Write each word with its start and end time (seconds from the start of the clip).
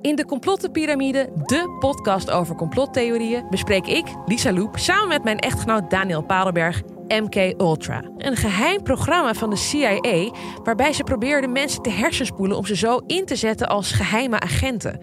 In 0.00 0.16
de 0.16 0.24
Complottenpyramide, 0.24 1.32
de 1.44 1.76
podcast 1.78 2.30
over 2.30 2.54
complottheorieën, 2.54 3.46
bespreek 3.50 3.86
ik, 3.86 4.06
Lisa 4.26 4.52
Loep, 4.52 4.78
samen 4.78 5.08
met 5.08 5.24
mijn 5.24 5.38
echtgenoot 5.38 5.90
Daniel 5.90 6.22
Padelberg 6.22 6.82
MK 7.08 7.34
Ultra. 7.60 8.02
Een 8.16 8.36
geheim 8.36 8.82
programma 8.82 9.34
van 9.34 9.50
de 9.50 9.56
CIA 9.56 10.30
waarbij 10.62 10.92
ze 10.92 11.02
probeerden 11.02 11.52
mensen 11.52 11.82
te 11.82 11.90
hersenspoelen 11.90 12.56
om 12.56 12.66
ze 12.66 12.76
zo 12.76 13.00
in 13.06 13.24
te 13.24 13.36
zetten 13.36 13.68
als 13.68 13.92
geheime 13.92 14.40
agenten. 14.40 15.00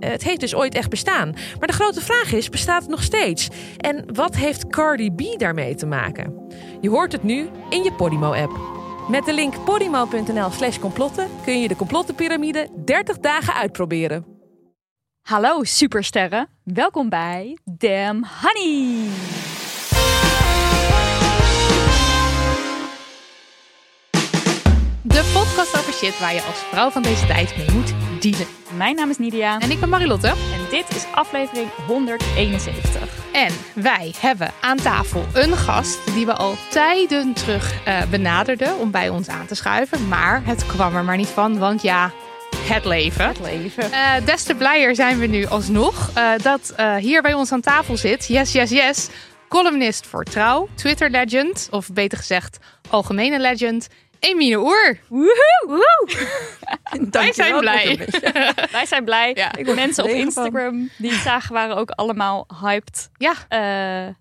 Eh, 0.00 0.10
Het 0.10 0.24
heeft 0.24 0.40
dus 0.40 0.54
ooit 0.54 0.74
echt 0.74 0.90
bestaan. 0.90 1.34
Maar 1.58 1.68
de 1.68 1.74
grote 1.74 2.00
vraag 2.00 2.32
is, 2.32 2.48
bestaat 2.48 2.82
het 2.82 2.90
nog 2.90 3.02
steeds? 3.02 3.48
En 3.76 4.04
wat 4.14 4.36
heeft 4.36 4.66
Cardi 4.66 5.10
B 5.10 5.38
daarmee 5.38 5.74
te 5.74 5.86
maken? 5.86 6.46
Je 6.80 6.90
hoort 6.90 7.12
het 7.12 7.22
nu 7.22 7.48
in 7.68 7.82
je 7.82 7.92
Podimo-app. 7.92 8.77
Met 9.08 9.24
de 9.24 9.34
link 9.34 9.64
podimo.nl 9.64 10.50
slash 10.50 10.78
complotten 10.78 11.28
kun 11.44 11.60
je 11.60 11.68
de 11.68 11.76
complottenpyramide 11.76 12.68
30 12.84 13.18
dagen 13.18 13.54
uitproberen. 13.54 14.26
Hallo 15.22 15.64
supersterren, 15.64 16.48
welkom 16.64 17.08
bij 17.08 17.58
Damn 17.64 18.26
Honey. 18.40 19.08
De 25.18 25.30
podcast 25.32 25.78
over 25.78 25.92
shit 25.92 26.18
waar 26.18 26.34
je 26.34 26.42
als 26.42 26.56
vrouw 26.56 26.90
van 26.90 27.02
deze 27.02 27.26
tijd 27.26 27.56
mee 27.56 27.70
moet 27.70 27.92
dealen. 28.20 28.46
Mijn 28.76 28.96
naam 28.96 29.10
is 29.10 29.18
Nidia 29.18 29.58
En 29.58 29.70
ik 29.70 29.80
ben 29.80 29.88
Marilotte. 29.88 30.28
en 30.28 30.66
dit 30.70 30.96
is 30.96 31.04
aflevering 31.14 31.68
171. 31.86 33.32
En 33.32 33.52
wij 33.74 34.14
hebben 34.18 34.50
aan 34.60 34.76
tafel 34.76 35.24
een 35.32 35.56
gast 35.56 36.14
die 36.14 36.26
we 36.26 36.32
al 36.32 36.54
tijden 36.70 37.32
terug 37.32 37.84
eh, 37.84 38.02
benaderden 38.10 38.78
om 38.78 38.90
bij 38.90 39.08
ons 39.08 39.28
aan 39.28 39.46
te 39.46 39.54
schuiven. 39.54 40.08
Maar 40.08 40.44
het 40.44 40.66
kwam 40.66 40.96
er 40.96 41.04
maar 41.04 41.16
niet 41.16 41.28
van, 41.28 41.58
want 41.58 41.82
ja, 41.82 42.12
het 42.56 42.84
leven. 42.84 43.26
Het 43.28 43.40
leven. 43.40 43.92
Eh, 43.92 44.24
des 44.24 44.42
te 44.42 44.54
blijer 44.54 44.94
zijn 44.94 45.18
we 45.18 45.26
nu 45.26 45.46
alsnog 45.46 46.10
eh, 46.14 46.30
dat 46.42 46.74
hier 46.98 47.22
bij 47.22 47.34
ons 47.34 47.52
aan 47.52 47.60
tafel 47.60 47.96
zit, 47.96 48.26
yes, 48.26 48.52
yes, 48.52 48.70
yes, 48.70 49.08
columnist 49.48 50.06
voor 50.06 50.24
Trouw, 50.24 50.68
Twitter 50.74 51.10
legend, 51.10 51.68
of 51.70 51.88
beter 51.92 52.18
gezegd 52.18 52.58
algemene 52.90 53.40
legend, 53.40 53.88
Emine 54.18 54.58
Oer. 54.58 54.98
Wij 57.10 57.32
zijn 57.32 57.58
blij. 57.58 58.08
Wij 58.72 58.86
zijn 58.86 59.04
blij. 59.04 59.32
Ja. 59.34 59.50
De 59.50 59.74
mensen 59.74 60.04
op 60.04 60.10
van. 60.10 60.18
Instagram 60.18 60.90
die 60.96 61.10
het 61.10 61.20
zagen 61.20 61.52
waren 61.52 61.76
ook 61.76 61.90
allemaal 61.90 62.46
hyped. 62.60 63.10
Ja, 63.16 63.34
Eh 63.48 64.14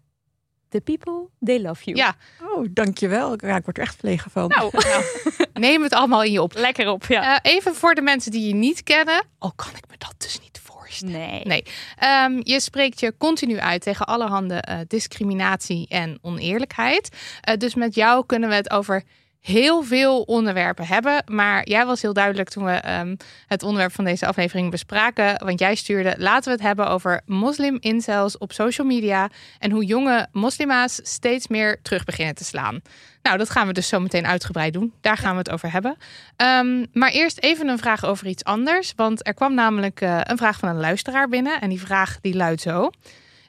the 0.70 0.81
people, 0.81 1.30
they 1.45 1.62
love 1.62 1.84
you. 1.84 1.98
ja. 1.98 2.16
Oh, 2.42 2.66
dankjewel. 2.70 3.34
Ja, 3.45 3.56
ik 3.56 3.64
word 3.64 3.78
er 3.78 3.84
echt 3.84 3.95
verlegen 3.95 4.31
van. 4.31 4.48
Nou, 4.48 4.72
neem 5.54 5.83
het 5.83 5.94
allemaal 5.94 6.23
in 6.23 6.32
je 6.32 6.42
op. 6.42 6.54
Lekker 6.55 6.89
op, 6.89 7.05
ja. 7.05 7.42
Eh, 7.42 7.52
even 7.54 7.76
voor 7.76 7.95
de 7.95 8.02
mensen 8.02 8.32
die 8.32 8.48
je 8.48 8.54
niet 8.54 8.83
kennen, 8.83 9.23
al 9.39 9.52
kan 9.55 9.70
ik 9.76 9.83
me 9.89 9.95
dat 9.98 10.14
dus 10.17 10.39
niet 10.39 10.60
voorstellen. 10.64 11.14
nee. 11.14 11.42
Nee, 11.43 11.64
Ehm, 11.98 12.39
je 12.43 12.60
spreekt 12.60 12.99
je 12.99 13.14
continu 13.17 13.60
uit 13.60 13.82
tegen 13.82 14.05
allerhande 14.05 14.55
eh, 14.55 14.77
discriminatie 14.88 15.88
en 15.88 16.20
oneerlijkheid. 16.22 17.16
Eh, 17.42 17.58
dus 17.58 17.76
met 17.76 17.95
jou 17.95 18.26
kunnen 18.26 18.49
we 18.49 18.55
het 18.55 18.72
over 18.72 19.04
heel 19.48 19.84
veel 19.84 20.22
onderwerpen 20.22 20.86
hebben. 20.86 21.24
Maar 21.26 21.68
jij 21.68 21.86
was 21.86 22.02
heel 22.02 22.14
duidelijk 22.14 22.50
toen 22.50 22.66
we 22.66 22.72
ehm, 22.72 23.16
het 23.48 23.64
onderwerp 23.64 23.94
van 23.94 24.06
deze 24.06 24.26
aflevering 24.26 24.72
bespraken. 24.72 25.46
Want 25.46 25.60
jij 25.60 25.76
stuurde, 25.76 26.16
laten 26.18 26.44
we 26.44 26.52
het 26.52 26.68
hebben 26.68 26.90
over 26.90 27.22
moslim-incels 27.26 28.38
op 28.38 28.52
social 28.52 28.88
media. 28.88 29.30
En 29.60 29.72
hoe 29.72 29.86
jonge 29.86 30.28
moslima's 30.32 31.00
steeds 31.04 31.48
meer 31.48 31.82
terug 31.82 32.04
beginnen 32.04 32.36
te 32.36 32.44
slaan. 32.44 32.82
Nou, 33.22 33.38
dat 33.38 33.50
gaan 33.50 33.68
we 33.68 33.74
dus 33.74 33.88
zo 33.88 34.00
meteen 34.00 34.28
uitgebreid 34.28 34.74
doen. 34.74 34.94
Daar 35.02 35.18
gaan 35.18 35.32
we 35.32 35.38
het 35.38 35.52
over 35.52 35.72
hebben. 35.72 35.98
Ehm, 36.36 36.86
maar 36.94 37.12
eerst 37.12 37.40
even 37.40 37.68
een 37.68 37.78
vraag 37.78 38.06
over 38.06 38.28
iets 38.28 38.44
anders. 38.44 38.94
Want 38.96 39.28
er 39.28 39.34
kwam 39.34 39.54
namelijk 39.54 40.02
eh, 40.02 40.20
een 40.24 40.38
vraag 40.38 40.60
van 40.60 40.70
een 40.70 40.80
luisteraar 40.80 41.30
binnen. 41.30 41.62
En 41.62 41.70
die 41.70 41.82
vraag 41.82 42.18
die 42.22 42.36
luidt 42.36 42.62
zo. 42.62 42.90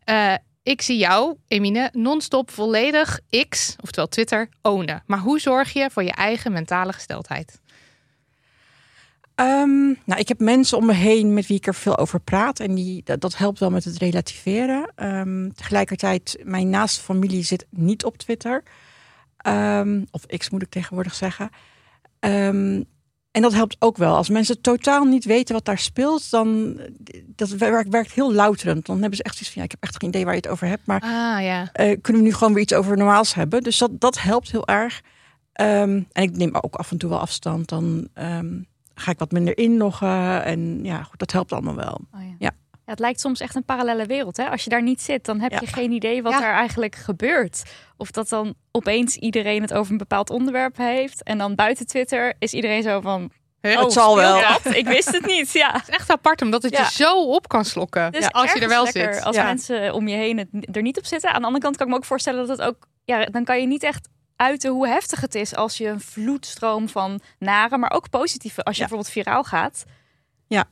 Eh, 0.05 0.35
ik 0.69 0.83
zie 0.83 0.99
jou, 0.99 1.37
Emine, 1.47 1.91
non-stop 1.93 2.51
volledig 2.51 3.21
X, 3.49 3.77
oftewel 3.81 4.09
Twitter, 4.09 4.49
ownen. 4.63 5.03
Maar 5.07 5.19
hoe 5.19 5.41
zorg 5.41 5.73
je 5.73 5.91
voor 5.91 6.03
je 6.03 6.13
eigen 6.13 6.53
mentale 6.53 6.93
gesteldheid? 6.93 7.61
Ehm, 9.35 9.87
nou, 10.05 10.21
ik 10.21 10.29
heb 10.29 10.41
mensen 10.41 10.79
om 10.79 10.87
me 10.87 10.93
heen 10.93 11.35
met 11.35 11.47
wie 11.47 11.57
ik 11.57 11.67
er 11.67 11.75
veel 11.75 11.97
over 11.97 12.21
praat. 12.21 12.61
En 12.61 12.75
die, 12.75 13.03
dat, 13.05 13.37
helpt 13.37 13.59
wel 13.59 13.71
met 13.71 13.85
het 13.85 13.99
relativeren. 13.99 14.93
Ehm, 14.95 15.51
tegelijkertijd, 15.51 16.39
mijn 16.43 16.71
naaste 16.71 17.01
familie 17.01 17.43
zit 17.43 17.67
niet 17.71 18.05
op 18.05 18.17
Twitter. 18.17 18.63
Ehm, 19.37 20.05
of 20.11 20.27
X 20.27 20.51
moet 20.51 20.63
ik 20.63 20.71
tegenwoordig 20.71 21.15
zeggen. 21.15 21.51
En 23.39 23.45
dat 23.45 23.55
helpt 23.55 23.77
ook 23.79 23.97
wel. 23.97 24.17
Als 24.17 24.29
mensen 24.29 24.61
totaal 24.61 25.05
niet 25.05 25.25
weten 25.25 25.55
wat 25.55 25.65
daar 25.65 25.79
speelt, 25.79 26.31
dan 26.31 26.79
dat 27.27 27.49
werkt, 27.49 27.89
werkt 27.89 28.13
heel 28.13 28.33
louterend. 28.33 28.87
Dan 28.87 28.99
hebben 29.01 29.17
ze 29.17 29.23
echt 29.23 29.35
zoiets 29.35 29.53
van, 29.53 29.63
ja, 29.63 29.69
ik 29.69 29.71
heb 29.81 29.83
echt 29.83 29.97
geen 30.01 30.09
idee 30.09 30.25
waar 30.25 30.35
je 30.35 30.41
het 30.41 30.49
over 30.51 30.67
hebt. 30.67 30.87
Maar 30.87 31.01
Ah 31.03 31.43
ja. 31.43 31.69
eh, 31.73 31.97
kunnen 32.01 32.23
we 32.23 32.29
nu 32.29 32.35
gewoon 32.35 32.53
weer 32.53 32.63
iets 32.63 32.75
over 32.75 32.97
normaals 32.97 33.35
hebben. 33.35 33.63
Dus 33.63 33.79
dat, 33.79 34.01
dat 34.01 34.21
helpt 34.21 34.51
heel 34.51 34.67
erg. 34.67 35.01
Ehm, 35.53 36.03
en 36.13 36.23
ik 36.23 36.37
neem 36.37 36.55
ook 36.55 36.75
af 36.75 36.91
en 36.91 36.99
toe 36.99 37.11
wel 37.11 37.19
afstand. 37.19 37.69
Dan 37.69 38.09
ehm, 38.15 38.61
ga 38.95 39.11
ik 39.11 39.19
wat 39.19 39.33
minder 39.33 39.59
inloggen. 39.59 40.45
En 40.45 40.85
ja, 40.85 41.03
goed, 41.03 41.19
dat 41.19 41.33
helpt 41.33 41.53
allemaal 41.53 41.75
wel. 41.75 42.01
Oh, 42.15 42.21
ja. 42.21 42.35
Ja. 42.39 42.51
Ja, 42.89 42.95
het 42.95 43.03
lijkt 43.03 43.21
soms 43.21 43.41
echt 43.41 43.55
een 43.55 43.65
parallele 43.65 44.07
wereld. 44.07 44.37
Hè? 44.37 44.51
Als 44.51 44.65
je 44.65 44.71
daar 44.71 44.83
niet 44.83 45.01
zit, 45.03 45.25
dan 45.25 45.41
heb 45.41 45.51
Ja. 45.53 45.59
je 45.61 45.67
geen 45.67 45.93
idee 45.93 46.23
wat 46.23 46.33
Ja. 46.33 46.43
er 46.49 46.53
eigenlijk 46.55 46.95
gebeurt. 46.95 47.63
Of 47.97 48.11
dat 48.11 48.29
dan 48.29 48.55
opeens 48.73 49.17
iedereen 49.17 49.63
het 49.63 49.73
over 49.75 49.93
een 49.93 49.99
bepaald 49.99 50.31
onderwerp 50.31 50.77
heeft. 50.77 51.23
En 51.23 51.39
dan 51.39 51.55
buiten 51.55 51.87
Twitter 51.87 52.35
is 52.39 52.53
iedereen 52.53 52.83
zo 52.83 53.01
van... 53.01 53.31
Huh? 53.61 53.81
Het 53.81 53.93
zal 53.93 54.17
wel. 54.17 54.41
Ik 54.73 54.87
wist 54.87 55.13
het 55.13 55.27
niet, 55.27 55.53
ja. 55.53 55.73
Het 55.73 55.83
is 55.89 55.95
echt 55.95 56.11
apart, 56.11 56.43
omdat 56.43 56.63
het 56.63 56.73
Ja. 56.73 56.83
je 56.83 56.91
zo 56.91 57.23
op 57.25 57.49
kan 57.49 57.65
slokken. 57.65 58.13
Dus 58.13 58.33
als 58.33 58.53
je 58.53 58.61
er 58.61 58.69
wel 58.69 58.87
zit. 58.87 59.23
Als 59.25 59.37
Ja. 59.37 59.45
mensen 59.45 59.95
om 59.95 60.09
je 60.09 60.17
heen 60.17 60.39
het, 60.39 60.77
er 60.77 60.83
niet 60.83 60.99
op 60.99 61.07
zitten. 61.07 61.29
Aan 61.33 61.41
de 61.41 61.47
andere 61.47 61.65
kant 61.65 61.77
kan 61.77 61.87
ik 61.87 61.93
me 61.93 61.99
ook 61.99 62.05
voorstellen 62.05 62.47
dat 62.47 62.59
het 62.59 62.67
ook... 62.67 62.87
Ja, 63.05 63.25
dan 63.25 63.45
kan 63.45 63.61
je 63.61 63.67
niet 63.67 63.83
echt 63.83 64.09
uiten 64.37 64.71
hoe 64.71 64.89
heftig 64.89 65.21
het 65.21 65.35
is 65.35 65.55
als 65.55 65.79
je 65.79 65.87
een 65.89 66.01
vloedstroom 66.01 66.89
van 66.89 67.21
nare, 67.39 67.79
maar 67.79 67.91
ook 67.91 68.11
positieve, 68.11 68.63
als 68.65 68.77
je 68.77 68.83
Ja. 68.83 68.89
bijvoorbeeld 68.89 69.15
viraal 69.25 69.45
gaat. 69.45 69.85
Ja, 70.47 70.65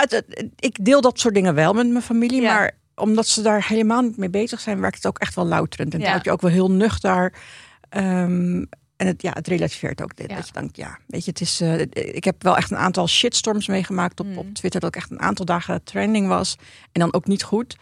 het, 0.00 0.10
het- 0.10 0.48
ik 0.56 0.84
deel 0.84 1.00
dat 1.00 1.18
soort 1.20 1.34
dingen 1.34 1.54
wel 1.54 1.72
met 1.72 1.88
mijn 1.88 2.02
familie. 2.02 2.40
Ja. 2.42 2.54
Maar 2.54 2.70
omdat 2.94 3.26
ze 3.26 3.42
daar 3.42 3.66
helemaal 3.68 4.02
niet 4.02 4.16
mee 4.16 4.30
bezig 4.30 4.60
zijn, 4.60 4.80
werkt 4.80 4.96
het 4.96 5.06
ook 5.06 5.18
echt 5.18 5.34
wel 5.34 5.46
louterend. 5.46 5.94
En 5.94 6.00
Ja. 6.00 6.18
je 6.22 6.30
ook 6.30 6.40
wel 6.40 6.50
heel 6.50 6.70
nuchter. 6.70 7.32
Ehm, 7.88 8.64
en 8.96 9.06
het, 9.06 9.22
ja, 9.22 9.30
het 9.32 9.48
relativeert 9.48 10.02
ook. 10.02 10.16
dit, 10.16 10.30
Ja. 10.30 10.36
Dat 10.36 10.46
je 10.46 10.52
denkt, 10.52 10.76
ja, 10.76 10.98
weet 11.06 11.24
je, 11.24 11.30
het 11.30 11.40
is. 11.40 11.60
eh, 11.60 11.80
ik 11.90 12.24
heb 12.24 12.42
wel 12.42 12.56
echt 12.56 12.70
een 12.70 12.76
aantal 12.76 13.08
shitstorms 13.08 13.66
meegemaakt 13.66 14.20
op, 14.20 14.26
Mm. 14.26 14.38
op 14.38 14.54
Twitter. 14.54 14.80
Dat 14.80 14.88
ik 14.94 14.96
echt 15.02 15.10
een 15.10 15.20
aantal 15.20 15.44
dagen 15.44 15.84
trending 15.84 16.28
was. 16.28 16.56
En 16.92 17.00
dan 17.00 17.12
ook 17.14 17.26
niet 17.26 17.42
goed. 17.42 17.76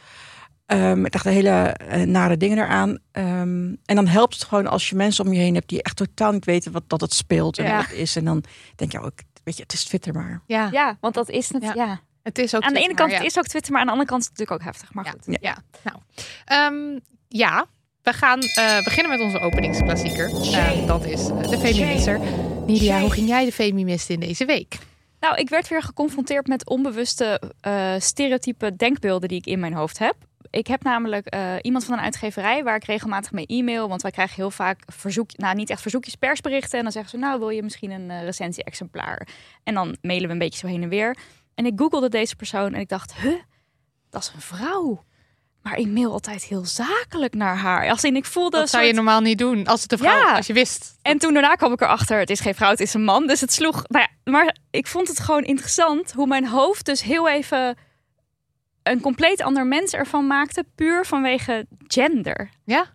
Ehm 0.67 1.05
ik 1.05 1.13
dacht 1.13 1.25
de 1.25 1.31
hele 1.31 1.51
eh, 1.51 2.03
nare 2.03 2.37
dingen 2.37 2.59
eraan. 2.59 2.99
Ehm, 3.13 3.75
en 3.85 3.95
dan 3.97 4.07
helpt 4.07 4.35
het 4.35 4.45
gewoon 4.45 4.67
als 4.67 4.89
je 4.89 4.97
mensen 4.97 5.25
om 5.27 5.33
je 5.33 5.39
heen 5.41 5.55
hebt 5.55 5.69
die 5.69 5.83
echt 5.83 5.97
totaal 5.97 6.33
niet 6.33 6.45
weten 6.45 6.73
wat 6.73 6.83
dat 6.87 7.01
het 7.01 7.15
speelt 7.15 7.59
en 7.59 7.65
Ja. 7.65 7.77
wat 7.77 7.87
het 7.87 7.97
is. 7.97 8.17
En 8.17 8.25
dan 8.25 8.45
denk 8.77 8.93
je, 8.93 9.01
oh, 9.01 9.07
ik- 9.07 9.25
weet 9.45 9.57
je, 9.57 9.63
het 9.63 9.73
is 9.73 9.85
Twitter 9.85 10.13
maar. 10.13 10.43
Ja, 10.47 10.69
Ja, 10.73 10.97
want 11.01 11.15
dat 11.15 11.29
is 11.29 11.53
het. 11.53 11.63
Ja. 11.63 11.73
Ja. 11.75 12.01
het 12.23 12.39
is 12.39 12.55
ook 12.55 12.63
Aan 12.63 12.73
de 12.73 12.79
ene 12.81 12.95
kant 12.95 13.11
maar 13.11 13.19
het 13.19 13.29
is 13.29 13.39
ook 13.39 13.47
Twitter, 13.47 13.73
maar 13.73 13.81
aan 13.81 13.87
de 13.87 13.93
andere 13.93 14.11
kant 14.11 14.23
is 14.23 14.29
het 14.29 14.39
natuurlijk 14.39 14.67
ook 14.67 14.73
heftig. 14.73 14.95
Maar 14.95 15.05
Ja. 15.05 15.11
goed. 15.11 15.39
Ja, 15.41 15.57
nou. 15.83 15.97
Ehm, 16.45 16.99
ja, 17.29 17.67
we 18.03 18.13
gaan 18.13 18.41
eh, 18.41 18.85
beginnen 18.85 19.13
met 19.13 19.21
onze 19.21 19.39
openingsklassieker. 19.41 20.31
Eh, 20.31 20.87
dat 20.87 21.05
is 21.05 21.29
eh, 21.29 21.49
de 21.51 21.59
Femiminister. 21.59 22.21
Nidia, 22.67 23.01
hoe 23.01 23.11
ging 23.11 23.29
jij 23.29 23.45
de 23.45 23.53
Femimist 23.53 24.11
in 24.11 24.21
deze 24.21 24.45
week? 24.45 24.79
Nou, 25.21 25.37
ik 25.37 25.49
werd 25.49 25.69
weer 25.69 25.83
geconfronteerd 25.83 26.47
met 26.47 26.69
onbewuste 26.69 27.41
eh, 27.61 27.95
stereotype 27.99 28.77
denkbeelden 28.77 29.29
die 29.29 29.39
ik 29.39 29.47
in 29.47 29.61
mijn 29.61 29.75
hoofd 29.75 29.99
heb. 29.99 30.17
Ik 30.51 30.67
heb 30.67 30.83
namelijk 30.83 31.27
eh, 31.27 31.55
iemand 31.61 31.85
van 31.85 31.95
een 31.95 32.05
uitgeverij 32.05 32.63
waar 32.65 32.77
ik 32.77 32.85
regelmatig 32.85 33.33
mee 33.33 33.47
e-mail. 33.47 33.89
Want 33.89 34.03
wij 34.03 34.11
krijgen 34.11 34.37
heel 34.37 34.51
vaak 34.51 34.83
verzoek, 34.87 35.37
nou 35.37 35.55
niet 35.55 35.71
echt 35.71 35.83
verzoekjes, 35.83 36.15
persberichten. 36.15 36.77
En 36.79 36.83
dan 36.85 36.93
zeggen 36.93 37.11
ze, 37.11 37.17
nou 37.17 37.39
wil 37.39 37.49
je 37.49 37.63
misschien 37.63 37.91
een 37.91 38.11
eh, 38.11 38.23
recensie-exemplaar? 38.23 39.29
En 39.63 39.75
dan 39.75 39.97
mailen 40.03 40.27
we 40.27 40.33
een 40.33 40.39
beetje 40.39 40.59
zo 40.59 40.67
heen 40.67 40.83
en 40.83 40.89
weer. 40.89 41.17
En 41.55 41.67
ik 41.67 41.73
googelde 41.77 42.09
deze 42.09 42.37
persoon 42.37 42.75
en 42.75 42.81
ik 42.81 42.89
dacht, 42.89 43.15
huh, 43.15 43.41
dat 44.11 44.23
is 44.23 44.33
een 44.35 44.41
vrouw. 44.41 45.05
Maar 45.63 45.77
ik 45.79 45.87
mail 45.87 46.13
altijd 46.13 46.45
heel 46.45 46.65
zakelijk 46.65 47.35
naar 47.35 47.57
haar. 47.57 47.91
Als 47.91 48.05
in 48.05 48.17
ik 48.17 48.25
voelde. 48.25 48.57
Dat 48.59 48.71
zou 48.71 48.85
je 48.85 48.93
normaal 48.93 49.21
niet 49.21 49.39
doen 49.39 49.67
als 49.67 49.83
het 49.83 49.93
een 49.93 49.99
vrouw, 49.99 50.19
Ja. 50.19 50.37
als 50.37 50.47
je 50.47 50.53
wist. 50.53 50.99
En 51.03 51.19
toen 51.19 51.33
daarna 51.33 51.55
kwam 51.55 51.73
ik 51.73 51.81
erachter, 51.81 52.19
het 52.19 52.31
is 52.31 52.41
geen 52.41 52.55
vrouw, 52.55 52.71
het 52.71 52.81
is 52.81 52.95
een 52.95 53.05
man. 53.05 53.27
Dus 53.27 53.41
het 53.41 53.53
sloeg. 53.53 53.83
Nou 53.87 54.07
ja, 54.09 54.31
maar 54.33 54.57
ik 54.71 54.87
vond 54.87 55.09
het 55.09 55.21
gewoon 55.21 55.43
interessant 55.43 56.13
hoe 56.13 56.27
mijn 56.27 56.47
hoofd 56.47 56.85
dus 56.85 57.03
heel 57.03 57.29
even 57.29 57.77
een 58.91 59.01
compleet 59.01 59.43
ander 59.43 59.67
mens 59.67 59.93
ervan 59.93 60.27
maakte, 60.27 60.65
puur 60.75 61.07
vanwege 61.07 61.67
gender. 61.87 62.51
Ja. 62.65 62.87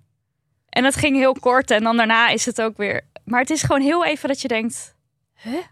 En 0.69 0.83
dat 0.83 0.95
ging 0.95 1.15
heel 1.15 1.33
kort 1.39 1.71
en 1.71 1.83
dan 1.83 1.97
daarna 1.97 2.29
is 2.29 2.45
het 2.45 2.61
ook 2.61 2.77
weer. 2.77 3.01
Maar 3.25 3.39
het 3.39 3.49
is 3.49 3.61
gewoon 3.61 3.81
heel 3.81 4.05
even 4.05 4.27
dat 4.29 4.41
je 4.41 4.47
denkt. 4.47 4.93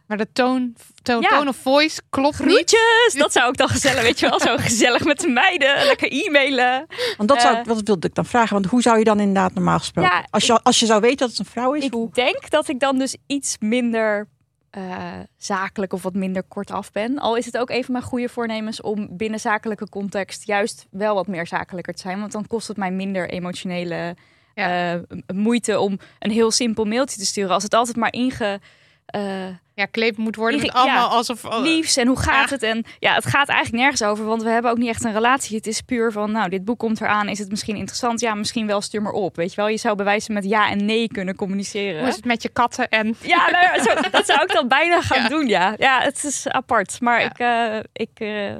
Maar 0.08 0.18
de 0.18 0.31
toon, 0.34 0.75
toon, 1.02 1.22
Ja. 1.22 1.30
tone 1.30 1.50
of 1.50 1.56
voice 1.56 2.02
klopt 2.10 2.40
niet. 2.40 2.48
Groetjes! 2.54 3.14
Dat 3.14 3.31
zou 3.31 3.50
ik 3.50 3.58
dan 3.58 3.70
gezellig, 3.70 4.02
weet 4.02 4.20
je 4.20 4.30
wel, 4.30 4.40
zo 4.40 4.58
gezellig 4.58 5.04
met 5.04 5.20
de 5.20 5.28
meiden, 5.28 5.86
lekker 5.86 6.12
e-mailen. 6.12 6.86
Want 7.18 7.30
dat, 7.30 7.42
zou, 7.42 7.56
Eh. 7.58 7.64
dat 7.64 7.81
wilde 7.84 8.08
ik 8.08 8.16
dan 8.16 8.25
vragen. 8.25 8.54
Want 8.54 8.66
hoe 8.66 8.81
zou 8.81 8.98
je 8.98 9.04
dan 9.04 9.20
inderdaad 9.20 9.54
normaal 9.54 9.80
gesproken... 9.80 10.12
Ja, 10.12 10.25
als, 10.30 10.46
je, 10.46 10.64
als 10.64 10.80
je 10.80 10.86
zou 10.86 11.02
weten 11.02 11.18
dat 11.18 11.30
het 11.30 11.40
een 11.40 11.46
vrouw 11.46 11.74
is, 11.74 11.84
Ik 11.84 11.94
hoe... 11.94 12.10
denk 12.14 12.50
dat 12.50 12.68
ik 12.68 12.80
dan 12.80 12.98
dus 12.98 13.16
iets 13.28 13.56
minder 13.60 14.28
eh, 14.74 15.20
zakelijk 15.38 15.94
of 15.94 16.04
wat 16.04 16.14
minder 16.14 16.44
kortaf 16.44 16.92
ben. 16.92 17.20
Al 17.20 17.36
is 17.38 17.46
het 17.46 17.58
ook 17.58 17.70
een 17.70 17.84
van 17.84 17.92
mijn 17.94 18.04
goede 18.06 18.30
voornemens 18.30 18.81
om 18.81 19.18
binnen 19.18 19.40
zakelijke 19.40 19.90
context 19.90 20.46
juist 20.46 20.88
wel 20.92 21.16
wat 21.16 21.28
meer 21.28 21.48
zakelijker 21.48 21.94
te 21.94 22.02
zijn. 22.02 22.20
Want 22.20 22.31
dan 22.31 22.48
kost 22.48 22.68
het 22.68 22.78
mij 22.78 22.92
minder 22.92 23.30
emotionele 23.30 24.16
Ja. 24.56 24.94
eh, 24.94 25.00
moeite 25.36 25.80
om 25.80 26.00
een 26.20 26.31
heel 26.31 26.52
simpel 26.52 26.86
mailtje 26.86 27.20
te 27.20 27.25
sturen. 27.25 27.52
Als 27.54 27.64
het 27.64 27.74
altijd 27.74 27.98
maar 27.98 28.14
inge... 28.14 28.60
eh, 29.06 29.48
Ja, 29.75 29.86
kleed 29.86 30.18
moet 30.18 30.36
worden 30.36 30.60
met 30.60 30.72
Ja. 30.72 30.80
allemaal 30.80 31.10
alsof... 31.10 31.46
oh, 31.46 31.60
liefs 31.62 31.98
en 31.98 32.08
hoe 32.08 32.20
gaat 32.20 32.50
Ja. 32.50 32.56
het? 32.56 32.64
En 32.64 32.84
ja, 33.00 33.14
het 33.14 33.25
gaat 33.25 33.48
eigenlijk 33.50 33.81
nergens 33.84 34.04
over, 34.04 34.25
want 34.25 34.44
we 34.44 34.50
hebben 34.50 34.72
ook 34.72 34.78
niet 34.78 34.88
echt 34.90 35.04
een 35.04 35.14
relatie. 35.14 35.58
Het 35.58 35.68
is 35.68 35.81
puur 35.81 36.12
van, 36.12 36.31
nou, 36.31 36.50
dit 36.50 36.66
boek 36.66 36.80
komt 36.80 37.02
eraan. 37.02 37.28
Is 37.30 37.40
het 37.40 37.50
misschien 37.50 37.75
interessant? 37.75 38.20
Ja, 38.20 38.34
misschien 38.36 38.68
wel. 38.68 38.81
Stuur 38.81 39.02
maar 39.02 39.12
op. 39.12 39.36
Weet 39.36 39.50
je 39.50 39.56
wel, 39.56 39.68
je 39.68 39.78
zou 39.78 39.96
bewijzen 39.96 40.34
met 40.34 40.44
ja 40.44 40.70
en 40.70 40.86
nee 40.86 41.08
kunnen 41.08 41.36
communiceren. 41.36 42.00
Hoe 42.00 42.08
is 42.10 42.16
het 42.16 42.25
met 42.25 42.42
je 42.42 42.50
katten 42.50 42.90
en... 42.90 43.16
Ja, 43.22 43.50
nou 43.52 43.64
ja, 43.66 43.84
zo, 43.84 43.94
dat 44.12 44.25
zou 44.25 44.42
ik 44.42 44.52
dan 44.54 44.68
bijna 44.68 45.02
gaan 45.02 45.22
Ja. 45.22 45.30
doen, 45.30 45.48
ja. 45.48 45.74
Ja, 45.78 46.02
het 46.02 46.24
is 46.24 46.48
apart. 46.48 47.02
Maar 47.02 47.20
Ja. 47.22 47.25
ik, 47.30 47.40
eh, 47.40 48.06
ik 48.08 48.20
eh, 48.20 48.56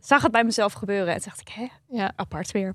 zag 0.00 0.22
het 0.22 0.32
bij 0.32 0.44
mezelf 0.44 0.72
gebeuren. 0.72 1.14
En 1.14 1.20
toen 1.20 1.24
dacht 1.36 1.40
ik, 1.40 1.48
hè, 1.54 1.66
Ja, 1.98 2.12
apart 2.16 2.50
weer. 2.50 2.74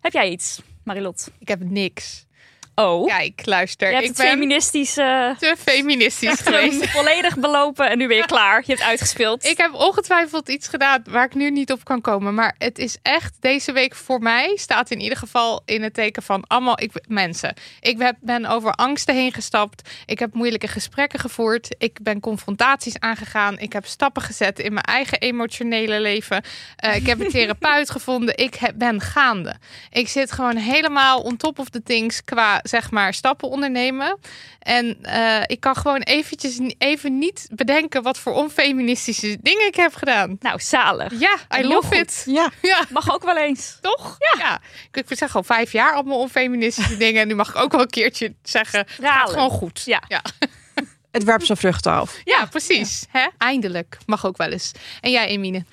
Heb 0.00 0.12
jij 0.12 0.30
iets, 0.30 0.60
Marilot? 0.84 1.30
ik 1.38 1.48
heb 1.48 1.60
niks. 1.62 2.26
Oh, 2.74 3.06
Kijk, 3.06 3.42
luister. 3.44 3.88
je 3.88 3.94
hebt 3.94 4.06
ik 4.06 4.10
het 4.10 4.22
ben 4.22 4.30
feministische 4.30 5.36
te 5.38 5.54
feministisch 5.58 6.40
geweest. 6.40 6.90
volledig 6.96 7.38
belopen. 7.38 7.90
En 7.90 7.98
nu 7.98 8.08
ben 8.08 8.16
je 8.16 8.26
klaar. 8.26 8.62
Je 8.66 8.72
hebt 8.72 8.84
uitgespeeld. 8.86 9.44
Ik 9.44 9.56
heb 9.56 9.74
ongetwijfeld 9.74 10.48
iets 10.48 10.68
gedaan 10.68 11.02
waar 11.10 11.24
ik 11.24 11.34
nu 11.34 11.50
niet 11.50 11.72
op 11.72 11.84
kan 11.84 12.00
komen. 12.00 12.34
Maar 12.34 12.54
het 12.58 12.78
is 12.78 12.98
echt 13.02 13.36
deze 13.40 13.72
week 13.72 13.94
voor 13.94 14.20
mij 14.20 14.52
staat 14.56 14.90
in 14.90 15.00
ieder 15.00 15.18
geval 15.18 15.62
in 15.64 15.82
het 15.82 15.94
teken 15.94 16.22
van 16.22 16.44
allemaal 16.46 16.80
ik, 16.80 16.92
mensen. 17.08 17.54
Ik 17.80 17.98
heb, 17.98 18.16
ben 18.20 18.46
over 18.46 18.72
angsten 18.72 19.14
heen 19.14 19.32
gestapt. 19.32 19.90
Ik 20.06 20.18
heb 20.18 20.34
moeilijke 20.34 20.68
gesprekken 20.68 21.18
gevoerd. 21.18 21.74
Ik 21.78 21.98
ben 22.02 22.20
confrontaties 22.20 22.98
aangegaan. 22.98 23.58
Ik 23.58 23.72
heb 23.72 23.86
stappen 23.86 24.22
gezet 24.22 24.58
in 24.58 24.72
mijn 24.72 24.84
eigen 24.84 25.18
emotionele 25.18 26.00
leven. 26.00 26.44
Eh, 26.76 26.96
ik 26.96 27.06
heb 27.06 27.20
een 27.20 27.30
therapeut 27.38 27.90
gevonden. 27.90 28.36
Ik 28.36 28.54
heb, 28.54 28.74
ben 28.76 29.00
gaande. 29.00 29.54
Ik 29.90 30.08
zit 30.08 30.32
gewoon 30.32 30.56
helemaal 30.56 31.20
on 31.20 31.36
top 31.36 31.58
of 31.58 31.68
the 31.68 31.82
things 31.82 32.24
qua 32.24 32.59
zeg 32.62 32.90
maar 32.90 33.14
stappen 33.14 33.48
ondernemen. 33.48 34.18
En 34.58 34.98
eh, 35.02 35.42
ik 35.46 35.60
kan 35.60 35.76
gewoon 35.76 36.00
eventjes 36.00 36.58
even 36.78 37.18
niet 37.18 37.48
bedenken 37.52 38.02
wat 38.02 38.18
voor 38.18 38.32
onfeministische 38.32 39.38
dingen 39.42 39.66
ik 39.66 39.74
heb 39.76 39.94
gedaan. 39.94 40.36
Nou, 40.40 40.60
zalig. 40.60 41.12
Ja, 41.20 41.34
I 41.34 41.56
Heel 41.56 41.68
love 41.68 41.86
goed. 41.86 41.96
it. 41.96 42.22
Ja, 42.26 42.50
Ja, 42.62 42.84
Mag 42.90 43.12
ook 43.12 43.24
wel 43.24 43.36
eens. 43.36 43.78
toch? 43.80 44.16
Ja. 44.38 44.60
Ik, 44.92 45.10
ik 45.10 45.18
zeg 45.18 45.36
al 45.36 45.42
vijf 45.42 45.72
jaar 45.72 45.92
allemaal 45.94 46.18
onfeministische 46.18 46.96
dingen. 47.04 47.22
En 47.22 47.28
nu 47.28 47.34
mag 47.34 47.48
ik 47.48 47.56
ook 47.56 47.72
wel 47.72 47.80
een 47.80 47.90
keertje 47.90 48.34
zeggen, 48.42 48.78
het 48.78 49.06
gaat 49.06 49.30
gewoon 49.30 49.50
goed. 49.50 49.82
Ja. 49.84 50.02
ja. 50.08 50.22
het 51.10 51.24
werpt 51.24 51.46
zijn 51.46 51.58
vruchten 51.58 51.92
af. 51.92 52.20
Ja, 52.24 52.46
precies. 52.46 53.04
Hè? 53.08 53.26
Eindelijk. 53.38 53.98
Mag 54.06 54.26
ook 54.26 54.36
wel 54.36 54.48
eens. 54.50 54.72
En 55.00 55.10
jij, 55.10 55.26
Emine? 55.26 55.64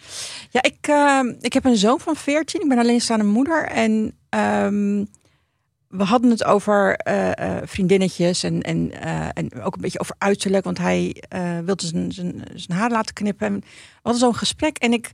Ja, 0.50 0.62
ik, 0.63 0.78
ehm, 0.81 1.33
ik 1.42 1.54
heb 1.54 1.66
een 1.66 1.78
zoon 1.78 2.00
van 2.00 2.16
14. 2.16 2.62
Ik 2.62 2.69
ben 2.69 2.78
alleenstaande 2.78 3.25
moeder. 3.25 3.66
En 3.68 4.18
ehm, 4.30 5.04
we 5.88 6.04
hadden 6.04 6.30
het 6.30 6.44
over 6.44 6.95
eh, 6.98 7.57
vriendinnetjes 7.66 8.44
en, 8.44 8.62
en, 8.62 9.01
eh, 9.01 9.28
en 9.34 9.62
ook 9.62 9.75
een 9.75 9.81
beetje 9.81 10.00
over 10.00 10.16
uiterlijk. 10.18 10.63
Want 10.63 10.78
hij 10.78 11.24
wilde 11.66 11.86
zijn, 11.86 12.12
zijn, 12.12 12.42
zijn 12.54 12.78
haar 12.80 12.92
laten 12.92 13.13
knippen. 13.13 13.48
En 13.48 13.54
we 13.60 13.66
hadden 14.01 14.22
zo'n 14.22 14.36
gesprek. 14.36 14.78
En 14.78 14.94
ik 14.94 15.12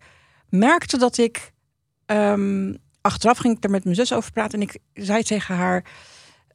merkte 0.49 0.97
dat 0.97 1.17
ik... 1.17 1.51
ehm, 2.05 2.73
achteraf 3.01 3.37
ging 3.37 3.57
ik 3.57 3.63
er 3.63 3.69
met 3.69 3.83
mijn 3.83 3.95
zus 3.95 4.13
over 4.13 4.31
praten. 4.31 4.59
En 4.61 4.67
ik 4.67 4.77
zei 4.93 5.23
tegen 5.23 5.55
haar... 5.55 5.85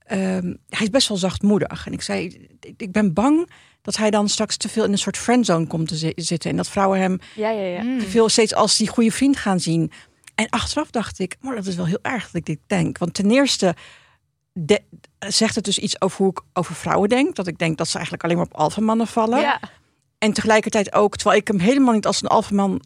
ehm, 0.05 0.55
hij 0.69 0.83
is 0.83 0.91
best 0.91 1.09
wel 1.09 1.17
zachtmoedig. 1.19 1.87
En 1.87 1.93
ik 1.93 2.03
zei, 2.03 2.49
ik- 2.77 2.93
ben 2.93 3.13
bang 3.13 3.51
dat 3.83 3.97
hij 3.97 4.11
dan 4.11 4.29
straks 4.29 4.57
te 4.57 4.69
veel 4.69 4.85
in 4.85 4.93
een 4.93 4.99
soort 4.99 5.17
friendzone 5.17 5.67
komt 5.67 5.89
te 5.89 5.97
zi- 5.97 6.13
zitten. 6.17 6.51
En 6.51 6.57
dat 6.57 6.69
vrouwen 6.69 6.99
hem 7.01 7.19
Ja, 7.35 7.51
ja, 7.51 7.63
ja. 7.83 7.99
Te 7.99 8.07
veel 8.09 8.29
steeds 8.29 8.55
als 8.55 8.77
die 8.77 8.89
goede 8.89 9.11
vriend 9.13 9.37
gaan 9.37 9.61
zien. 9.61 9.91
En 10.35 10.49
achteraf 10.49 10.91
dacht 10.91 11.19
ik, 11.19 11.37
maar 11.41 11.55
dat 11.55 11.67
is 11.67 11.75
wel 11.77 11.87
heel 11.87 11.99
erg 12.03 12.25
dat 12.25 12.35
ik 12.35 12.47
dit 12.47 12.59
denk. 12.67 12.99
Want 12.99 13.15
ten 13.15 13.31
eerste 13.31 13.75
de- 14.59 14.83
zegt 15.19 15.55
het 15.55 15.65
dus 15.65 15.79
iets 15.79 16.01
over 16.01 16.17
hoe 16.19 16.31
ik 16.31 16.41
over 16.53 16.75
vrouwen 16.75 17.09
denk. 17.09 17.35
Dat 17.35 17.47
ik 17.47 17.59
denk 17.59 17.79
dat 17.79 17.87
ze 17.89 17.95
eigenlijk 17.95 18.25
alleen 18.25 18.37
maar 18.37 18.47
op 18.47 18.55
alfamannen 18.55 19.07
vallen. 19.07 19.41
Ja. 19.41 19.61
En 20.19 20.33
tegelijkertijd 20.33 20.93
ook, 20.93 21.17
terwijl 21.17 21.41
ik 21.41 21.49
hem 21.49 21.59
helemaal 21.59 21.95
niet 21.95 22.07
als 22.07 22.23
een 22.23 22.29
alfaman 22.29 22.83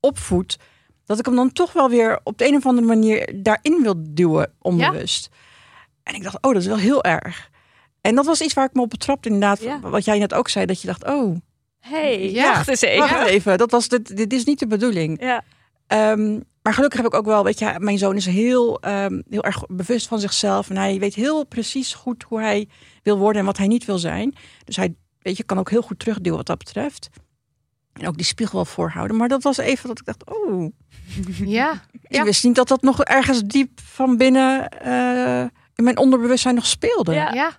opvoed... 0.00 0.58
dat 1.04 1.18
ik 1.18 1.24
hem 1.26 1.34
dan 1.36 1.52
toch 1.52 1.72
wel 1.72 1.88
weer 1.90 2.20
op 2.22 2.38
de 2.38 2.46
een 2.46 2.54
of 2.56 2.66
andere 2.66 2.86
manier 2.86 3.32
daarin 3.42 3.82
wil 3.82 3.94
duwen, 3.98 4.52
onbewust. 4.60 5.28
En 6.02 6.14
ik 6.14 6.22
dacht, 6.22 6.36
oh, 6.40 6.52
dat 6.52 6.62
is 6.62 6.68
wel 6.68 6.76
heel 6.76 7.02
erg. 7.04 7.50
En 8.00 8.14
dat 8.14 8.26
was 8.26 8.40
iets 8.40 8.54
waar 8.54 8.64
ik 8.64 8.74
me 8.74 8.80
op 8.82 8.90
betrapte, 8.90 9.28
inderdaad. 9.28 9.60
Ja. 9.62 9.80
Wat 9.80 10.04
jij 10.04 10.18
net 10.18 10.34
ook 10.34 10.48
zei, 10.48 10.66
dat 10.66 10.80
je 10.80 10.86
dacht, 10.86 11.04
oh, 11.06 11.36
hey, 11.80 12.30
Ja. 12.30 12.52
wacht 12.52 12.68
eens 12.68 12.80
even. 12.80 12.98
wacht 13.08 13.26
even. 13.26 13.58
Dat 13.58 13.70
was 13.70 13.88
dit, 13.88 14.16
dit 14.16 14.32
is 14.32 14.44
niet 14.44 14.58
de 14.58 14.66
bedoeling. 14.66 15.20
Ja. 15.22 15.42
Ehm, 15.86 16.40
maar 16.64 16.74
gelukkig 16.74 16.98
heb 17.02 17.08
ik 17.12 17.14
ook 17.18 17.24
wel, 17.26 17.44
weet 17.44 17.58
je, 17.58 17.74
mijn 17.78 17.98
zoon 17.98 18.16
is 18.16 18.26
heel, 18.26 18.80
ehm, 18.80 19.20
heel 19.30 19.42
erg 19.44 19.66
bewust 19.66 20.06
van 20.06 20.20
zichzelf. 20.20 20.70
En 20.70 20.76
hij 20.76 20.98
weet 20.98 21.14
heel 21.14 21.46
precies 21.46 21.94
goed 21.94 22.22
hoe 22.22 22.40
hij 22.40 22.68
wil 23.02 23.18
worden 23.18 23.40
en 23.40 23.46
wat 23.46 23.56
hij 23.56 23.66
niet 23.66 23.84
wil 23.84 23.98
zijn. 23.98 24.34
Dus 24.64 24.76
hij, 24.76 24.94
weet 25.18 25.36
je, 25.36 25.42
kan 25.44 25.58
ook 25.58 25.70
heel 25.70 25.82
goed 25.82 25.98
terugduwen 25.98 26.36
wat 26.38 26.46
dat 26.46 26.58
betreft. 26.58 27.08
En 27.92 28.06
ook 28.08 28.16
die 28.16 28.26
spiegel 28.26 28.54
wel 28.54 28.64
voorhouden. 28.64 29.16
Maar 29.16 29.28
dat 29.28 29.42
was 29.42 29.56
even 29.58 29.88
dat 29.88 29.98
ik 29.98 30.04
dacht, 30.04 30.24
oh, 30.26 30.70
Ja. 31.44 31.72
ik 31.92 32.14
Ja. 32.14 32.24
wist 32.24 32.44
niet 32.44 32.54
dat 32.54 32.68
dat 32.68 32.82
nog 32.82 33.02
ergens 33.04 33.42
diep 33.42 33.80
van 33.80 34.16
binnen 34.16 34.68
eh, 34.68 35.40
in 35.74 35.84
mijn 35.84 35.98
onderbewustzijn 35.98 36.54
nog 36.54 36.66
speelde. 36.66 37.12
Ja. 37.14 37.32
Ja. 37.32 37.58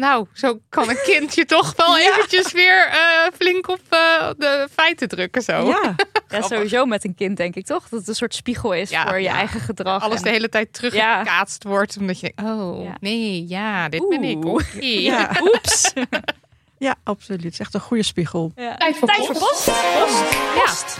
Nou, 0.00 0.26
zo 0.34 0.58
kan 0.68 0.88
een 0.88 0.98
kindje 1.04 1.44
toch 1.44 1.72
wel 1.76 1.98
Ja. 1.98 2.08
eventjes 2.10 2.52
weer 2.52 2.86
eh, 2.88 2.98
flink 3.34 3.68
op 3.68 3.80
eh, 3.88 4.30
de 4.38 4.68
feiten 4.72 5.08
drukken. 5.08 5.42
Zo. 5.42 5.66
Ja. 5.68 5.94
Ja, 6.28 6.42
sowieso 6.42 6.84
met 6.84 7.04
een 7.04 7.14
kind 7.14 7.36
denk 7.36 7.54
ik 7.54 7.66
toch? 7.66 7.88
Dat 7.88 7.98
het 7.98 8.08
een 8.08 8.14
soort 8.14 8.34
spiegel 8.34 8.72
is 8.72 8.90
Ja, 8.90 9.06
voor 9.06 9.16
je 9.16 9.22
ja. 9.22 9.34
eigen 9.34 9.60
gedrag. 9.60 10.02
Alles 10.02 10.16
en- 10.16 10.22
de 10.22 10.28
hele 10.30 10.48
tijd 10.48 10.72
teruggekaatst 10.72 11.64
wordt. 11.64 11.96
Omdat 12.00 12.20
je 12.20 12.32
denkt, 12.36 12.52
oh 12.52 12.82
Ja. 12.84 12.96
nee, 13.00 13.44
ja, 13.48 13.88
dit 13.88 14.08
ben 14.08 14.22
ik. 14.24 14.44
Ja. 14.80 15.30
Oeps. 15.54 15.92
ja, 16.78 16.94
absoluut. 17.04 17.42
Het 17.42 17.52
is 17.52 17.58
echt 17.58 17.74
een 17.74 17.80
goede 17.80 18.02
spiegel. 18.02 18.52
Ja. 18.56 18.76
Tijd 18.76 18.96
voor 18.96 19.08
Tijd 19.08 19.26
voor 19.26 19.34
post. 19.34 19.64
post. 20.54 20.96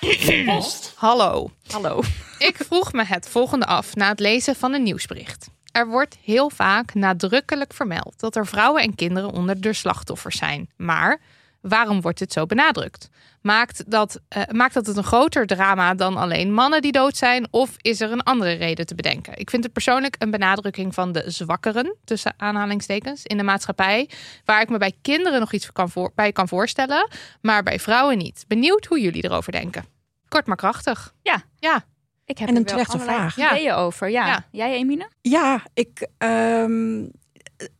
Ja. 0.00 0.60
Hallo. 0.94 1.50
Hallo. 1.70 2.00
Ik 2.38 2.56
vroeg 2.68 2.92
me 2.92 3.04
het 3.04 3.28
volgende 3.28 3.66
af 3.66 3.94
na 3.94 4.08
het 4.08 4.20
lezen 4.20 4.56
van 4.56 4.72
een 4.72 4.82
nieuwsbericht. 4.82 5.46
Er 5.72 5.86
wordt 5.86 6.18
heel 6.22 6.50
vaak 6.50 6.94
nadrukkelijk 6.94 7.72
vermeld 7.72 8.14
dat 8.16 8.36
er 8.36 8.46
vrouwen 8.46 8.82
en 8.82 8.94
kinderen 8.94 9.30
onder 9.30 9.60
de 9.60 9.72
slachtoffers 9.72 10.36
zijn. 10.36 10.70
Maar 10.76 11.20
waarom 11.60 12.00
wordt 12.00 12.18
dit 12.18 12.32
zo 12.32 12.46
benadrukt? 12.46 13.08
Maakt 13.42 13.90
dat, 13.90 14.20
eh, 14.28 14.42
maakt 14.50 14.74
dat 14.74 14.86
het 14.86 14.96
een 14.96 15.04
groter 15.04 15.46
drama 15.46 15.94
dan 15.94 16.16
alleen 16.16 16.52
mannen 16.52 16.82
die 16.82 16.92
dood 16.92 17.16
zijn? 17.16 17.46
Of 17.50 17.76
is 17.76 18.00
er 18.00 18.12
een 18.12 18.22
andere 18.22 18.52
reden 18.52 18.86
te 18.86 18.94
bedenken? 18.94 19.38
Ik 19.38 19.50
vind 19.50 19.64
het 19.64 19.72
persoonlijk 19.72 20.16
een 20.18 20.30
benadrukking 20.30 20.94
van 20.94 21.12
de 21.12 21.24
zwakkeren, 21.26 21.96
tussen 22.04 22.34
aanhalingstekens, 22.36 23.24
in 23.24 23.36
de 23.36 23.42
maatschappij. 23.42 24.10
Waar 24.44 24.60
ik 24.60 24.68
me 24.68 24.78
bij 24.78 24.92
kinderen 25.02 25.40
nog 25.40 25.52
iets 25.52 25.72
kan 25.72 25.90
voor, 25.90 26.12
bij 26.14 26.32
kan 26.32 26.48
voorstellen, 26.48 27.08
maar 27.40 27.62
bij 27.62 27.78
vrouwen 27.78 28.18
niet. 28.18 28.44
Benieuwd 28.48 28.86
hoe 28.86 29.00
jullie 29.00 29.24
erover 29.24 29.52
denken. 29.52 29.84
Kort 30.28 30.46
maar 30.46 30.56
krachtig. 30.56 31.14
Ja. 31.22 31.42
Ja. 31.58 31.84
Ik 32.32 32.38
heb 32.38 32.48
En 32.48 32.56
een 32.56 32.64
terechte 32.64 32.98
vraag. 32.98 33.36
Ja. 33.36 33.52
ideeën 33.52 33.72
over. 33.72 34.10
Ja. 34.10 34.26
Ja. 34.26 34.44
Jij, 34.50 34.74
Emine? 34.74 35.08
Ja, 35.20 35.62
ik. 35.74 36.08
ehm, 36.18 37.04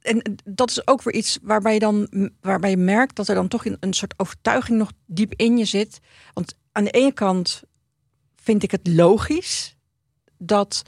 en 0.00 0.36
dat 0.44 0.70
is 0.70 0.86
ook 0.86 1.02
weer 1.02 1.14
iets 1.14 1.38
waarbij 1.42 1.74
je 1.74 1.78
dan 1.78 2.08
waarbij 2.40 2.70
je 2.70 2.76
merkt 2.76 3.16
dat 3.16 3.28
er 3.28 3.34
dan 3.34 3.48
toch 3.48 3.64
een, 3.64 3.76
een 3.80 3.92
soort 3.92 4.14
overtuiging 4.16 4.78
nog 4.78 4.92
diep 5.06 5.32
in 5.36 5.58
je 5.58 5.64
zit. 5.64 6.00
Want 6.34 6.56
aan 6.72 6.84
de 6.84 6.90
ene 6.90 7.12
kant 7.12 7.62
vind 8.36 8.62
ik 8.62 8.70
het 8.70 8.86
logisch 8.86 9.76
dat 10.38 10.82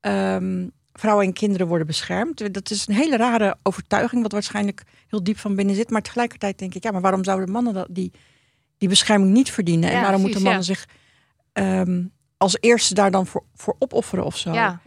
ehm, 0.00 0.68
vrouwen 0.92 1.26
en 1.26 1.32
kinderen 1.32 1.66
worden 1.66 1.86
beschermd. 1.86 2.54
Dat 2.54 2.70
is 2.70 2.88
een 2.88 2.94
hele 2.94 3.16
rare 3.16 3.56
overtuiging, 3.62 4.22
wat 4.22 4.32
waarschijnlijk 4.32 4.82
heel 5.08 5.22
diep 5.22 5.38
van 5.38 5.54
binnen 5.54 5.74
zit. 5.74 5.90
Maar 5.90 6.02
tegelijkertijd 6.02 6.58
denk 6.58 6.74
ik, 6.74 6.82
ja, 6.82 6.90
maar 6.90 7.00
waarom 7.00 7.24
zouden 7.24 7.50
mannen 7.50 7.74
dat, 7.74 7.86
die, 7.90 8.12
die 8.78 8.88
bescherming 8.88 9.32
niet 9.32 9.50
verdienen? 9.50 9.90
Ja, 9.90 9.94
en 9.94 10.00
waarom 10.02 10.20
precies, 10.20 10.42
moeten 10.42 10.42
mannen 10.42 10.64
zich 10.64 10.88
ehm, 11.52 12.04
als 12.36 12.56
eerste 12.60 12.94
daar 12.94 13.10
dan 13.10 13.26
voor, 13.26 13.42
voor 13.54 13.76
opofferen 13.78 14.24
of 14.24 14.36
zo. 14.36 14.52
Ja. 14.52 14.80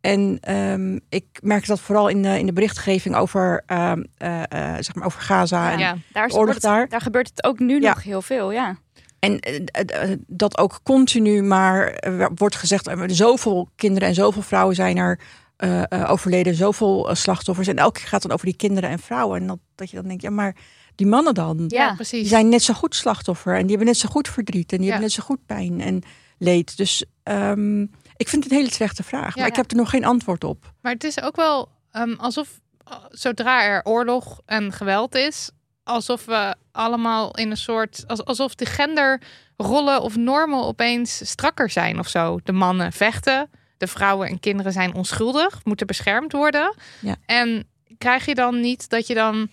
En 0.00 0.38
ehm, 0.40 0.98
ik 1.08 1.24
merk 1.42 1.66
dat 1.66 1.80
vooral 1.80 2.08
in 2.08 2.22
de, 2.22 2.38
in 2.38 2.46
de 2.46 2.52
berichtgeving 2.52 3.14
over, 3.16 3.62
ehm, 3.66 4.02
eh, 4.16 4.42
eh, 4.42 4.74
zeg 4.80 4.94
maar 4.94 5.06
over 5.06 5.20
Gaza. 5.20 5.72
En, 5.72 5.78
Ja. 5.78 5.96
Daar, 6.12 6.26
is, 6.26 6.34
oorlog 6.34 6.54
het- 6.54 6.62
daar. 6.62 6.88
daar 6.88 7.00
gebeurt 7.00 7.28
het 7.28 7.44
ook 7.44 7.58
nu 7.58 7.80
Ja. 7.80 7.88
nog 7.88 8.02
heel 8.02 8.22
veel, 8.22 8.50
ja. 8.52 8.76
en 9.18 9.40
eh, 9.40 10.16
dat 10.26 10.58
ook 10.58 10.80
continu 10.82 11.42
maar 11.42 12.04
wordt 12.34 12.56
gezegd, 12.56 12.90
zoveel 13.06 13.68
kinderen 13.76 14.08
en 14.08 14.14
zoveel 14.14 14.42
vrouwen 14.42 14.74
zijn 14.74 14.96
er 14.96 15.20
eh, 15.56 15.82
eh, 15.92 16.10
overleden, 16.10 16.54
zoveel 16.54 17.08
slachtoffers. 17.12 17.68
En 17.68 17.76
elke 17.76 17.92
keer 17.98 18.08
gaat 18.08 18.12
het 18.12 18.22
dan 18.22 18.32
over 18.32 18.46
die 18.46 18.56
kinderen 18.56 18.90
en 18.90 18.98
vrouwen. 18.98 19.40
En 19.40 19.46
dat, 19.46 19.58
dat 19.74 19.90
je 19.90 19.96
dan 19.96 20.06
denkt, 20.08 20.22
ja, 20.22 20.30
maar 20.30 20.56
die 20.94 21.06
mannen 21.06 21.34
dan? 21.34 21.64
Ja, 21.68 21.94
precies. 21.94 22.20
Die 22.20 22.28
zijn 22.28 22.48
net 22.48 22.62
zo 22.62 22.74
goed 22.74 22.94
slachtoffer 22.94 23.52
en 23.54 23.60
die 23.60 23.68
hebben 23.68 23.86
net 23.86 23.96
zo 23.96 24.08
goed 24.08 24.28
verdriet 24.28 24.72
en 24.72 24.78
die 24.78 24.86
Ja. 24.86 24.92
hebben 24.92 25.08
net 25.10 25.16
zo 25.18 25.24
goed 25.24 25.46
pijn 25.46 25.80
en 25.80 26.02
leed. 26.38 26.76
Dus 26.76 27.04
ehm, 27.22 27.82
ik 28.16 28.28
vind 28.28 28.42
het 28.44 28.52
een 28.52 28.58
hele 28.58 28.72
slechte 28.72 29.02
vraag, 29.02 29.34
Ja. 29.34 29.40
maar 29.40 29.50
ik 29.50 29.56
heb 29.56 29.70
er 29.70 29.76
nog 29.76 29.90
geen 29.90 30.04
antwoord 30.04 30.44
op. 30.44 30.72
Maar 30.80 30.92
het 30.92 31.04
is 31.04 31.20
ook 31.22 31.36
wel 31.36 31.68
ehm, 31.90 32.12
alsof 32.14 32.60
uh, 32.88 32.94
zodra 33.10 33.62
er 33.64 33.84
oorlog 33.84 34.40
en 34.46 34.72
geweld 34.72 35.14
is, 35.14 35.50
alsof 35.82 36.24
we 36.24 36.54
allemaal 36.72 37.30
in 37.36 37.50
een 37.50 37.56
soort. 37.56 38.04
als- 38.06 38.24
alsof 38.24 38.54
de 38.54 38.66
genderrollen 38.66 40.00
of 40.02 40.16
normen 40.16 40.64
opeens 40.64 41.28
strakker 41.30 41.70
zijn 41.70 41.98
of 41.98 42.08
zo. 42.08 42.38
De 42.44 42.52
mannen 42.52 42.92
vechten, 42.92 43.50
de 43.76 43.86
vrouwen 43.86 44.28
en 44.28 44.40
kinderen 44.40 44.72
zijn 44.72 44.94
onschuldig, 44.94 45.64
moeten 45.64 45.86
beschermd 45.86 46.32
worden. 46.32 46.74
Ja. 47.00 47.16
En 47.26 47.68
krijg 47.98 48.24
je 48.26 48.34
dan 48.34 48.60
niet 48.60 48.88
dat 48.88 49.06
je 49.06 49.14
dan 49.14 49.48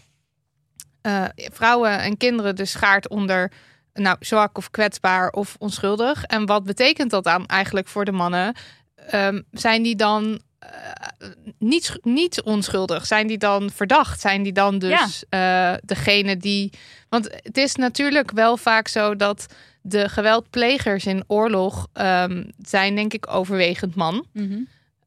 eh, 1.02 1.26
vrouwen 1.36 2.00
en 2.00 2.18
kinderen 2.18 2.56
dus 2.56 2.72
schaart 2.72 3.08
onder. 3.10 3.52
Nou, 3.94 4.18
zwak 4.20 4.58
of 4.58 4.72
kwetsbaar 4.72 5.30
of 5.30 5.56
onschuldig. 5.60 6.24
En 6.24 6.46
wat 6.46 6.64
betekent 6.64 7.12
dat 7.12 7.24
dan 7.24 7.46
eigenlijk 7.46 7.88
voor 7.88 8.06
de 8.06 8.12
mannen? 8.12 8.56
Ehm, 8.96 9.42
zijn 9.52 9.84
die 9.84 9.96
dan 9.96 10.42
eh, 10.60 11.30
niet, 11.60 11.98
niet 12.02 12.42
onschuldig? 12.42 13.06
Zijn 13.06 13.28
die 13.28 13.38
dan 13.38 13.70
verdacht? 13.70 14.22
Zijn 14.22 14.44
die 14.44 14.54
dan 14.54 14.80
dus 14.80 15.24
eh, 15.30 15.74
degene 15.84 16.38
die. 16.38 16.74
Want 17.10 17.30
het 17.32 17.58
is 17.58 17.76
natuurlijk 17.76 18.32
wel 18.32 18.58
vaak 18.58 18.88
zo 18.88 19.16
dat 19.16 19.46
de 19.82 20.10
geweldplegers 20.10 21.06
in 21.06 21.24
oorlog 21.28 21.88
ehm, 21.94 22.44
zijn, 22.62 22.96
denk 22.96 23.14
ik, 23.14 23.34
overwegend 23.34 23.96
man. 23.96 24.26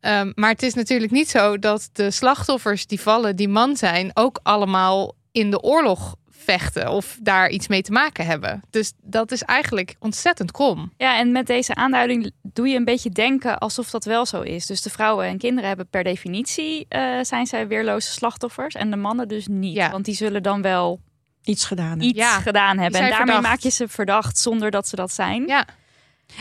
Ehm, 0.01 0.33
maar 0.35 0.51
het 0.51 0.63
is 0.63 0.75
natuurlijk 0.75 1.13
niet 1.13 1.29
zo 1.29 1.59
dat 1.59 1.91
de 1.93 2.11
slachtoffers 2.11 2.87
die 2.87 3.01
vallen, 3.01 3.37
die 3.37 3.49
man 3.49 3.77
zijn, 3.77 4.11
ook 4.15 4.41
allemaal 4.43 5.15
in 5.33 5.51
de 5.51 5.61
oorlog 5.61 6.17
vechten 6.45 6.89
of 6.91 7.19
daar 7.21 7.49
iets 7.51 7.69
mee 7.69 7.83
te 7.83 7.93
maken 7.93 8.27
hebben. 8.27 8.63
Dus 8.71 8.93
dat 9.03 9.33
is 9.33 9.43
eigenlijk 9.43 9.95
ontzettend 9.99 10.51
krom. 10.51 10.93
Ja, 10.97 11.19
en 11.19 11.33
met 11.33 11.47
deze 11.47 11.75
aanduiding 11.75 12.31
doe 12.43 12.69
je 12.69 12.77
een 12.77 12.85
beetje 12.85 13.11
denken 13.11 13.59
alsof 13.59 13.91
dat 13.91 14.05
wel 14.05 14.27
zo 14.27 14.41
is. 14.41 14.67
Dus 14.67 14.83
de 14.83 14.91
vrouwen 14.91 15.27
en 15.27 15.39
kinderen 15.39 15.69
hebben 15.69 15.89
per 15.89 16.05
definitie 16.05 16.87
eh, 16.89 17.19
zijn 17.23 17.47
zij 17.47 17.69
weerloze 17.69 18.11
slachtoffers 18.11 18.75
en 18.75 18.91
de 18.91 18.97
mannen 18.97 19.29
dus 19.29 19.47
niet. 19.47 19.75
Ja. 19.75 19.91
Want 19.91 20.05
die 20.05 20.15
zullen 20.15 20.43
dan 20.43 20.63
wel 20.63 21.01
Iets 21.43 21.65
gedaan. 21.65 21.89
hebben. 21.89 22.07
iets 22.07 22.19
Ja, 22.19 22.41
gedaan 22.41 22.79
hebben. 22.79 23.01
En 23.01 23.09
daarmee 23.09 23.27
verdacht. 23.35 23.49
maak 23.55 23.59
je 23.63 23.71
ze 23.71 23.89
verdacht 23.89 24.39
zonder 24.39 24.71
dat 24.71 24.89
ze 24.89 24.97
dat 24.97 25.13
zijn. 25.13 25.47
Ja, 25.47 25.67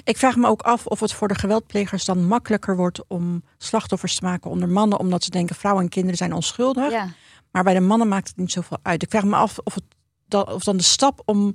Ik 0.04 0.18
vraag 0.18 0.36
me 0.36 0.48
ook 0.48 0.62
af 0.62 0.86
of 0.86 1.00
het 1.00 1.14
voor 1.14 1.28
de 1.28 1.36
geweldplegers 1.36 2.06
dan 2.06 2.26
makkelijker 2.28 2.76
wordt 2.76 3.00
om 3.08 3.44
slachtoffers 3.58 4.16
te 4.16 4.24
maken 4.26 4.50
onder 4.50 4.70
mannen, 4.70 5.00
omdat 5.00 5.24
ze 5.24 5.30
denken 5.30 5.56
vrouwen 5.56 5.84
en 5.84 5.90
kinderen 5.90 6.18
zijn 6.18 6.34
onschuldig. 6.34 6.92
Ja. 6.92 7.08
Maar 7.52 7.64
bij 7.64 7.74
de 7.74 7.80
mannen 7.80 8.08
maakt 8.08 8.28
het 8.28 8.38
niet 8.38 8.52
zoveel 8.52 8.78
uit. 8.82 9.04
Ik 9.04 9.10
vraag 9.10 9.24
me 9.24 9.36
af 9.36 9.58
of, 9.64 9.74
het 9.74 9.84
dan, 10.28 10.48
of 10.48 10.64
dan 10.64 10.78
de 10.78 10.84
stap 10.84 11.22
om 11.26 11.54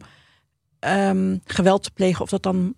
ehm, 0.78 1.36
geweld 1.44 1.82
te 1.82 1.90
plegen, 1.90 2.22
of 2.22 2.28
dat 2.30 2.42
dan 2.42 2.74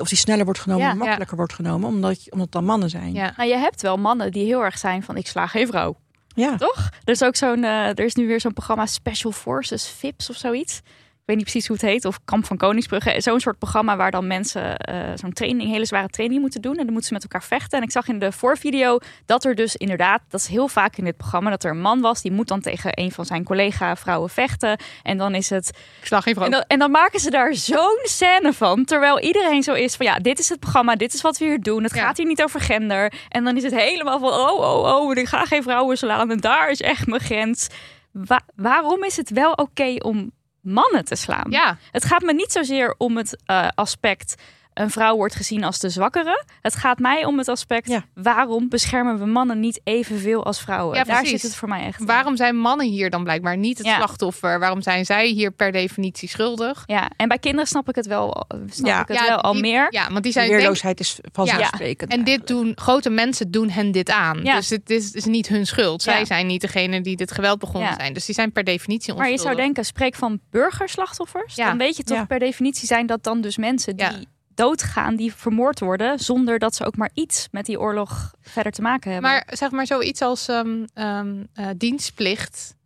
of 0.00 0.08
die 0.08 0.18
sneller 0.18 0.44
wordt 0.44 0.60
genomen, 0.60 0.84
Ja, 0.86 0.92
of 0.92 0.98
makkelijker 0.98 1.36
wordt 1.36 1.52
genomen, 1.52 1.88
omdat, 1.88 2.24
je- 2.24 2.30
omdat 2.30 2.44
het 2.46 2.54
dan 2.54 2.64
mannen 2.64 2.90
zijn. 2.90 3.12
ja. 3.12 3.32
Nou, 3.36 3.48
je 3.48 3.56
hebt 3.56 3.82
wel 3.82 3.96
mannen 3.96 4.32
die 4.32 4.44
heel 4.44 4.64
erg 4.64 4.78
zijn 4.78 5.02
van 5.02 5.16
ik 5.16 5.26
sla 5.26 5.46
geen 5.46 5.66
vrouw. 5.66 5.96
Ja. 6.34 6.56
Toch? 6.56 6.88
Er 7.04 7.12
is 7.12 7.22
ook 7.24 7.36
zo'n, 7.36 7.64
eh, 7.64 7.88
er 7.88 8.00
is 8.00 8.14
nu 8.14 8.26
weer 8.26 8.40
zo'n 8.40 8.52
programma 8.52 8.86
Special 8.86 9.32
Forces 9.32 9.88
VIPs 9.88 10.30
of 10.30 10.36
zoiets. 10.36 10.80
Ik 11.22 11.28
weet 11.28 11.36
niet 11.36 11.46
precies 11.52 11.66
hoe 11.68 11.76
het 11.76 11.86
heet. 11.86 12.04
Of 12.04 12.18
Kamp 12.24 12.44
van 12.46 12.56
Koningsbrugge. 12.56 13.20
Zo'n 13.20 13.40
soort 13.40 13.58
programma 13.58 13.96
waar 13.96 14.10
dan 14.10 14.26
mensen 14.26 14.76
eh, 14.76 14.96
zo'n 15.14 15.32
training, 15.32 15.70
hele 15.70 15.84
zware 15.84 16.08
training 16.08 16.40
moeten 16.40 16.60
doen. 16.62 16.72
En 16.72 16.76
dan 16.84 16.86
moeten 16.92 17.04
ze 17.06 17.12
met 17.12 17.22
elkaar 17.22 17.42
vechten. 17.42 17.78
En 17.78 17.84
ik 17.84 17.90
zag 17.90 18.08
in 18.08 18.18
de 18.18 18.32
voorvideo 18.32 18.98
dat 19.26 19.44
er 19.44 19.54
dus 19.54 19.76
inderdaad, 19.76 20.20
dat 20.28 20.40
is 20.40 20.46
heel 20.46 20.68
vaak 20.68 20.96
in 20.96 21.04
dit 21.04 21.16
programma, 21.16 21.50
dat 21.50 21.64
er 21.64 21.70
een 21.70 21.80
man 21.80 22.00
was. 22.00 22.22
Die 22.22 22.32
moet 22.32 22.48
dan 22.48 22.60
tegen 22.60 22.90
een 22.94 23.12
van 23.12 23.24
zijn 23.24 23.44
collega 23.44 23.96
vrouwen 23.96 24.30
vechten. 24.30 24.78
En 25.02 25.18
dan 25.18 25.34
is 25.34 25.50
het 25.50 25.68
Ik 26.00 26.06
slag 26.06 26.22
vrouw. 26.24 26.44
en 26.44 26.50
dan, 26.50 26.64
en 26.66 26.78
dan 26.78 26.90
maken 26.90 27.20
ze 27.20 27.30
daar 27.30 27.54
zo'n 27.54 27.98
scène 28.02 28.52
van. 28.52 28.84
Terwijl 28.84 29.20
iedereen 29.20 29.62
zo 29.62 29.72
is 29.72 29.94
van 29.96 30.06
ja, 30.06 30.18
dit 30.18 30.38
is 30.38 30.48
het 30.48 30.60
programma, 30.60 30.96
dit 30.96 31.14
is 31.14 31.20
wat 31.20 31.38
we 31.38 31.44
hier 31.44 31.60
doen. 31.60 31.82
Het 31.82 31.94
Ja. 31.94 32.02
gaat 32.02 32.16
hier 32.16 32.26
niet 32.26 32.42
over 32.42 32.60
gender. 32.60 33.12
En 33.28 33.44
dan 33.44 33.56
is 33.56 33.62
het 33.62 33.74
helemaal 33.74 34.18
van 34.18 34.28
oh, 34.32 34.58
oh, 34.60 35.00
oh, 35.06 35.16
ik 35.16 35.26
ga 35.28 35.44
geen 35.44 35.62
vrouwen 35.62 35.96
slaan. 35.98 36.30
En 36.30 36.38
daar 36.40 36.70
is 36.70 36.80
echt 36.80 37.06
mijn 37.06 37.20
grens. 37.20 37.66
Wa- 38.12 38.46
waarom 38.56 39.04
is 39.04 39.16
het 39.16 39.30
wel 39.30 39.52
oké 39.52 39.94
om 39.98 40.30
mannen 40.62 41.04
te 41.04 41.14
slaan? 41.14 41.50
Ja, 41.50 41.78
Het 41.90 42.04
gaat 42.04 42.22
me 42.22 42.32
niet 42.32 42.52
zozeer 42.52 42.94
om 42.98 43.16
het 43.16 43.36
eh, 43.46 43.68
aspect. 43.74 44.34
Een 44.74 44.90
vrouw 44.90 45.16
wordt 45.16 45.34
gezien 45.34 45.64
als 45.64 45.78
de 45.78 45.88
zwakkere. 45.90 46.44
Het 46.60 46.76
gaat 46.76 46.98
mij 46.98 47.24
om 47.24 47.38
het 47.38 47.48
aspect. 47.48 47.88
Ja. 47.88 48.04
Waarom 48.14 48.68
beschermen 48.68 49.18
we 49.18 49.26
mannen 49.26 49.60
niet 49.60 49.80
evenveel 49.84 50.44
als 50.44 50.60
vrouwen? 50.60 50.96
Ja, 50.96 51.04
Daar 51.04 51.26
zit 51.26 51.42
het 51.42 51.54
voor 51.54 51.68
mij 51.68 51.86
echt. 51.86 52.00
in. 52.00 52.06
waarom 52.06 52.36
zijn 52.36 52.56
mannen 52.56 52.86
hier 52.86 53.10
dan 53.10 53.22
blijkbaar 53.22 53.56
niet 53.56 53.78
het 53.78 53.86
Ja. 53.86 53.96
slachtoffer? 53.96 54.58
Waarom 54.58 54.82
zijn 54.82 55.04
zij 55.04 55.26
hier 55.26 55.50
per 55.50 55.72
definitie 55.72 56.28
schuldig? 56.28 56.82
Ja, 56.86 57.10
en 57.16 57.28
bij 57.28 57.38
kinderen 57.38 57.66
snap 57.66 57.88
ik 57.88 57.94
het 57.94 58.06
wel, 58.06 58.46
snap 58.70 58.86
Ja. 58.86 59.00
ik 59.00 59.08
het 59.08 59.28
wel 59.28 59.40
al 59.40 59.52
die- 59.52 59.62
meer. 59.62 59.86
Ja, 59.90 60.08
want 60.10 60.22
die 60.22 60.32
zijn 60.32 60.46
denk, 60.48 60.58
weerloosheid 60.58 61.00
is 61.00 61.18
vanzelfsprekend. 61.32 62.12
En 62.12 62.24
dit 62.24 62.46
doen, 62.46 62.72
grote 62.74 63.10
mensen 63.10 63.50
doen 63.50 63.68
hen 63.70 63.92
dit 63.92 64.10
aan. 64.10 64.40
Ja. 64.42 64.54
Dus 64.56 64.70
het 64.70 64.90
is, 64.90 65.12
is 65.12 65.24
niet 65.24 65.48
hun 65.48 65.66
schuld. 65.66 66.02
Zij 66.02 66.18
Ja. 66.18 66.24
zijn 66.24 66.46
niet 66.46 66.60
degene 66.60 67.00
die 67.00 67.16
dit 67.16 67.32
geweld 67.32 67.58
begonnen 67.58 67.90
Ja. 67.90 67.96
zijn. 67.98 68.12
Dus 68.12 68.24
die 68.26 68.34
zijn 68.34 68.52
per 68.52 68.64
definitie 68.64 69.14
Maar 69.14 69.24
je 69.26 69.30
onschuldig. 69.32 69.56
zou 69.56 69.66
denken, 69.66 69.84
spreek 69.84 70.14
van 70.14 70.40
burgerslachtoffers. 70.50 71.54
Ja. 71.54 71.66
Dan 71.68 71.78
weet 71.78 71.96
je 71.96 72.02
toch 72.02 72.16
Ja. 72.18 72.24
per 72.24 72.38
definitie 72.38 72.86
zijn 72.86 73.06
dat 73.06 73.22
dan 73.24 73.40
dus 73.40 73.56
mensen 73.56 73.96
die 73.96 74.06
Ja. 74.06 74.12
Doodgaan, 74.54 75.16
die 75.16 75.34
vermoord 75.34 75.80
worden, 75.80 76.18
zonder 76.18 76.58
dat 76.58 76.74
ze 76.74 76.84
ook 76.84 76.96
maar 76.96 77.10
iets 77.14 77.48
met 77.50 77.66
die 77.66 77.80
oorlog 77.80 78.34
verder 78.40 78.72
te 78.72 78.82
maken 78.82 79.12
hebben. 79.12 79.30
Maar 79.30 79.46
zeg 79.50 79.70
maar 79.70 79.86
zoiets 79.86 80.22
als 80.22 80.48
eh, 80.48 81.20
dienstplicht. 81.76 82.76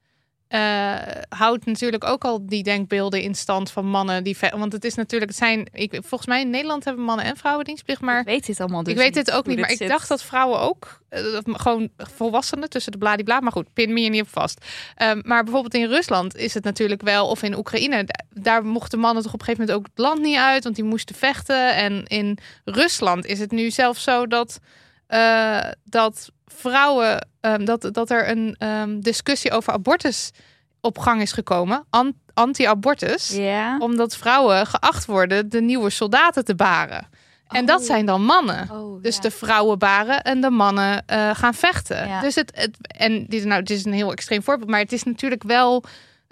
Eh, 0.48 0.94
houdt 1.28 1.66
natuurlijk 1.66 2.04
ook 2.04 2.24
al 2.24 2.46
die 2.46 2.62
denkbeelden 2.62 3.20
in 3.22 3.34
stand 3.34 3.70
van 3.70 3.86
mannen 3.86 4.24
die 4.24 4.36
want 4.56 4.72
het 4.72 4.84
is 4.84 4.94
natuurlijk 4.94 5.30
het 5.30 5.40
zijn 5.40 5.68
ik 5.72 5.92
volgens 5.92 6.26
mij 6.26 6.40
in 6.40 6.50
Nederland 6.50 6.84
hebben 6.84 7.04
mannen 7.04 7.24
en 7.24 7.36
vrouwen 7.36 7.64
dienstplicht 7.64 8.00
maar 8.00 8.20
ik 8.20 8.26
weet 8.26 8.46
dit 8.46 8.60
allemaal 8.60 8.82
dus 8.82 8.92
ik 8.92 8.98
weet 8.98 9.14
het 9.14 9.30
ook 9.30 9.46
niet 9.46 9.58
maar 9.58 9.68
dit 9.68 9.80
ik 9.80 9.88
dacht 9.88 10.08
dat 10.08 10.22
vrouwen 10.22 10.60
ook 10.60 11.00
eh, 11.08 11.22
gewoon 11.44 11.88
volwassenen 11.96 12.70
tussen 12.70 12.92
de 12.92 12.98
bladibla 12.98 13.40
maar 13.40 13.52
goed 13.52 13.72
pin 13.72 13.92
me 13.92 14.00
hier 14.00 14.10
niet 14.10 14.22
op 14.22 14.28
vast. 14.28 14.64
Ehm, 14.94 15.20
maar 15.24 15.42
bijvoorbeeld 15.44 15.74
in 15.74 15.88
Rusland 15.88 16.36
is 16.36 16.54
het 16.54 16.64
natuurlijk 16.64 17.02
wel 17.02 17.28
of 17.28 17.42
in 17.42 17.56
Oekraïne 17.56 18.04
da- 18.04 18.42
daar 18.42 18.64
mochten 18.64 18.98
mannen 18.98 19.22
toch 19.22 19.32
op 19.32 19.40
een 19.40 19.44
gegeven 19.44 19.66
moment 19.66 19.86
ook 19.86 19.92
het 19.94 20.04
land 20.04 20.20
niet 20.20 20.36
uit 20.36 20.62
want 20.64 20.74
die 20.76 20.84
moesten 20.84 21.14
vechten. 21.14 21.74
En 21.74 22.04
in 22.04 22.38
Rusland 22.64 23.26
is 23.26 23.38
het 23.38 23.50
nu 23.50 23.70
zelfs 23.70 24.02
zo 24.02 24.26
dat 24.26 24.58
eh, 25.06 25.70
dat 25.84 26.30
vrouwen, 26.52 27.28
ehm, 27.40 27.64
dat, 27.64 27.88
dat 27.92 28.10
er 28.10 28.28
een 28.28 28.54
ehm, 28.58 29.00
discussie 29.00 29.50
over 29.52 29.72
abortus 29.72 30.30
op 30.80 30.98
gang 30.98 31.20
is 31.22 31.32
gekomen, 31.32 31.84
an- 31.90 32.20
anti-abortus, 32.34 33.28
Ja. 33.28 33.78
omdat 33.78 34.16
vrouwen 34.16 34.66
geacht 34.66 35.06
worden 35.06 35.48
de 35.48 35.60
nieuwe 35.60 35.90
soldaten 35.90 36.44
te 36.44 36.54
baren. 36.54 37.06
En 37.46 37.66
dat 37.66 37.80
Oh. 37.80 37.86
zijn 37.86 38.06
dan 38.06 38.24
mannen. 38.24 38.70
Oh, 38.70 39.02
Dus 39.02 39.14
ja. 39.16 39.20
de 39.22 39.30
vrouwen 39.30 39.78
baren 39.78 40.22
en 40.22 40.40
de 40.40 40.50
mannen 40.50 41.06
eh, 41.06 41.30
gaan 41.34 41.54
vechten. 41.54 42.08
Ja. 42.08 42.20
Dus 42.20 42.34
het, 42.34 42.52
het 42.54 42.76
en 42.98 43.12
dit, 43.26 43.32
is 43.32 43.44
nou, 43.44 43.62
dit 43.62 43.76
is 43.76 43.84
een 43.84 43.92
heel 43.92 44.12
extreem 44.12 44.42
voorbeeld, 44.42 44.70
maar 44.70 44.80
het 44.80 44.92
is 44.92 45.02
natuurlijk 45.02 45.42
wel 45.42 45.84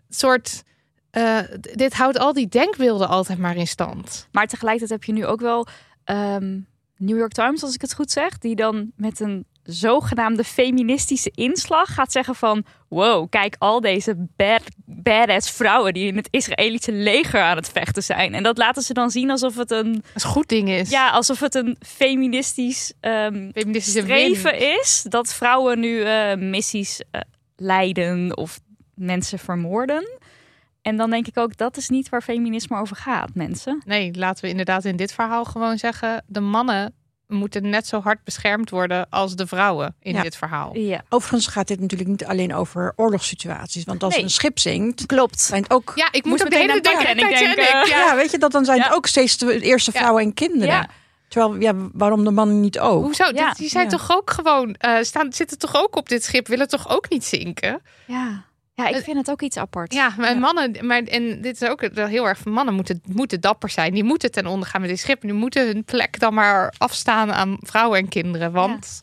soort. 0.09 0.63
eh, 1.11 1.39
dit 1.61 1.95
houdt 1.95 2.19
al 2.19 2.33
die 2.33 2.49
denkbeelden 2.49 3.09
altijd 3.09 3.39
maar 3.39 3.57
in 3.57 3.67
stand. 3.67 4.29
Maar 4.33 4.47
tegelijkertijd 4.47 4.91
heb 5.01 5.05
je 5.05 5.13
nu 5.13 5.27
ook 5.27 5.41
wel 5.41 5.67
ehm, 6.05 6.59
New 6.97 7.19
York 7.19 7.33
Times, 7.33 7.63
als 7.63 7.75
ik 7.75 7.81
het 7.81 7.95
goed 7.95 8.11
zeg, 8.11 8.39
die 8.39 8.57
dan 8.57 8.91
met 8.97 9.21
een 9.21 9.47
zogenaamde 9.65 10.45
feministische 10.45 11.31
inslag 11.35 11.95
gaat 11.95 12.13
zeggen 12.13 12.35
van 12.35 12.65
wow, 12.89 13.29
kijk 13.31 13.57
al 13.59 13.81
deze 13.81 14.27
bad, 14.37 14.63
badass 14.85 15.51
vrouwen 15.51 15.95
die 15.95 16.07
in 16.07 16.17
het 16.17 16.29
Israëlische 16.31 16.93
leger 16.93 17.41
aan 17.41 17.57
het 17.57 17.69
vechten 17.69 18.03
zijn. 18.03 18.35
En 18.35 18.43
dat 18.43 18.59
laten 18.59 18.83
ze 18.83 18.93
dan 18.93 19.11
zien 19.11 19.31
alsof 19.31 19.57
het 19.57 19.71
een, 19.71 20.03
Als 20.15 20.25
goed 20.25 20.49
ding 20.49 20.69
is. 20.69 20.91
ja, 20.91 21.11
alsof 21.11 21.41
het 21.41 21.55
een 21.55 21.77
feministisch 21.87 22.93
ehm, 23.01 23.51
feministische 23.55 24.01
streven 24.01 24.53
win. 24.53 24.79
is 24.81 25.07
dat 25.09 25.35
vrouwen 25.35 25.81
nu 25.81 26.03
eh, 26.03 26.37
missies 26.37 27.03
eh, 27.11 27.21
leiden 27.57 28.37
of 28.37 28.61
mensen 28.95 29.39
vermoorden. 29.39 30.19
En 30.83 30.97
dan 30.97 31.11
denk 31.11 31.27
ik 31.27 31.39
ook, 31.39 31.57
dat 31.57 31.77
is 31.77 31.89
niet 31.89 32.09
waar 32.09 32.23
feminisme 32.23 32.79
over 32.79 32.97
gaat, 32.97 33.35
mensen. 33.35 33.83
Nee, 33.85 34.15
laten 34.15 34.45
we 34.45 34.51
inderdaad 34.51 34.85
in 34.85 34.97
dit 34.97 35.13
verhaal 35.13 35.45
gewoon 35.45 35.79
zeggen: 35.79 36.25
de 36.27 36.41
mannen 36.41 36.95
moeten 37.29 37.69
net 37.69 37.87
zo 37.87 38.01
hard 38.01 38.25
beschermd 38.25 38.71
worden 38.71 39.07
als 39.11 39.37
de 39.37 39.47
vrouwen 39.47 39.95
in 40.03 40.15
Ja. 40.15 40.23
dit 40.23 40.37
verhaal. 40.37 40.77
Ja, 40.77 41.03
Overigens 41.09 41.47
gaat 41.47 41.69
dit 41.69 41.81
natuurlijk 41.81 42.11
niet 42.11 42.25
alleen 42.25 42.55
over 42.55 42.93
oorlogssituaties. 42.97 43.85
Want 43.85 44.03
als 44.03 44.15
Nee. 44.15 44.23
een 44.25 44.31
schip 44.31 44.59
zinkt, 44.59 45.07
klopt. 45.07 45.41
zijn 45.41 45.63
het 45.63 45.73
ook... 45.73 45.93
Ja, 45.95 46.09
ik 46.11 46.25
Moest 46.25 46.27
moet 46.27 46.45
op 46.45 46.51
de 46.51 46.57
hele 46.57 46.73
aan 46.73 46.81
denken. 46.81 47.17
Denken. 47.17 47.29
Titanic, 47.29 47.59
Ja, 47.59 47.85
ja. 47.87 48.17
weet 48.17 48.31
je, 48.31 48.39
dat 48.39 48.53
dan 48.53 48.65
zijn 48.65 48.81
het 48.83 48.93
ook 48.93 49.07
steeds 49.07 49.37
de 49.39 49.61
eerste 49.61 49.91
Ja. 49.93 49.99
vrouwen 49.99 50.23
en 50.23 50.35
kinderen. 50.35 50.75
Ja. 50.75 50.89
Terwijl, 51.29 51.61
ja, 51.61 51.73
waarom 51.93 52.25
de 52.25 52.31
mannen 52.31 52.61
niet 52.61 52.79
ook? 52.79 53.03
Hoezo? 53.05 53.33
Die 53.57 53.69
zijn 53.69 53.85
ja. 53.85 53.91
toch 53.91 54.13
ook 54.17 54.31
gewoon, 54.31 54.75
eh, 54.75 54.97
staan, 55.03 55.33
zitten 55.33 55.59
toch 55.59 55.77
ook 55.77 55.97
op 55.97 56.09
dit 56.09 56.25
schip, 56.25 56.47
willen 56.47 56.69
toch 56.69 56.89
ook 56.89 57.09
niet 57.09 57.25
zinken? 57.25 57.83
Ja. 58.07 58.45
Ja, 58.77 58.89
ik 58.89 58.97
vind 59.05 59.17
het 59.17 59.31
ook 59.31 59.43
iets 59.43 59.57
apart. 59.57 59.93
Ja, 59.95 60.13
maar 60.17 60.33
Ja. 60.33 60.39
mannen, 60.39 60.87
maar 60.87 61.03
en 61.03 61.41
dit 61.41 61.63
is 61.63 61.69
ook 61.69 61.81
heel 61.95 62.29
erg 62.29 62.39
van 62.39 62.53
mannen 62.53 62.75
moeten, 62.75 63.03
moeten 63.13 63.41
dapper 63.41 63.71
zijn. 63.71 63.93
Die 63.95 64.05
moeten 64.05 64.31
ten 64.31 64.47
onder 64.47 64.69
gaan 64.69 64.81
met 64.81 64.91
dit 64.91 64.99
schip. 64.99 65.21
Die 65.21 65.33
moeten 65.33 65.67
hun 65.67 65.85
plek 65.85 66.19
dan 66.19 66.35
maar 66.35 66.75
afstaan 66.79 67.33
aan 67.33 67.57
vrouwen 67.61 67.99
en 67.99 68.09
kinderen. 68.09 68.53
Want 68.53 69.03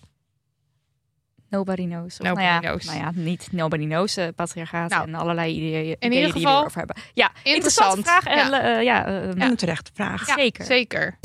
Nobody 1.49 1.85
knows. 1.85 2.19
Of, 2.19 2.25
Nobody 2.27 2.45
nou 2.45 2.61
ja, 2.63 2.67
knows. 2.69 2.85
Nou 2.85 2.97
ja, 2.97 3.11
niet 3.13 3.47
nobody 3.51 3.85
knows. 3.85 4.17
eh, 4.17 4.27
patriarchaat 4.35 4.89
Nou, 4.89 5.07
en 5.07 5.15
allerlei 5.15 5.53
ideeën, 5.55 5.75
in 5.83 5.95
ideeën 5.99 6.11
ieder 6.13 6.23
die 6.23 6.31
geval 6.41 6.53
we 6.53 6.59
erover 6.59 6.77
hebben. 6.77 6.95
Ja, 7.13 7.31
interessante 7.43 7.97
interessant. 7.97 8.05
vraag. 8.07 8.25
En, 8.25 8.49
Ja. 8.51 8.77
eh, 8.77 8.83
ja, 8.83 9.05
eh, 9.05 9.29
En 9.29 9.41
een 9.41 9.55
terechte 9.55 9.91
vraag. 9.93 10.27
ja, 10.27 10.33
zeker. 10.33 10.65
zeker. 10.65 11.17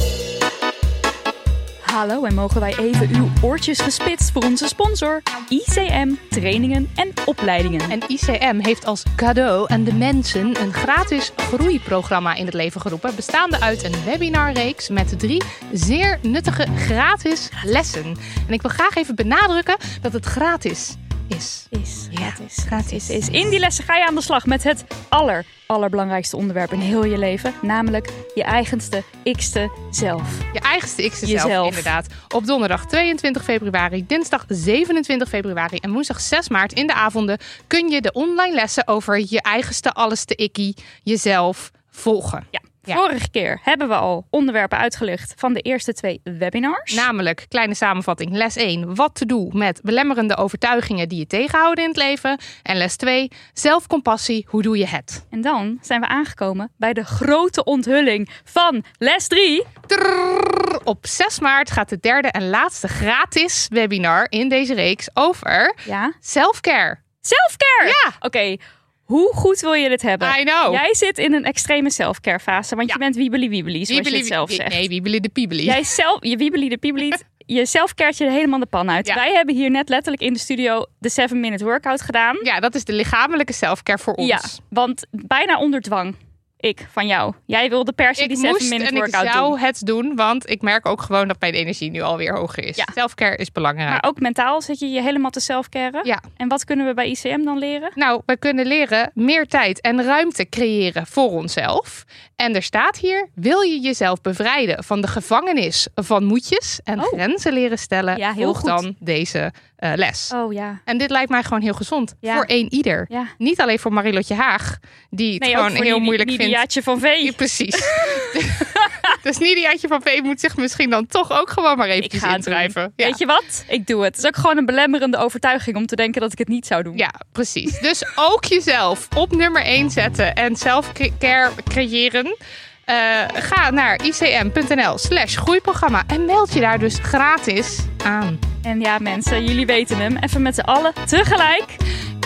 Hallo 1.97 2.25
en 2.25 2.35
mogen 2.35 2.61
wij 2.61 2.77
even 2.79 3.09
uw 3.15 3.29
oortjes 3.43 3.81
gespitst 3.81 4.31
voor 4.31 4.43
onze 4.43 4.69
sponsor 4.69 5.23
ICM 5.49 6.15
Trainingen 6.31 6.91
en 6.95 7.13
Opleidingen. 7.25 7.91
En 7.91 8.01
ICM 8.09 8.59
heeft 8.59 8.85
als 8.85 9.03
cadeau 9.15 9.73
aan 9.73 9.85
de 9.85 9.95
mensen 9.95 10.61
een 10.61 10.73
gratis 10.73 11.33
groeiprogramma 11.37 12.35
in 12.35 12.45
het 12.45 12.55
leven 12.55 12.81
geroepen. 12.81 13.15
Bestaande 13.15 13.61
uit 13.61 13.85
een 13.85 14.05
webinarreeks 14.05 14.89
met 14.89 15.19
drie 15.19 15.43
zeer 15.73 16.19
nuttige 16.23 16.67
gratis 16.77 17.49
lessen. 17.65 18.17
En 18.47 18.53
ik 18.53 18.63
wil 18.63 18.71
graag 18.71 18.95
even 18.97 19.15
benadrukken 19.15 19.77
dat 20.01 20.13
het 20.13 20.25
gratis 20.25 20.97
is. 21.29 21.67
is 21.71 22.09
Ja, 22.11 22.31
gratis. 22.31 22.65
gratis. 22.67 23.11
Is, 23.11 23.29
is. 23.29 23.29
In 23.29 23.51
die 23.51 23.59
lessen 23.59 23.85
ga 23.85 23.97
je 23.97 24.07
aan 24.07 24.15
de 24.15 24.21
slag 24.21 24.47
met 24.47 24.63
het 24.63 24.85
aller, 25.09 25.45
allerbelangrijkste 25.67 26.37
onderwerp 26.37 26.73
in 26.73 26.79
heel 26.79 27.05
je 27.05 27.19
leven. 27.19 27.55
Namelijk 27.63 28.09
je 28.35 28.45
eigenste, 28.45 29.03
ikste 29.23 29.71
zelf. 29.91 30.39
Je 30.53 30.61
eigenste 30.61 31.09
x 31.09 31.19
zelf, 31.19 31.69
inderdaad. 31.69 32.07
Op 32.35 32.47
donderdag 32.47 32.87
22 32.87 33.45
februari, 33.45 34.07
dinsdag 34.07 34.45
27 34.49 35.29
februari 35.29 35.77
en 35.77 35.93
woensdag 35.93 36.21
6 36.21 36.49
maart 36.49 36.73
in 36.73 36.87
de 36.87 36.95
avonden 36.95 37.39
kun 37.67 37.89
je 37.91 38.01
de 38.01 38.13
online 38.13 38.55
lessen 38.55 38.89
over 38.89 39.25
je 39.29 39.43
eigenste 39.43 39.93
alleste 39.93 40.35
ikkie, 40.35 40.77
jezelf, 41.03 41.71
volgen. 41.91 42.47
Ja. 42.51 42.61
Ja. 42.87 42.95
Vorige 42.97 43.31
keer 43.31 43.61
hebben 43.63 43.89
we 43.89 43.95
al 43.95 44.27
onderwerpen 44.31 44.79
uitgelicht 44.79 45.35
van 45.37 45.53
de 45.53 45.61
eerste 45.61 45.93
twee 45.93 46.21
webinars. 46.25 46.95
Namelijk, 46.95 47.45
kleine 47.49 47.75
samenvatting, 47.75 48.33
les 48.33 48.57
1, 48.57 48.95
wat 48.95 49.15
te 49.15 49.27
doen 49.27 49.51
met 49.55 49.81
belemmerende 49.83 50.37
overtuigingen 50.37 51.09
die 51.09 51.19
je 51.19 51.27
tegenhouden 51.27 51.85
in 51.85 51.91
het 51.91 51.99
leven. 51.99 52.39
En 52.63 52.77
les 52.77 52.97
2, 52.97 53.31
zelfcompassie, 53.53 54.47
hoe 54.49 54.63
doe 54.63 54.79
je 54.79 54.87
het? 54.87 55.27
En 55.31 55.41
dan 55.41 55.79
zijn 55.81 56.01
we 56.01 56.07
aangekomen 56.09 56.73
bij 56.77 56.93
de 56.93 57.05
grote 57.05 57.65
onthulling 57.65 58.29
van 58.45 58.85
les 58.99 59.27
3. 59.29 59.65
Trrrr. 59.87 60.81
Op 60.85 61.07
6 61.07 61.41
maart 61.41 61.71
gaat 61.71 61.89
de 61.89 61.99
derde 62.01 62.29
en 62.29 62.49
laatste 62.49 62.89
gratis 62.89 63.67
webinar 63.71 64.27
in 64.29 64.49
deze 64.49 64.75
reeks 64.75 65.09
over 65.15 65.75
Ja. 65.85 66.13
selfcare. 66.21 67.05
Selfcare! 67.21 67.87
Ja. 68.05 68.13
Oké, 68.21 68.57
hoe 69.07 69.33
goed 69.35 69.61
wil 69.61 69.73
je 69.73 69.89
dit 69.89 70.03
hebben? 70.03 70.29
I 70.41 70.45
know. 70.45 70.73
Jij 70.75 70.95
zit 70.95 71.19
in 71.19 71.33
een 71.33 71.45
extreme 71.45 71.91
selfcare 71.91 72.39
fase, 72.41 72.75
want 72.77 72.89
Ja. 72.89 72.95
je 72.95 73.01
bent 73.01 73.17
wiebeli 73.17 73.49
wiebeli, 73.49 73.85
zoals 73.85 74.09
je 74.09 74.17
het 74.17 74.27
zelf 74.27 74.51
zegt. 74.51 74.69
Nee, 74.73 74.89
wiebeli 74.89 75.21
de 75.21 75.29
piebeli. 75.29 75.65
Jij 75.65 75.85
zelf, 75.85 76.25
je 76.25 76.37
wiebeli 76.37 76.69
de 76.69 76.79
piebeliet, 76.79 77.25
je 77.57 77.67
selfcaret 77.67 78.17
je 78.17 78.31
helemaal 78.31 78.59
de 78.59 78.67
pan 78.67 78.91
uit. 78.91 79.07
Ja. 79.07 79.15
Wij 79.15 79.33
hebben 79.33 79.55
hier 79.55 79.71
net 79.71 79.89
letterlijk 79.89 80.23
in 80.23 80.33
de 80.33 80.39
studio 80.39 80.85
de 80.99 81.09
7 81.09 81.41
minute 81.41 81.65
workout 81.65 82.01
gedaan. 82.03 82.39
Ja, 82.43 82.61
dat 82.61 82.75
is 82.75 82.85
de 82.85 82.93
lichamelijke 82.93 83.53
selfcare 83.53 83.99
voor 83.99 84.15
ons. 84.15 84.29
Ja, 84.29 84.41
want 84.71 85.07
bijna 85.11 85.59
onder 85.59 85.81
dwang. 85.81 86.15
Ik 86.61 86.87
van 86.93 87.07
jou. 87.07 87.35
Jij 87.47 87.69
wilde 87.69 87.93
per 87.93 88.15
se 88.15 88.23
Ik 88.23 88.29
die 88.29 88.37
7 88.37 88.51
moest 88.53 88.71
minute 88.71 88.89
en 88.89 88.95
ik 88.97 89.03
workout 89.03 89.33
zou 89.33 89.49
doen. 89.51 89.59
het 89.59 89.81
doen, 89.85 90.17
want 90.17 90.51
ik 90.51 90.63
merk 90.63 90.87
ook 90.87 91.03
gewoon 91.03 91.29
dat 91.29 91.37
mijn 91.41 91.53
energie 91.53 91.91
nu 91.91 92.01
alweer 92.01 92.37
hoger 92.37 92.65
is. 92.65 92.77
Ja. 92.77 92.87
Selfcare 92.95 93.37
is 93.37 93.53
belangrijk. 93.53 93.91
Maar 93.91 94.05
ook 94.07 94.21
mentaal 94.21 94.63
zit 94.63 94.79
je 94.79 94.89
je 94.89 95.03
helemaal 95.03 95.31
te 95.31 95.41
selfcaren. 95.41 96.07
Ja. 96.07 96.23
En 96.37 96.49
wat 96.49 96.65
kunnen 96.65 96.87
we 96.87 96.95
bij 96.95 97.09
ICM 97.11 97.43
dan 97.45 97.59
leren? 97.59 97.91
Nou, 97.95 98.23
we 98.27 98.37
kunnen 98.37 98.67
leren 98.67 99.11
meer 99.15 99.47
tijd 99.47 99.81
en 99.81 100.03
ruimte 100.05 100.49
creëren 100.49 101.07
voor 101.07 101.31
onszelf. 101.31 102.05
En 102.37 102.55
er 102.55 102.63
staat 102.63 102.99
hier: 102.99 103.29
wil 103.35 103.61
je 103.61 103.81
jezelf 103.81 104.21
bevrijden 104.21 104.85
van 104.85 105.01
de 105.01 105.09
gevangenis 105.09 105.89
van 105.95 106.25
moedjes 106.25 106.81
en 106.85 107.01
Oh. 107.01 107.07
grenzen 107.07 107.53
leren 107.53 107.79
stellen? 107.79 108.17
Ja, 108.17 108.35
volg 108.35 108.57
goed. 108.59 108.67
dan 108.69 108.97
deze 108.99 109.53
eh, 109.77 109.93
les. 109.95 110.33
Oh 110.35 110.53
ja. 110.53 110.81
En 110.85 110.99
dit 110.99 111.11
lijkt 111.11 111.31
mij 111.31 111.43
gewoon 111.43 111.61
heel 111.63 111.75
gezond 111.75 112.15
Ja. 112.21 112.35
voor 112.35 112.45
één 112.45 112.73
ieder. 112.73 113.07
Ja. 113.09 113.27
Niet 113.39 113.61
alleen 113.61 113.79
voor 113.79 113.93
Marilotje 113.93 114.35
Haag, 114.35 114.79
die 115.11 115.33
het 115.33 115.43
Nee, 115.43 115.55
gewoon 115.55 115.71
heel 115.73 115.95
die, 115.95 116.03
moeilijk 116.05 116.29
die, 116.29 116.37
vindt. 116.39 116.46
Jaatje 116.49 116.83
van 116.83 117.01
V. 117.01 117.05
Ja, 117.19 117.33
precies. 117.33 117.75
dus 119.23 119.39
Nidiaatje 119.39 119.89
van 119.89 120.03
V 120.03 120.21
moet 120.23 120.41
zich 120.41 120.57
misschien 120.57 120.91
dan 120.91 121.07
toch 121.07 121.33
ook 121.33 121.51
gewoon 121.51 121.77
maar 121.77 121.89
eventjes 121.89 122.23
inschrijven. 122.23 122.93
Ja. 122.97 123.07
Weet 123.07 123.19
je 123.19 123.27
wat? 123.27 123.65
Ik 123.69 123.87
doe 123.87 124.05
het. 124.05 124.17
Het 124.17 124.25
is 124.25 124.31
ook 124.31 124.37
gewoon 124.37 124.57
een 124.57 124.67
belemmerende 124.67 125.17
overtuiging 125.17 125.77
om 125.77 125.87
te 125.87 125.97
denken 125.97 126.21
dat 126.21 126.33
ik 126.33 126.39
het 126.39 126.49
niet 126.49 126.67
zou 126.67 126.83
doen. 126.83 126.97
Ja, 126.97 127.13
precies. 127.33 127.79
Dus 127.81 128.05
ook 128.15 128.45
jezelf 128.45 129.09
op 129.17 129.37
nummer 129.37 129.63
1 129.63 129.91
zetten 129.91 130.35
en 130.35 130.57
self-care 130.57 131.51
creëren. 131.69 132.37
Eh, 132.85 132.95
ga 133.35 133.71
naar 133.71 134.01
icm.nl 134.05 134.99
slash 134.99 135.37
groeiprogramma 135.37 136.03
en 136.07 136.25
meld 136.25 136.53
je 136.53 136.61
daar 136.61 136.79
dus 136.79 136.99
gratis 137.03 137.79
aan. 138.05 138.39
En 138.63 138.81
ja, 138.81 138.99
mensen, 138.99 139.45
jullie 139.45 139.67
weten 139.67 139.99
hem. 139.99 140.17
Even 140.17 140.43
met 140.43 140.55
z'n 140.55 140.61
allen 140.61 140.93
tegelijk. 141.07 141.77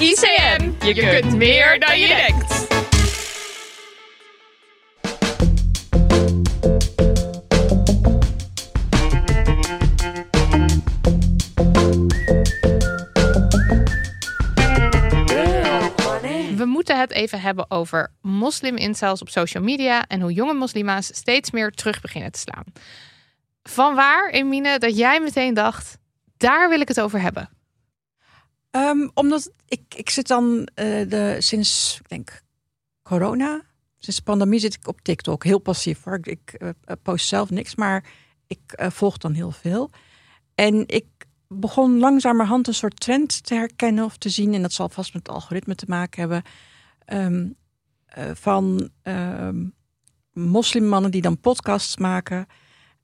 ICM, 0.00 0.70
je 0.86 0.94
kunt 0.94 1.36
meer 1.36 1.80
dan 1.80 1.98
je 1.98 2.06
denkt. 2.06 2.79
Even 17.08 17.40
hebben 17.40 17.70
over 17.70 18.12
moslim-incels 18.20 19.20
op 19.20 19.28
social 19.28 19.62
media 19.62 20.06
en 20.06 20.20
hoe 20.20 20.32
jonge 20.32 20.54
moslima's 20.54 21.06
steeds 21.06 21.50
meer 21.50 21.70
terug 21.70 22.00
beginnen 22.00 22.32
te 22.32 22.38
slaan. 22.38 22.64
Van 23.62 23.94
waar, 23.94 24.30
Emine, 24.30 24.78
dat 24.78 24.96
jij 24.96 25.20
meteen 25.20 25.54
dacht, 25.54 25.98
daar 26.36 26.68
wil 26.68 26.80
ik 26.80 26.88
het 26.88 27.00
over 27.00 27.20
hebben? 27.20 27.50
Ehm, 28.70 29.08
omdat 29.14 29.52
ik, 29.68 29.82
ik 29.96 30.10
zit 30.10 30.26
dan 30.26 30.68
eh, 30.74 31.08
de, 31.08 31.36
sinds, 31.38 31.98
ik 32.02 32.08
denk, 32.08 32.42
corona, 33.02 33.62
sinds 33.98 34.16
de 34.16 34.22
pandemie 34.22 34.60
zit 34.60 34.74
ik 34.74 34.88
op 34.88 35.00
TikTok. 35.00 35.44
Heel 35.44 35.58
passief 35.58 36.04
hoor. 36.04 36.14
Ik, 36.14 36.26
ik 36.26 36.52
eh, 36.52 36.70
post 37.02 37.28
zelf 37.28 37.50
niks, 37.50 37.74
maar 37.74 38.04
ik 38.46 38.72
eh, 38.72 38.90
volg 38.90 39.16
dan 39.16 39.32
heel 39.32 39.50
veel. 39.50 39.90
En 40.54 40.84
ik 40.86 41.06
begon 41.48 41.98
langzamerhand 41.98 42.66
een 42.66 42.74
soort 42.74 43.00
trend 43.00 43.44
te 43.44 43.54
herkennen 43.54 44.04
of 44.04 44.16
te 44.16 44.28
zien. 44.28 44.54
En 44.54 44.62
dat 44.62 44.72
zal 44.72 44.88
vast 44.88 45.14
met 45.14 45.26
het 45.26 45.34
algoritme 45.34 45.74
te 45.74 45.84
maken 45.88 46.20
hebben. 46.20 46.42
Ehm, 47.10 47.48
eh, 48.06 48.30
van 48.34 48.90
ehm 49.02 49.64
moslimmannen 50.32 51.10
die 51.10 51.22
dan 51.22 51.40
podcasts 51.40 51.96
maken. 51.96 52.46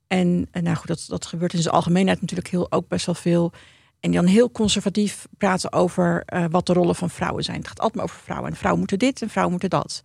En, 0.07 0.47
en 0.51 0.63
nou 0.63 0.75
goed, 0.75 0.87
dat, 0.87 1.05
dat 1.07 1.25
gebeurt 1.25 1.53
in 1.53 1.61
zijn 1.61 1.73
algemeenheid 1.73 2.21
natuurlijk 2.21 2.49
heel, 2.49 2.71
ook 2.71 2.87
best 2.87 3.05
wel 3.05 3.15
veel. 3.15 3.51
En 3.99 4.11
dan 4.11 4.25
heel 4.25 4.51
conservatief 4.51 5.27
praten 5.37 5.73
over 5.73 6.23
eh, 6.25 6.45
wat 6.49 6.65
de 6.65 6.73
rollen 6.73 6.95
van 6.95 7.09
vrouwen 7.09 7.43
zijn. 7.43 7.57
Het 7.57 7.67
gaat 7.67 7.79
altijd 7.79 7.95
maar 7.95 8.03
over 8.03 8.23
vrouwen. 8.23 8.49
En 8.49 8.55
vrouwen 8.55 8.79
moeten 8.79 8.99
dit 8.99 9.21
en 9.21 9.29
vrouwen 9.29 9.51
moeten 9.51 9.79
dat. 9.79 10.01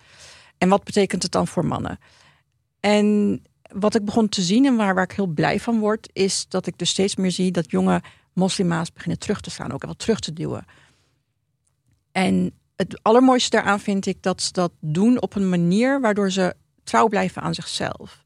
En 0.59 0.69
wat 0.69 0.85
betekent 0.85 1.23
het 1.23 1.33
dan 1.33 1.47
voor 1.47 1.67
mannen? 1.67 1.99
En 2.81 3.43
wat 3.73 3.95
ik 3.95 4.05
begon 4.05 4.29
te 4.29 4.43
zien 4.43 4.67
en 4.67 4.77
waar, 4.77 4.95
waar 4.95 5.05
ik 5.05 5.13
heel 5.13 5.27
blij 5.27 5.61
van 5.61 5.79
word, 5.79 6.09
is 6.13 6.47
dat 6.49 6.67
ik 6.67 6.79
dus 6.79 6.91
steeds 6.91 7.17
meer 7.17 7.31
zie 7.31 7.51
dat 7.51 7.71
jonge 7.71 8.03
moslima's 8.33 8.93
beginnen 8.93 9.19
terug 9.19 9.41
te 9.41 9.51
slaan, 9.51 9.73
ook 9.73 9.85
wel 9.85 9.95
terug 9.95 10.21
te 10.21 10.33
duwen. 10.33 10.65
En 12.13 12.53
het 12.83 13.03
allermooiste 13.03 13.51
daaraan 13.51 13.81
vind 13.81 14.07
ik 14.07 14.23
dat 14.23 14.43
ze 14.43 14.53
dat 14.53 14.73
doen 14.81 15.21
op 15.21 15.35
een 15.35 15.49
manier 15.49 16.01
waardoor 16.01 16.31
ze 16.31 16.55
trouw 16.85 17.09
blijven 17.09 17.43
aan 17.43 17.55
zichzelf. 17.55 18.23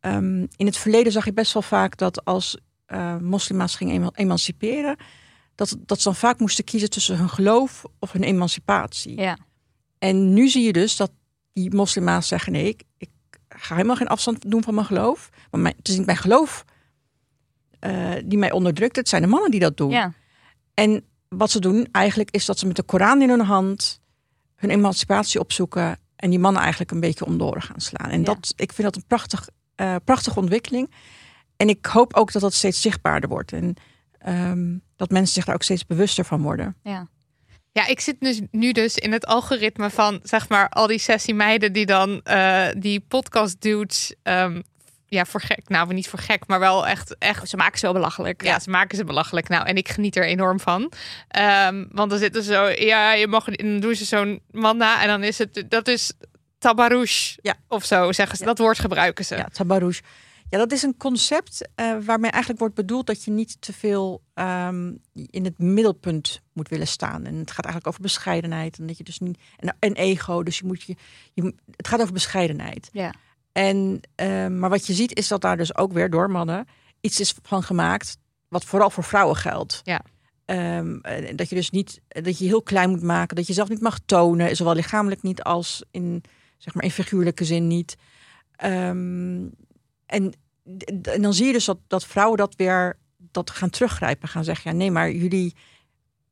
Ehm, 0.00 0.46
in 0.56 0.66
het 0.66 0.76
verleden 0.76 1.12
zag 1.12 1.24
je 1.24 1.32
best 1.32 1.52
wel 1.52 1.62
vaak 1.62 1.96
dat 1.96 2.24
als 2.24 2.58
eh 2.86 3.16
moslima's 3.16 3.76
gingen 3.76 3.94
eman- 3.94 4.14
emanciperen, 4.14 4.96
dat, 5.54 5.76
dat 5.78 5.98
ze 5.98 6.04
dan 6.04 6.14
vaak 6.16 6.38
moesten 6.38 6.64
kiezen 6.64 6.90
tussen 6.90 7.16
hun 7.18 7.28
geloof 7.28 7.84
of 7.98 8.12
hun 8.12 8.22
emancipatie. 8.22 9.20
Ja. 9.20 9.38
En 9.98 10.32
nu 10.34 10.48
zie 10.48 10.64
je 10.64 10.72
dus 10.72 10.96
dat 10.96 11.10
die 11.52 11.74
moslima's 11.74 12.28
zeggen: 12.28 12.52
nee, 12.52 12.68
ik, 12.68 12.82
ik 12.98 13.10
ga 13.48 13.74
helemaal 13.74 13.96
geen 13.96 14.06
afstand 14.08 14.50
doen 14.50 14.62
van 14.62 14.74
mijn 14.74 14.86
geloof. 14.86 15.28
Maar 15.50 15.60
mijn, 15.60 15.74
het 15.76 15.88
is 15.88 15.96
niet 15.96 16.06
mijn 16.06 16.18
geloof 16.18 16.64
eh, 17.78 18.12
die 18.24 18.38
mij 18.38 18.52
onderdrukt. 18.52 18.96
Het 18.96 19.08
zijn 19.08 19.22
de 19.22 19.28
mannen 19.28 19.50
die 19.50 19.60
dat 19.60 19.76
doen. 19.76 19.90
ja. 19.90 20.12
En 20.74 21.04
wat 21.36 21.50
ze 21.50 21.60
doen 21.60 21.88
eigenlijk 21.92 22.30
is 22.30 22.44
dat 22.44 22.58
ze 22.58 22.66
met 22.66 22.76
de 22.76 22.82
Koran 22.82 23.22
in 23.22 23.28
hun 23.28 23.40
hand 23.40 24.00
hun 24.56 24.70
emancipatie 24.70 25.40
opzoeken 25.40 25.98
en 26.16 26.30
die 26.30 26.38
mannen 26.38 26.60
eigenlijk 26.62 26.90
een 26.90 27.00
beetje 27.00 27.24
om 27.24 27.38
de 27.38 27.44
oren 27.44 27.62
gaan 27.62 27.80
slaan. 27.80 28.10
En 28.10 28.18
Ja. 28.18 28.24
dat, 28.24 28.52
ik 28.56 28.72
vind 28.72 28.86
dat 28.86 28.96
een 28.96 29.06
prachtig, 29.06 29.48
eh, 29.74 29.96
prachtige 30.04 30.38
ontwikkeling. 30.38 30.90
En 31.56 31.68
ik 31.68 31.86
hoop 31.86 32.14
ook 32.14 32.32
dat 32.32 32.42
dat 32.42 32.54
steeds 32.54 32.80
zichtbaarder 32.80 33.28
wordt. 33.28 33.52
En 33.52 33.74
ehm, 34.18 34.76
dat 34.96 35.10
mensen 35.10 35.34
zich 35.34 35.44
daar 35.44 35.54
ook 35.54 35.62
steeds 35.62 35.86
bewuster 35.86 36.24
van 36.24 36.42
worden. 36.42 36.76
ja. 36.82 37.08
Ja, 37.72 37.86
ik 37.86 38.00
zit 38.00 38.20
dus 38.20 38.40
nu 38.50 38.72
dus 38.72 38.96
in 38.96 39.12
het 39.12 39.26
algoritme 39.26 39.90
van 39.90 40.20
zeg 40.22 40.48
maar 40.48 40.68
al 40.68 40.86
die 40.86 40.98
sessie 40.98 41.34
meiden 41.34 41.72
die 41.72 41.86
dan 41.86 42.20
eh, 42.22 42.66
die 42.78 43.00
podcast 43.00 43.60
dudes 43.60 44.14
ehm, 44.22 44.60
ja, 45.10 45.24
voor 45.24 45.40
gek. 45.40 45.68
Nou, 45.68 45.94
niet 45.94 46.08
voor 46.08 46.18
gek, 46.18 46.46
maar 46.46 46.58
wel 46.60 46.86
echt, 46.86 47.18
echt 47.18 47.48
Ze 47.48 47.56
maken 47.56 47.78
ze 47.78 47.84
wel 47.84 47.94
belachelijk. 47.94 48.44
Ja, 48.44 48.58
ze 48.58 48.70
maken 48.70 48.96
ze 48.96 49.04
belachelijk. 49.04 49.48
Nou, 49.48 49.66
en 49.66 49.76
ik 49.76 49.88
geniet 49.88 50.16
er 50.16 50.24
enorm 50.24 50.60
van. 50.60 50.92
Ehm, 51.28 51.84
want 51.90 52.10
dan 52.10 52.18
zitten 52.18 52.42
zo, 52.42 52.68
ja, 52.68 53.12
je 53.12 53.26
mag, 53.26 53.44
dan 53.44 53.80
doen 53.80 53.94
ze 53.94 54.04
zo'n 54.04 54.40
manna 54.50 55.02
en 55.02 55.08
dan 55.08 55.22
is 55.22 55.38
het, 55.38 55.64
dat 55.68 55.88
is 55.88 56.12
tabarouche 56.58 57.38
Ja. 57.42 57.54
of 57.68 57.84
zo, 57.84 58.12
zeggen 58.12 58.36
ze. 58.36 58.42
Ja. 58.42 58.48
Dat 58.48 58.58
woord 58.58 58.78
gebruiken 58.78 59.24
ze. 59.24 59.36
Ja, 59.36 59.48
tabarouche. 59.52 60.02
Ja, 60.50 60.58
dat 60.58 60.72
is 60.72 60.82
een 60.82 60.96
concept 60.96 61.68
eh, 61.74 61.96
waarmee 62.04 62.30
eigenlijk 62.30 62.60
wordt 62.60 62.74
bedoeld 62.74 63.06
dat 63.06 63.24
je 63.24 63.30
niet 63.30 63.56
te 63.60 63.72
veel 63.72 64.22
ehm, 64.34 64.92
in 65.12 65.44
het 65.44 65.58
middelpunt 65.58 66.40
moet 66.52 66.68
willen 66.68 66.86
staan. 66.86 67.24
En 67.26 67.34
het 67.34 67.50
gaat 67.50 67.64
eigenlijk 67.64 67.86
over 67.86 68.00
bescheidenheid. 68.00 68.78
En 68.78 68.86
dat 68.86 68.98
je 68.98 69.04
dus 69.04 69.18
niet. 69.18 69.38
En, 69.56 69.76
en 69.78 69.94
ego. 69.94 70.42
Dus 70.42 70.58
je 70.58 70.64
moet 70.66 70.82
je, 70.82 70.96
Het 71.76 71.88
gaat 71.88 72.00
over 72.00 72.12
bescheidenheid. 72.12 72.88
Ja. 72.92 73.12
En, 73.52 74.00
ehm, 74.14 74.58
maar 74.58 74.70
wat 74.70 74.86
je 74.86 74.92
ziet 74.92 75.16
is 75.18 75.28
dat 75.28 75.40
daar 75.40 75.56
dus 75.56 75.76
ook 75.76 75.92
weer 75.92 76.10
door 76.10 76.30
mannen 76.30 76.66
iets 77.00 77.20
is 77.20 77.34
van 77.42 77.62
gemaakt. 77.62 78.16
Wat 78.48 78.64
vooral 78.64 78.90
voor 78.90 79.04
vrouwen 79.04 79.36
geldt. 79.36 79.80
Ja. 79.84 80.00
Ehm, 80.44 80.98
eh, 81.00 81.36
dat 81.36 81.48
je 81.48 81.54
dus 81.54 81.70
niet. 81.70 82.00
Dat 82.08 82.38
je 82.38 82.44
heel 82.46 82.62
klein 82.62 82.90
moet 82.90 83.02
maken. 83.02 83.36
Dat 83.36 83.46
je 83.46 83.52
zelf 83.52 83.68
niet 83.68 83.80
mag 83.80 83.98
tonen. 84.06 84.56
Zowel 84.56 84.74
lichamelijk 84.74 85.22
niet 85.22 85.42
als 85.42 85.84
in, 85.90 86.22
zeg 86.58 86.74
maar, 86.74 86.84
in 86.84 86.90
figuurlijke 86.90 87.44
zin 87.44 87.66
niet. 87.66 87.96
Ehm, 88.56 89.46
en, 90.06 90.32
dan 91.20 91.34
zie 91.34 91.46
je 91.46 91.52
dus 91.52 91.64
dat, 91.64 91.78
dat 91.86 92.04
vrouwen 92.06 92.38
dat 92.38 92.54
weer 92.56 92.98
dat 93.18 93.50
gaan 93.50 93.70
teruggrijpen. 93.70 94.28
Gaan 94.28 94.44
zeggen, 94.44 94.70
ja 94.70 94.76
nee, 94.76 94.90
maar 94.90 95.10
jullie 95.10 95.54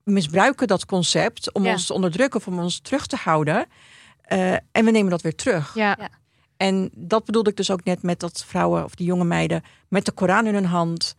misbruiken 0.02 0.66
dat 0.66 0.86
concept 0.86 1.52
om 1.52 1.64
Ja. 1.64 1.72
ons 1.72 1.86
te 1.86 1.92
onderdrukken 1.92 2.40
of 2.40 2.46
om 2.46 2.58
ons 2.58 2.80
terug 2.80 3.06
te 3.06 3.16
houden. 3.16 3.66
Eh, 4.22 4.52
en 4.52 4.84
we 4.84 4.90
nemen 4.90 5.10
dat 5.10 5.22
weer 5.22 5.34
terug. 5.34 5.74
Ja. 5.74 5.96
Ja. 5.98 6.08
En 6.58 6.90
dat 6.94 7.24
bedoelde 7.24 7.50
ik 7.50 7.56
dus 7.56 7.70
ook 7.70 7.84
net 7.84 8.02
met 8.02 8.20
dat 8.20 8.44
vrouwen 8.46 8.84
of 8.84 8.94
die 8.94 9.06
jonge 9.06 9.24
meiden 9.24 9.62
met 9.88 10.04
de 10.04 10.12
Koran 10.12 10.46
in 10.46 10.54
hun 10.54 10.64
hand 10.64 11.14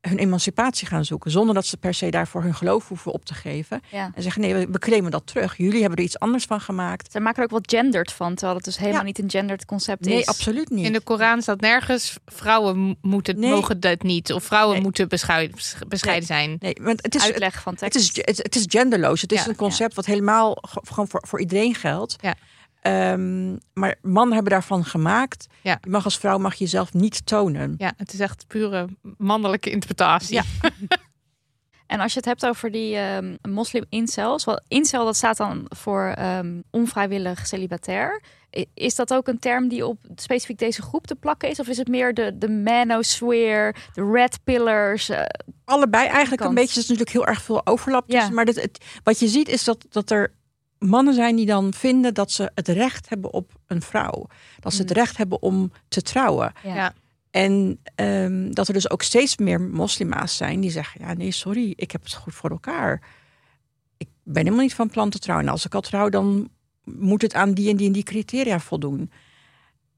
hun 0.00 0.18
emancipatie 0.18 0.86
gaan 0.86 1.04
zoeken. 1.04 1.30
Zonder 1.30 1.54
dat 1.54 1.66
ze 1.66 1.76
per 1.76 1.94
se 1.94 2.10
daarvoor 2.10 2.42
hun 2.42 2.54
geloof 2.54 2.88
hoeven 2.88 3.12
op 3.12 3.24
te 3.24 3.34
geven. 3.34 3.80
Ja. 3.90 4.10
En 4.14 4.22
zeggen, 4.22 4.40
nee, 4.42 4.66
we, 4.66 4.78
claimen 4.78 5.10
dat 5.10 5.26
terug. 5.26 5.56
Jullie 5.56 5.80
hebben 5.80 5.98
er 5.98 6.04
iets 6.04 6.18
anders 6.18 6.44
van 6.44 6.60
gemaakt. 6.60 7.12
Ze 7.12 7.20
maken 7.20 7.38
er 7.38 7.44
ook 7.44 7.50
wat 7.50 7.70
gendered 7.70 8.12
van, 8.12 8.34
terwijl 8.34 8.56
het 8.56 8.64
dus 8.64 8.76
helemaal 8.78 8.98
Ja. 9.00 9.06
niet 9.06 9.18
een 9.18 9.30
gendered 9.30 9.64
concept 9.64 10.04
Nee, 10.04 10.18
is. 10.18 10.26
absoluut 10.26 10.70
niet. 10.70 10.86
In 10.86 10.92
de 10.92 11.00
Koran 11.00 11.42
staat 11.42 11.60
nergens 11.60 12.16
vrouwen 12.26 12.96
moeten, 13.00 13.38
Nee. 13.40 13.50
mogen 13.50 13.80
dat 13.80 14.02
niet. 14.02 14.32
Of 14.32 14.44
vrouwen 14.44 14.74
Nee. 14.74 14.82
moeten 14.82 15.08
bescheiden, 15.08 15.56
bescheiden 15.88 16.26
zijn. 16.26 16.56
Nee, 16.58 16.76
want 16.82 17.02
het 17.02 17.14
is, 17.14 17.22
Uitleg 17.22 17.62
van 17.62 17.72
Het 17.72 17.80
tekst. 17.92 17.98
is, 18.18 18.24
het, 18.24 18.36
het 18.42 18.56
is 18.56 18.64
genderloos. 18.68 19.20
Het 19.20 19.32
is 19.32 19.44
Ja, 19.44 19.48
een 19.48 19.56
concept 19.56 19.94
wat 19.94 20.06
helemaal 20.06 20.58
ge- 20.60 20.80
gewoon 20.88 21.08
voor, 21.08 21.22
voor 21.26 21.40
iedereen 21.40 21.74
geldt. 21.74 22.16
Ja. 22.20 22.34
Ehm, 22.84 23.56
maar 23.72 23.94
mannen 24.02 24.34
hebben 24.34 24.52
daarvan 24.52 24.84
gemaakt. 24.84 25.46
Ja. 25.62 25.78
Je 25.82 25.90
mag 25.90 26.04
als 26.04 26.18
vrouw 26.18 26.38
mag 26.38 26.52
je 26.54 26.64
jezelf 26.64 26.92
niet 26.92 27.26
tonen. 27.26 27.74
Ja, 27.78 27.92
het 27.96 28.12
is 28.12 28.20
echt 28.20 28.44
pure 28.46 28.88
mannelijke 29.16 29.70
interpretatie. 29.70 30.34
Ja. 30.34 30.42
En 31.86 32.00
als 32.00 32.12
je 32.12 32.18
het 32.18 32.28
hebt 32.28 32.46
over 32.46 32.70
die 32.70 32.96
ehm 32.96 33.34
moslim 33.48 33.84
incels, 33.88 34.44
wel 34.44 34.60
incel 34.68 35.04
dat 35.04 35.16
staat 35.16 35.36
dan 35.36 35.66
voor 35.68 36.04
ehm, 36.16 36.60
onvrijwillig 36.70 37.46
celibatair. 37.46 38.22
Is 38.74 38.94
dat 38.94 39.14
ook 39.14 39.28
een 39.28 39.38
term 39.38 39.68
die 39.68 39.86
op 39.86 39.98
specifiek 40.16 40.58
deze 40.58 40.82
groep 40.82 41.06
te 41.06 41.14
plakken 41.14 41.48
is? 41.48 41.60
Of 41.60 41.68
is 41.68 41.76
het 41.76 41.88
meer 41.88 42.14
de, 42.14 42.38
de 42.38 42.48
manosphere, 42.48 43.74
de 43.94 44.10
red 44.12 44.38
pillars? 44.44 45.08
eh, 45.08 45.22
Allebei 45.64 46.06
eigenlijk 46.06 46.36
Kant. 46.36 46.48
een 46.48 46.54
beetje. 46.54 46.72
Er 46.74 46.82
is 46.82 46.88
natuurlijk 46.88 47.16
heel 47.16 47.26
erg 47.26 47.42
veel 47.42 47.66
overlap. 47.66 48.04
Ja. 48.10 48.16
tussen. 48.18 48.34
Maar 48.34 48.44
dit, 48.44 48.60
het, 48.62 48.84
wat 49.02 49.18
je 49.18 49.28
ziet 49.28 49.48
is 49.48 49.64
dat, 49.64 49.86
dat 49.88 50.10
er 50.10 50.32
mannen 50.86 51.14
zijn 51.14 51.36
die 51.36 51.46
dan 51.46 51.72
vinden 51.74 52.14
dat 52.14 52.30
ze 52.30 52.50
het 52.54 52.68
recht 52.68 53.08
hebben 53.08 53.32
op 53.32 53.52
een 53.66 53.82
vrouw. 53.82 54.26
Dat 54.60 54.72
ze 54.72 54.80
het 54.80 54.90
Mm. 54.90 54.96
recht 54.96 55.16
hebben 55.16 55.42
om 55.42 55.72
te 55.88 56.02
trouwen. 56.02 56.52
ja. 56.62 56.94
En 57.30 57.78
ehm, 57.94 58.50
dat 58.52 58.68
er 58.68 58.74
dus 58.74 58.90
ook 58.90 59.02
steeds 59.02 59.36
meer 59.36 59.60
moslima's 59.60 60.36
zijn 60.36 60.60
die 60.60 60.70
zeggen: 60.70 61.00
Ja, 61.00 61.12
nee, 61.14 61.30
sorry, 61.30 61.72
ik 61.76 61.90
heb 61.90 62.02
het 62.02 62.14
goed 62.14 62.34
voor 62.34 62.50
elkaar. 62.50 63.02
Ik 63.96 64.08
ben 64.22 64.42
helemaal 64.42 64.64
niet 64.64 64.74
van 64.74 64.90
plan 64.90 65.10
te 65.10 65.18
trouwen. 65.18 65.46
En 65.46 65.52
als 65.52 65.64
ik 65.64 65.74
al 65.74 65.80
trouw, 65.80 66.08
dan 66.08 66.48
moet 66.84 67.22
het 67.22 67.34
aan 67.34 67.52
die 67.54 67.70
en 67.70 67.76
die 67.76 67.86
en 67.86 67.92
die 67.92 68.02
criteria 68.02 68.60
voldoen. 68.60 69.10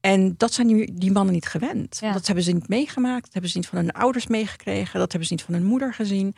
En 0.00 0.34
dat 0.36 0.52
zijn 0.52 0.66
die, 0.66 0.92
die 0.94 1.12
mannen 1.12 1.34
niet 1.34 1.46
gewend. 1.46 1.98
Ja. 2.00 2.12
Dat 2.12 2.26
hebben 2.26 2.44
ze 2.44 2.52
niet 2.52 2.68
meegemaakt. 2.68 3.24
Dat 3.24 3.32
hebben 3.32 3.50
ze 3.50 3.58
niet 3.58 3.66
van 3.66 3.78
hun 3.78 3.92
ouders 3.92 4.26
meegekregen. 4.26 4.98
Dat 4.98 5.10
hebben 5.10 5.28
ze 5.28 5.34
niet 5.34 5.44
van 5.44 5.54
hun 5.54 5.64
moeder 5.64 5.94
gezien. 5.94 6.34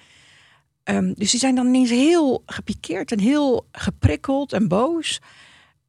Ehm, 0.88 1.12
dus 1.14 1.30
die 1.30 1.40
zijn 1.40 1.54
dan 1.54 1.66
ineens 1.66 1.90
heel 1.90 2.42
gepikeerd 2.46 3.12
en 3.12 3.18
heel 3.18 3.66
geprikkeld 3.72 4.52
en 4.52 4.68
boos. 4.68 5.20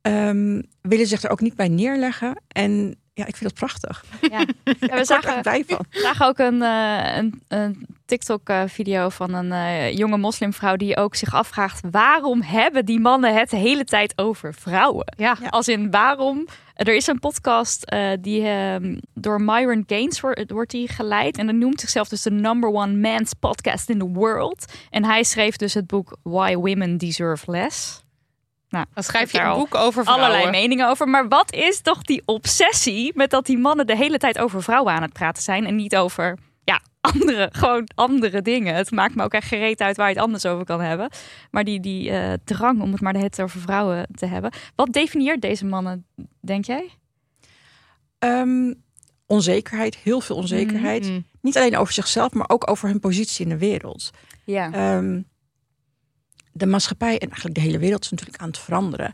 Ehm, 0.01 0.61
willen 0.81 1.07
zich 1.07 1.23
er 1.23 1.29
ook 1.29 1.41
niet 1.41 1.55
bij 1.55 1.67
neerleggen. 1.67 2.41
En 2.47 2.95
ja, 3.19 3.25
ik 3.25 3.35
vind 3.35 3.49
dat 3.49 3.59
prachtig. 3.59 4.03
Ja. 4.21 4.39
Ja, 4.39 4.45
we 4.79 4.87
er 4.99 5.05
zagen, 5.05 5.43
van. 5.67 5.85
zagen 5.89 6.25
ook 6.25 6.37
een, 6.37 6.61
eh, 6.61 7.17
een, 7.17 7.41
een 7.47 7.87
TikTok-video 8.05 9.09
van 9.09 9.33
een 9.33 9.51
eh, 9.51 9.97
jonge 9.97 10.17
moslimvrouw 10.17 10.75
die 10.75 10.97
ook 10.97 11.15
zich 11.15 11.33
afvraagt: 11.33 11.81
waarom 11.91 12.41
hebben 12.41 12.85
die 12.85 12.99
mannen 12.99 13.33
het 13.33 13.49
de 13.49 13.57
hele 13.57 13.83
tijd 13.83 14.13
over 14.15 14.53
vrouwen? 14.53 15.13
Ja. 15.17 15.37
Ja. 15.41 15.47
Als 15.47 15.67
in 15.67 15.91
waarom. 15.91 16.47
Er 16.73 16.95
is 16.95 17.07
een 17.07 17.19
podcast 17.19 17.83
eh, 17.83 18.11
die 18.21 18.47
ehm, 18.47 18.97
door 19.13 19.41
Myron 19.41 19.83
Gaines 19.87 20.19
wordt, 20.19 20.51
wordt 20.51 20.71
die 20.71 20.87
geleid. 20.87 21.37
En 21.37 21.45
dat 21.45 21.55
noemt 21.55 21.79
zichzelf 21.79 22.09
dus 22.09 22.21
de 22.21 22.31
number 22.31 22.69
one 22.69 22.93
man's 22.93 23.33
podcast 23.33 23.89
in 23.89 23.99
the 23.99 24.07
world. 24.07 24.73
En 24.89 25.05
hij 25.05 25.23
schreef 25.23 25.55
dus 25.55 25.73
het 25.73 25.87
boek 25.87 26.17
Why 26.23 26.55
Women 26.55 26.97
Deserve 26.97 27.51
Less. 27.51 28.03
Nou, 28.69 28.85
Dan 28.93 29.03
schrijf 29.03 29.31
je 29.31 29.39
een 29.39 29.57
boek 29.57 29.75
over 29.75 30.03
vrouwen. 30.03 30.27
allerlei 30.27 30.51
meningen 30.51 30.89
over. 30.89 31.07
Maar 31.07 31.27
wat 31.27 31.53
is 31.53 31.81
toch 31.81 32.01
die 32.01 32.21
obsessie 32.25 33.11
met 33.15 33.29
dat 33.29 33.45
die 33.45 33.57
mannen 33.57 33.87
de 33.87 33.95
hele 33.95 34.17
tijd 34.17 34.39
over 34.39 34.63
vrouwen 34.63 34.93
aan 34.93 35.01
het 35.01 35.13
praten 35.13 35.43
zijn 35.43 35.65
en 35.65 35.75
niet 35.75 35.95
over 35.95 36.37
ja, 36.63 36.81
andere, 37.13 37.49
gewoon 37.51 37.89
andere 37.95 38.41
dingen. 38.41 38.75
Het 38.75 38.91
maakt 38.91 39.15
me 39.15 39.23
ook 39.23 39.33
echt 39.33 39.47
gereed 39.47 39.81
uit 39.81 39.97
waar 39.97 40.07
je 40.09 40.13
het 40.13 40.23
anders 40.23 40.45
over 40.45 40.65
kan 40.65 40.81
hebben. 40.81 41.09
Maar 41.51 41.63
die, 41.63 41.79
die 41.79 42.09
eh, 42.11 42.33
drang 42.43 42.81
om 42.81 42.91
het 42.91 43.01
maar 43.01 43.13
de 43.13 43.19
hele 43.19 43.31
tijd 43.31 43.47
over 43.47 43.61
vrouwen 43.61 44.07
te 44.15 44.25
hebben. 44.25 44.51
Wat 44.75 44.93
definieert 44.93 45.41
deze 45.41 45.65
mannen, 45.65 46.05
denk 46.41 46.65
jij? 46.65 46.89
Ehm, 48.19 48.73
onzekerheid, 49.25 49.95
heel 49.95 50.21
veel 50.21 50.35
onzekerheid. 50.35 51.09
Mm. 51.09 51.25
Niet 51.41 51.57
alleen 51.57 51.77
over 51.77 51.93
zichzelf, 51.93 52.33
maar 52.33 52.49
ook 52.49 52.69
over 52.69 52.87
hun 52.89 52.99
positie 52.99 53.43
in 53.45 53.49
de 53.49 53.57
wereld. 53.57 54.09
Ja. 54.43 54.71
Ehm, 54.71 55.21
de 56.59 56.65
maatschappij 56.65 57.13
en 57.13 57.27
eigenlijk 57.27 57.55
de 57.55 57.61
hele 57.61 57.79
wereld 57.79 58.03
is 58.03 58.09
natuurlijk 58.09 58.41
aan 58.41 58.47
het 58.47 58.57
veranderen. 58.57 59.13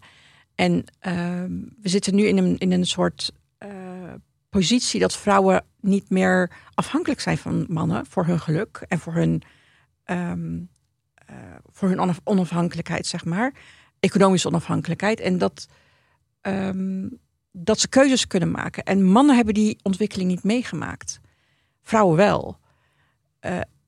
En 0.56 0.84
ehm, 1.00 1.52
we 1.82 1.90
zitten 1.90 2.16
nu 2.16 2.26
in 2.28 2.38
een, 2.38 2.58
in 2.58 2.72
een 2.72 2.86
soort 2.86 3.32
eh, 3.58 3.70
positie 4.50 5.00
dat 5.00 5.18
vrouwen 5.18 5.66
niet 5.80 6.10
meer 6.10 6.52
afhankelijk 6.74 7.22
zijn 7.22 7.38
van 7.38 7.66
mannen 7.70 8.06
voor 8.06 8.26
hun 8.26 8.40
geluk 8.40 8.86
en 8.88 9.00
voor 9.00 9.14
hun, 9.14 9.42
ehm, 10.04 10.60
eh, 11.14 11.36
voor 11.66 11.90
hun 11.90 12.00
onaf- 12.00 12.22
onafhankelijkheid, 12.24 13.08
zeg 13.08 13.26
maar. 13.26 13.54
Economische 14.00 14.48
onafhankelijkheid. 14.48 15.20
En 15.20 15.38
dat, 15.38 15.68
ehm, 16.42 17.08
dat 17.52 17.80
ze 17.80 17.88
keuzes 17.88 18.28
kunnen 18.28 18.52
maken. 18.52 18.84
En 18.84 19.04
mannen 19.04 19.36
hebben 19.36 19.54
die 19.54 19.80
ontwikkeling 19.84 20.30
niet 20.30 20.44
meegemaakt. 20.44 21.20
Vrouwen 21.82 22.16
wel. 22.16 22.58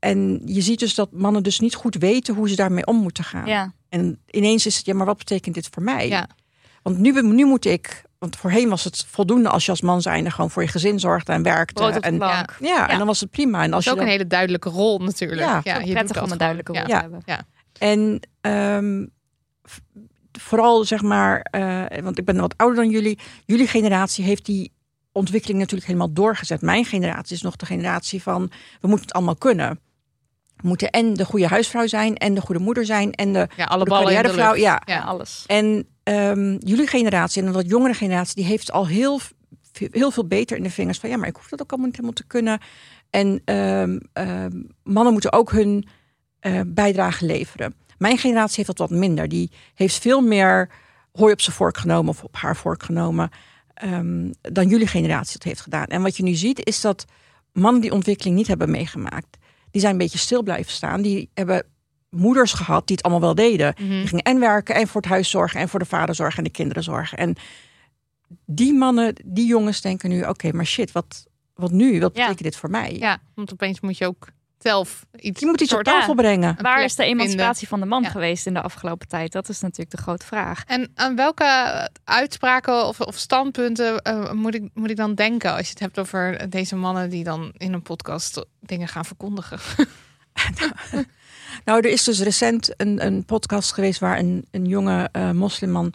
En 0.09 0.41
je 0.45 0.61
ziet 0.61 0.79
dus 0.79 0.95
dat 0.95 1.11
mannen 1.11 1.43
dus 1.43 1.59
niet 1.59 1.75
goed 1.75 1.95
weten 1.95 2.35
hoe 2.35 2.49
ze 2.49 2.55
daarmee 2.55 2.85
om 2.85 2.95
moeten 2.97 3.23
gaan. 3.23 3.45
ja. 3.45 3.73
En 3.89 4.19
ineens 4.29 4.65
is 4.65 4.77
het, 4.77 4.85
ja, 4.85 4.93
maar 4.93 5.05
wat 5.05 5.17
betekent 5.17 5.55
dit 5.55 5.67
voor 5.71 5.83
mij? 5.83 6.07
Ja. 6.07 6.27
Want 6.83 6.97
nu, 6.97 7.21
nu 7.21 7.45
moet 7.45 7.65
ik, 7.65 8.03
want 8.19 8.35
voorheen 8.35 8.69
was 8.69 8.83
het 8.83 9.05
voldoende 9.07 9.49
als 9.49 9.65
je 9.65 9.71
als 9.71 9.81
man 9.81 10.01
zijnde 10.01 10.31
gewoon 10.31 10.49
voor 10.51 10.61
je 10.61 10.67
gezin 10.67 10.99
zorgde 10.99 11.31
en 11.31 11.43
werkte. 11.43 11.83
En, 11.83 12.17
ja, 12.17 12.45
Ja. 12.59 12.89
en 12.89 12.97
dan 12.97 13.07
was 13.07 13.19
het 13.19 13.29
prima. 13.29 13.57
En 13.59 13.65
Dat 13.65 13.73
als 13.75 13.83
je 13.83 13.89
ook 13.89 13.95
dan- 13.95 14.05
een 14.05 14.11
hele 14.11 14.27
duidelijke 14.27 14.69
rol 14.69 14.99
natuurlijk. 14.99 15.41
Ja, 15.41 15.61
ja 15.63 15.77
je 15.79 15.91
prettig 15.91 16.07
doet 16.07 16.15
om 16.15 16.21
dat 16.21 16.31
een 16.31 16.37
duidelijke 16.37 16.71
rol 16.71 16.83
te 16.83 16.89
Ja. 16.89 17.01
hebben. 17.01 17.23
En 17.79 18.19
ehm, 18.41 19.05
vooral 20.39 20.83
zeg 20.85 21.01
maar, 21.01 21.39
eh, 21.41 22.01
want 22.03 22.17
ik 22.17 22.25
ben 22.25 22.37
wat 22.39 22.57
ouder 22.57 22.75
dan 22.83 22.89
jullie. 22.89 23.19
Jullie 23.45 23.67
generatie 23.67 24.23
heeft 24.25 24.45
die 24.45 24.71
ontwikkeling 25.11 25.59
natuurlijk 25.59 25.87
helemaal 25.87 26.13
doorgezet. 26.13 26.61
Mijn 26.61 26.85
generatie 26.85 27.35
is 27.35 27.41
nog 27.41 27.55
de 27.55 27.65
generatie 27.65 28.21
van 28.21 28.41
we 28.81 28.87
moeten 28.87 29.05
het 29.07 29.15
allemaal 29.15 29.35
kunnen. 29.35 29.79
Moeten 30.63 30.89
en 30.89 31.13
de 31.13 31.25
goede 31.25 31.47
huisvrouw 31.47 31.87
zijn 31.87 32.15
en 32.17 32.33
de 32.33 32.41
goede 32.41 32.61
moeder 32.61 32.85
zijn 32.85 33.11
en 33.11 33.33
de, 33.33 33.47
Ja, 33.57 33.65
alle 33.65 33.85
de 33.85 33.91
de. 34.33 34.59
Ja. 34.59 34.81
Ja, 34.85 34.99
alles. 34.99 35.43
En 35.47 35.87
ehm, 36.03 36.55
jullie 36.59 36.87
generatie 36.87 37.43
en 37.43 37.51
wat 37.51 37.69
jongere 37.69 37.93
generatie, 37.93 38.35
die 38.35 38.45
heeft 38.45 38.71
al 38.71 38.87
heel, 38.87 39.19
heel 39.91 40.11
veel 40.11 40.27
beter 40.27 40.57
in 40.57 40.63
de 40.63 40.69
vingers 40.69 40.99
van 40.99 41.09
ja, 41.09 41.17
maar 41.17 41.27
ik 41.27 41.35
hoef 41.35 41.47
dat 41.49 41.61
ook 41.61 41.69
allemaal 41.69 41.87
niet 41.87 41.95
helemaal 41.95 42.17
te 42.17 42.27
kunnen. 42.27 42.59
En 43.09 43.41
ehm, 43.45 43.99
ehm, 44.13 44.61
mannen 44.83 45.11
moeten 45.13 45.33
ook 45.33 45.51
hun 45.51 45.87
eh, 46.39 46.61
bijdrage 46.67 47.25
leveren. 47.25 47.75
Mijn 47.97 48.17
generatie 48.17 48.55
heeft 48.55 48.77
dat 48.77 48.89
wat 48.89 48.99
minder. 48.99 49.27
Die 49.27 49.51
heeft 49.73 49.99
veel 49.99 50.21
meer 50.21 50.69
hooi 51.11 51.33
op 51.33 51.41
zijn 51.41 51.55
vork 51.55 51.77
genomen 51.77 52.09
of 52.09 52.23
op 52.23 52.35
haar 52.35 52.55
vork 52.55 52.83
genomen 52.83 53.29
ehm, 53.73 54.31
dan 54.41 54.67
jullie 54.67 54.87
generatie 54.87 55.33
dat 55.33 55.43
heeft 55.43 55.61
gedaan. 55.61 55.85
En 55.85 56.01
wat 56.01 56.17
je 56.17 56.23
nu 56.23 56.33
ziet 56.33 56.65
is 56.65 56.81
dat 56.81 57.05
mannen 57.53 57.81
die 57.81 57.91
ontwikkeling 57.91 58.35
niet 58.35 58.47
hebben 58.47 58.71
meegemaakt, 58.71 59.37
die 59.71 59.81
zijn 59.81 59.93
een 59.93 59.99
beetje 59.99 60.17
stil 60.17 60.43
blijven 60.43 60.71
staan. 60.71 61.01
Die 61.01 61.29
hebben 61.33 61.63
moeders 62.09 62.53
gehad 62.53 62.87
die 62.87 62.95
het 62.95 63.05
allemaal 63.05 63.21
wel 63.23 63.35
deden. 63.35 63.73
Mhm. 63.79 63.89
Die 63.89 64.07
gingen 64.07 64.23
en 64.23 64.39
werken 64.39 64.75
en 64.75 64.87
voor 64.87 65.01
het 65.01 65.09
huis 65.09 65.29
zorgen 65.29 65.59
en 65.59 65.69
voor 65.69 65.79
de 65.79 65.85
vader 65.85 66.15
zorgen 66.15 66.37
en 66.37 66.43
de 66.43 66.49
kinderen 66.49 66.83
zorgen. 66.83 67.17
En 67.17 67.35
die 68.45 68.73
mannen, 68.73 69.15
die 69.25 69.47
jongens 69.47 69.81
denken 69.81 70.09
nu, 70.09 70.23
oké, 70.23 70.51
maar 70.51 70.65
shit, 70.65 70.91
wat, 70.91 71.25
wat 71.53 71.71
nu? 71.71 71.99
Wat 71.99 72.15
Ja. 72.15 72.21
betekent 72.21 72.43
dit 72.43 72.55
voor 72.55 72.69
mij? 72.69 72.95
Ja, 72.99 73.17
want 73.35 73.53
opeens 73.53 73.79
moet 73.79 73.97
je 73.97 74.05
ook 74.05 74.27
zelf 74.57 75.05
iets. 75.15 75.39
Je 75.39 75.45
moet 75.45 75.61
iets 75.61 75.73
op 75.73 75.75
soort- 75.85 75.85
tafel 75.97 76.13
brengen. 76.15 76.49
een 76.57 76.63
Waar 76.63 76.83
is 76.83 76.95
de 76.95 77.03
emancipatie 77.03 77.67
van 77.67 77.79
de 77.79 77.85
man 77.85 78.03
Ja. 78.03 78.09
geweest 78.09 78.45
in 78.45 78.53
de 78.53 78.61
afgelopen 78.61 79.07
tijd? 79.07 79.31
Dat 79.31 79.49
is 79.49 79.59
natuurlijk 79.61 79.91
de 79.95 80.01
grote 80.01 80.25
vraag. 80.25 80.63
En 80.65 80.91
aan 80.95 81.15
welke 81.15 81.89
uitspraken 82.03 82.87
of, 82.87 82.99
of 83.01 83.17
standpunten 83.17 84.01
eh, 84.01 84.31
moet, 84.31 84.55
ik, 84.55 84.69
moet 84.73 84.89
ik 84.89 84.95
dan 84.95 85.15
denken 85.15 85.51
als 85.51 85.61
je 85.65 85.69
het 85.69 85.79
hebt 85.79 85.99
over 85.99 86.49
deze 86.49 86.75
mannen 86.75 87.09
die 87.09 87.23
dan 87.23 87.51
in 87.57 87.73
een 87.73 87.81
podcast 87.81 88.45
dingen 88.59 88.87
gaan 88.87 89.05
verkondigen? 89.05 89.59
Nou, 91.65 91.79
er 91.79 91.89
is 91.91 92.03
dus 92.03 92.19
recent 92.19 92.73
een, 92.81 93.05
een 93.05 93.25
podcast 93.25 93.71
geweest 93.73 93.99
waar 93.99 94.17
een, 94.17 94.47
een 94.51 94.65
jonge 94.65 95.09
eh, 95.11 95.31
moslimman 95.31 95.93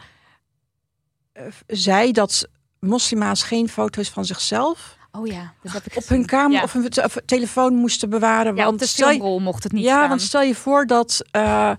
eh, 1.33 1.44
zei 1.66 2.12
dat 2.12 2.48
moslima's 2.81 3.42
geen 3.42 3.68
foto's 3.68 4.09
van 4.09 4.25
zichzelf 4.25 4.96
Oh 5.12 5.27
ja, 5.27 5.53
dat 5.62 5.72
heb 5.72 5.87
ik 5.87 5.96
op 5.96 6.09
hun 6.09 6.27
kamer 6.27 6.57
Ja. 6.57 6.62
of 6.62 6.72
hun 6.72 6.88
of 7.05 7.16
telefoon 7.25 7.75
moesten 7.75 8.11
bewaren. 8.11 8.55
Ja, 8.57 8.61
op 8.62 8.66
want 8.68 8.79
de 8.79 8.87
stel 8.87 9.07
je- 9.09 9.12
filmrol 9.14 9.40
mocht 9.40 9.62
het 9.62 9.72
niet 9.72 9.85
ja, 9.85 9.96
staan. 9.96 10.09
want 10.09 10.20
stel 10.22 10.42
je 10.42 10.55
voor 10.55 10.87
dat, 10.87 11.22
eh, 11.31 11.70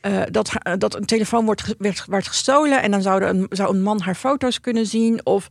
eh, 0.00 0.22
dat, 0.30 0.52
dat 0.78 0.94
een 0.94 1.04
telefoon 1.06 1.44
wordt, 1.44 1.74
werd, 1.78 2.04
werd 2.06 2.28
gestolen 2.28 2.82
en 2.82 2.90
dan 2.90 3.02
zou, 3.02 3.22
er 3.22 3.28
een, 3.28 3.46
zou 3.50 3.74
een 3.74 3.82
man 3.82 4.00
haar 4.00 4.14
foto's 4.14 4.60
kunnen 4.60 4.86
zien. 4.86 5.26
Of 5.26 5.46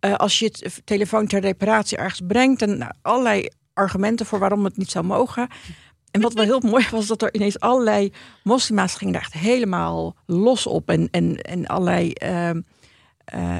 eh, 0.00 0.14
als 0.14 0.38
je 0.38 0.44
het 0.44 0.80
telefoon 0.84 1.26
ter 1.26 1.40
reparatie 1.40 1.98
ergens 1.98 2.20
brengt. 2.26 2.62
En 2.62 2.78
nou, 2.78 2.92
allerlei 3.02 3.48
argumenten 3.72 4.26
voor 4.26 4.38
waarom 4.38 4.64
het 4.64 4.76
niet 4.76 4.90
zou 4.90 5.04
mogen. 5.04 5.48
En 6.10 6.20
wat 6.20 6.32
wel 6.32 6.44
heel 6.44 6.60
mooi 6.64 6.86
was, 6.90 7.06
dat 7.06 7.22
er 7.22 7.34
ineens 7.34 7.60
allerlei 7.60 8.12
moslima's 8.42 8.94
gingen 8.94 9.12
daar 9.12 9.22
echt 9.22 9.32
helemaal 9.32 10.14
los 10.26 10.66
op. 10.66 10.88
En, 10.88 11.08
en, 11.10 11.36
en 11.36 11.66
allerlei. 11.66 12.12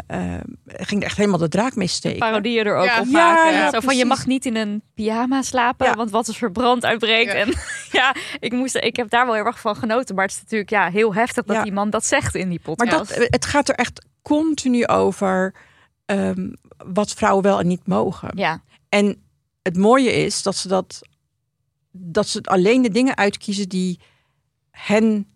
Eh, 0.07 0.35
ging 0.67 1.01
er 1.01 1.07
echt 1.07 1.17
helemaal 1.17 1.39
de 1.39 1.49
draak 1.49 1.75
mee 1.77 1.87
steken. 1.87 2.19
parodieën 2.19 2.65
er 2.65 2.77
ook 2.77 2.85
Ja. 2.85 3.01
op 3.01 3.05
Ja, 3.07 3.11
maken. 3.13 3.53
ja, 3.53 3.71
Zo 3.71 3.81
van, 3.81 3.97
je 3.97 4.05
mag 4.05 4.27
niet 4.27 4.47
in 4.47 4.57
een 4.57 4.83
pyjama 4.95 5.43
slapen, 5.43 5.87
Ja. 5.87 5.95
want 5.95 6.11
wat 6.11 6.27
als 6.29 6.41
er 6.43 6.53
brand 6.53 6.85
uitbreekt. 6.85 7.33
Ja. 7.33 7.39
En 7.39 7.55
ja, 8.01 8.15
ik, 8.41 8.53
moest, 8.53 8.75
ik 8.77 8.97
heb 8.97 9.11
daar 9.11 9.27
wel 9.27 9.35
heel 9.35 9.45
erg 9.45 9.61
van 9.61 9.77
genoten. 9.77 10.15
Maar 10.15 10.25
het 10.25 10.35
is 10.35 10.41
natuurlijk 10.41 10.71
ja, 10.71 10.91
heel 10.91 11.15
heftig 11.15 11.45
dat 11.45 11.57
Ja. 11.57 11.63
die 11.63 11.73
man 11.73 11.91
dat 11.91 12.05
zegt 12.05 12.35
in 12.35 12.49
die 12.49 12.61
Maar 12.65 12.75
podcast. 12.77 13.19
dat, 13.19 13.27
het 13.31 13.45
gaat 13.47 13.69
er 13.69 13.75
echt 13.75 14.07
continu 14.23 14.87
over 14.87 15.55
ehm, 16.07 16.51
wat 16.77 17.11
vrouwen 17.13 17.43
wel 17.45 17.59
en 17.61 17.67
niet 17.67 17.87
mogen. 17.87 18.31
ja, 18.35 18.63
En 18.89 19.23
het 19.63 19.77
mooie 19.77 20.13
is 20.13 20.43
dat 20.43 20.57
ze 20.57 20.69
dat, 20.69 21.01
dat 21.91 22.29
ze 22.29 22.41
alleen 22.43 22.83
de 22.83 22.91
dingen 22.91 23.17
uitkiezen 23.17 23.69
die 23.69 24.01
hen 24.71 25.27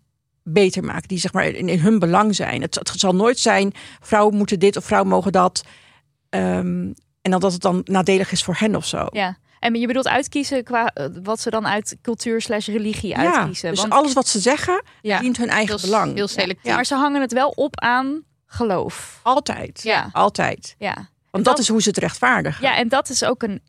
beter 0.43 0.83
maken, 0.83 1.07
die 1.07 1.19
zeg 1.19 1.33
maar 1.33 1.45
in, 1.45 1.69
in 1.69 1.79
hun 1.79 1.99
belang 1.99 2.35
zijn. 2.35 2.61
Het, 2.61 2.75
het 2.75 2.91
zal 2.95 3.15
nooit 3.15 3.39
zijn 3.39 3.71
vrouwen 4.01 4.35
moeten 4.37 4.59
dit 4.59 4.77
of 4.77 4.85
vrouwen 4.85 5.09
mogen 5.11 5.31
dat. 5.31 5.63
Ehm, 6.29 6.91
en 7.21 7.31
dan 7.31 7.39
dat 7.39 7.51
het 7.53 7.61
dan 7.61 7.81
nadelig 7.85 8.31
is 8.31 8.43
voor 8.43 8.55
hen 8.57 8.75
of 8.75 8.85
zo. 8.85 9.07
ja. 9.11 9.37
En 9.59 9.75
je 9.75 9.87
bedoelt 9.87 10.07
uitkiezen 10.07 10.63
qua 10.63 10.87
eh, 10.87 11.05
wat 11.23 11.39
ze 11.39 11.49
dan 11.49 11.67
uit 11.67 11.97
cultuur 12.01 12.41
slash 12.41 12.67
religie 12.67 13.09
Ja, 13.09 13.33
uitkiezen. 13.33 13.69
dus 13.69 13.79
Want, 13.79 13.93
alles 13.93 14.13
wat 14.13 14.27
ze 14.27 14.39
zeggen 14.39 14.83
Ja, 15.01 15.19
dient 15.19 15.37
hun 15.37 15.49
eigen 15.49 15.79
heel, 15.79 15.89
belang. 15.89 16.13
heel 16.15 16.27
selectief. 16.27 16.63
ja, 16.63 16.75
maar 16.75 16.85
ze 16.85 16.95
hangen 16.95 17.21
het 17.21 17.33
wel 17.33 17.49
op 17.49 17.79
aan 17.79 18.23
geloof. 18.45 19.19
Altijd. 19.23 19.81
Ja. 19.83 20.09
Altijd. 20.11 20.75
Ja. 20.77 20.93
Want 20.95 21.05
dat- 21.31 21.45
dat 21.45 21.59
is 21.59 21.67
hoe 21.67 21.81
ze 21.81 21.89
het 21.89 21.97
rechtvaardigen. 21.97 22.63
Ja, 22.63 22.75
en 22.77 22.87
dat 22.87 23.09
is 23.09 23.23
ook 23.25 23.43
een, 23.43 23.61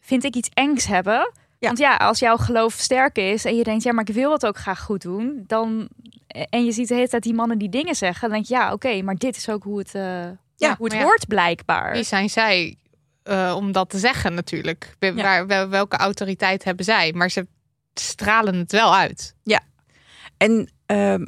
vind 0.00 0.24
ik, 0.24 0.34
iets 0.36 0.48
engs 0.54 0.86
hebben. 0.86 1.32
Ja. 1.62 1.68
Want 1.68 1.78
ja, 1.78 1.96
als 1.96 2.18
jouw 2.18 2.36
geloof 2.36 2.74
sterk 2.74 3.16
is 3.18 3.44
en 3.44 3.56
je 3.56 3.64
denkt, 3.64 3.82
ja, 3.82 3.92
maar 3.92 4.08
ik 4.08 4.14
wil 4.14 4.32
het 4.32 4.46
ook 4.46 4.56
graag 4.56 4.80
goed 4.80 5.02
doen, 5.02 5.44
dan 5.46 5.88
en 6.26 6.64
je 6.64 6.72
ziet 6.72 6.88
de 6.88 6.94
hele 6.94 7.08
tijd 7.08 7.22
die 7.22 7.34
mannen 7.34 7.58
die 7.58 7.68
dingen 7.68 7.94
zeggen, 7.94 8.20
dan 8.20 8.30
denk 8.30 8.46
je, 8.48 8.54
ja, 8.54 8.72
oké, 8.72 9.02
maar 9.02 9.14
dit 9.14 9.36
is 9.36 9.48
ook 9.48 9.62
hoe 9.62 9.78
het, 9.78 9.94
eh, 9.94 10.02
ja, 10.56 10.76
hoe 10.76 10.86
het 10.86 10.92
ja. 10.92 11.02
hoort 11.02 11.26
blijkbaar. 11.26 11.92
Wie 11.92 12.02
zijn 12.04 12.30
zij 12.30 12.76
eh, 13.22 13.54
om 13.56 13.72
dat 13.72 13.90
te 13.90 13.98
zeggen 13.98 14.34
natuurlijk? 14.34 14.94
Be- 14.98 15.06
Ja. 15.06 15.22
waar, 15.22 15.46
wel- 15.46 15.68
welke 15.68 15.96
autoriteit 15.96 16.64
hebben 16.64 16.84
zij? 16.84 17.12
Maar 17.12 17.30
ze 17.30 17.46
stralen 17.94 18.54
het 18.54 18.72
wel 18.72 18.94
uit. 18.94 19.34
En 20.36 20.70
ehm, 20.86 21.26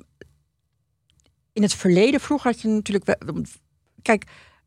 in 1.53 1.63
het 1.63 1.75
verleden, 1.75 2.21
vroeger 2.21 2.51
had 2.51 2.61
je 2.61 2.69
natuurlijk. 2.69 3.05
wel- 3.05 3.43
Kijk, 4.03 4.25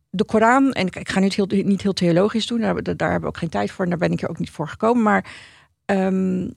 de 0.10 0.26
Koran, 0.26 0.72
en 0.72 0.88
ik, 0.88 0.96
ik 0.96 1.10
ga 1.10 1.20
nu 1.20 1.26
het 1.26 1.36
heel, 1.36 1.46
niet 1.64 1.82
heel 1.82 1.94
theologisch 1.94 2.48
doen, 2.48 2.60
daar, 2.62 2.84
daar 2.84 3.12
hebben 3.12 3.22
we 3.22 3.28
ook 3.28 3.38
geen 3.38 3.50
tijd 3.50 3.72
voor 3.72 3.84
en 3.84 3.90
daar 3.90 4.00
ben 4.00 4.12
ik 4.12 4.22
er 4.22 4.30
ook 4.30 4.40
niet 4.40 4.50
voor 4.50 4.68
gekomen. 4.68 5.04
Maar 5.04 5.26
ehm, 5.88 6.50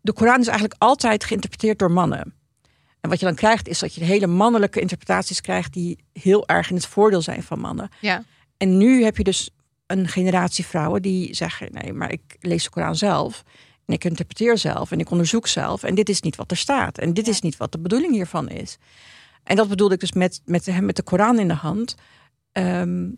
de 0.00 0.12
Koran 0.12 0.40
is 0.40 0.46
eigenlijk 0.46 0.82
altijd 0.82 1.24
geïnterpreteerd 1.24 1.78
door 1.78 1.90
mannen. 1.90 2.34
En 3.00 3.10
wat 3.10 3.20
je 3.20 3.26
dan 3.26 3.34
krijgt, 3.34 3.68
is 3.68 3.78
dat 3.78 3.94
je 3.94 4.04
hele 4.04 4.26
mannelijke 4.26 4.80
interpretaties 4.80 5.40
krijgt 5.40 5.72
die 5.72 5.98
heel 6.12 6.48
erg 6.48 6.70
in 6.70 6.76
het 6.76 6.86
voordeel 6.86 7.22
zijn 7.22 7.42
van 7.42 7.60
mannen. 7.60 7.88
Ja. 8.00 8.24
En 8.56 8.78
nu 8.78 9.04
heb 9.04 9.16
je 9.16 9.24
dus 9.24 9.50
een 9.86 10.08
generatie 10.08 10.66
vrouwen 10.66 11.02
die 11.02 11.34
zeggen: 11.34 11.68
nee, 11.72 11.92
maar 11.92 12.12
ik 12.12 12.36
lees 12.40 12.64
de 12.64 12.70
Koran 12.70 12.96
zelf. 12.96 13.42
En 13.86 13.94
ik 13.94 14.04
interpreteer 14.04 14.58
zelf 14.58 14.90
en 14.92 15.00
ik 15.00 15.10
onderzoek 15.10 15.46
zelf. 15.46 15.82
En 15.82 15.94
dit 15.94 16.08
is 16.08 16.20
niet 16.20 16.36
wat 16.36 16.50
er 16.50 16.56
staat. 16.56 16.98
En 16.98 17.14
dit 17.14 17.28
is 17.28 17.40
niet 17.40 17.56
wat 17.56 17.72
de 17.72 17.78
bedoeling 17.78 18.12
hiervan 18.12 18.48
is. 18.48 18.78
En 19.44 19.56
dat 19.56 19.68
bedoelde 19.68 19.94
ik 19.94 20.00
dus 20.00 20.12
met, 20.12 20.40
met, 20.44 20.66
hem 20.66 20.84
met 20.84 20.96
de 20.96 21.02
Koran 21.02 21.38
in 21.38 21.48
de 21.48 21.54
hand. 21.54 21.94
Ehm, 22.52 23.10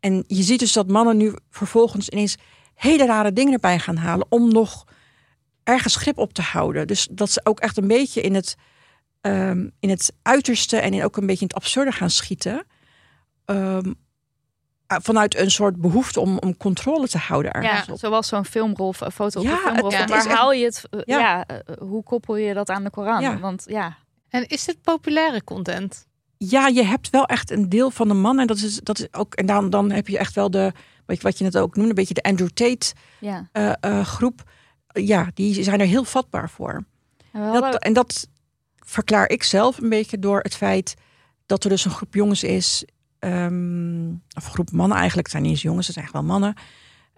en 0.00 0.24
je 0.26 0.42
ziet 0.42 0.58
dus 0.58 0.72
dat 0.72 0.88
mannen 0.88 1.16
nu 1.16 1.34
vervolgens 1.50 2.08
ineens 2.08 2.36
hele 2.80 3.06
rare 3.06 3.32
dingen 3.32 3.52
erbij 3.52 3.78
gaan 3.78 3.96
halen. 3.96 4.26
om 4.28 4.52
nog 4.52 4.84
ergens 5.64 5.96
grip 5.96 6.18
op 6.18 6.32
te 6.32 6.42
houden. 6.42 6.86
Dus 6.86 7.08
dat 7.10 7.30
ze 7.30 7.40
ook 7.44 7.60
echt 7.60 7.76
een 7.76 7.86
beetje 7.88 8.20
in 8.20 8.34
het, 8.34 8.56
ehm, 9.20 9.68
in 9.80 9.90
het 9.90 10.12
uiterste 10.22 10.76
en 10.76 10.92
in 10.92 11.04
ook 11.04 11.16
een 11.16 11.26
beetje 11.26 11.40
in 11.40 11.46
het 11.46 11.56
absurde 11.56 11.92
gaan 11.92 12.10
schieten. 12.10 12.66
Ehm, 13.44 13.92
vanuit 14.86 15.36
een 15.38 15.50
soort 15.50 15.76
behoefte 15.76 16.20
om, 16.20 16.38
om 16.38 16.56
controle 16.56 17.08
te 17.08 17.18
houden 17.18 17.52
ergens 17.52 17.86
ja, 17.86 17.92
op. 17.92 17.98
zoals 17.98 18.28
zo'n 18.28 18.44
filmrol, 18.44 18.88
of 18.88 19.00
een 19.00 19.10
foto 19.12 19.40
op 19.40 19.46
Ja, 19.46 19.52
een 19.52 19.58
filmrol. 19.58 19.90
waar 19.90 20.28
haal 20.28 20.52
je 20.52 20.64
het? 20.64 20.84
eh, 20.90 21.00
Ja. 21.04 21.18
Ja, 21.18 21.46
eh, 21.46 21.56
hoe 21.78 22.02
koppel 22.02 22.36
je 22.36 22.54
dat 22.54 22.68
aan 22.70 22.84
de 22.84 22.90
Koran? 22.90 23.22
Ja. 23.22 23.38
Want 23.38 23.64
ja, 23.66 23.96
En 24.28 24.46
is 24.48 24.64
dit 24.64 24.82
populaire 24.82 25.44
content? 25.44 26.06
Ja, 26.36 26.66
je 26.66 26.82
hebt 26.84 27.10
wel 27.10 27.24
echt 27.26 27.50
een 27.50 27.68
deel 27.68 27.90
van 27.90 28.08
de 28.08 28.14
mannen. 28.14 28.46
Dat 28.46 28.56
is, 28.56 28.80
dat 28.80 28.98
is 28.98 29.06
ook, 29.12 29.34
en 29.34 29.46
dan, 29.46 29.70
dan 29.70 29.90
heb 29.90 30.08
je 30.08 30.18
echt 30.18 30.34
wel 30.34 30.50
de, 30.50 30.72
wat 31.10 31.20
je, 31.20 31.22
wat 31.28 31.38
je 31.38 31.44
net 31.44 31.58
ook 31.58 31.74
noemde, 31.74 31.90
een 31.90 31.94
beetje 31.96 32.14
de 32.14 32.22
Andrew 32.22 32.48
Tate 32.48 32.92
ja. 33.20 33.48
eh, 33.52 33.72
eh, 33.80 34.04
groep. 34.04 34.50
Ja, 34.92 35.30
die 35.34 35.62
zijn 35.62 35.80
er 35.80 35.86
heel 35.86 36.04
vatbaar 36.04 36.50
voor. 36.50 36.84
En 37.32 37.52
Dat, 37.52 37.78
en 37.78 37.92
dat 37.92 38.28
verklaar 38.76 39.28
ik 39.28 39.42
zelf 39.42 39.78
een 39.78 39.88
beetje 39.88 40.18
door 40.18 40.40
het 40.40 40.56
feit 40.56 40.94
dat 41.46 41.64
er 41.64 41.70
dus 41.70 41.84
een 41.84 41.90
groep 41.90 42.14
jongens 42.14 42.42
is, 42.42 42.84
ehm, 43.18 44.08
of 44.36 44.44
een 44.44 44.52
groep 44.52 44.70
mannen 44.70 44.96
eigenlijk, 44.96 45.26
het 45.26 45.36
zijn 45.36 45.42
niet 45.42 45.52
eens 45.52 45.62
jongens, 45.62 45.86
het 45.86 45.96
zijn 45.96 46.08
wel 46.12 46.22
mannen, 46.22 46.54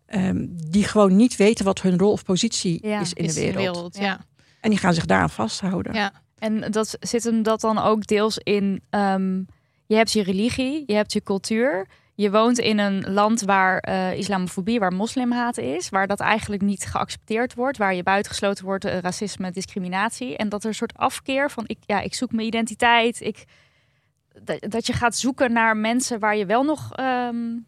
ehm, 0.07 0.47
die 0.51 0.85
gewoon 0.85 1.17
niet 1.17 1.37
weten 1.37 1.65
wat 1.65 1.81
hun 1.83 1.99
rol 1.99 2.13
of 2.13 2.25
positie 2.25 2.87
Ja, 2.87 3.01
is 3.01 3.13
in 3.13 3.25
Is 3.25 3.35
de 3.35 3.53
wereld. 3.53 3.97
Ja. 3.97 4.21
En 4.61 4.71
die 4.71 4.79
gaan 4.79 4.95
zich 4.95 5.07
daaraan 5.07 5.31
vasthouden. 5.31 5.95
Ja. 5.95 6.13
En 6.39 6.71
dat 6.71 6.97
zit 7.01 7.25
hem 7.25 7.43
dat 7.43 7.61
dan 7.61 7.79
ook 7.79 8.07
deels 8.07 8.39
in. 8.39 8.83
ehm, 8.91 9.43
je 9.87 9.95
hebt 9.99 10.13
je 10.13 10.23
religie, 10.23 10.83
je 10.87 10.95
hebt 10.95 11.13
je 11.13 11.23
cultuur. 11.23 11.89
Je 12.23 12.31
woont 12.31 12.59
in 12.59 12.79
een 12.79 13.13
land 13.13 13.41
waar 13.41 13.79
eh, 13.79 14.19
islamofobie, 14.19 14.79
waar 14.79 14.93
moslimhaat 14.93 15.59
is, 15.59 15.89
waar 15.89 16.07
dat 16.07 16.21
eigenlijk 16.21 16.63
niet 16.63 16.85
geaccepteerd 16.85 17.55
wordt, 17.55 17.79
waar 17.79 17.95
je 17.95 18.03
buitengesloten 18.03 18.65
wordt, 18.65 18.85
eh, 18.85 18.99
racisme, 18.99 19.51
discriminatie. 19.51 20.37
En 20.37 20.49
dat 20.49 20.63
er 20.63 20.69
een 20.69 20.75
soort 20.75 20.97
afkeer 20.97 21.51
van 21.51 21.65
ik, 21.67 21.79
ja, 21.87 22.01
ik 22.01 22.15
zoek 22.15 22.33
mijn 22.33 22.47
identiteit. 22.47 23.21
Ik, 23.21 23.45
dat, 24.43 24.71
dat 24.71 24.87
je 24.87 24.93
gaat 24.93 25.17
zoeken 25.17 25.53
naar 25.53 25.77
mensen 25.77 26.19
waar 26.19 26.37
je 26.37 26.47
wel 26.47 26.63
nog 26.63 26.93
ehm, 26.93 27.59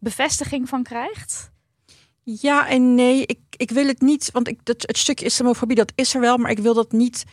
bevestiging 0.00 0.68
van 0.68 0.82
krijgt. 0.82 1.50
Ja 2.22 2.68
en 2.68 2.94
nee, 2.94 3.26
ik, 3.26 3.38
ik 3.50 3.70
wil 3.70 3.86
het 3.86 4.00
niet, 4.00 4.30
want 4.32 4.48
ik, 4.48 4.60
dat, 4.64 4.82
het 4.82 4.98
stukje 4.98 5.24
islamofobie, 5.24 5.76
dat 5.76 5.92
is 5.94 6.14
er 6.14 6.20
wel, 6.20 6.36
maar 6.36 6.50
ik 6.50 6.58
wil 6.58 6.74
dat 6.74 6.92
niet. 6.92 7.24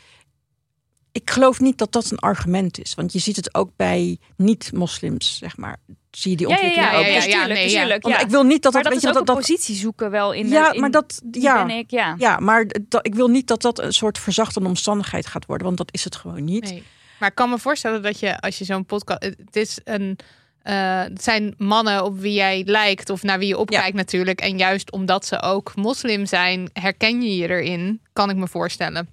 Ik 1.14 1.30
geloof 1.32 1.60
niet 1.60 1.78
dat 1.78 1.92
dat 1.92 2.12
een 2.12 2.20
argument 2.20 2.80
is, 2.80 2.94
want 2.94 3.14
je 3.14 3.20
ziet 3.20 3.36
het 3.36 3.54
ook 3.56 3.70
bij 3.76 4.18
niet-moslims, 4.38 5.38
zeg 5.38 5.58
maar. 5.58 5.78
Zie 6.12 6.32
je 6.32 6.38
die 6.38 6.48
Ja, 6.48 6.54
ja, 6.56 6.62
ontwikkeling 6.62 6.92
ja, 6.94 7.00
ook? 7.00 7.06
ja, 7.06 7.14
dus 7.14 7.26
ja, 7.26 7.32
tuurlijk, 7.40 7.60
nee, 7.60 7.70
ja. 7.70 7.80
tuurlijk, 7.80 8.04
Want 8.04 8.16
ja. 8.16 8.22
ik 8.22 8.30
wil 8.30 8.44
niet 8.44 8.62
dat 8.64 8.74
maar 8.74 8.84
dat, 8.84 8.92
dat 8.92 9.02
weet 9.02 9.10
is 9.12 9.16
je, 9.16 9.20
ook 9.22 9.26
dat, 9.28 9.36
positie 9.36 9.76
zoeken 9.76 10.12
wel 10.12 10.32
in. 10.32 10.48
ja, 10.48 10.72
in- 10.74 10.80
maar 10.82 10.92
dat, 10.92 11.22
ja, 11.32 11.66
ben 11.66 11.78
ik, 11.78 11.92
ja. 11.92 12.16
ja, 12.18 12.40
maar 12.40 12.66
dat, 12.90 13.06
ik 13.06 13.16
wil 13.16 13.28
niet 13.28 13.48
dat 13.48 13.62
dat 13.62 13.80
een 13.80 13.94
soort 13.94 14.18
verzachtende 14.20 14.68
omstandigheid 14.68 15.28
gaat 15.28 15.46
worden, 15.46 15.66
want 15.66 15.78
dat 15.78 15.90
is 15.92 16.04
het 16.04 16.16
gewoon 16.16 16.44
niet. 16.44 16.64
Nee. 16.70 16.84
Maar 17.20 17.30
ik 17.30 17.36
kan 17.36 17.50
me 17.50 17.58
voorstellen 17.60 18.02
dat 18.02 18.20
je, 18.20 18.40
als 18.40 18.58
je 18.58 18.66
zo'n 18.66 18.86
podcast. 18.86 19.24
Het 19.24 19.56
is 19.56 19.80
een. 19.84 20.18
eh, 20.62 21.02
het 21.02 21.24
zijn 21.24 21.54
mannen 21.58 22.04
op 22.04 22.20
wie 22.20 22.34
jij 22.34 22.64
lijkt 22.66 23.10
of 23.10 23.24
naar 23.24 23.40
wie 23.40 23.48
je 23.48 23.58
opkijkt 23.58 23.96
natuurlijk. 23.96 24.42
En 24.42 24.58
juist 24.58 24.92
omdat 24.92 25.26
ze 25.26 25.42
ook 25.42 25.76
moslim 25.76 26.26
zijn, 26.26 26.70
herken 26.74 27.22
je 27.22 27.36
je 27.38 27.48
erin, 27.50 28.02
kan 28.14 28.30
ik 28.30 28.36
me 28.36 28.48
voorstellen. 28.48 29.08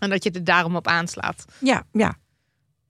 En 0.00 0.10
dat 0.10 0.24
je 0.24 0.30
er 0.30 0.44
daarom 0.44 0.76
op 0.76 0.86
aanslaat. 0.86 1.44
Ja, 1.58 1.82
ja, 1.92 2.14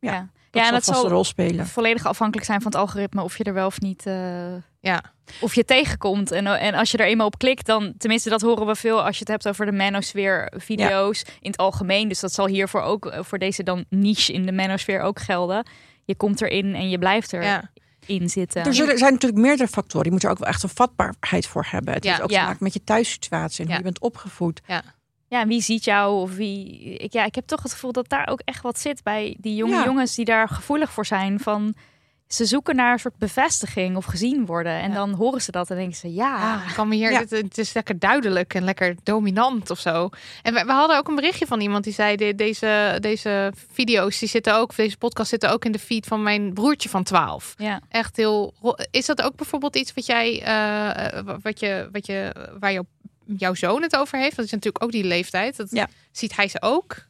Ja, 0.01 0.19
dat 0.19 0.29
ja 0.63 0.67
en 0.67 0.73
dat 0.73 0.85
zal 0.85 1.05
een 1.05 1.11
rol 1.11 1.25
spelen. 1.25 1.67
volledig 1.67 2.07
afhankelijk 2.07 2.47
zijn 2.47 2.61
van 2.63 2.71
het 2.73 2.81
algoritme 2.81 3.23
of 3.23 3.39
je 3.39 3.45
er 3.45 3.55
wel 3.55 3.67
of 3.67 3.81
niet. 3.81 4.07
eh, 4.07 4.55
Ja. 4.81 5.03
Of 5.41 5.55
je 5.55 5.65
tegenkomt. 5.65 6.31
En, 6.31 6.47
en 6.47 6.75
als 6.75 6.91
je 6.91 6.99
er 6.99 7.07
eenmaal 7.07 7.27
op 7.27 7.39
klikt, 7.39 7.67
dan, 7.67 7.95
tenminste, 7.99 8.29
dat 8.29 8.41
horen 8.41 8.67
we 8.67 8.75
veel 8.75 9.03
als 9.05 9.15
je 9.15 9.21
het 9.21 9.29
hebt 9.29 9.49
over 9.49 9.67
de 9.67 9.73
manosfeer 9.73 10.53
video's 10.57 11.23
in 11.41 11.51
het 11.51 11.57
algemeen. 11.57 12.09
Dus 12.09 12.21
dat 12.21 12.33
zal 12.33 12.47
hiervoor 12.47 12.81
ook, 12.81 13.07
eh, 13.07 13.23
voor 13.23 13.39
deze 13.39 13.63
dan 13.63 13.85
niche 13.89 14.33
in 14.33 14.47
de 14.47 14.53
manosfeer 14.53 15.01
ook 15.01 15.21
gelden. 15.21 15.67
Je 16.05 16.15
komt 16.15 16.41
erin 16.43 16.75
en 16.75 16.89
je 16.91 16.99
blijft 16.99 17.33
er. 17.33 17.43
Ja. 17.43 17.71
in 18.07 18.29
zitten. 18.29 18.65
Er 18.65 18.75
zullen, 18.75 18.99
zijn 18.99 19.13
natuurlijk 19.13 19.41
meerdere 19.43 19.69
factoren. 19.69 20.07
Je 20.07 20.13
moet 20.13 20.25
er 20.25 20.31
ook 20.31 20.39
wel 20.39 20.49
echt 20.49 20.63
een 20.63 20.69
vatbaarheid 20.69 21.47
voor 21.47 21.67
hebben. 21.71 21.95
Het 21.95 22.05
Ja. 22.05 22.11
heeft 22.11 22.23
ook 22.23 22.31
Ja. 22.31 22.41
te 22.41 22.47
maken 22.47 22.65
met 22.65 22.73
je 22.73 22.85
thuissituatie 22.85 23.59
en 23.59 23.65
Ja. 23.65 23.77
hoe 23.77 23.77
je 23.79 23.83
bent 23.91 23.99
opgevoed. 24.01 24.61
Ja, 25.35 25.47
wie 25.47 25.61
ziet 25.63 25.85
jou 25.85 26.21
of 26.21 26.35
wie... 26.35 26.79
Ik, 26.97 27.13
ja, 27.13 27.25
ik 27.25 27.35
heb 27.35 27.47
toch 27.47 27.63
het 27.63 27.73
gevoel 27.73 27.93
dat 27.93 28.09
daar 28.09 28.29
ook 28.29 28.41
echt 28.45 28.63
wat 28.63 28.79
zit 28.79 29.03
bij 29.03 29.37
die 29.39 29.55
jonge 29.55 29.75
Ja. 29.75 29.85
jongens 29.85 30.15
die 30.15 30.25
daar 30.25 30.49
gevoelig 30.49 30.91
voor 30.93 31.07
zijn. 31.07 31.41
Van, 31.41 31.75
ze 32.27 32.45
zoeken 32.45 32.77
naar 32.77 32.93
een 32.93 32.99
soort 32.99 33.19
bevestiging 33.19 33.97
of 33.97 34.05
gezien 34.05 34.47
worden. 34.47 34.73
En 34.73 34.89
Ja. 34.89 34.95
dan 34.95 35.13
horen 35.13 35.43
ze 35.43 35.51
dat 35.51 35.71
en 35.71 35.77
denken 35.77 35.97
ze, 35.97 36.13
ja... 36.13 36.55
Ah, 36.55 36.69
ik 36.69 36.75
kan 36.75 36.89
me 36.89 36.95
hier, 36.95 37.11
Ja. 37.11 37.19
dit- 37.19 37.31
het 37.31 37.59
is 37.59 37.73
lekker 37.75 37.99
duidelijk 37.99 38.55
en 38.55 38.65
lekker 38.65 38.95
dominant 39.03 39.71
of 39.71 39.79
zo. 39.79 40.09
En 40.43 40.55
we, 40.55 40.65
we 40.65 40.73
hadden 40.73 40.97
ook 40.99 41.09
een 41.09 41.15
berichtje 41.15 41.47
van 41.47 41.61
iemand 41.61 41.85
die 41.85 41.93
zei: 41.93 42.17
de- 42.17 42.35
deze, 42.35 42.97
deze 43.01 43.53
video's 43.73 44.19
die 44.19 44.29
zitten 44.29 44.57
ook, 44.57 44.77
deze 44.77 44.97
podcast 44.97 45.29
zitten 45.31 45.51
ook 45.51 45.65
in 45.65 45.73
de 45.73 45.79
feed 45.79 46.07
van 46.07 46.23
mijn 46.23 46.53
broertje 46.53 46.89
van 46.89 47.03
12. 47.03 47.55
ja. 47.57 47.81
Echt 47.89 48.17
heel. 48.17 48.55
Is 48.91 49.07
dat 49.07 49.23
ook 49.23 49.37
bijvoorbeeld 49.37 49.77
iets 49.77 49.95
wat 49.95 50.07
jij, 50.07 50.43
eh, 50.43 51.21
wat 51.43 51.61
je, 51.61 51.89
wat 51.93 52.07
je, 52.07 52.35
waar 52.61 52.73
jouw, 52.73 52.85
jouw 53.27 53.55
zoon 53.55 53.83
het 53.83 53.97
over 53.97 54.19
heeft? 54.19 54.37
Dat 54.37 54.45
is 54.45 54.51
natuurlijk 54.51 54.85
ook 54.85 54.93
die 54.93 55.05
leeftijd. 55.05 55.57
Dat 55.57 55.69
Ja. 55.71 55.89
ziet 56.13 56.37
hij 56.37 56.49
ze 56.49 56.63
ook. 56.63 57.07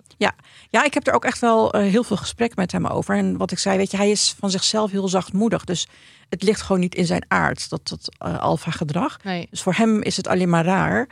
Ja, 0.70 0.84
ik 0.84 0.94
heb 0.94 1.06
er 1.06 1.14
ook 1.14 1.24
echt 1.24 1.38
wel 1.38 1.72
eh, 1.72 1.80
heel 1.90 2.04
veel 2.04 2.16
gesprek 2.16 2.56
met 2.56 2.72
hem 2.72 2.86
over. 2.86 3.16
En 3.16 3.36
wat 3.36 3.50
ik 3.50 3.58
zei, 3.58 3.76
weet 3.76 3.90
je, 3.90 3.96
hij 3.96 4.10
is 4.10 4.34
van 4.38 4.50
zichzelf 4.50 4.90
heel 4.90 5.08
zachtmoedig. 5.08 5.64
Dus 5.64 5.86
het 6.28 6.42
ligt 6.42 6.62
gewoon 6.62 6.80
niet 6.80 6.94
in 6.94 7.06
zijn 7.06 7.24
aard, 7.28 7.70
dat, 7.70 7.88
dat 7.88 8.08
eh, 8.18 8.38
alfa 8.40 8.70
gedrag. 8.70 9.22
Nee. 9.24 9.46
Dus 9.50 9.62
voor 9.62 9.74
hem 9.74 10.02
is 10.02 10.16
het 10.16 10.26
alleen 10.26 10.48
maar 10.48 10.64
raar. 10.64 11.08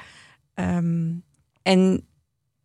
Ehm, 0.54 1.10
en 1.62 2.06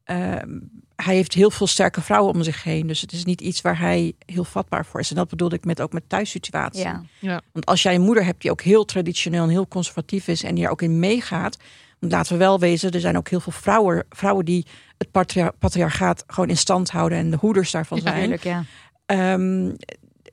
ehm, 0.03 0.59
hij 0.95 1.15
heeft 1.15 1.33
heel 1.33 1.51
veel 1.51 1.67
sterke 1.67 2.01
vrouwen 2.01 2.33
om 2.33 2.43
zich 2.43 2.63
heen. 2.63 2.87
Dus 2.87 3.01
het 3.01 3.11
is 3.11 3.25
niet 3.25 3.41
iets 3.41 3.61
waar 3.61 3.79
hij 3.79 4.13
heel 4.25 4.43
vatbaar 4.43 4.85
voor 4.85 4.99
is. 4.99 5.09
En 5.09 5.15
dat 5.15 5.27
bedoelde 5.29 5.55
ik 5.55 5.65
met 5.65 5.81
ook 5.81 5.93
met 5.93 6.09
thuissituatie. 6.09 6.87
ja. 7.19 7.41
Want 7.53 7.65
als 7.65 7.83
jij 7.83 7.95
een 7.95 8.01
moeder 8.01 8.25
hebt 8.25 8.41
die 8.41 8.51
ook 8.51 8.61
heel 8.61 8.85
traditioneel 8.85 9.43
en 9.43 9.49
heel 9.49 9.67
conservatief 9.67 10.27
is 10.27 10.43
en 10.43 10.55
die 10.55 10.63
er 10.65 10.71
ook 10.71 10.81
in 10.81 10.99
meegaat. 10.99 11.57
Want 11.99 12.11
laten 12.11 12.31
we 12.31 12.37
wel 12.37 12.59
wezen, 12.59 12.91
er 12.91 12.99
zijn 12.99 13.17
ook 13.17 13.29
heel 13.29 13.39
veel 13.39 13.51
vrouwen, 13.51 14.05
vrouwen 14.09 14.45
die 14.45 14.65
het 14.97 15.11
patria- 15.11 15.51
patriarchaat 15.59 16.23
gewoon 16.27 16.49
in 16.49 16.57
stand 16.57 16.89
houden 16.89 17.17
en 17.17 17.29
de 17.31 17.37
hoeders 17.37 17.71
daarvan 17.71 17.99
zijn. 18.01 18.19
Tuurlijk, 18.19 18.43
ja. 18.43 18.63
Ehm, 19.05 19.71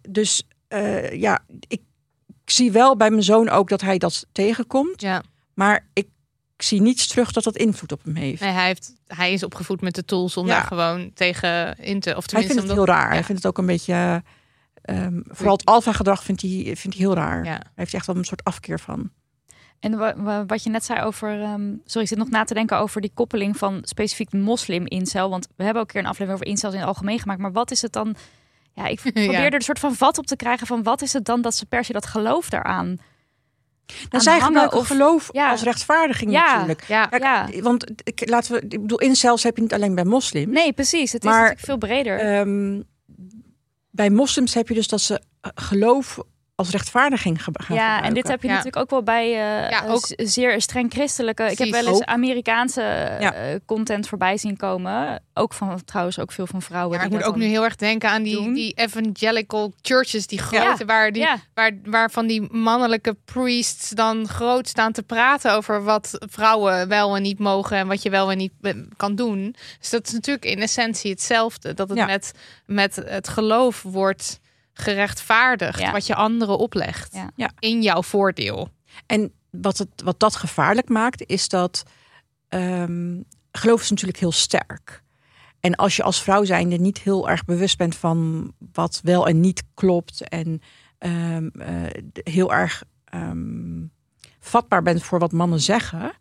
dus 0.09 0.42
eh, 0.68 1.12
ja, 1.20 1.38
ik 1.68 1.81
zie 2.44 2.72
wel 2.72 2.96
bij 2.96 3.11
mijn 3.11 3.22
zoon 3.22 3.48
ook 3.48 3.68
dat 3.68 3.81
hij 3.81 3.98
dat 3.98 4.27
tegenkomt. 4.33 5.00
Ja. 5.00 5.22
Maar 5.55 5.87
ik 5.92 6.09
zie 6.57 6.81
niets 6.81 7.07
terug 7.07 7.33
dat 7.33 7.44
dat 7.44 7.57
invloed 7.57 7.92
op 7.92 8.05
hem 8.05 8.14
heeft. 8.14 8.40
Nee, 8.40 8.50
hij, 8.53 8.66
heeft, 8.66 8.94
hij 9.07 9.33
is 9.33 9.42
opgevoed 9.44 9.81
met 9.81 9.94
de 9.94 10.05
tools 10.05 10.37
om 10.37 10.46
Ja. 10.46 10.53
daar 10.55 10.64
gewoon 10.66 11.11
tegen 11.14 11.79
in 11.79 12.00
te. 12.00 12.16
Of 12.16 12.31
hij 12.31 12.44
vindt 12.46 12.62
het 12.62 12.72
heel 12.72 12.87
raar. 12.87 13.07
Ja. 13.09 13.12
Hij 13.14 13.24
vindt 13.24 13.42
het 13.42 13.50
ook 13.50 13.59
een 13.59 13.66
beetje. 13.66 14.22
ehm, 14.83 15.20
vooral 15.27 15.57
het 15.57 15.64
alfa-gedrag 15.64 16.22
vindt 16.24 16.42
hij, 16.42 16.50
vindt 16.64 16.83
hij 16.83 17.07
heel 17.07 17.14
raar. 17.14 17.44
Hij 17.44 17.61
heeft 17.74 17.94
echt 17.94 18.07
wel 18.07 18.16
een 18.16 18.24
soort 18.24 18.44
afkeer 18.44 18.81
van. 18.81 19.11
En 19.85 19.97
wa- 19.99 20.14
wa- 20.16 20.47
wat 20.47 20.62
je 20.62 20.70
net 20.70 20.85
zei 20.85 21.01
over, 21.03 21.40
ehm, 21.42 21.62
sorry, 21.85 22.03
ik 22.03 22.09
zit 22.09 22.18
nog 22.18 22.31
na 22.31 22.44
te 22.44 22.55
denken 22.55 22.79
over 22.79 23.01
die 23.01 23.11
koppeling 23.14 23.57
van 23.57 23.79
specifiek 23.83 24.33
moslim-incel. 24.33 25.31
Want 25.31 25.49
we 25.57 25.64
hebben 25.64 25.83
ook 25.83 25.88
een 25.88 25.94
keer 25.94 26.03
een 26.05 26.11
aflevering 26.11 26.40
over 26.42 26.53
incels 26.53 26.73
in 26.73 26.79
het 26.79 26.88
algemeen 26.88 27.18
gemaakt. 27.18 27.40
Maar 27.40 27.53
wat 27.53 27.70
is 27.70 27.83
het 27.83 27.92
dan? 27.92 28.14
Ja, 28.73 28.87
ik 28.87 29.01
probeer 29.01 29.35
er 29.44 29.55
een 29.55 29.61
soort 29.61 29.79
van 29.79 29.94
vat 29.94 30.18
op 30.18 30.27
te 30.27 30.37
krijgen 30.37 30.66
van 30.66 30.83
wat 30.83 31.03
is 31.03 31.12
het 31.12 31.25
dan 31.25 31.42
dat 31.42 31.55
ze 31.55 31.66
per 31.66 31.85
se 31.85 31.92
dat 31.92 32.07
geloof 32.07 32.49
daaraan. 32.49 32.87
Nou, 32.87 34.09
aan 34.11 34.20
zij 34.20 34.33
hangen 34.33 34.47
gebruiken 34.47 34.79
of- 34.79 34.87
geloof 34.87 35.29
ja. 35.33 35.51
als 35.51 35.62
rechtvaardiging 35.62 36.31
Ja. 36.31 36.53
natuurlijk. 36.55 36.85
Ja, 36.88 37.07
Kijk, 37.07 37.23
Ja. 37.23 37.49
Want 37.62 37.90
ik, 38.05 38.29
laten 38.29 38.53
we, 38.55 38.61
ik 38.68 38.81
bedoel, 38.81 38.99
incels 39.01 39.42
heb 39.42 39.57
je 39.57 39.62
niet 39.62 39.75
alleen 39.75 39.94
bij 39.94 40.05
moslims. 40.05 40.53
Nee, 40.53 40.73
precies. 40.73 41.12
Het 41.12 41.25
is 41.25 41.31
Maar, 41.31 41.40
natuurlijk 41.40 41.66
veel 41.66 41.79
breder. 41.79 42.18
Ehm, 42.18 42.81
bij 43.90 44.11
moslims 44.11 44.55
heb 44.55 44.68
je 44.68 44.75
dus 44.75 44.88
dat 44.88 45.01
ze 45.01 45.20
eh, 45.40 45.51
geloof 45.55 46.18
als 46.57 46.71
rechtvaardiging 46.71 47.43
gaan 47.45 47.55
ja, 47.69 48.03
en 48.03 48.14
dit 48.14 48.29
heb 48.29 48.43
je 48.43 48.49
Ja. 48.49 48.55
natuurlijk 48.55 48.83
ook 48.83 48.90
wel 48.90 49.03
bij 49.03 49.25
eh, 49.27 49.71
Ja, 49.71 49.85
ook- 49.87 50.09
zeer 50.17 50.61
streng 50.61 50.93
christelijke. 50.93 51.51
Ik 51.51 51.59
heb 51.59 51.71
wel 51.71 51.87
eens. 51.87 52.03
Amerikaanse 52.05 52.81
Ja. 53.21 53.35
eh, 53.35 53.55
content 53.67 54.09
voorbij 54.09 54.37
zien 54.37 54.57
komen. 54.57 55.23
Ook 55.35 55.53
van 55.55 55.85
trouwens 55.85 56.19
ook 56.19 56.33
veel 56.33 56.47
van 56.47 56.62
vrouwen. 56.62 57.01
Ik 57.01 57.11
moet 57.11 57.23
ook 57.23 57.37
nu 57.37 57.45
heel 57.45 57.64
erg 57.64 57.77
denken 57.77 58.09
aan 58.11 58.23
die, 58.23 58.35
doen. 58.37 58.53
die 58.55 58.73
evangelical 58.75 59.73
churches, 59.83 60.27
die 60.27 60.38
grote, 60.38 60.64
Ja. 60.79 60.85
waar, 60.85 61.12
die, 61.12 61.23
Ja. 61.23 61.37
waar, 61.55 61.71
waarvan 61.85 62.27
die 62.27 62.53
mannelijke 62.53 63.17
priests 63.25 63.90
dan 63.90 64.29
groot 64.29 64.69
staan 64.69 64.93
te 64.93 65.03
praten 65.03 65.53
over 65.53 65.83
wat 65.85 66.11
vrouwen 66.31 66.88
wel 66.88 67.17
en 67.17 67.23
niet 67.23 67.38
mogen 67.38 67.77
en 67.77 67.87
wat 67.87 68.03
je 68.03 68.11
wel 68.11 68.31
en 68.31 68.38
niet 68.38 68.53
eh, 68.61 68.73
kan 68.97 69.14
doen. 69.14 69.55
Dus 69.81 69.90
dat 69.90 70.07
is 70.07 70.12
natuurlijk 70.12 70.45
in 70.45 70.59
essentie 70.62 71.11
hetzelfde. 71.11 71.75
Dat 71.75 71.88
het 71.88 71.99
Ja. 71.99 72.07
met, 72.07 72.33
met 72.67 72.97
het 73.07 73.29
geloof 73.29 73.83
wordt 73.83 74.40
gerechtvaardigd, 74.75 75.79
Ja. 75.79 75.93
wat 75.93 76.07
je 76.07 76.15
anderen 76.15 76.59
oplegt 76.59 77.15
Ja. 77.15 77.31
Ja. 77.37 77.51
in 77.59 77.83
jouw 77.83 78.03
voordeel. 78.03 78.69
En 79.07 79.33
wat, 79.51 79.79
het, 79.79 79.89
wat 80.05 80.21
dat 80.21 80.37
gevaarlijk 80.37 80.89
maakt, 80.89 81.27
is 81.27 81.49
dat 81.49 81.83
ehm, 82.49 83.21
geloof 83.53 83.81
is 83.83 83.91
natuurlijk 83.91 84.19
heel 84.19 84.33
sterk. 84.33 85.03
En 85.61 85.75
als 85.75 85.97
je 85.97 86.03
als 86.03 86.23
vrouw 86.23 86.45
zijnde 86.45 86.77
niet 86.77 86.99
heel 86.99 87.29
erg 87.29 87.45
bewust 87.45 87.79
bent 87.79 87.97
van 87.97 88.53
wat 88.73 89.01
wel 89.03 89.27
en 89.29 89.41
niet 89.41 89.63
klopt. 89.75 90.29
En 90.29 90.61
ehm, 90.99 91.47
eh, 91.49 92.03
heel 92.13 92.53
erg 92.53 92.83
ehm, 93.05 93.83
vatbaar 94.41 94.83
bent 94.83 95.03
voor 95.03 95.19
wat 95.19 95.33
mannen 95.33 95.61
zeggen. 95.61 96.13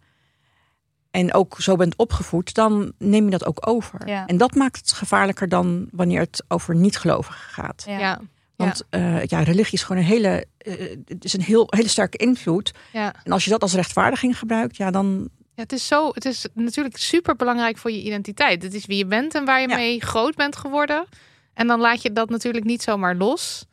En 1.11 1.33
ook 1.33 1.55
zo 1.61 1.75
bent 1.75 1.95
opgevoed, 1.95 2.53
dan 2.53 2.93
neem 2.97 3.25
je 3.25 3.31
dat 3.31 3.45
ook 3.45 3.67
over. 3.67 4.07
Ja. 4.07 4.25
En 4.25 4.37
dat 4.37 4.55
maakt 4.55 4.77
het 4.77 4.91
gevaarlijker 4.91 5.49
dan 5.49 5.87
wanneer 5.91 6.19
het 6.19 6.43
over 6.47 6.75
niet-gelovigen 6.75 7.49
gaat. 7.49 7.83
Ja. 7.87 7.99
Ja. 7.99 8.21
Want 8.65 8.83
ja. 8.89 9.21
ja, 9.25 9.43
religie 9.43 9.73
is 9.73 9.83
gewoon 9.83 10.01
een 10.01 10.07
hele, 10.07 10.45
eh, 10.57 10.73
het 11.05 11.23
is 11.23 11.33
een 11.33 11.41
heel, 11.41 11.67
hele 11.69 11.87
sterke 11.87 12.17
invloed. 12.17 12.71
Ja. 12.93 13.15
En 13.23 13.31
als 13.31 13.43
je 13.43 13.49
dat 13.49 13.61
als 13.61 13.73
rechtvaardiging 13.73 14.37
gebruikt, 14.37 14.77
ja, 14.77 14.91
dan. 14.91 15.29
Ja, 15.55 15.61
het 15.61 15.71
is 15.71 15.87
zo. 15.87 16.11
Het 16.13 16.25
is 16.25 16.47
natuurlijk 16.53 16.97
super 16.97 17.35
belangrijk 17.35 17.77
voor 17.77 17.91
je 17.91 18.01
identiteit. 18.01 18.63
Het 18.63 18.73
is 18.73 18.85
wie 18.85 18.97
je 18.97 19.05
bent 19.05 19.35
en 19.35 19.45
waar 19.45 19.61
je 19.61 19.67
mee 19.67 20.01
groot 20.01 20.35
bent 20.35 20.55
geworden. 20.55 21.05
En 21.53 21.67
dan 21.67 21.79
laat 21.79 22.01
je 22.01 22.11
dat 22.11 22.29
natuurlijk 22.29 22.65
niet 22.65 22.83
zomaar 22.83 23.15
los. 23.15 23.65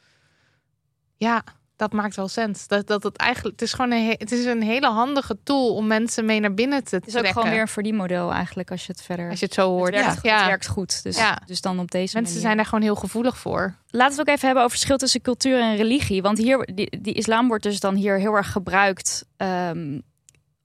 Ja, 1.17 1.45
dat 1.81 1.93
maakt 1.93 2.17
wel 2.17 2.29
sens. 2.29 2.67
Dat, 2.67 2.87
dat 2.87 3.03
het 3.03 3.17
eigenlijk. 3.17 3.61
Het 3.61 3.69
is 3.69 3.73
gewoon 3.75 3.91
een, 3.93 4.05
he- 4.05 4.15
het 4.19 4.33
is 4.33 4.45
een 4.45 4.63
hele 4.63 4.87
handige 4.87 5.39
tool 5.45 5.75
om 5.75 5.87
mensen 5.87 6.25
mee 6.25 6.41
naar 6.41 6.55
binnen 6.55 6.85
te 6.85 6.95
Het 6.97 7.07
is 7.07 7.13
ook 7.13 7.19
trekken. 7.19 7.33
gewoon 7.33 7.51
weer 7.55 7.61
een 7.61 7.69
verdienmodel 7.69 8.33
eigenlijk 8.33 8.71
als 8.71 8.87
je 8.87 8.93
het 8.93 9.03
verder. 9.03 9.31
Als 9.31 9.39
je 9.41 9.45
het 9.45 9.55
zo 9.55 9.69
hoort. 9.71 9.95
het 9.95 10.05
werkt, 10.05 10.23
ja. 10.23 10.37
het 10.39 10.47
werkt 10.47 10.67
goed. 10.69 11.03
Dus, 11.03 11.17
Ja. 11.17 11.39
dus 11.47 11.61
dan 11.61 11.79
op 11.79 11.91
deze 11.91 12.15
Mensen 12.15 12.23
manier. 12.23 12.41
zijn 12.41 12.57
daar 12.57 12.65
gewoon 12.67 12.83
heel 12.85 12.95
gevoelig 12.95 13.39
voor. 13.39 13.75
Laten 13.91 14.15
we 14.15 14.21
het 14.21 14.29
ook 14.29 14.35
even 14.35 14.47
hebben 14.47 14.65
over 14.65 14.77
verschil 14.77 14.97
tussen 14.97 15.21
cultuur 15.21 15.61
en 15.61 15.77
religie. 15.77 16.23
Want 16.23 16.39
hier, 16.39 16.69
die, 16.75 17.01
die 17.01 17.15
islam 17.15 17.49
wordt 17.49 17.63
dus 17.63 17.81
dan 17.81 17.95
hier 17.95 18.19
heel 18.19 18.35
erg 18.35 18.53
gebruikt. 18.53 19.25
ehm, 19.37 19.99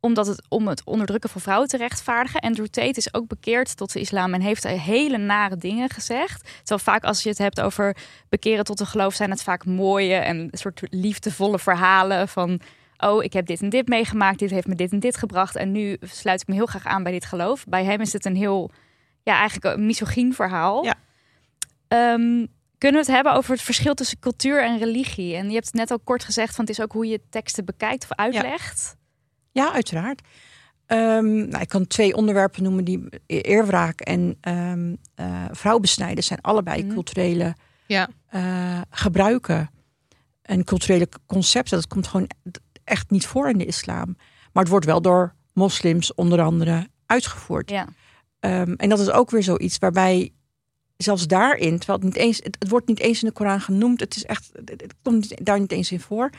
omdat 0.05 0.27
het 0.27 0.41
om 0.49 0.67
het 0.67 0.81
onderdrukken 0.83 1.29
van 1.29 1.41
vrouwen 1.41 1.67
te 1.67 1.77
rechtvaardigen. 1.77 2.39
Andrew 2.39 2.65
Tate 2.65 2.97
is 2.97 3.13
ook 3.13 3.27
bekeerd 3.27 3.77
tot 3.77 3.93
de 3.93 3.99
islam 3.99 4.33
en 4.33 4.41
heeft 4.41 4.67
hele 4.67 5.17
nare 5.17 5.57
dingen 5.57 5.89
gezegd. 5.89 6.41
Terwijl 6.57 6.79
vaak 6.79 7.03
als 7.03 7.23
je 7.23 7.29
het 7.29 7.37
hebt 7.37 7.61
over 7.61 7.97
bekeren 8.29 8.63
tot 8.63 8.79
een 8.79 8.85
geloof, 8.85 9.13
zijn 9.13 9.29
het 9.29 9.43
vaak 9.43 9.65
mooie 9.65 10.15
en 10.15 10.37
een 10.37 10.49
soort 10.51 10.81
liefdevolle 10.89 11.59
verhalen 11.59 12.27
van. 12.27 12.59
Oh, 12.97 13.23
ik 13.23 13.33
heb 13.33 13.45
dit 13.45 13.61
en 13.61 13.69
dit 13.69 13.87
meegemaakt. 13.87 14.39
Dit 14.39 14.49
heeft 14.49 14.67
me 14.67 14.75
dit 14.75 14.91
en 14.91 14.99
dit 14.99 15.17
gebracht. 15.17 15.55
En 15.55 15.71
nu 15.71 15.97
sluit 16.01 16.41
ik 16.41 16.47
me 16.47 16.53
heel 16.53 16.65
graag 16.65 16.85
aan 16.85 17.03
bij 17.03 17.11
dit 17.11 17.25
geloof. 17.25 17.65
Bij 17.65 17.83
hem 17.83 18.01
is 18.01 18.13
het 18.13 18.25
een 18.25 18.35
heel, 18.35 18.71
ja, 19.23 19.37
eigenlijk 19.37 19.77
een 19.77 19.85
misogyn 19.85 20.33
verhaal. 20.33 20.83
Ja. 20.83 20.95
Ehm, 21.87 22.45
kunnen 22.77 23.01
we 23.01 23.07
het 23.07 23.15
hebben 23.15 23.33
over 23.33 23.51
het 23.51 23.61
verschil 23.61 23.93
tussen 23.93 24.19
cultuur 24.19 24.63
en 24.63 24.77
religie? 24.77 25.35
En 25.35 25.47
je 25.47 25.53
hebt 25.53 25.65
het 25.65 25.75
net 25.75 25.91
al 25.91 25.99
kort 25.99 26.23
gezegd, 26.23 26.55
van 26.55 26.65
het 26.65 26.77
is 26.77 26.83
ook 26.83 26.91
hoe 26.91 27.07
je 27.07 27.21
teksten 27.29 27.65
bekijkt 27.65 28.03
of 28.03 28.11
uitlegt. 28.11 28.95
Ja, 28.97 29.04
uiteraard. 29.63 30.21
Ehm, 30.85 31.35
nou, 31.35 31.61
ik 31.61 31.67
kan 31.69 31.87
twee 31.87 32.15
onderwerpen 32.15 32.63
noemen 32.63 32.83
die 32.85 33.03
eerwraak 33.27 34.01
en 34.01 34.37
ehm 34.41 34.95
eh, 35.15 35.43
vrouwbesnijden 35.51 36.23
zijn 36.23 36.41
allebei 36.41 36.83
Mhm. 36.83 36.93
culturele 36.93 37.55
Ja. 37.87 38.09
eh, 38.27 38.81
gebruiken. 38.89 39.69
En 40.41 40.63
culturele 40.63 41.07
concepten. 41.25 41.77
Dat 41.77 41.87
komt 41.87 42.07
gewoon 42.07 42.29
echt 42.83 43.09
niet 43.09 43.25
voor 43.25 43.49
in 43.49 43.57
de 43.57 43.65
islam. 43.65 44.15
Maar 44.53 44.63
het 44.63 44.71
wordt 44.71 44.85
wel 44.85 45.01
door 45.01 45.33
moslims 45.53 46.13
onder 46.13 46.41
andere 46.41 46.87
uitgevoerd. 47.05 47.69
Ja. 47.69 47.87
Ehm, 48.39 48.73
en 48.77 48.89
dat 48.89 48.99
is 48.99 49.09
ook 49.11 49.29
weer 49.31 49.43
zoiets 49.43 49.77
waarbij 49.77 50.31
zelfs 50.97 51.27
daarin, 51.27 51.77
terwijl 51.77 51.99
het 51.99 52.07
niet 52.07 52.15
eens, 52.17 52.37
het, 52.43 52.55
het 52.59 52.69
wordt 52.69 52.87
niet 52.87 52.99
eens 52.99 53.21
in 53.21 53.27
de 53.27 53.33
Koran 53.33 53.61
genoemd, 53.61 53.99
het 53.99 54.15
is 54.15 54.25
echt, 54.25 54.49
het, 54.53 54.69
het 54.69 54.93
komt 55.01 55.45
daar 55.45 55.59
niet 55.59 55.71
eens 55.71 55.91
in 55.91 55.99
voor. 55.99 56.29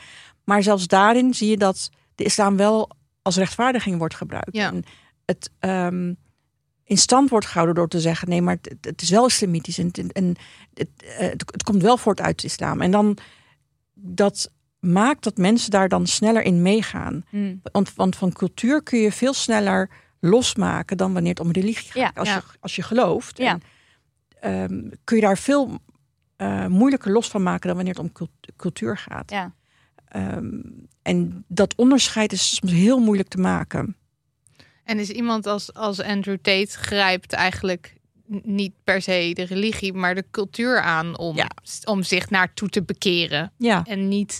Maar 0.43 0.63
zelfs 0.63 0.87
daarin 0.87 1.33
zie 1.33 1.49
je 1.49 1.57
dat 1.57 1.89
de 2.15 2.23
islam 2.23 2.57
wel 2.57 2.89
als 3.27 3.37
rechtvaardiging 3.37 3.97
wordt 3.97 4.15
gebruikt. 4.15 4.55
Ja. 4.55 4.67
En 4.71 4.83
het 5.25 5.51
ehm, 5.59 6.13
in 6.83 6.97
stand 6.97 7.29
wordt 7.29 7.45
gehouden 7.45 7.75
door 7.75 7.87
te 7.87 7.99
zeggen, 7.99 8.29
nee, 8.29 8.41
maar 8.41 8.57
het, 8.61 8.75
het 8.81 9.01
is 9.01 9.09
wel 9.09 9.25
islamitisch 9.25 9.77
en, 9.77 9.91
en- 9.91 10.11
en 10.11 10.35
het, 10.73 10.89
eh, 11.03 11.17
het, 11.29 11.43
het 11.51 11.63
komt 11.63 11.81
wel 11.81 11.97
voort 11.97 12.21
uit 12.21 12.41
de 12.41 12.47
islam. 12.47 12.81
En 12.81 12.91
dan 12.91 13.17
dat 13.93 14.51
maakt 14.79 15.23
dat 15.23 15.37
mensen 15.37 15.71
daar 15.71 15.89
dan 15.89 16.07
sneller 16.07 16.41
in 16.41 16.61
meegaan. 16.61 17.25
Hm. 17.29 17.55
Want, 17.71 17.93
want 17.95 18.15
van 18.15 18.33
cultuur 18.33 18.83
kun 18.83 18.99
je 18.99 19.11
veel 19.11 19.33
sneller 19.33 19.89
losmaken 20.19 20.97
dan 20.97 21.13
wanneer 21.13 21.31
het 21.31 21.39
om 21.39 21.51
religie 21.51 21.91
gaat. 21.91 21.95
Ja, 21.95 22.11
als, 22.15 22.27
ja. 22.29 22.35
Je, 22.35 22.41
als 22.59 22.75
je 22.75 22.81
gelooft, 22.81 23.37
Ja. 23.37 23.51
en, 23.51 23.61
ehm, 24.39 24.89
kun 25.03 25.15
je 25.15 25.21
daar 25.21 25.37
veel 25.37 25.79
eh, 26.35 26.65
moeilijker 26.65 27.11
los 27.11 27.27
van 27.29 27.43
maken 27.43 27.67
dan 27.67 27.75
wanneer 27.75 27.93
het 27.95 28.03
om 28.03 28.11
cult- 28.11 28.53
cultuur 28.55 28.97
gaat. 28.97 29.31
Ja. 29.31 29.53
Ehm, 30.07 30.49
en 31.07 31.43
dat 31.47 31.75
onderscheid 31.75 32.31
is 32.31 32.55
soms 32.55 32.71
heel 32.71 32.99
moeilijk 32.99 33.29
te 33.29 33.37
maken. 33.37 33.95
En 34.83 34.99
is 34.99 35.09
iemand 35.09 35.45
als, 35.45 35.73
als 35.73 36.01
Andrew 36.01 36.37
Tate 36.41 36.67
grijpt 36.77 37.33
eigenlijk 37.33 37.95
niet 38.43 38.73
per 38.83 39.01
se 39.01 39.31
de 39.33 39.43
religie, 39.43 39.93
maar 39.93 40.15
de 40.15 40.25
cultuur 40.31 40.81
aan 40.81 41.17
om, 41.17 41.35
Ja. 41.35 41.49
om 41.83 42.03
zich 42.03 42.29
naartoe 42.29 42.69
te 42.69 42.83
bekeren. 42.83 43.51
Ja, 43.57 43.83
En 43.85 44.07
niet, 44.07 44.39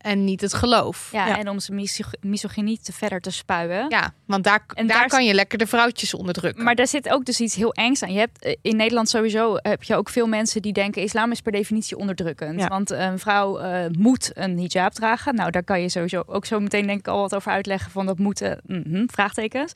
en 0.00 0.24
niet 0.24 0.40
het 0.40 0.54
geloof. 0.54 1.08
Ja, 1.12 1.26
Ja. 1.26 1.38
en 1.38 1.48
om 1.48 1.58
zijn 1.60 1.76
miso- 1.76 2.04
misogynie 2.20 2.78
te 2.82 2.92
verder 2.92 3.20
te 3.20 3.30
spuien. 3.30 3.86
Ja, 3.88 4.12
want 4.26 4.44
daar, 4.44 4.64
En 4.74 4.86
daar 4.86 4.98
daar- 4.98 5.08
kan 5.08 5.24
je 5.24 5.34
lekker 5.34 5.58
de 5.58 5.66
vrouwtjes 5.66 6.14
onderdrukken. 6.14 6.64
Maar 6.64 6.74
daar 6.74 6.86
zit 6.86 7.08
ook 7.08 7.24
dus 7.24 7.40
iets 7.40 7.54
heel 7.54 7.72
engs 7.72 8.02
aan. 8.02 8.12
Je 8.12 8.18
hebt 8.18 8.42
eh, 8.42 8.56
in 8.62 8.76
Nederland 8.76 9.08
sowieso 9.08 9.56
heb 9.56 9.82
je 9.82 9.96
ook 9.96 10.08
veel 10.08 10.26
mensen 10.26 10.62
die 10.62 10.72
denken 10.72 11.02
islam 11.02 11.30
is 11.30 11.40
per 11.40 11.52
definitie 11.52 11.96
onderdrukkend. 11.96 12.60
Ja. 12.60 12.66
Want 12.68 12.90
een 12.90 13.18
vrouw 13.18 13.58
eh, 13.58 13.84
moet 13.98 14.30
een 14.34 14.58
hijab 14.58 14.92
dragen. 14.92 15.34
Nou, 15.34 15.50
daar 15.50 15.64
kan 15.64 15.80
je 15.80 15.88
sowieso 15.88 16.22
ook 16.26 16.44
zo 16.46 16.60
meteen 16.60 16.86
denk 16.86 16.98
ik 16.98 17.08
al 17.08 17.20
wat 17.20 17.34
over 17.34 17.52
uitleggen 17.52 17.90
van 17.90 18.06
dat 18.06 18.18
moeten 18.18 18.60
mhm, 18.66 19.04
vraagtekens. 19.06 19.72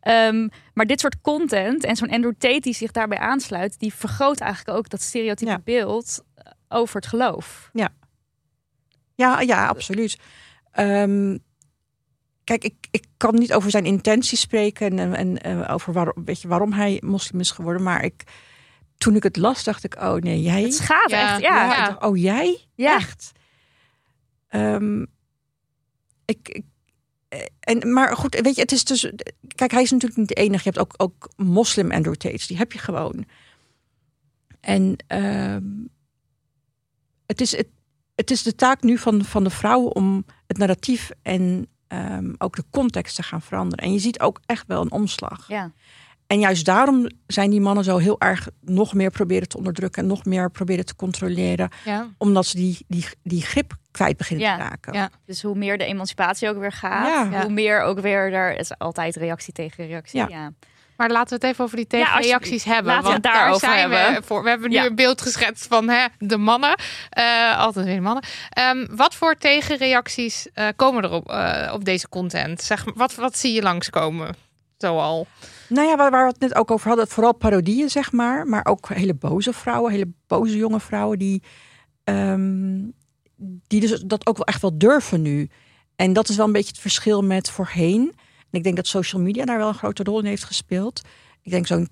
Ehm, 0.00 0.48
maar 0.74 0.86
dit 0.86 1.00
soort 1.00 1.20
content 1.20 1.84
en 1.84 1.96
zo'n 1.96 2.10
Andrew 2.10 2.32
Tate 2.38 2.60
die 2.60 2.74
zich 2.74 2.90
daarbij 2.90 3.18
aansluit, 3.18 3.78
die 3.78 3.94
vergroot 3.94 4.40
eigenlijk 4.40 4.78
ook 4.78 4.88
dat 4.88 5.00
stereotype 5.02 5.50
Ja. 5.50 5.60
beeld 5.64 6.22
eh, 6.34 6.44
over 6.68 6.96
het 6.96 7.06
geloof. 7.06 7.70
ja, 7.72 7.88
ja 9.40 9.66
absoluut. 9.66 10.18
Ehm, 10.70 11.36
kijk, 12.44 12.64
ik, 12.64 12.74
ik 12.90 13.04
kan 13.16 13.34
niet 13.34 13.52
over 13.52 13.70
zijn 13.70 13.84
intenties 13.84 14.40
spreken 14.40 14.98
en, 14.98 15.14
en 15.14 15.42
eh, 15.42 15.74
over 15.74 15.92
waarom, 15.92 16.24
weet 16.24 16.40
je, 16.40 16.48
waarom 16.48 16.72
hij 16.72 17.02
moslim 17.04 17.40
is 17.40 17.50
geworden. 17.50 17.82
Maar 17.82 18.04
ik, 18.04 18.22
toen 18.96 19.16
ik 19.16 19.22
het 19.22 19.36
las, 19.36 19.64
dacht 19.64 19.84
ik, 19.84 19.96
oh 19.96 20.14
nee, 20.14 20.42
jij? 20.42 20.62
Het 20.62 20.74
schaadt 20.74 21.10
Ja. 21.10 21.32
echt. 21.32 21.40
Ja, 21.40 21.54
Ja, 21.54 21.64
ja. 21.64 21.80
ik 21.80 21.86
dacht, 21.86 22.04
oh 22.04 22.16
jij? 22.16 22.66
Ja. 22.74 22.96
Echt? 22.96 23.32
Ehm, 24.48 25.02
ik, 26.24 26.48
ik, 26.48 26.64
en, 27.60 27.92
maar 27.92 28.16
goed, 28.16 28.40
weet 28.40 28.54
je, 28.54 28.60
het 28.60 28.72
is 28.72 28.84
dus... 28.84 29.12
Kijk, 29.54 29.70
hij 29.70 29.82
is 29.82 29.90
natuurlijk 29.90 30.20
niet 30.20 30.28
de 30.28 30.34
enige. 30.34 30.62
Je 30.64 30.70
hebt 30.70 30.78
ook, 30.78 30.94
ook 30.96 31.30
moslim 31.36 31.92
Andrew 31.92 32.14
Tates. 32.14 32.46
Die 32.46 32.56
heb 32.56 32.72
je 32.72 32.78
gewoon. 32.78 33.24
En 34.60 34.96
ehm, 35.06 35.64
het, 37.26 37.40
is, 37.40 37.56
het, 37.56 37.68
het 38.20 38.30
is 38.30 38.42
de 38.42 38.54
taak 38.54 38.82
nu 38.82 38.98
van, 38.98 39.24
van 39.24 39.44
de 39.44 39.50
vrouwen 39.50 39.94
om 39.94 40.24
het 40.46 40.58
narratief 40.58 41.10
en 41.22 41.66
ehm, 41.88 42.32
ook 42.38 42.56
de 42.56 42.64
context 42.70 43.16
te 43.16 43.22
gaan 43.22 43.42
veranderen. 43.42 43.84
En 43.84 43.92
je 43.92 43.98
ziet 43.98 44.20
ook 44.20 44.40
echt 44.46 44.64
wel 44.66 44.80
een 44.82 44.92
omslag. 44.92 45.48
ja. 45.48 45.70
En 46.26 46.38
juist 46.38 46.64
daarom 46.64 47.06
zijn 47.26 47.50
die 47.50 47.60
mannen 47.60 47.84
zo 47.84 47.96
heel 47.96 48.20
erg 48.20 48.48
nog 48.60 48.94
meer 48.94 49.10
proberen 49.10 49.48
te 49.48 49.56
onderdrukken 49.56 50.02
en 50.02 50.08
nog 50.08 50.24
meer 50.24 50.50
proberen 50.50 50.84
te 50.84 50.96
controleren 50.96 51.68
ja. 51.84 52.08
omdat 52.18 52.46
ze 52.46 52.56
die, 52.56 52.78
die, 52.88 53.04
die 53.22 53.42
grip 53.42 53.76
kwijt 53.90 54.16
beginnen 54.16 54.46
Ja, 54.46 54.56
te 54.56 54.62
raken. 54.62 54.92
ja. 54.92 55.10
Dus 55.24 55.42
hoe 55.42 55.54
meer 55.54 55.78
de 55.78 55.84
emancipatie 55.84 56.48
ook 56.48 56.58
weer 56.58 56.72
gaat. 56.72 57.32
Ja. 57.32 57.42
hoe 57.42 57.52
meer 57.52 57.80
ook 57.80 58.00
weer 58.00 58.32
er 58.32 58.58
is 58.58 58.78
altijd 58.78 59.16
reactie 59.16 59.52
tegen 59.52 59.86
reactie. 59.86 60.28
Ja. 60.28 60.52
Maar 61.00 61.10
laten 61.10 61.28
we 61.28 61.34
het 61.46 61.52
even 61.54 61.64
over 61.64 61.76
die 61.76 61.86
Ja, 61.88 62.04
tegenreacties 62.14 62.64
hebben. 62.64 62.84
Laten 62.86 63.04
we 63.04 63.10
want 63.10 63.22
daar 63.22 63.32
daarover 63.32 63.68
zijn 63.68 63.88
we 63.88 63.96
hebben. 63.96 64.24
voor. 64.24 64.42
We 64.42 64.48
hebben 64.48 64.68
nu 64.70 64.74
Ja. 64.76 64.84
een 64.86 64.94
beeld 64.94 65.20
geschetst 65.20 65.66
van 65.66 65.88
hè, 65.88 66.06
de 66.18 66.36
mannen. 66.36 66.74
Eh, 67.10 67.58
altijd 67.58 67.84
weer 67.86 67.94
de 67.94 68.00
mannen. 68.00 68.22
Ehm, 68.50 68.86
wat 68.90 69.14
voor 69.14 69.34
tegenreacties 69.34 70.48
eh, 70.52 70.68
komen 70.76 71.02
er 71.02 71.10
op, 71.12 71.28
eh, 71.30 71.70
op 71.74 71.84
deze 71.84 72.08
content? 72.08 72.62
Zeg, 72.62 72.84
maar, 72.84 72.94
wat, 72.94 73.14
wat 73.14 73.38
zie 73.38 73.52
je 73.52 73.62
langskomen? 73.62 74.34
Zoal. 74.78 75.26
Nou 75.68 75.88
ja, 75.88 75.96
waar, 75.96 76.10
waar 76.10 76.24
we 76.24 76.30
het 76.32 76.40
net 76.40 76.54
ook 76.54 76.70
over 76.70 76.88
hadden, 76.88 77.08
vooral 77.08 77.34
parodieën, 77.34 77.90
zeg 77.90 78.12
maar. 78.12 78.46
Maar 78.46 78.64
ook 78.64 78.88
hele 78.88 79.14
boze 79.14 79.52
vrouwen, 79.52 79.92
hele 79.92 80.12
boze 80.26 80.56
jonge 80.56 80.80
vrouwen 80.80 81.18
die, 81.18 81.42
ehm, 82.04 82.78
die 83.66 83.80
dus 83.80 84.00
dat 84.00 84.26
ook 84.26 84.36
wel 84.36 84.46
echt 84.46 84.62
wel 84.62 84.78
durven 84.78 85.22
nu. 85.22 85.50
En 85.96 86.12
dat 86.12 86.28
is 86.28 86.36
wel 86.36 86.46
een 86.46 86.52
beetje 86.52 86.72
het 86.72 86.80
verschil 86.80 87.22
met 87.22 87.50
voorheen. 87.50 88.14
En 88.50 88.58
ik 88.58 88.62
denk 88.62 88.76
dat 88.76 88.86
social 88.86 89.22
media 89.22 89.44
daar 89.44 89.58
wel 89.58 89.68
een 89.68 89.74
grote 89.74 90.02
rol 90.02 90.18
in 90.18 90.24
heeft 90.24 90.44
gespeeld. 90.44 91.02
Ik 91.42 91.50
denk 91.50 91.66
zo'n 91.66 91.88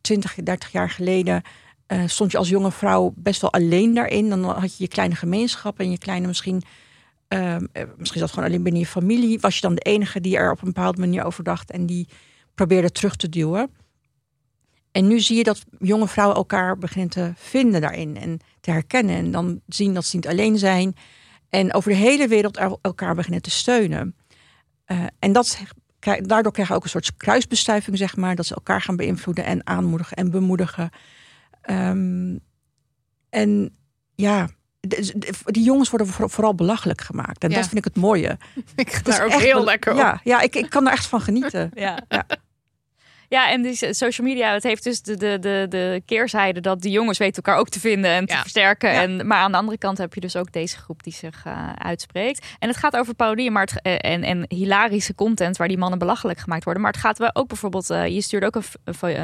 20, 0.00 0.34
30 0.34 0.72
jaar 0.72 0.90
geleden 0.90 1.42
eh, 1.86 2.02
stond 2.06 2.32
je 2.32 2.38
als 2.38 2.48
jonge 2.48 2.72
vrouw 2.72 3.12
best 3.16 3.40
wel 3.40 3.52
alleen 3.52 3.94
daarin. 3.94 4.28
Dan 4.28 4.44
had 4.44 4.76
je 4.76 4.82
je 4.82 4.88
kleine 4.88 5.14
gemeenschap 5.14 5.78
en 5.78 5.90
je 5.90 5.98
kleine 5.98 6.26
misschien... 6.26 6.62
eh, 7.28 7.56
misschien 7.96 8.20
zat 8.20 8.30
gewoon 8.30 8.44
alleen 8.48 8.62
binnen 8.62 8.80
je 8.80 8.86
familie. 8.86 9.40
Was 9.40 9.54
je 9.54 9.60
dan 9.60 9.74
de 9.74 9.80
enige 9.80 10.20
die 10.20 10.36
er 10.36 10.50
op 10.50 10.58
een 10.62 10.72
bepaalde 10.72 11.00
manier 11.00 11.24
over 11.24 11.44
dacht 11.44 11.70
en 11.70 11.86
die 11.86 12.08
probeerde 12.54 12.90
terug 12.90 13.16
te 13.16 13.28
duwen. 13.28 13.70
En 14.92 15.06
nu 15.06 15.20
zie 15.20 15.36
je 15.36 15.42
dat 15.42 15.64
jonge 15.78 16.08
vrouwen 16.08 16.36
elkaar 16.36 16.78
beginnen 16.78 17.10
te 17.10 17.32
vinden 17.36 17.80
daarin 17.80 18.16
en 18.16 18.38
te 18.60 18.70
herkennen. 18.70 19.16
En 19.16 19.30
dan 19.30 19.60
zien 19.66 19.94
dat 19.94 20.04
ze 20.04 20.16
niet 20.16 20.28
alleen 20.28 20.58
zijn. 20.58 20.96
En 21.50 21.74
over 21.74 21.90
de 21.90 21.96
hele 21.96 22.28
wereld 22.28 22.56
el- 22.56 22.78
elkaar 22.82 23.14
beginnen 23.14 23.42
te 23.42 23.50
steunen. 23.50 24.16
Eh, 24.84 25.04
en 25.18 25.32
dat, 25.32 25.58
daardoor 26.14 26.52
krijgen 26.52 26.74
we 26.74 26.78
ook 26.80 26.84
een 26.84 26.90
soort 26.90 27.16
kruisbestuiving, 27.16 27.98
zeg 27.98 28.16
maar. 28.16 28.34
Dat 28.34 28.46
ze 28.46 28.54
elkaar 28.54 28.80
gaan 28.82 28.96
beïnvloeden 28.96 29.44
en 29.44 29.66
aanmoedigen 29.66 30.16
en 30.16 30.30
bemoedigen. 30.30 30.90
Ehm, 31.62 32.36
en 33.30 33.76
ja, 34.14 34.48
die 35.44 35.62
jongens 35.64 35.90
worden 35.90 36.06
voor- 36.06 36.30
vooral 36.30 36.54
belachelijk 36.54 37.00
gemaakt. 37.00 37.42
En 37.42 37.50
Ja. 37.50 37.56
dat 37.56 37.64
vind 37.64 37.78
ik 37.78 37.84
het 37.84 37.96
mooie. 38.02 38.38
Ik 38.76 38.92
ga 38.92 39.02
daar 39.02 39.24
ook 39.24 39.32
heel 39.32 39.64
lekker 39.64 39.92
op. 39.92 39.98
Ja, 39.98 40.20
ja 40.24 40.40
ik, 40.40 40.54
ik 40.56 40.70
kan 40.70 40.86
er 40.86 40.92
echt 40.92 41.06
van 41.06 41.20
genieten. 41.20 41.70
Ja. 41.86 41.98
Ja. 42.08 42.26
Ja, 43.28 43.50
en 43.50 43.64
eh, 43.64 43.92
social 43.92 44.26
media, 44.26 44.52
het 44.52 44.62
heeft 44.62 44.84
dus 44.84 45.02
de, 45.02 45.16
de, 45.16 45.38
de, 45.38 45.66
de 45.68 46.02
keerzijde 46.06 46.60
dat 46.60 46.80
die 46.82 46.90
jongens 46.90 47.18
weten 47.18 47.42
elkaar 47.42 47.60
ook 47.60 47.68
te 47.68 47.80
vinden 47.80 48.10
en 48.10 48.26
te 48.26 48.32
Ja. 48.32 48.40
versterken. 48.40 48.92
Ja. 48.92 49.02
En, 49.02 49.26
maar 49.26 49.38
aan 49.38 49.52
de 49.52 49.58
andere 49.58 49.78
kant 49.78 49.98
heb 49.98 50.14
je 50.14 50.20
dus 50.20 50.36
ook 50.36 50.52
deze 50.52 50.76
groep 50.76 51.02
die 51.02 51.12
zich 51.12 51.42
eh, 51.44 51.72
uitspreekt. 51.78 52.46
En 52.58 52.68
het 52.68 52.76
gaat 52.76 52.96
over 52.96 53.14
parodieën 53.14 53.52
maar 53.52 53.62
het, 53.72 53.82
eh, 53.82 54.12
en, 54.12 54.22
en 54.22 54.44
hilarische 54.48 55.14
content 55.14 55.56
waar 55.56 55.68
die 55.68 55.78
mannen 55.78 55.98
belachelijk 55.98 56.38
gemaakt 56.38 56.64
worden. 56.64 56.82
Maar 56.82 56.92
het 56.92 57.00
gaat 57.00 57.18
wel 57.18 57.30
ook 57.32 57.48
bijvoorbeeld, 57.48 57.90
eh, 57.90 58.06
je 58.06 58.20
stuurde 58.20 58.46
ook 58.46 58.54
een, 58.54 58.64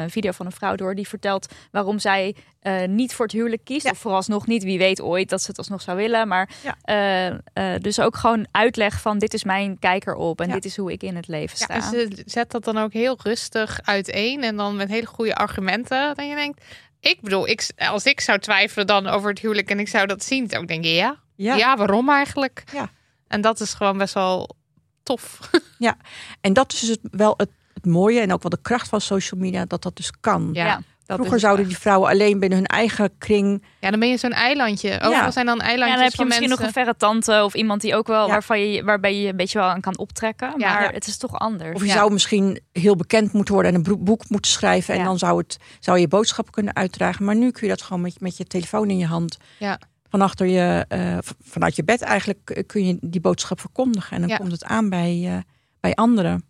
een 0.01 0.09
video 0.09 0.31
van 0.31 0.45
een 0.45 0.51
vrouw 0.51 0.75
door 0.75 0.95
die 0.95 1.07
vertelt 1.07 1.53
waarom 1.71 1.99
zij 1.99 2.35
eh, 2.63 2.87
niet 2.87 3.13
voor 3.13 3.25
het 3.25 3.33
huwelijk 3.35 3.63
kiest. 3.63 3.85
Ja. 3.85 3.91
Of 3.91 3.97
vooralsnog 3.97 4.47
niet, 4.47 4.63
wie 4.63 4.77
weet 4.77 5.01
ooit 5.01 5.29
dat 5.29 5.41
ze 5.41 5.47
het 5.47 5.57
alsnog 5.57 5.81
zou 5.81 5.97
willen. 5.97 6.27
Maar 6.27 6.49
Ja. 6.63 6.75
eh, 6.81 7.73
eh, 7.75 7.81
dus 7.81 7.99
ook 7.99 8.15
gewoon 8.15 8.47
uitleg 8.51 9.01
van 9.01 9.17
dit 9.17 9.33
is 9.33 9.43
mijn 9.43 9.79
kijker 9.79 10.15
op 10.15 10.41
en 10.41 10.47
Ja. 10.47 10.53
dit 10.53 10.65
is 10.65 10.77
hoe 10.77 10.91
ik 10.91 11.03
in 11.03 11.15
het 11.15 11.27
leven 11.27 11.57
sta. 11.57 11.75
Ja, 11.75 11.81
en 11.83 11.89
ze 11.89 12.21
zet 12.25 12.51
dat 12.51 12.63
dan 12.63 12.77
ook 12.77 12.93
heel 12.93 13.17
rustig 13.23 13.79
uiteen 13.83 14.43
en 14.43 14.55
dan 14.55 14.75
met 14.75 14.89
hele 14.89 15.05
goede 15.05 15.35
argumenten. 15.35 16.15
Dan 16.15 16.27
je 16.27 16.35
denkt, 16.35 16.63
ik 16.99 17.21
bedoel, 17.21 17.47
ik, 17.47 17.69
als 17.77 18.05
ik 18.05 18.19
zou 18.21 18.39
twijfelen 18.39 18.87
dan 18.87 19.07
over 19.07 19.29
het 19.29 19.39
huwelijk 19.39 19.69
en 19.69 19.79
ik 19.79 19.87
zou 19.87 20.05
dat 20.07 20.23
zien, 20.23 20.49
zou 20.49 20.61
ik 20.61 20.67
denken, 20.67 20.89
ja, 20.89 21.17
ja, 21.35 21.55
Ja. 21.55 21.77
waarom 21.77 22.09
eigenlijk? 22.09 22.63
Ja. 22.73 22.89
En 23.27 23.41
dat 23.41 23.59
is 23.59 23.73
gewoon 23.73 23.97
best 23.97 24.13
wel 24.13 24.55
tof. 25.03 25.39
En 26.41 26.53
dat 26.53 26.73
is 26.73 26.79
dus 26.79 26.89
het, 26.89 26.99
wel 27.11 27.33
het, 27.37 27.49
het 27.73 27.85
mooie 27.85 28.19
en 28.19 28.33
ook 28.33 28.41
wel 28.41 28.49
de 28.49 28.61
kracht 28.61 28.89
van 28.89 29.01
social 29.01 29.39
media, 29.39 29.65
dat 29.65 29.81
dat 29.83 29.95
dus 29.95 30.11
kan. 30.19 30.49
Ja, 30.53 30.65
Ja. 30.65 30.81
Dat 31.05 31.17
Vroeger 31.17 31.39
zouden 31.39 31.67
die 31.67 31.77
vrouwen 31.77 32.09
alleen 32.09 32.39
binnen 32.39 32.57
hun 32.57 32.67
eigen 32.67 33.17
kring. 33.17 33.63
Ja, 33.79 33.89
dan 33.89 33.99
ben 33.99 34.09
je 34.09 34.17
zo'n 34.17 34.31
eilandje. 34.31 35.01
Overal 35.01 35.31
zijn 35.31 35.45
dan 35.45 35.57
Ja, 35.57 35.63
eilandjes 35.63 35.95
dan 35.95 36.03
heb 36.03 36.11
je 36.11 36.17
van 36.17 36.27
misschien 36.27 36.49
nog 36.49 36.59
een 36.61 36.71
verre 36.71 36.95
tante 36.97 37.41
of 37.43 37.53
iemand 37.53 37.81
die 37.81 37.95
ook 37.95 38.07
wel 38.07 38.25
Ja. 38.25 38.31
waarvan 38.31 38.59
je, 38.71 38.83
waarbij 38.83 39.15
je 39.15 39.27
een 39.29 39.35
beetje 39.35 39.59
wel 39.59 39.67
aan 39.67 39.81
kan 39.81 39.97
optrekken. 39.97 40.53
Ja. 40.57 40.73
Maar 40.73 40.83
Ja. 40.83 40.89
het 40.91 41.07
is 41.07 41.17
toch 41.17 41.39
anders. 41.39 41.73
Of 41.75 41.81
je 41.81 41.87
Ja. 41.87 41.93
zou 41.93 42.11
misschien 42.11 42.59
heel 42.71 42.95
bekend 42.95 43.33
moeten 43.33 43.53
worden 43.53 43.73
en 43.73 43.81
een 43.85 43.97
boek 44.03 44.29
moeten 44.29 44.51
schrijven. 44.51 44.93
En 44.93 44.99
Ja. 44.99 45.05
dan 45.05 45.17
zou, 45.17 45.37
het, 45.37 45.57
zou 45.79 45.99
je 45.99 46.07
boodschap 46.07 46.51
kunnen 46.51 46.75
uitdragen. 46.75 47.25
Maar 47.25 47.35
nu 47.35 47.51
kun 47.51 47.61
je 47.67 47.73
dat 47.73 47.81
gewoon 47.81 48.01
met, 48.01 48.19
met 48.19 48.37
je 48.37 48.45
telefoon 48.45 48.89
in 48.89 48.97
je 48.97 49.05
hand. 49.07 49.37
Ja. 49.59 49.79
Van 50.09 50.21
achter 50.21 50.47
je, 50.47 50.85
eh, 50.87 51.17
vanuit 51.41 51.75
je 51.75 51.83
bed 51.83 52.01
eigenlijk 52.01 52.49
eh, 52.49 52.63
kun 52.65 52.85
je 52.85 52.97
die 53.01 53.21
boodschap 53.21 53.59
verkondigen. 53.59 54.11
En 54.15 54.19
dan 54.21 54.29
Ja. 54.29 54.37
komt 54.37 54.51
het 54.51 54.63
aan 54.63 54.89
bij, 54.89 55.21
eh, 55.25 55.37
bij 55.79 55.93
anderen. 55.93 56.45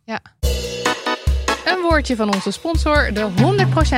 Een 1.65 1.81
woordje 1.81 2.15
van 2.15 2.33
onze 2.33 2.51
sponsor, 2.51 3.13
de 3.13 3.27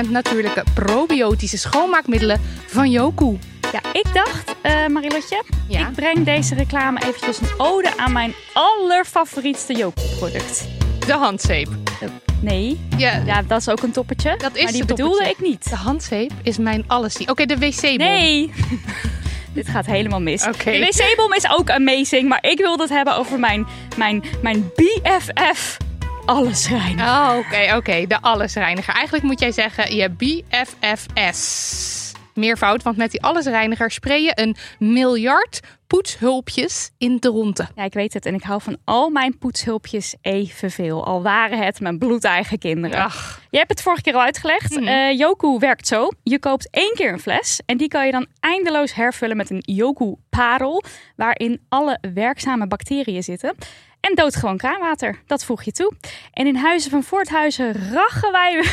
100% 0.05 0.09
natuurlijke 0.09 0.63
probiotische 0.73 1.57
schoonmaakmiddelen 1.57 2.41
van 2.67 2.91
Yoku. 2.91 3.37
Ja, 3.71 3.79
ik 3.93 4.05
dacht, 4.13 4.55
eh 4.61 4.87
Marilotje, 4.87 5.43
Ja. 5.67 5.87
ik 5.87 5.93
breng 5.95 6.25
deze 6.25 6.55
reclame 6.55 6.99
eventjes 7.05 7.39
een 7.41 7.47
ode 7.57 7.97
aan 7.97 8.11
mijn 8.11 8.33
allerfavorietste 8.53 9.73
Joku-product. 9.73 10.67
De 11.07 11.13
handzeep. 11.13 11.67
Nee, 12.41 12.79
Ja, 12.97 13.21
ja, 13.25 13.41
dat 13.41 13.59
is 13.59 13.69
ook 13.69 13.81
een 13.83 13.91
toppertje. 13.91 14.35
Dat 14.37 14.55
is 14.55 14.63
maar 14.63 14.71
die 14.71 14.85
bedoelde 14.85 15.23
ik 15.29 15.39
niet. 15.41 15.69
de 15.69 15.75
handzeep 15.75 16.31
is 16.43 16.57
mijn 16.57 16.83
alles. 16.87 17.17
Oké, 17.25 17.45
de 17.45 17.57
wc-bom. 17.57 17.97
Nee. 17.97 18.51
Dit 19.53 19.67
gaat 19.69 19.85
helemaal 19.85 20.21
mis. 20.21 20.41
De 20.41 20.51
wc-bom 20.63 21.33
is 21.33 21.49
ook 21.51 21.69
amazing, 21.69 22.27
maar 22.29 22.43
ik 22.43 22.57
wilde 22.57 22.83
het 22.83 22.91
hebben 22.91 23.15
over 23.17 23.39
mijn, 23.39 23.67
mijn, 23.97 24.23
mijn 24.41 24.71
BFF 24.75 25.77
allesreiniger. 26.25 27.07
Oh, 27.07 27.37
oké, 27.37 27.75
oké. 27.75 28.05
De 28.07 28.21
allesreiniger. 28.21 28.93
Eigenlijk 28.93 29.23
moet 29.25 29.39
jij 29.39 29.51
zeggen 29.51 29.95
je 29.95 30.09
BFFS. 30.09 31.83
Meervoud, 32.33 32.83
want 32.83 32.97
met 32.97 33.11
die 33.11 33.21
allesreiniger 33.23 33.91
spray 33.91 34.21
je 34.21 34.31
een 34.35 34.55
miljard 34.79 35.59
poetshulpjes 35.87 36.91
in 36.97 37.17
de 37.19 37.27
ronde. 37.27 37.67
Ja, 37.75 37.83
ik 37.83 37.93
weet 37.93 38.13
het. 38.13 38.25
En 38.25 38.33
ik 38.33 38.43
hou 38.43 38.61
van 38.61 38.77
al 38.83 39.09
mijn 39.09 39.37
poetshulpjes 39.37 40.15
evenveel. 40.21 41.05
Al 41.05 41.21
waren 41.21 41.59
het 41.59 41.79
mijn 41.79 41.97
bloedeigen 41.97 42.57
kinderen. 42.57 42.97
Ach, 43.03 43.41
Je 43.49 43.57
hebt 43.57 43.69
het 43.69 43.81
vorige 43.81 44.01
keer 44.01 44.13
al 44.13 44.21
uitgelegd. 44.21 44.75
Eh, 44.77 45.17
Yoku 45.17 45.57
werkt 45.59 45.87
zo. 45.87 46.09
Je 46.23 46.39
koopt 46.39 46.67
één 46.71 46.93
keer 46.95 47.13
een 47.13 47.19
fles. 47.19 47.61
En 47.65 47.77
die 47.77 47.87
kan 47.87 48.05
je 48.05 48.11
dan 48.11 48.25
eindeloos 48.39 48.93
hervullen 48.93 49.37
met 49.37 49.49
een 49.49 49.63
Yoku 49.65 50.15
parel. 50.29 50.83
Waarin 51.15 51.61
alle 51.69 51.97
werkzame 52.13 52.67
bacteriën 52.67 53.23
zitten. 53.23 53.55
En 54.05 54.15
doodgewoon 54.15 54.57
kraanwater. 54.57 55.21
Dat 55.27 55.45
voeg 55.45 55.63
je 55.63 55.71
toe. 55.71 55.91
En 56.33 56.47
in 56.47 56.55
Huizen 56.55 56.91
van 56.91 57.03
Voorthuizen 57.03 57.91
rachen 57.93 58.31
wij... 58.31 58.53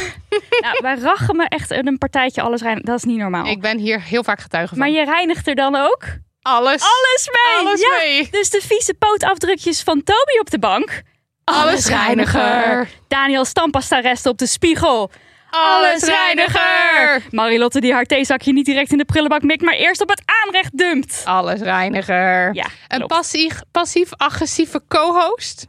nou, 0.60 0.78
wij 0.80 0.94
rachen 0.94 1.36
me 1.36 1.44
echt 1.48 1.70
een 1.70 1.98
partijtje 1.98 2.42
alles 2.42 2.62
rein. 2.62 2.80
Dat 2.82 2.96
is 2.96 3.04
niet 3.04 3.18
normaal. 3.18 3.46
ik 3.46 3.60
ben 3.60 3.78
hier 3.78 4.02
heel 4.02 4.24
vaak 4.24 4.40
getuige 4.40 4.68
van. 4.68 4.78
Maar 4.78 4.90
je 4.90 5.04
reinigt 5.04 5.48
er 5.48 5.54
dan 5.54 5.76
ook 5.76 6.04
alles, 6.42 6.82
alles 6.82 7.28
mee. 7.30 7.66
alles 7.66 7.80
ja. 7.80 7.96
mee. 7.98 8.28
Dus 8.30 8.50
de 8.50 8.60
vieze 8.60 8.94
pootafdrukjes 8.94 9.82
van 9.82 10.02
Toby 10.02 10.38
op 10.40 10.50
de 10.50 10.58
bank. 10.58 11.02
Allesreiniger. 11.44 12.88
Daniel 13.08 13.44
stampasta 13.44 13.98
resten 13.98 14.30
op 14.30 14.38
de 14.38 14.46
spiegel. 14.46 15.10
Allesreiniger. 15.52 17.22
Marilotte 17.30 17.80
die 17.80 17.92
haar 17.92 18.04
theezakje 18.04 18.52
niet 18.52 18.64
direct 18.64 18.92
in 18.92 18.98
de 18.98 19.04
prullenbak 19.04 19.42
mikt, 19.42 19.62
maar 19.62 19.74
eerst 19.74 20.00
op 20.00 20.08
het 20.08 20.22
aanrecht 20.44 20.78
dumpt. 20.78 21.22
Allesreiniger. 21.24 22.54
Ja, 22.54 22.64
Een 22.88 22.98
klopt. 22.98 23.12
passief, 23.12 23.60
passief-agressieve 23.72 24.80
co-host. 24.88 25.66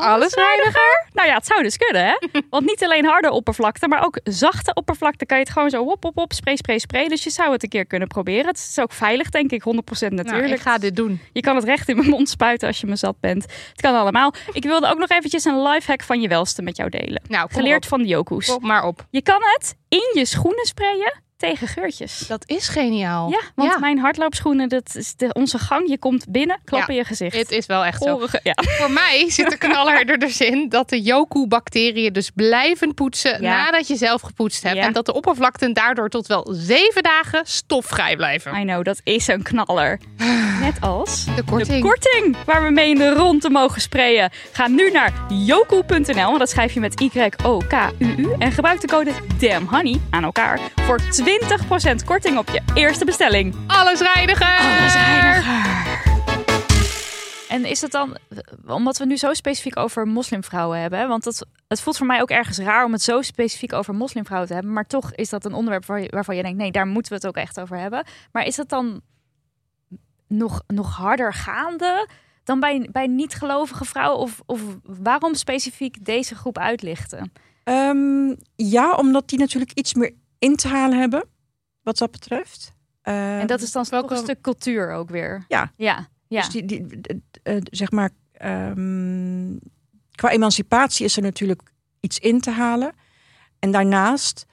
Allesreiniger. 0.00 1.06
Nou 1.12 1.28
ja, 1.28 1.34
het 1.34 1.46
zou 1.46 1.62
dus 1.62 1.76
kunnen, 1.76 2.04
hè? 2.04 2.40
Want 2.50 2.66
niet 2.66 2.84
alleen 2.84 3.04
harde 3.04 3.30
oppervlakte, 3.30 3.88
maar 3.88 4.04
ook 4.04 4.20
zachte 4.24 4.74
oppervlakte 4.74 5.26
kan 5.26 5.36
je 5.38 5.42
het 5.44 5.52
gewoon 5.52 5.70
zo 5.70 5.84
hop, 5.84 6.02
hop, 6.02 6.14
hop, 6.14 6.32
spray, 6.32 6.56
spray, 6.56 6.78
spray. 6.78 7.08
Dus 7.08 7.24
je 7.24 7.30
zou 7.30 7.52
het 7.52 7.62
een 7.62 7.68
keer 7.68 7.86
kunnen 7.86 8.08
proberen. 8.08 8.46
Het 8.46 8.56
is 8.70 8.78
ook 8.78 8.92
veilig, 8.92 9.30
denk 9.30 9.50
ik, 9.50 9.62
100% 9.62 9.68
natuurlijk. 10.08 10.26
Nou, 10.26 10.52
ik 10.52 10.60
ga 10.60 10.78
dit 10.78 10.96
doen. 10.96 11.20
Je 11.32 11.40
kan 11.40 11.54
het 11.56 11.64
recht 11.64 11.88
in 11.88 11.96
mijn 11.96 12.08
mond 12.08 12.28
spuiten 12.28 12.68
als 12.68 12.80
je 12.80 12.86
me 12.86 12.96
zat 12.96 13.20
bent. 13.20 13.42
Het 13.70 13.80
kan 13.80 13.94
allemaal. 13.94 14.34
Ik 14.52 14.62
wilde 14.62 14.88
ook 14.88 14.98
nog 14.98 15.08
eventjes 15.08 15.44
een 15.44 15.62
lifehack 15.62 16.02
van 16.02 16.20
je 16.20 16.28
welste 16.28 16.62
met 16.62 16.76
jou 16.76 16.90
delen. 16.90 17.22
Nou, 17.28 17.48
Geleerd 17.52 17.82
op. 17.82 17.88
van 17.88 18.02
de 18.02 18.08
Yoko's. 18.08 18.46
Kom 18.46 18.66
maar 18.66 18.84
op. 18.84 19.06
Je 19.10 19.22
kan 19.22 19.40
het 19.42 19.74
in 19.88 20.10
je 20.14 20.24
schoenen 20.26 20.66
sprayen 20.66 21.28
tegen 21.40 21.68
geurtjes. 21.68 22.18
Dat 22.28 22.42
is 22.46 22.68
geniaal. 22.68 23.30
Ja, 23.30 23.40
want 23.54 23.72
Ja. 23.72 23.78
mijn 23.78 23.98
hardloopschoenen, 23.98 24.68
dat 24.68 24.94
is 24.94 25.14
de, 25.16 25.32
onze 25.32 25.58
gang. 25.58 25.88
Je 25.88 25.98
komt 25.98 26.24
binnen, 26.28 26.58
klap 26.64 26.88
in 26.88 26.94
je 26.94 27.04
gezicht. 27.04 27.36
Het 27.36 27.50
is 27.50 27.66
wel 27.66 27.84
echt 27.84 28.02
zo. 28.02 28.26
Ja. 28.42 28.54
Voor 28.78 28.90
mij 28.90 29.24
zit 29.30 29.50
de 29.50 29.56
knaller 29.58 30.08
er 30.08 30.18
dus 30.18 30.40
in 30.40 30.68
dat 30.68 30.88
de 30.88 31.00
Yoku-bacteriën 31.02 32.12
dus 32.12 32.30
blijven 32.34 32.94
poetsen 32.94 33.42
Ja. 33.42 33.56
nadat 33.64 33.88
je 33.88 33.96
zelf 33.96 34.20
gepoetst 34.22 34.62
hebt. 34.62 34.76
Ja. 34.76 34.82
En 34.82 34.92
dat 34.92 35.06
de 35.06 35.12
oppervlakten 35.12 35.72
daardoor 35.72 36.08
tot 36.08 36.26
wel 36.26 36.48
zeven 36.52 37.02
dagen 37.02 37.40
stofvrij 37.46 38.16
blijven. 38.16 38.54
I 38.60 38.62
know, 38.64 38.84
dat 38.84 39.00
is 39.04 39.26
een 39.28 39.42
knaller. 39.42 40.00
Net 40.60 40.80
als 40.80 41.24
De 41.36 41.42
korting. 41.44 41.82
de 41.82 41.88
korting 41.88 42.36
waar 42.46 42.64
we 42.64 42.70
mee 42.70 42.88
in 42.90 42.98
de 42.98 43.12
ronde 43.14 43.50
mogen 43.50 43.80
sprayen. 43.80 44.30
Ga 44.52 44.68
nu 44.68 44.90
naar 44.90 45.12
yoku.nl, 45.28 46.14
want 46.26 46.38
dat 46.38 46.50
schrijf 46.50 46.72
je 46.72 46.80
met 46.80 47.00
Y-O-K-U-U. 47.00 48.28
En 48.38 48.52
gebruik 48.52 48.80
de 48.80 48.86
code 48.86 49.10
DAMNHONEY 49.38 50.00
aan 50.10 50.24
elkaar 50.24 50.60
voor 50.80 51.00
20% 51.00 51.29
korting 52.04 52.38
op 52.38 52.48
je 52.48 52.62
eerste 52.74 53.04
bestelling. 53.04 53.54
Alles 53.66 54.00
reiniger. 54.00 54.58
En 57.48 57.64
is 57.64 57.80
het 57.80 57.90
dan, 57.90 58.16
omdat 58.66 58.98
we 58.98 59.06
nu 59.06 59.16
zo 59.16 59.34
specifiek 59.34 59.76
over 59.76 60.06
moslimvrouwen 60.06 60.78
hebben, 60.78 61.08
want 61.08 61.24
dat, 61.24 61.46
het 61.68 61.80
voelt 61.80 61.96
voor 61.96 62.06
mij 62.06 62.20
ook 62.20 62.30
ergens 62.30 62.58
raar 62.58 62.84
om 62.84 62.92
het 62.92 63.02
zo 63.02 63.22
specifiek 63.22 63.72
over 63.72 63.94
moslimvrouwen 63.94 64.48
te 64.48 64.54
hebben, 64.54 64.72
maar 64.72 64.86
toch 64.86 65.14
is 65.14 65.28
dat 65.28 65.44
een 65.44 65.54
onderwerp 65.54 65.86
waar 65.86 66.00
je, 66.00 66.08
waarvan 66.10 66.36
je 66.36 66.42
denkt, 66.42 66.58
nee, 66.58 66.70
daar 66.70 66.86
moeten 66.86 67.12
we 67.12 67.18
het 67.18 67.26
ook 67.26 67.42
echt 67.42 67.60
over 67.60 67.78
hebben. 67.78 68.04
Maar 68.32 68.44
is 68.44 68.56
het 68.56 68.68
dan 68.68 69.00
nog, 70.26 70.62
nog 70.66 70.96
harder 70.96 71.34
gaande 71.34 72.08
dan 72.44 72.60
bij, 72.60 72.88
bij 72.92 73.06
niet-gelovige 73.06 73.84
vrouwen? 73.84 74.18
Of, 74.18 74.40
of 74.46 74.60
waarom 74.82 75.34
specifiek 75.34 76.04
deze 76.04 76.34
groep 76.34 76.58
uitlichten? 76.58 77.32
Ehm, 77.64 78.34
ja, 78.56 78.94
omdat 78.94 79.28
die 79.28 79.38
natuurlijk 79.38 79.72
iets 79.72 79.94
meer 79.94 80.12
in 80.40 80.56
te 80.56 80.68
halen 80.68 80.98
hebben, 80.98 81.24
wat 81.82 81.98
dat 81.98 82.10
betreft. 82.10 82.72
en 83.02 83.46
dat 83.46 83.60
is 83.60 83.72
dan 83.72 83.86
welke- 83.90 84.08
toch 84.08 84.16
een 84.18 84.24
stuk 84.24 84.40
cultuur 84.40 84.92
ook 84.92 85.10
weer. 85.10 85.44
Ja. 85.48 85.72
Ja, 85.76 86.08
ja. 86.28 86.40
Dus 86.40 86.50
die, 86.50 86.64
die, 86.64 86.86
eh, 87.42 87.56
eh, 87.56 87.62
zeg 87.70 87.90
maar, 87.90 88.10
ehm, 88.32 89.56
qua 90.14 90.30
emancipatie 90.30 91.04
is 91.04 91.16
er 91.16 91.22
natuurlijk 91.22 91.72
iets 92.00 92.18
in 92.18 92.40
te 92.40 92.50
halen. 92.50 92.92
En 93.58 93.70
daarnaast 93.70 94.46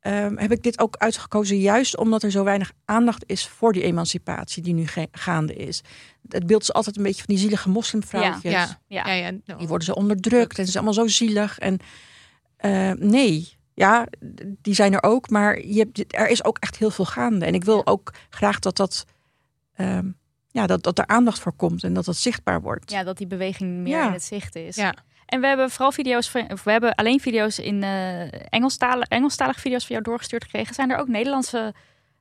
ehm, 0.00 0.36
heb 0.36 0.52
ik 0.52 0.62
dit 0.62 0.78
ook 0.78 0.96
uitgekozen 0.96 1.58
juist 1.58 1.96
omdat 1.96 2.22
er 2.22 2.30
zo 2.30 2.44
weinig 2.44 2.72
aandacht 2.84 3.24
is 3.26 3.48
voor 3.48 3.72
die 3.72 3.82
emancipatie 3.82 4.62
die 4.62 4.74
nu 4.74 4.86
gaande 5.12 5.54
is. 5.54 5.82
Het 6.28 6.46
beeld 6.46 6.62
is 6.62 6.72
altijd 6.72 6.96
een 6.96 7.02
beetje 7.02 7.22
van 7.24 7.34
die 7.34 7.42
zielige 7.42 7.68
moslimvrouwtjes. 7.68 8.52
Ja. 8.52 8.78
ja. 8.86 9.04
Ja, 9.06 9.12
ja. 9.12 9.30
nou. 9.44 9.58
Die 9.58 9.68
worden 9.68 9.86
zo 9.86 9.92
onderdrukt 9.92 10.58
en 10.58 10.64
ze 10.64 10.70
zijn 10.70 10.84
allemaal 10.84 11.04
zo 11.08 11.14
zielig. 11.14 11.58
En 11.58 11.78
eh, 12.56 12.90
nee, 12.92 13.55
ja, 13.76 14.06
die 14.62 14.74
zijn 14.74 14.92
er 14.92 15.02
ook. 15.02 15.30
Maar 15.30 15.60
je 15.66 15.78
hebt, 15.78 16.14
er 16.16 16.28
is 16.28 16.44
ook 16.44 16.58
echt 16.58 16.76
heel 16.76 16.90
veel 16.90 17.04
gaande. 17.04 17.46
En 17.46 17.54
ik 17.54 17.64
wil 17.64 17.86
ook 17.86 18.12
graag 18.30 18.58
dat 18.58 18.76
dat, 18.76 19.04
ehm, 19.74 20.10
ja, 20.50 20.66
dat, 20.66 20.82
dat 20.82 20.98
er 20.98 21.06
aandacht 21.06 21.38
voor 21.38 21.52
komt 21.52 21.84
en 21.84 21.92
dat 21.94 22.04
dat 22.04 22.16
zichtbaar 22.16 22.60
wordt. 22.60 22.90
Ja, 22.90 23.02
dat 23.04 23.16
die 23.18 23.26
beweging 23.26 23.70
meer 23.82 23.96
Ja. 23.96 24.06
in 24.06 24.12
het 24.12 24.22
zicht 24.22 24.54
is. 24.54 24.76
Ja. 24.76 24.94
En 25.26 25.40
we 25.40 25.46
hebben 25.46 25.70
vooral 25.70 25.92
video's 25.92 26.30
van, 26.30 26.52
of 26.52 26.64
we 26.64 26.70
hebben 26.70 26.94
alleen 26.94 27.20
video's 27.20 27.58
in 27.58 27.82
eh 27.82 28.52
Engelstalen, 28.52 29.06
Engelstalige 29.08 29.60
video's 29.60 29.86
van 29.86 29.90
jou 29.94 30.02
doorgestuurd 30.02 30.44
gekregen. 30.44 30.74
Zijn 30.74 30.90
er 30.90 30.98
ook 30.98 31.08
Nederlandse 31.08 31.74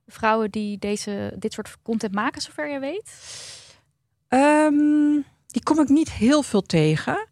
vrouwen 0.08 0.52
die 0.52 0.78
deze, 0.78 1.34
dit 1.38 1.54
soort 1.54 1.76
content 1.84 2.14
maken, 2.14 2.42
zover 2.42 2.72
je 2.72 2.80
weet? 2.80 3.12
Ehm, 4.28 5.22
die 5.48 5.64
kom 5.64 5.80
ik 5.80 5.90
niet 5.90 6.12
heel 6.12 6.44
veel 6.44 6.62
tegen. 6.62 7.28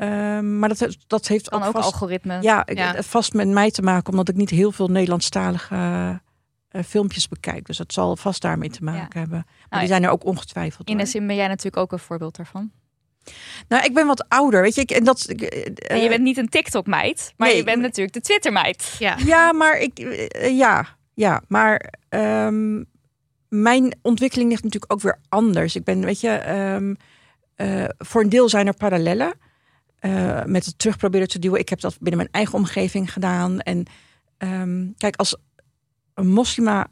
Ehm, 0.00 0.58
maar 0.58 0.68
dat, 0.68 0.96
dat 1.06 1.26
heeft 1.28 1.48
Kan 1.48 1.60
ook, 1.60 1.66
ook 1.66 1.72
vast, 1.72 1.84
algoritme. 1.92 2.38
ja, 2.42 2.66
ik- 2.66 2.76
Ja. 2.78 2.94
het 2.94 3.06
vast 3.06 3.32
met 3.32 3.48
mij 3.48 3.70
te 3.70 3.82
maken, 3.82 4.10
omdat 4.10 4.28
ik 4.28 4.34
niet 4.34 4.50
heel 4.50 4.72
veel 4.72 4.88
Nederlandstalige 4.88 5.74
eh, 6.68 6.82
filmpjes 6.82 7.28
bekijk. 7.28 7.66
Dus 7.66 7.76
dat 7.76 7.92
zal 7.92 8.16
vast 8.16 8.42
daarmee 8.42 8.70
te 8.70 8.84
maken 8.84 9.20
hebben. 9.20 9.38
Maar 9.46 9.66
Nou, 9.68 9.80
die 9.82 9.90
zijn 9.90 10.02
er 10.04 10.10
ook 10.10 10.24
ongetwijfeld. 10.24 10.88
In 10.88 10.98
de 10.98 11.06
zin 11.06 11.26
ben 11.26 11.36
jij 11.36 11.46
natuurlijk 11.48 11.76
ook 11.76 11.92
een 11.92 11.98
voorbeeld 11.98 12.36
daarvan. 12.36 12.70
Nou, 13.68 13.84
ik 13.84 13.94
ben 13.94 14.06
wat 14.06 14.28
ouder, 14.28 14.62
weet 14.62 14.74
je. 14.74 14.80
Ik, 14.80 14.90
en 14.90 15.04
dat, 15.04 15.24
ik, 15.28 15.40
En 15.42 15.74
eh, 15.74 16.02
je 16.02 16.08
bent 16.08 16.22
niet 16.22 16.36
een 16.36 16.48
TikTok-meid, 16.48 17.32
maar 17.36 17.48
nee, 17.48 17.56
je 17.56 17.64
bent 17.64 17.76
ik- 17.76 17.82
natuurlijk 17.82 18.14
de 18.14 18.20
Twitter-meid. 18.20 18.96
Ja. 18.98 19.16
Ja, 19.24 19.52
maar 19.52 19.78
ik, 19.78 19.98
eh, 19.98 20.56
ja, 20.58 20.86
ja, 21.14 21.42
maar 21.48 21.92
ehm, 22.08 22.82
mijn 23.48 23.98
ontwikkeling 24.02 24.50
ligt 24.50 24.62
natuurlijk 24.62 24.92
ook 24.92 25.00
weer 25.00 25.18
anders. 25.28 25.74
Ik 25.76 25.84
ben, 25.84 26.04
weet 26.04 26.20
je, 26.20 26.30
ehm, 26.30 26.94
eh, 27.54 27.84
voor 27.98 28.22
een 28.22 28.28
deel 28.28 28.48
zijn 28.48 28.66
er 28.66 28.74
parallellen 28.74 29.32
eh, 30.00 30.44
met 30.44 30.66
het 30.66 30.78
terug 30.78 30.96
proberen 30.96 31.28
te 31.28 31.38
duwen. 31.38 31.60
Ik 31.60 31.68
heb 31.68 31.80
dat 31.80 31.96
binnen 31.98 32.16
mijn 32.16 32.32
eigen 32.32 32.54
omgeving 32.54 33.12
gedaan. 33.12 33.60
En 33.60 33.84
ehm, 34.36 34.86
kijk, 34.96 35.16
als 35.16 35.36
een 36.14 36.28
moslima, 36.28 36.86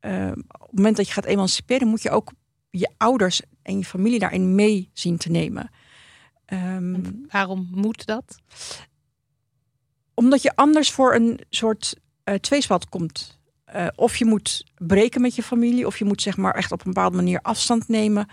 eh, 0.00 0.30
op 0.48 0.60
het 0.68 0.72
moment 0.76 0.96
dat 0.96 1.06
je 1.06 1.12
gaat 1.12 1.24
emanciperen, 1.24 1.88
moet 1.88 2.02
je 2.02 2.10
ook 2.10 2.32
je 2.70 2.90
ouders 2.96 3.40
en 3.62 3.78
je 3.78 3.84
familie 3.84 4.18
daarin 4.18 4.54
mee 4.54 4.90
zien 4.92 5.16
te 5.16 5.30
nemen. 5.30 5.70
Ehm, 6.44 7.00
Waarom 7.30 7.68
moet 7.70 8.06
dat? 8.06 8.36
omdat 10.14 10.42
je 10.42 10.56
anders 10.56 10.90
voor 10.90 11.14
een 11.14 11.40
soort 11.50 11.96
tweespalt 12.40 12.88
komt. 12.88 13.38
Of 13.94 14.16
je 14.16 14.24
moet 14.24 14.64
breken 14.76 15.20
met 15.20 15.34
je 15.34 15.42
familie, 15.42 15.86
of 15.86 15.98
je 15.98 16.04
moet 16.04 16.22
zeg 16.22 16.36
maar 16.36 16.54
echt 16.54 16.72
op 16.72 16.78
een 16.86 16.92
bepaalde 16.92 17.16
manier 17.16 17.40
afstand 17.40 17.88
nemen, 17.88 18.28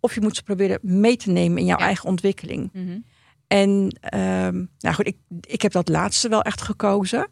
of 0.00 0.14
je 0.14 0.20
moet 0.20 0.36
ze 0.36 0.42
proberen 0.42 0.78
mee 0.82 1.16
te 1.16 1.30
nemen 1.30 1.58
in 1.58 1.64
jouw 1.64 1.78
Ja. 1.78 1.84
eigen 1.84 2.08
ontwikkeling. 2.08 2.70
Mhm. 2.72 2.98
En 3.46 3.98
ehm, 4.00 4.64
nou 4.78 4.94
goed, 4.94 5.06
ik, 5.06 5.16
ik 5.40 5.62
heb 5.62 5.72
dat 5.72 5.88
laatste 5.88 6.28
wel 6.28 6.42
echt 6.42 6.62
gekozen. 6.62 7.28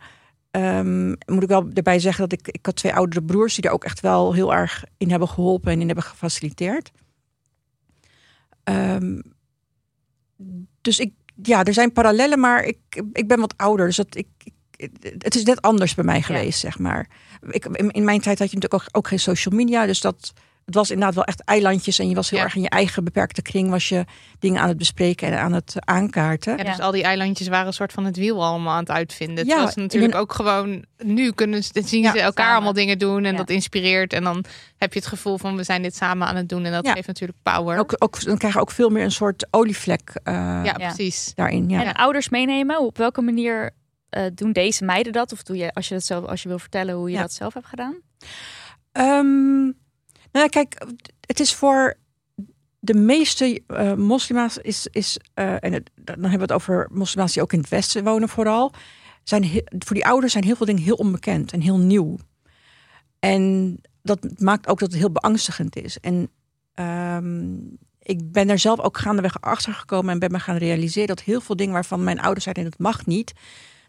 Ehm, 0.50 1.08
moet 1.08 1.42
ik 1.42 1.48
wel 1.48 1.68
erbij 1.72 1.98
zeggen 1.98 2.28
dat 2.28 2.38
ik, 2.40 2.48
ik 2.48 2.66
had 2.66 2.76
twee 2.76 2.94
oudere 2.94 3.22
broers 3.22 3.54
die 3.54 3.64
er 3.64 3.70
ook 3.70 3.84
echt 3.84 4.00
wel 4.00 4.32
heel 4.32 4.54
erg 4.54 4.84
in 4.96 5.10
hebben 5.10 5.28
geholpen 5.28 5.72
en 5.72 5.80
in 5.80 5.86
hebben 5.86 6.04
gefaciliteerd. 6.04 6.90
Ehm, 8.64 9.20
dus 10.80 10.98
ik, 10.98 11.12
ja, 11.42 11.64
er 11.64 11.72
zijn 11.72 11.92
parallellen, 11.92 12.40
maar 12.40 12.64
ik, 12.64 13.02
ik 13.12 13.28
ben 13.28 13.40
wat 13.40 13.56
ouder. 13.56 13.86
Dus 13.86 13.96
dat 13.96 14.16
ik, 14.16 14.28
ik, 14.76 14.90
het 15.18 15.34
is 15.34 15.44
net 15.44 15.62
anders 15.62 15.94
bij 15.94 16.04
mij 16.04 16.22
geweest, 16.22 16.60
zeg 16.60 16.78
maar. 16.78 17.08
Ik, 17.50 17.64
in, 17.64 17.90
in 17.90 18.04
mijn 18.04 18.20
tijd 18.20 18.38
had 18.38 18.50
je 18.50 18.56
natuurlijk 18.56 18.82
ook, 18.82 18.96
ook 18.96 19.08
geen 19.08 19.20
social 19.20 19.54
media. 19.54 19.86
Dus 19.86 20.00
dat, 20.00 20.32
het 20.64 20.74
was 20.74 20.90
inderdaad 20.90 21.14
wel 21.14 21.24
echt 21.24 21.44
eilandjes. 21.44 21.98
En 21.98 22.08
je 22.08 22.14
was 22.14 22.30
heel 22.30 22.38
Ja. 22.38 22.44
erg 22.44 22.54
in 22.54 22.62
je 22.62 22.68
eigen 22.68 23.04
beperkte 23.04 23.42
kring. 23.42 23.70
Was 23.70 23.88
je 23.88 24.04
dingen 24.38 24.60
aan 24.60 24.68
het 24.68 24.78
bespreken 24.78 25.28
en 25.28 25.38
aan 25.38 25.52
het 25.52 25.74
aankaarten. 25.78 26.56
Ja, 26.56 26.62
Ja. 26.64 26.70
dus 26.70 26.80
al 26.80 26.90
die 26.92 27.02
eilandjes 27.02 27.48
waren 27.48 27.66
een 27.66 27.72
soort 27.72 27.92
van 27.92 28.04
het 28.04 28.16
wiel 28.16 28.44
allemaal 28.44 28.72
aan 28.72 28.78
het 28.80 28.90
uitvinden. 28.90 29.36
Het 29.36 29.46
Ja, 29.46 29.62
was 29.62 29.74
natuurlijk 29.74 30.14
een- 30.14 30.20
ook 30.20 30.32
gewoon... 30.32 30.84
Nu 30.98 31.32
kunnen 31.32 31.64
ze, 31.64 31.82
zien 31.84 32.02
Ja, 32.02 32.10
ze 32.12 32.20
elkaar 32.20 32.32
samen. 32.44 32.52
allemaal 32.54 32.72
dingen 32.72 32.98
doen 32.98 33.24
en 33.24 33.30
Ja. 33.32 33.36
dat 33.38 33.50
inspireert. 33.50 34.12
En 34.12 34.24
dan 34.24 34.44
heb 34.76 34.92
je 34.92 34.98
het 34.98 35.08
gevoel 35.08 35.38
van 35.38 35.56
we 35.56 35.62
zijn 35.62 35.82
dit 35.82 35.96
samen 35.96 36.26
aan 36.26 36.36
het 36.36 36.48
doen. 36.48 36.64
En 36.64 36.72
dat 36.72 36.86
Ja. 36.86 36.92
geeft 36.92 37.06
natuurlijk 37.06 37.38
power. 37.42 37.78
Ook, 37.78 37.94
ook, 37.98 38.24
dan 38.24 38.38
krijg 38.38 38.54
je 38.54 38.60
ook 38.60 38.70
veel 38.70 38.88
meer 38.90 39.04
een 39.04 39.10
soort 39.12 39.46
olievlek 39.50 40.10
eh, 40.22 40.34
ja, 40.34 40.62
Ja. 40.64 40.72
precies. 40.72 41.32
daarin. 41.34 41.68
Ja. 41.68 41.84
En 41.84 41.92
ouders 41.92 42.28
meenemen, 42.28 42.80
op 42.80 42.96
welke 42.96 43.20
manier 43.22 43.70
eh, 44.10 44.22
doen 44.34 44.52
deze 44.52 44.84
meiden 44.84 45.12
dat? 45.12 45.32
Of 45.32 45.42
doe 45.42 45.56
je, 45.56 45.72
als 45.72 45.88
je, 45.88 45.94
dat 45.94 46.04
zelf, 46.04 46.24
als 46.24 46.42
je 46.42 46.48
wil 46.48 46.58
vertellen 46.58 46.94
hoe 46.94 47.08
je 47.10 47.14
Ja. 47.16 47.20
dat 47.22 47.32
zelf 47.32 47.54
hebt 47.54 47.66
gedaan? 47.66 47.94
Ehm, 48.92 49.70
nou 50.34 50.48
kijk, 50.48 50.86
het 51.20 51.40
is 51.40 51.54
voor 51.54 51.94
de 52.78 52.94
meeste 52.94 53.62
eh 53.66 53.94
moslima's 53.94 54.56
is, 54.56 54.86
is 54.90 55.18
eh, 55.34 55.64
en 55.64 55.72
het, 55.72 55.90
dan 55.94 56.20
hebben 56.20 56.32
we 56.32 56.40
het 56.40 56.52
over 56.52 56.88
moslima's 56.90 57.32
die 57.32 57.42
ook 57.42 57.52
in 57.52 57.58
het 57.58 57.68
westen 57.68 58.04
wonen 58.04 58.28
vooral, 58.28 58.72
zijn 59.22 59.44
voor 59.78 59.96
die 59.96 60.06
ouders 60.06 60.32
zijn 60.32 60.44
heel 60.44 60.56
veel 60.56 60.66
dingen 60.66 60.82
heel 60.82 60.96
onbekend 60.96 61.52
en 61.52 61.60
heel 61.60 61.78
nieuw. 61.78 62.16
En 63.18 63.76
dat 64.02 64.26
maakt 64.38 64.68
ook 64.68 64.78
dat 64.78 64.90
het 64.90 64.98
heel 64.98 65.12
beangstigend 65.12 65.76
is. 65.76 65.98
En 66.00 66.30
ehm, 66.74 67.54
ik 67.98 68.32
ben 68.32 68.50
er 68.50 68.58
zelf 68.58 68.80
ook 68.80 68.98
gaandeweg 68.98 69.40
achter 69.40 69.72
gekomen 69.72 70.12
en 70.12 70.18
ben 70.18 70.30
me 70.30 70.38
gaan 70.38 70.56
realiseren 70.56 71.08
dat 71.08 71.22
heel 71.22 71.40
veel 71.40 71.56
dingen 71.56 71.72
waarvan 71.72 72.04
mijn 72.04 72.20
ouders 72.20 72.44
zeiden 72.44 72.64
het 72.64 72.78
mag 72.78 73.06
niet, 73.06 73.32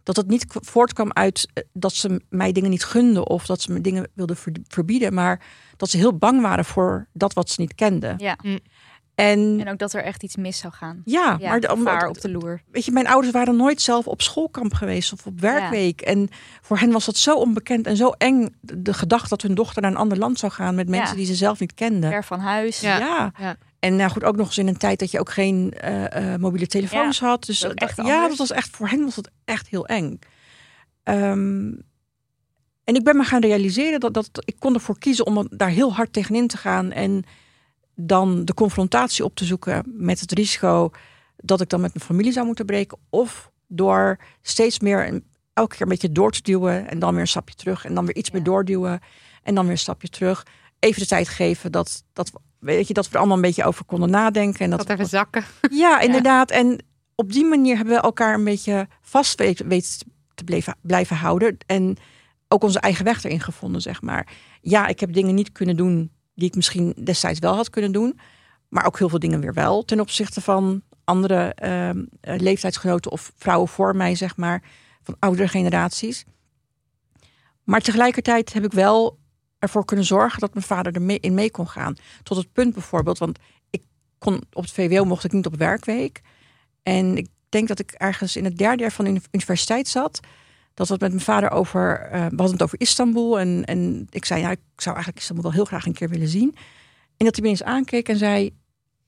dat 0.05 0.15
het 0.15 0.27
niet 0.27 0.45
voortkwam 0.49 1.11
uit 1.13 1.47
eh, 1.53 1.63
dat 1.73 1.93
ze 1.93 2.21
mij 2.29 2.51
dingen 2.51 2.69
niet 2.69 2.83
gunden 2.85 3.27
of 3.27 3.45
dat 3.45 3.61
ze 3.61 3.71
me 3.71 3.81
dingen 3.81 4.07
wilden 4.13 4.35
ver- 4.35 4.53
verbieden, 4.67 5.13
maar 5.13 5.41
dat 5.77 5.89
ze 5.89 5.97
heel 5.97 6.17
bang 6.17 6.41
waren 6.41 6.65
voor 6.65 7.07
dat 7.13 7.33
wat 7.33 7.49
ze 7.49 7.61
niet 7.61 7.75
kenden. 7.75 8.13
Ja. 8.17 8.37
Mm. 8.41 8.59
En 9.15 9.59
En 9.59 9.69
ook 9.71 9.77
dat 9.79 9.93
er 9.93 10.03
echt 10.03 10.23
iets 10.23 10.35
mis 10.35 10.57
zou 10.57 10.73
gaan. 10.73 11.01
ja, 11.05 11.35
Ja, 11.39 11.49
maar 11.49 11.59
de, 11.59 11.67
gevaar 11.69 12.07
op 12.07 12.21
de 12.21 12.29
loer. 12.31 12.61
weet 12.71 12.85
je, 12.85 12.91
mijn 12.91 13.07
ouders 13.07 13.33
waren 13.33 13.55
nooit 13.55 13.81
zelf 13.81 14.07
op 14.07 14.21
schoolkamp 14.21 14.73
geweest 14.73 15.13
of 15.13 15.25
op 15.25 15.39
werkweek. 15.39 16.01
En 16.01 16.29
voor 16.61 16.77
hen 16.77 16.91
was 16.91 17.05
dat 17.05 17.17
zo 17.17 17.35
onbekend 17.37 17.87
en 17.87 17.97
zo 17.97 18.09
eng. 18.17 18.55
De, 18.61 18.81
de 18.81 18.93
gedachte 18.93 19.29
dat 19.29 19.41
hun 19.41 19.55
dochter 19.55 19.81
naar 19.81 19.91
een 19.91 19.97
ander 19.97 20.17
land 20.17 20.39
zou 20.39 20.51
gaan 20.51 20.75
met 20.75 20.89
mensen 20.89 21.09
Ja. 21.09 21.15
die 21.15 21.25
ze 21.25 21.35
zelf 21.35 21.59
niet 21.59 21.73
kenden. 21.73 22.09
Ver 22.09 22.23
van 22.23 22.39
huis. 22.39 22.79
Ja. 22.79 23.31
Ja. 23.39 23.55
En 23.85 23.95
nou 23.95 24.11
goed, 24.11 24.23
ook 24.23 24.35
nog 24.35 24.47
eens 24.47 24.57
in 24.57 24.67
een 24.67 24.77
tijd 24.77 24.99
dat 24.99 25.11
je 25.11 25.19
ook 25.19 25.29
geen 25.31 25.71
eh, 25.73 26.33
eh, 26.33 26.39
mobiele 26.39 26.67
telefoons 26.67 27.19
had. 27.19 27.45
Dus 27.45 27.59
dat 27.59 27.73
echt 27.73 27.95
ja, 27.97 28.03
anders. 28.03 28.27
dat 28.27 28.37
was 28.47 28.51
echt 28.51 28.69
voor 28.75 28.87
hen 28.87 29.03
was 29.03 29.15
dat 29.15 29.29
echt 29.45 29.67
heel 29.67 29.85
eng. 29.87 30.19
Ehm, 31.03 31.73
en 32.83 32.95
ik 32.95 33.03
ben 33.03 33.17
me 33.17 33.23
gaan 33.23 33.41
realiseren 33.41 33.99
dat, 33.99 34.13
dat 34.13 34.29
ik 34.45 34.55
kon 34.59 34.73
ervoor 34.73 34.99
kiezen 34.99 35.25
om 35.25 35.47
daar 35.49 35.69
heel 35.69 35.93
hard 35.93 36.13
tegenin 36.13 36.47
te 36.47 36.57
gaan 36.57 36.91
en 36.91 37.23
dan 37.95 38.45
de 38.45 38.53
confrontatie 38.53 39.23
op 39.23 39.35
te 39.35 39.45
zoeken 39.45 39.83
met 39.85 40.19
het 40.19 40.31
risico 40.31 40.91
dat 41.37 41.61
ik 41.61 41.69
dan 41.69 41.81
met 41.81 41.93
mijn 41.93 42.05
familie 42.05 42.31
zou 42.31 42.45
moeten 42.45 42.65
breken, 42.65 42.97
of 43.09 43.51
door 43.67 44.17
steeds 44.41 44.79
meer 44.79 45.07
een- 45.07 45.23
elke 45.53 45.71
keer 45.73 45.81
een 45.81 45.87
beetje 45.91 46.11
door 46.11 46.31
te 46.31 46.41
duwen 46.41 46.89
en 46.89 46.99
dan 46.99 47.11
weer 47.11 47.21
een 47.21 47.27
stapje 47.27 47.55
terug 47.55 47.85
en 47.85 47.93
dan 47.93 48.05
weer 48.05 48.15
iets 48.15 48.29
Ja. 48.29 48.35
meer 48.35 48.43
doorduwen 48.43 48.99
en 49.43 49.55
dan 49.55 49.63
weer 49.63 49.73
een 49.73 49.79
stapje 49.79 50.09
terug. 50.09 50.45
Even 50.79 51.01
de 51.01 51.07
tijd 51.07 51.29
geven 51.29 51.71
dat, 51.71 52.03
dat, 52.13 52.31
we- 52.31 52.39
weet 52.65 52.87
je, 52.87 52.93
dat 52.93 53.05
we 53.05 53.11
er 53.11 53.17
allemaal 53.17 53.35
een 53.35 53.41
beetje 53.41 53.63
over 53.65 53.85
konden 53.85 54.09
nadenken. 54.09 54.59
En 54.59 54.69
dat 54.69 54.79
Dat 54.79 54.87
we- 54.87 54.93
even 54.93 55.07
zakken. 55.07 55.43
ja, 55.71 55.99
inderdaad. 55.99 56.51
En 56.51 56.83
op 57.15 57.31
die 57.31 57.45
manier 57.45 57.75
hebben 57.75 57.93
we 57.95 58.01
elkaar 58.01 58.33
een 58.33 58.43
beetje 58.43 58.87
vast 59.01 59.37
weten 59.39 59.67
weet 59.67 60.05
te 60.35 60.43
blijven, 60.43 60.75
blijven 60.81 61.15
houden. 61.15 61.57
En 61.65 61.97
ook 62.47 62.63
onze 62.63 62.79
eigen 62.79 63.05
weg 63.05 63.23
erin 63.23 63.39
gevonden, 63.41 63.81
zeg 63.81 64.01
maar. 64.01 64.27
Ja, 64.61 64.87
ik 64.87 64.99
heb 64.99 65.13
dingen 65.13 65.35
niet 65.35 65.51
kunnen 65.51 65.77
doen 65.77 66.11
die 66.35 66.47
ik 66.47 66.55
misschien 66.55 66.93
destijds 67.03 67.39
wel 67.39 67.55
had 67.55 67.69
kunnen 67.69 67.91
doen. 67.91 68.19
Maar 68.69 68.85
ook 68.85 68.97
heel 68.97 69.09
veel 69.09 69.19
dingen 69.19 69.39
weer 69.41 69.53
wel 69.53 69.85
ten 69.85 69.99
opzichte 69.99 70.41
van 70.41 70.81
andere 71.03 71.53
ehm, 71.53 72.05
eh, 72.21 72.39
leeftijdsgenoten 72.39 73.11
of 73.11 73.31
vrouwen 73.37 73.67
voor 73.67 73.95
mij, 73.95 74.15
zeg 74.15 74.37
maar. 74.37 74.63
Van 75.03 75.15
oudere 75.19 75.47
generaties. 75.47 76.25
Maar 77.63 77.81
tegelijkertijd 77.81 78.53
heb 78.53 78.63
ik 78.65 78.71
wel 78.71 79.17
ervoor 79.65 79.85
kunnen 79.85 80.05
zorgen 80.05 80.39
dat 80.39 80.53
mijn 80.53 80.65
vader 80.65 80.93
er 80.95 81.01
mee, 81.01 81.19
in 81.19 81.33
mee 81.33 81.51
kon 81.51 81.67
gaan. 81.67 81.95
Tot 82.23 82.37
het 82.37 82.51
punt 82.53 82.73
bijvoorbeeld, 82.73 83.17
want 83.17 83.39
ik 83.69 83.83
kon 84.17 84.41
op 84.53 84.63
het 84.63 84.71
VWO 84.71 85.03
mocht 85.03 85.23
ik 85.23 85.31
niet 85.31 85.45
op 85.45 85.55
werkweek. 85.55 86.21
En 86.83 87.17
ik 87.17 87.27
denk 87.49 87.67
dat 87.67 87.79
ik 87.79 87.91
ergens 87.91 88.35
in 88.35 88.43
het 88.43 88.57
derde 88.57 88.81
jaar 88.81 88.91
van 88.91 89.05
de 89.05 89.11
uni- 89.11 89.21
universiteit 89.31 89.87
zat. 89.87 90.19
Dat 90.73 90.87
we 90.87 90.93
het 90.93 91.01
met 91.01 91.11
mijn 91.11 91.23
vader 91.23 91.51
over. 91.51 91.99
eh, 91.99 92.11
we 92.11 92.17
hadden 92.35 92.51
het 92.51 92.63
over 92.63 92.79
Istanbul. 92.79 93.39
En, 93.39 93.65
en 93.65 94.07
ik 94.09 94.25
zei, 94.25 94.41
ja, 94.41 94.51
ik 94.51 94.59
zou 94.75 94.95
eigenlijk 94.95 95.17
Istanbul 95.17 95.43
wel 95.45 95.53
heel 95.53 95.65
graag 95.65 95.85
een 95.85 95.93
keer 95.93 96.09
willen 96.09 96.27
zien. 96.27 96.55
En 97.17 97.25
dat 97.25 97.35
hij 97.35 97.43
me 97.43 97.49
eens 97.49 97.63
aankeek 97.63 98.09
en 98.09 98.17
zei: 98.17 98.55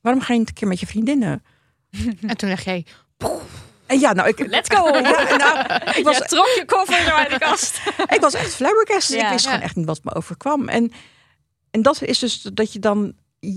Waarom 0.00 0.22
ga 0.22 0.32
je 0.32 0.38
niet 0.38 0.48
een 0.48 0.54
keer 0.54 0.68
met 0.68 0.80
je 0.80 0.86
vriendinnen? 0.86 1.42
En 2.26 2.36
toen 2.36 2.48
dacht 2.48 2.64
jij, 2.64 2.86
En 3.88 3.98
ja, 4.00 4.12
nou, 4.12 4.28
ik, 4.28 4.46
Let's 4.46 4.74
go! 4.76 4.86
Ja, 4.98 5.36
nou, 5.36 5.82
ik, 5.98 6.04
was, 6.04 6.16
Je 6.18 6.24
trok 6.24 6.46
je 6.46 6.62
koffer 6.66 6.98
er 7.06 7.12
uit 7.12 7.30
de 7.30 7.38
kast. 7.38 7.80
ik 8.14 8.20
was 8.20 8.34
echt 8.34 8.54
flabbergasted. 8.54 9.16
Ja. 9.20 9.24
ik 9.26 9.32
wist 9.32 9.44
Ja. 9.44 9.50
gewoon 9.50 9.64
echt 9.64 9.76
niet 9.76 9.86
wat 9.86 10.00
me 10.04 10.14
overkwam. 10.14 10.68
En, 10.68 10.92
en 11.70 11.82
dat 11.82 12.02
is 12.02 12.18
dus 12.18 12.42
dat 12.42 12.72
je 12.72 12.78
dan. 12.78 13.12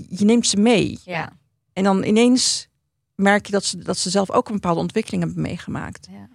Je 0.08 0.24
neemt 0.24 0.46
ze 0.46 0.56
mee. 0.56 0.98
Ja. 1.04 1.32
En 1.72 1.84
dan 1.84 2.04
ineens 2.04 2.68
merk 3.14 3.46
je 3.46 3.52
dat 3.52 3.64
ze, 3.64 3.78
dat 3.78 3.98
ze 3.98 4.10
zelf 4.10 4.30
ook 4.30 4.46
een 4.48 4.54
bepaalde 4.54 4.80
ontwikkeling 4.80 5.22
hebben 5.22 5.42
meegemaakt. 5.42 6.08
Ja. 6.10 6.28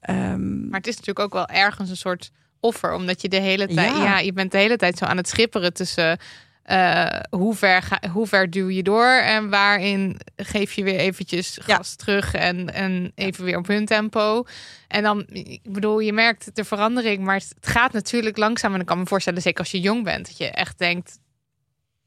Ehm, 0.00 0.68
Maar 0.68 0.78
het 0.78 0.86
is 0.88 0.96
natuurlijk 0.96 1.26
ook 1.26 1.32
wel 1.32 1.46
ergens 1.48 1.90
een 1.90 1.96
soort 1.96 2.30
offer, 2.60 2.92
omdat 2.94 3.22
je 3.22 3.28
de 3.28 3.40
hele 3.40 3.66
tijd, 3.66 3.96
Ja. 3.96 4.02
ja. 4.04 4.18
je 4.18 4.32
bent 4.32 4.52
de 4.52 4.58
hele 4.58 4.76
tijd 4.76 4.98
zo 4.98 5.04
aan 5.04 5.16
het 5.16 5.28
schipperen 5.28 5.72
tussen 5.74 6.18
eh, 6.64 7.20
hoe, 7.30 7.54
ver 7.54 7.82
ga, 7.82 8.00
hoe 8.12 8.26
ver 8.26 8.50
duw 8.50 8.68
je 8.68 8.82
door 8.82 9.06
en 9.06 9.50
waarin 9.50 10.20
geef 10.36 10.72
je 10.72 10.82
weer 10.84 10.98
eventjes 10.98 11.58
Ja. 11.66 11.74
gas 11.76 11.96
terug 11.96 12.34
en, 12.34 12.74
en 12.74 13.12
even 13.14 13.44
weer 13.44 13.56
op 13.56 13.66
hun 13.66 13.86
tempo. 13.86 14.44
En 14.88 15.02
dan, 15.02 15.24
ik 15.28 15.60
bedoel, 15.72 15.98
je 15.98 16.12
merkt 16.12 16.56
de 16.56 16.64
verandering, 16.64 17.24
maar 17.24 17.34
het 17.34 17.54
gaat 17.60 17.92
natuurlijk 17.92 18.36
langzaam. 18.36 18.74
En 18.74 18.80
ik 18.80 18.86
kan 18.86 18.98
me 18.98 19.06
voorstellen, 19.06 19.42
zeker 19.42 19.58
als 19.58 19.70
je 19.70 19.80
jong 19.80 20.04
bent, 20.04 20.26
dat 20.26 20.36
je 20.38 20.50
echt 20.50 20.78
denkt, 20.78 21.18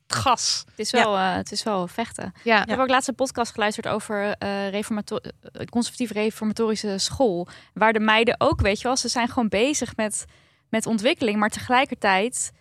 gas. 0.07 0.63
Het 0.69 0.79
is 0.79 0.91
wel, 0.91 1.15
eh, 1.15 1.35
het 1.35 1.51
is 1.51 1.63
wel 1.63 1.87
vechten. 1.87 2.33
Ja, 2.43 2.61
Ik 2.63 2.69
heb 2.69 2.79
ook 2.79 2.89
laatst 2.89 3.07
een 3.07 3.15
podcast 3.15 3.51
geluisterd 3.51 3.87
over 3.87 4.35
reformato- 4.69 5.17
eh, 5.17 5.65
conservatief 5.65 6.11
reformatorische 6.11 6.97
school. 6.97 7.47
Waar 7.73 7.93
de 7.93 7.99
meiden 7.99 8.35
ook, 8.37 8.61
weet 8.61 8.77
je 8.77 8.83
wel, 8.83 8.97
ze 8.97 9.07
zijn 9.07 9.27
gewoon 9.27 9.47
bezig 9.49 9.95
met, 9.95 10.25
met 10.69 10.85
ontwikkeling. 10.85 11.37
Maar 11.39 11.49
tegelijkertijd, 11.49 12.51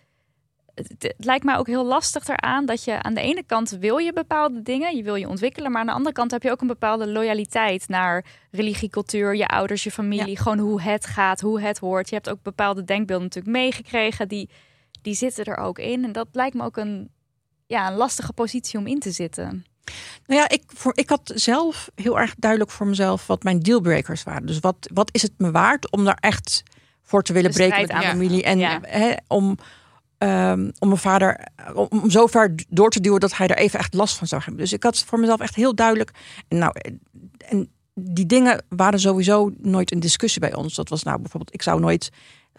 het 0.77 1.13
lijkt 1.17 1.45
mij 1.45 1.57
ook 1.57 1.67
heel 1.67 1.85
lastig 1.85 2.27
eraan 2.27 2.65
dat 2.65 2.83
je 2.83 3.03
aan 3.03 3.13
de 3.13 3.21
ene 3.21 3.43
kant 3.43 3.69
wil 3.69 3.97
je 3.97 4.13
bepaalde 4.13 4.61
dingen, 4.61 4.95
je 4.95 5.03
wil 5.03 5.15
je 5.15 5.27
ontwikkelen. 5.27 5.71
Maar 5.71 5.81
aan 5.81 5.87
de 5.87 5.93
andere 5.93 6.15
kant 6.15 6.31
heb 6.31 6.43
je 6.43 6.51
ook 6.51 6.61
een 6.61 6.67
bepaalde 6.67 7.07
loyaliteit 7.07 7.87
naar 7.87 8.25
religie, 8.51 8.89
cultuur, 8.89 9.35
je 9.35 9.47
ouders, 9.47 9.83
je 9.83 9.91
familie. 9.91 10.37
Gewoon 10.37 10.59
hoe 10.59 10.81
het 10.81 11.05
gaat, 11.05 11.41
hoe 11.41 11.61
het 11.61 11.77
hoort. 11.77 12.09
Je 12.09 12.15
hebt 12.15 12.29
ook 12.29 12.41
bepaalde 12.41 12.83
denkbeelden 12.83 13.25
natuurlijk 13.25 13.55
meegekregen. 13.55 14.27
Die, 14.27 14.49
die 15.01 15.13
zitten 15.13 15.45
er 15.45 15.57
ook 15.57 15.79
in. 15.79 16.03
En 16.03 16.11
dat 16.11 16.27
lijkt 16.31 16.55
me 16.55 16.63
ook 16.63 16.77
een, 16.77 17.09
ja, 17.65 17.87
een 17.87 17.97
lastige 17.97 18.33
positie 18.33 18.79
om 18.79 18.87
in 18.87 18.99
te 18.99 19.11
zitten. 19.11 19.65
Nou 20.25 20.41
ja, 20.41 20.49
ik, 20.49 20.63
voor, 20.67 20.91
ik 20.95 21.09
had 21.09 21.31
zelf 21.35 21.89
heel 21.95 22.19
erg 22.19 22.35
duidelijk 22.37 22.71
voor 22.71 22.87
mezelf 22.87 23.27
wat 23.27 23.43
mijn 23.43 23.59
dealbreakers 23.59 24.23
waren. 24.23 24.45
Dus 24.45 24.59
wat, 24.59 24.89
wat 24.93 25.09
is 25.11 25.21
het 25.21 25.33
me 25.37 25.51
waard 25.51 25.91
om 25.91 26.05
daar 26.05 26.17
echt 26.19 26.63
voor 27.01 27.23
te 27.23 27.33
willen 27.33 27.51
breken 27.51 27.81
met 27.81 27.91
aan. 27.91 28.03
familie. 28.03 28.43
En 28.43 28.57
Ja. 28.57 28.81
om, 29.27 29.57
ehm, 30.17 30.69
om 30.79 30.87
mijn 30.87 30.99
vader, 30.99 31.47
om, 31.73 31.87
om 31.89 32.09
zo 32.09 32.27
ver 32.27 32.55
door 32.69 32.89
te 32.89 33.01
duwen 33.01 33.19
dat 33.19 33.37
hij 33.37 33.47
er 33.47 33.57
even 33.57 33.79
echt 33.79 33.93
last 33.93 34.17
van 34.17 34.27
zou 34.27 34.41
hebben. 34.41 34.61
Dus 34.61 34.73
ik 34.73 34.83
had 34.83 35.03
voor 35.03 35.19
mezelf 35.19 35.39
echt 35.39 35.55
heel 35.55 35.75
duidelijk. 35.75 36.11
En, 36.47 36.57
nou, 36.57 36.73
en 37.37 37.69
die 37.93 38.25
dingen 38.25 38.63
waren 38.69 38.99
sowieso 38.99 39.51
nooit 39.57 39.91
een 39.91 39.99
discussie 39.99 40.41
bij 40.41 40.55
ons. 40.55 40.75
Dat 40.75 40.89
was 40.89 41.03
nou 41.03 41.19
bijvoorbeeld, 41.21 41.53
ik 41.53 41.61
zou 41.61 41.79
nooit 41.79 42.09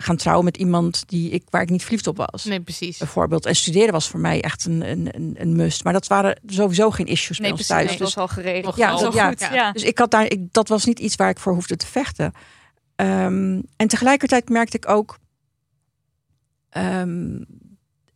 gaan 0.01 0.17
trouwen 0.17 0.45
met 0.45 0.57
iemand 0.57 1.03
die 1.09 1.31
ik, 1.31 1.43
waar 1.51 1.63
ik 1.63 1.71
niet 1.71 1.83
verliefd 1.83 2.07
op 2.07 2.17
was. 2.31 2.45
nee, 2.45 2.61
precies. 2.61 2.99
Bijvoorbeeld. 2.99 3.47
En 3.47 3.57
studeren 3.57 3.93
was 3.93 4.09
voor 4.09 4.21
mij 4.21 4.43
echt 4.43 4.65
een, 4.65 4.91
een, 4.91 5.09
een, 5.15 5.35
een 5.39 5.57
must. 5.57 5.85
Maar 5.85 5.93
dat 5.93 6.07
waren 6.07 6.41
sowieso 6.47 6.91
geen 6.91 7.07
issues 7.07 7.39
bij 7.39 7.49
Nee, 7.49 7.57
ons 7.59 7.67
precies. 7.67 7.87
thuis. 7.87 7.99
Dat 7.99 8.07
Dus 8.07 8.15
was 8.15 8.29
al 8.29 8.35
geregeld. 8.43 8.77
Ja, 8.77 8.91
Dat 8.91 9.01
was 9.01 9.09
al 9.09 9.15
ja. 9.15 9.29
goed. 9.29 9.41
Ja. 9.41 9.55
Ja. 9.55 9.73
dus 9.73 9.83
ik 9.83 9.99
had 9.99 10.11
daar, 10.11 10.25
ik, 10.25 10.53
dat 10.53 10.69
was 10.69 10.85
niet 10.85 10.99
iets 10.99 11.17
waar 11.17 11.31
ik 11.31 11.39
voor 11.39 11.53
hoefde 11.53 11.77
te 11.77 11.87
vechten. 11.87 12.33
Ehm, 12.97 13.61
en 13.77 13.89
tegelijkertijd 13.89 14.49
merkte 14.49 14.77
ik 14.77 14.89
ook 14.89 15.19
ehm, 16.79 17.43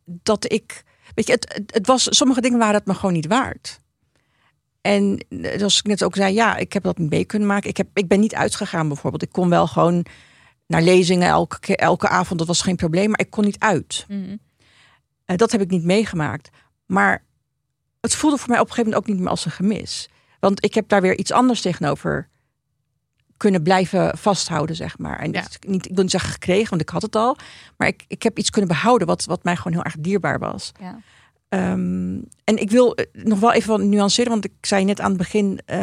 dat 0.05 0.51
ik, 0.51 0.83
weet 1.15 1.27
je, 1.27 1.31
het, 1.31 1.61
het, 1.65 1.87
was, 1.87 2.07
sommige 2.17 2.41
dingen 2.41 2.59
waren 2.59 2.75
het 2.75 2.85
me 2.85 2.93
gewoon 2.93 3.13
niet 3.13 3.27
waard. 3.27 3.81
En 4.81 5.25
eh, 5.29 5.57
zoals 5.57 5.77
ik 5.77 5.85
net 5.85 6.03
ook 6.03 6.15
zei, 6.15 6.33
ja, 6.33 6.55
ik 6.57 6.73
heb 6.73 6.83
dat 6.83 6.97
niet 6.97 7.09
mee 7.09 7.25
kunnen 7.25 7.47
maken. 7.47 7.69
Ik, 7.69 7.77
heb, 7.77 7.87
ik 7.93 8.07
ben 8.07 8.19
niet 8.19 8.35
uitgegaan 8.35 8.87
bijvoorbeeld. 8.87 9.23
Ik 9.23 9.31
kon 9.31 9.49
wel 9.49 9.67
gewoon 9.67 10.05
naar 10.67 10.81
lezingen 10.81 11.27
elke, 11.27 11.75
elke 11.75 12.07
avond, 12.07 12.39
dat 12.39 12.47
was 12.47 12.61
geen 12.61 12.75
probleem, 12.75 13.09
maar 13.09 13.19
ik 13.19 13.29
kon 13.29 13.43
niet 13.43 13.59
uit. 13.59 14.05
Mhm. 14.07 14.37
Eh, 15.25 15.37
dat 15.37 15.51
heb 15.51 15.61
ik 15.61 15.69
niet 15.69 15.83
meegemaakt. 15.83 16.49
Maar 16.85 17.25
het 18.01 18.15
voelde 18.15 18.37
voor 18.37 18.49
mij 18.49 18.59
op 18.59 18.65
een 18.67 18.71
gegeven 18.71 18.91
moment 18.91 19.09
ook 19.09 19.15
niet 19.15 19.23
meer 19.23 19.33
als 19.33 19.45
een 19.45 19.51
gemis. 19.51 20.09
Want 20.39 20.63
ik 20.63 20.73
heb 20.73 20.87
daar 20.87 21.01
weer 21.01 21.17
iets 21.17 21.31
anders 21.31 21.61
tegenover 21.61 22.29
kunnen 23.43 23.63
blijven 23.63 24.17
vasthouden, 24.17 24.75
zeg 24.75 24.97
maar. 24.97 25.19
En 25.19 25.31
Ja. 25.31 25.43
niet, 25.67 25.85
ik 25.85 25.91
wil 25.93 26.01
niet 26.01 26.11
zeggen 26.11 26.31
gekregen, 26.31 26.69
want 26.69 26.81
ik 26.81 26.89
had 26.89 27.01
het 27.01 27.15
al. 27.15 27.37
Maar 27.77 27.87
ik, 27.87 28.03
ik 28.07 28.23
heb 28.23 28.37
iets 28.37 28.49
kunnen 28.49 28.69
behouden 28.69 29.07
wat, 29.07 29.25
wat 29.25 29.43
mij 29.43 29.55
gewoon 29.55 29.73
heel 29.73 29.83
erg 29.83 29.95
dierbaar 29.99 30.39
was. 30.39 30.71
Ja. 30.79 30.99
Ehm, 31.49 32.13
en 32.43 32.57
ik 32.57 32.71
wil 32.71 32.95
eh, 32.95 33.05
nog 33.23 33.39
wel 33.39 33.53
even 33.53 33.69
wat 33.69 33.81
nuanceren, 33.81 34.31
want 34.31 34.45
ik 34.45 34.51
zei 34.61 34.83
net 34.85 34.99
aan 34.99 35.09
het 35.09 35.17
begin, 35.17 35.59
eh 35.65 35.77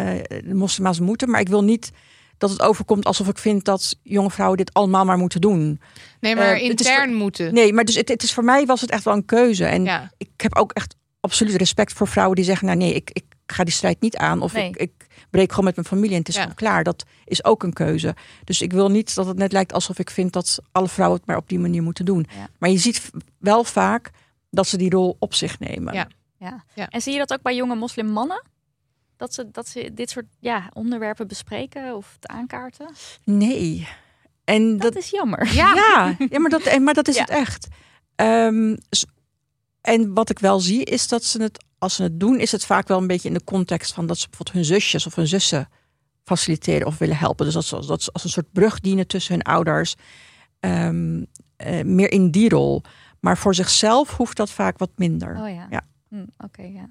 de 0.44 0.54
moslima's 0.54 1.00
moeten. 1.00 1.30
Maar 1.30 1.40
ik 1.40 1.48
wil 1.48 1.64
niet 1.64 1.90
dat 2.38 2.50
het 2.50 2.62
overkomt 2.62 3.04
alsof 3.04 3.28
ik 3.28 3.38
vind 3.38 3.64
dat 3.64 3.96
jonge 4.02 4.30
vrouwen 4.30 4.56
dit 4.58 4.72
allemaal 4.74 5.04
maar 5.04 5.18
moeten 5.18 5.40
doen. 5.40 5.80
Nee, 6.20 6.36
maar 6.36 6.52
Eh, 6.54 6.62
intern 6.62 7.14
moeten. 7.14 7.54
Nee, 7.54 7.72
maar 7.72 7.84
dus 7.84 7.94
het, 7.94 8.08
het 8.08 8.22
is 8.22 8.32
voor 8.32 8.44
mij 8.44 8.66
was 8.66 8.80
het 8.80 8.90
echt 8.90 9.04
wel 9.04 9.14
een 9.14 9.24
keuze. 9.24 9.64
En 9.64 9.84
Ja. 9.84 10.10
ik 10.16 10.30
heb 10.36 10.56
ook 10.56 10.72
echt 10.72 10.94
absoluut 11.20 11.54
respect 11.56 11.92
voor 11.92 12.08
vrouwen 12.08 12.36
die 12.36 12.44
zeggen: 12.44 12.66
Nou, 12.66 12.78
nee, 12.78 12.94
ik, 12.94 13.10
ik 13.12 13.24
ga 13.52 13.64
die 13.64 13.72
strijd 13.72 14.00
niet 14.00 14.16
aan. 14.16 14.42
Of 14.42 14.52
Nee. 14.52 14.68
ik, 14.68 14.76
ik 14.76 15.06
breek 15.30 15.50
gewoon 15.50 15.64
met 15.64 15.74
mijn 15.74 15.86
familie 15.88 16.12
en 16.12 16.18
het 16.18 16.28
is 16.28 16.34
Ja. 16.34 16.40
gewoon 16.40 16.56
klaar. 16.56 16.84
Dat 16.84 17.04
is 17.24 17.44
ook 17.44 17.62
een 17.62 17.72
keuze. 17.72 18.14
Dus 18.44 18.60
ik 18.62 18.72
wil 18.72 18.88
niet 18.90 19.14
dat 19.14 19.26
het 19.26 19.36
net 19.36 19.52
lijkt 19.52 19.72
alsof 19.72 19.98
ik 19.98 20.10
vind 20.10 20.32
dat 20.32 20.58
alle 20.72 20.88
vrouwen 20.88 21.18
het 21.18 21.26
maar 21.26 21.36
op 21.36 21.48
die 21.48 21.58
manier 21.58 21.82
moeten 21.82 22.04
doen. 22.04 22.26
Ja. 22.36 22.48
Maar 22.58 22.70
je 22.70 22.78
ziet 22.78 23.10
wel 23.38 23.64
vaak 23.64 24.10
dat 24.50 24.66
ze 24.66 24.76
die 24.76 24.90
rol 24.90 25.16
op 25.18 25.34
zich 25.34 25.58
nemen. 25.58 25.94
Ja. 25.94 26.08
Ja. 26.38 26.64
Ja. 26.74 26.88
En 26.88 27.00
zie 27.00 27.12
je 27.12 27.18
dat 27.18 27.32
ook 27.32 27.42
bij 27.42 27.54
jonge 27.56 27.74
moslimmannen? 27.74 28.44
Dat 29.16 29.34
ze, 29.34 29.50
dat 29.50 29.68
ze 29.68 29.90
dit 29.94 30.10
soort 30.10 30.26
ja, 30.38 30.70
onderwerpen 30.72 31.26
bespreken 31.28 31.96
of 31.96 32.12
het 32.14 32.26
aankaarten? 32.26 32.90
Nee. 33.24 33.88
En 34.44 34.70
Dat, 34.72 34.80
dat, 34.92 35.02
is 35.02 35.10
jammer. 35.10 35.54
Ja. 35.54 35.74
Ja, 35.74 36.14
ja 36.30 36.38
maar, 36.38 36.50
dat, 36.50 36.62
en- 36.62 36.82
maar 36.84 36.94
dat 36.94 37.08
is 37.08 37.14
Ja. 37.14 37.20
het 37.20 37.30
echt. 37.30 37.68
Ehm, 38.14 38.76
en 39.80 40.14
wat 40.14 40.30
ik 40.30 40.38
wel 40.38 40.60
zie 40.60 40.84
is 40.84 41.08
dat 41.08 41.24
ze 41.24 41.42
het, 41.42 41.64
als 41.78 41.94
ze 41.94 42.02
het 42.02 42.20
doen, 42.20 42.38
is 42.38 42.52
het 42.52 42.64
vaak 42.64 42.88
wel 42.88 42.98
een 42.98 43.06
beetje 43.06 43.28
in 43.28 43.34
de 43.34 43.44
context 43.44 43.92
van 43.92 44.06
dat 44.06 44.18
ze 44.18 44.28
bijvoorbeeld 44.28 44.56
hun 44.56 44.76
zusjes 44.76 45.06
of 45.06 45.14
hun 45.14 45.26
zussen 45.26 45.68
faciliteren 46.24 46.86
of 46.86 46.98
willen 46.98 47.16
helpen. 47.16 47.44
Dus 47.44 47.54
dat 47.54 47.64
ze, 47.64 47.86
dat 47.86 48.02
ze 48.02 48.12
als 48.12 48.24
een 48.24 48.30
soort 48.30 48.52
brug 48.52 48.80
dienen 48.80 49.06
tussen 49.06 49.34
hun 49.34 49.42
ouders. 49.42 49.94
Ehm, 50.60 51.24
eh, 51.56 51.84
meer 51.84 52.12
in 52.12 52.30
die 52.30 52.48
rol. 52.48 52.82
Maar 53.20 53.38
voor 53.38 53.54
zichzelf 53.54 54.16
hoeft 54.16 54.36
dat 54.36 54.50
vaak 54.50 54.78
wat 54.78 54.90
minder. 54.96 55.36
Oh 55.40 55.48
ja. 55.54 55.66
Ja. 55.70 55.82
Hm, 56.08 56.26
Oké, 56.44 56.62
ja. 56.62 56.88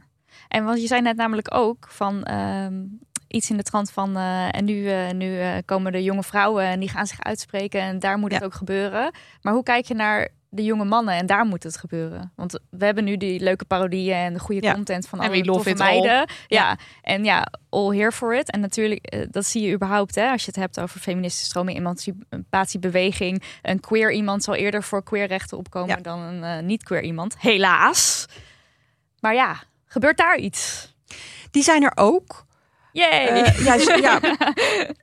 En 0.48 0.66
want 0.66 0.82
je 0.82 0.88
zei 0.88 1.02
net 1.02 1.16
namelijk 1.16 1.54
ook 1.54 1.88
van 1.90 2.24
ehm, 2.24 2.84
iets 3.28 3.50
in 3.50 3.58
de 3.58 3.64
trant 3.64 3.92
van 3.92 4.18
eh, 4.18 4.56
en 4.56 4.66
nu, 4.66 4.90
eh, 4.90 5.12
nu 5.12 5.62
komen 5.66 5.92
de 5.92 6.04
jonge 6.04 6.24
vrouwen 6.24 6.64
en 6.64 6.80
die 6.80 6.90
gaan 6.90 7.08
zich 7.08 7.22
uitspreken 7.22 7.82
en 7.82 8.00
daar 8.00 8.18
moet 8.18 8.34
het 8.34 8.44
ook 8.44 8.54
gebeuren. 8.54 9.14
Maar 9.42 9.54
hoe 9.54 9.64
kijk 9.64 9.86
je 9.86 9.94
naar 9.94 10.30
de 10.52 10.64
jonge 10.64 10.86
mannen 10.86 11.14
en 11.14 11.26
daar 11.26 11.46
moet 11.46 11.64
het 11.64 11.78
gebeuren? 11.78 12.32
Want 12.36 12.60
we 12.70 12.86
hebben 12.86 13.04
nu 13.04 13.18
die 13.18 13.40
leuke 13.40 13.66
parodieën 13.66 14.16
en 14.16 14.34
de 14.34 14.40
goede 14.40 14.62
Ja. 14.62 14.74
content 14.74 15.08
van 15.08 15.20
alle 15.20 15.42
toffe 15.42 15.74
meiden. 15.74 16.28
Ja. 16.48 16.78
en 17.02 17.24
ja, 17.24 17.48
all 17.70 17.96
here 17.98 18.12
for 18.12 18.36
it. 18.36 18.52
En 18.52 18.60
natuurlijk, 18.60 19.06
eh, 19.06 19.26
dat 19.32 19.46
zie 19.46 19.62
je 19.62 19.74
überhaupt 19.74 20.16
hè, 20.16 20.30
als 20.32 20.42
je 20.42 20.48
het 20.52 20.60
hebt 20.60 20.80
over 20.80 21.00
feministische 21.00 21.46
stroming, 21.50 21.78
emancipatiebeweging. 21.78 23.44
Een 23.62 23.80
queer 23.80 24.12
iemand 24.14 24.44
zal 24.44 24.56
eerder 24.56 24.84
voor 24.84 25.04
queer 25.04 25.26
rechten 25.26 25.58
opkomen 25.58 25.90
Ja. 25.96 26.02
dan 26.02 26.20
een 26.20 26.44
eh, 26.44 26.64
niet-queer 26.64 27.04
iemand. 27.04 27.36
Helaas. 27.40 28.26
Maar 29.20 29.34
ja, 29.34 29.64
gebeurt 29.86 30.18
daar 30.18 30.38
iets? 30.38 30.94
Die 31.52 31.64
zijn 31.64 31.84
er 31.84 31.92
ook. 31.96 32.46
Yay! 32.92 33.28
Eh, 33.28 33.64
ja, 33.66 33.96
ja. 33.96 34.20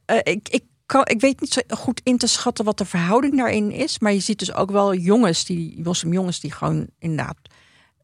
Ik, 0.32 0.48
ik, 0.48 0.64
ik 0.86 1.20
weet 1.20 1.40
niet 1.40 1.52
zo 1.52 1.60
goed 1.68 2.00
in 2.04 2.18
te 2.18 2.26
schatten 2.26 2.64
wat 2.64 2.78
de 2.78 2.84
verhouding 2.84 3.36
daarin 3.36 3.70
is. 3.70 3.98
Maar 3.98 4.12
je 4.12 4.20
ziet 4.20 4.38
dus 4.38 4.52
ook 4.52 4.70
wel 4.70 4.94
jongens, 4.94 5.44
die 5.44 5.80
moslimjongens, 5.82 6.40
die 6.40 6.52
gewoon 6.52 6.86
inderdaad 6.98 7.36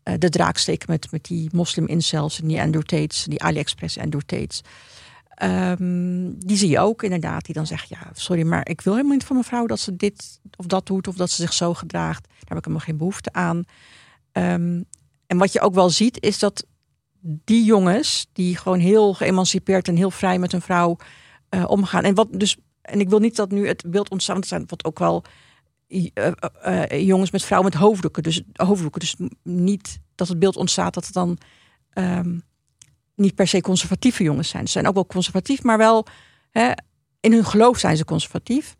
eh, 0.02 0.14
de 0.18 0.28
draak 0.28 0.56
steken 0.56 0.90
met, 0.90 1.10
met 1.10 1.24
die 1.24 1.48
moslim 1.52 1.86
incels 1.86 2.40
en 2.40 2.48
die 2.48 2.60
Andrew 2.60 2.82
Tates, 2.82 3.24
die 3.24 3.42
AliExpress 3.42 3.98
Andrew 3.98 4.22
Tates. 4.26 4.60
Ehm, 5.28 6.30
die 6.36 6.56
zie 6.56 6.68
je 6.68 6.78
ook 6.78 7.02
inderdaad, 7.02 7.44
die 7.44 7.54
dan 7.54 7.66
zeggen, 7.66 7.96
ja, 8.00 8.10
sorry, 8.12 8.42
maar 8.42 8.68
ik 8.68 8.80
wil 8.80 8.92
helemaal 8.92 9.16
niet 9.16 9.24
van 9.24 9.36
mijn 9.36 9.48
vrouw 9.48 9.66
dat 9.66 9.80
ze 9.80 9.96
dit 9.96 10.40
of 10.56 10.66
dat 10.66 10.86
doet 10.86 11.08
of 11.08 11.14
dat 11.14 11.30
ze 11.30 11.42
zich 11.42 11.52
zo 11.52 11.74
gedraagt. 11.74 12.28
Daar 12.28 12.38
heb 12.38 12.58
ik 12.58 12.64
helemaal 12.64 12.86
geen 12.86 12.96
behoefte 12.96 13.32
aan. 13.32 13.64
Ehm, 14.32 14.82
en 15.26 15.38
wat 15.38 15.52
je 15.52 15.60
ook 15.60 15.74
wel 15.74 15.90
ziet, 15.90 16.22
is 16.22 16.38
dat 16.38 16.66
die 17.20 17.64
jongens, 17.64 18.26
die 18.32 18.56
gewoon 18.56 18.78
heel 18.78 19.14
geëmancipeerd 19.14 19.88
en 19.88 19.96
heel 19.96 20.10
vrij 20.10 20.38
met 20.38 20.52
hun 20.52 20.62
vrouw 20.62 20.96
eh, 21.48 21.64
omgaan. 21.66 22.04
En 22.04 22.14
wat 22.14 22.28
dus, 22.30 22.56
en 22.82 23.00
ik 23.00 23.08
wil 23.08 23.18
niet 23.18 23.36
dat 23.36 23.50
nu 23.50 23.66
het 23.66 23.84
beeld 23.86 24.10
ontstaan, 24.10 24.34
want 24.34 24.50
er 24.50 24.64
wat 24.66 24.84
ook 24.84 24.98
wel 24.98 25.24
eh, 25.88 26.06
eh, 26.14 26.90
eh, 26.90 27.06
jongens 27.06 27.30
met 27.30 27.44
vrouwen 27.44 27.70
met 27.70 27.80
hoofddoeken. 27.80 28.22
Dus 28.22 28.42
hoofddoeken. 28.52 29.00
Dus 29.00 29.16
niet 29.42 30.00
dat 30.14 30.28
het 30.28 30.38
beeld 30.38 30.56
ontstaat 30.56 30.94
dat 30.94 31.04
het 31.04 31.14
dan 31.14 31.38
ehm, 31.90 32.38
niet 33.14 33.34
per 33.34 33.46
se 33.46 33.60
conservatieve 33.60 34.22
jongens 34.22 34.48
zijn. 34.48 34.66
Ze 34.66 34.72
zijn 34.72 34.88
ook 34.88 34.94
wel 34.94 35.06
conservatief, 35.06 35.62
maar 35.62 35.78
wel 35.78 36.06
hè, 36.50 36.72
in 37.20 37.32
hun 37.32 37.44
geloof 37.44 37.78
zijn 37.78 37.96
ze 37.96 38.04
conservatief. 38.04 38.76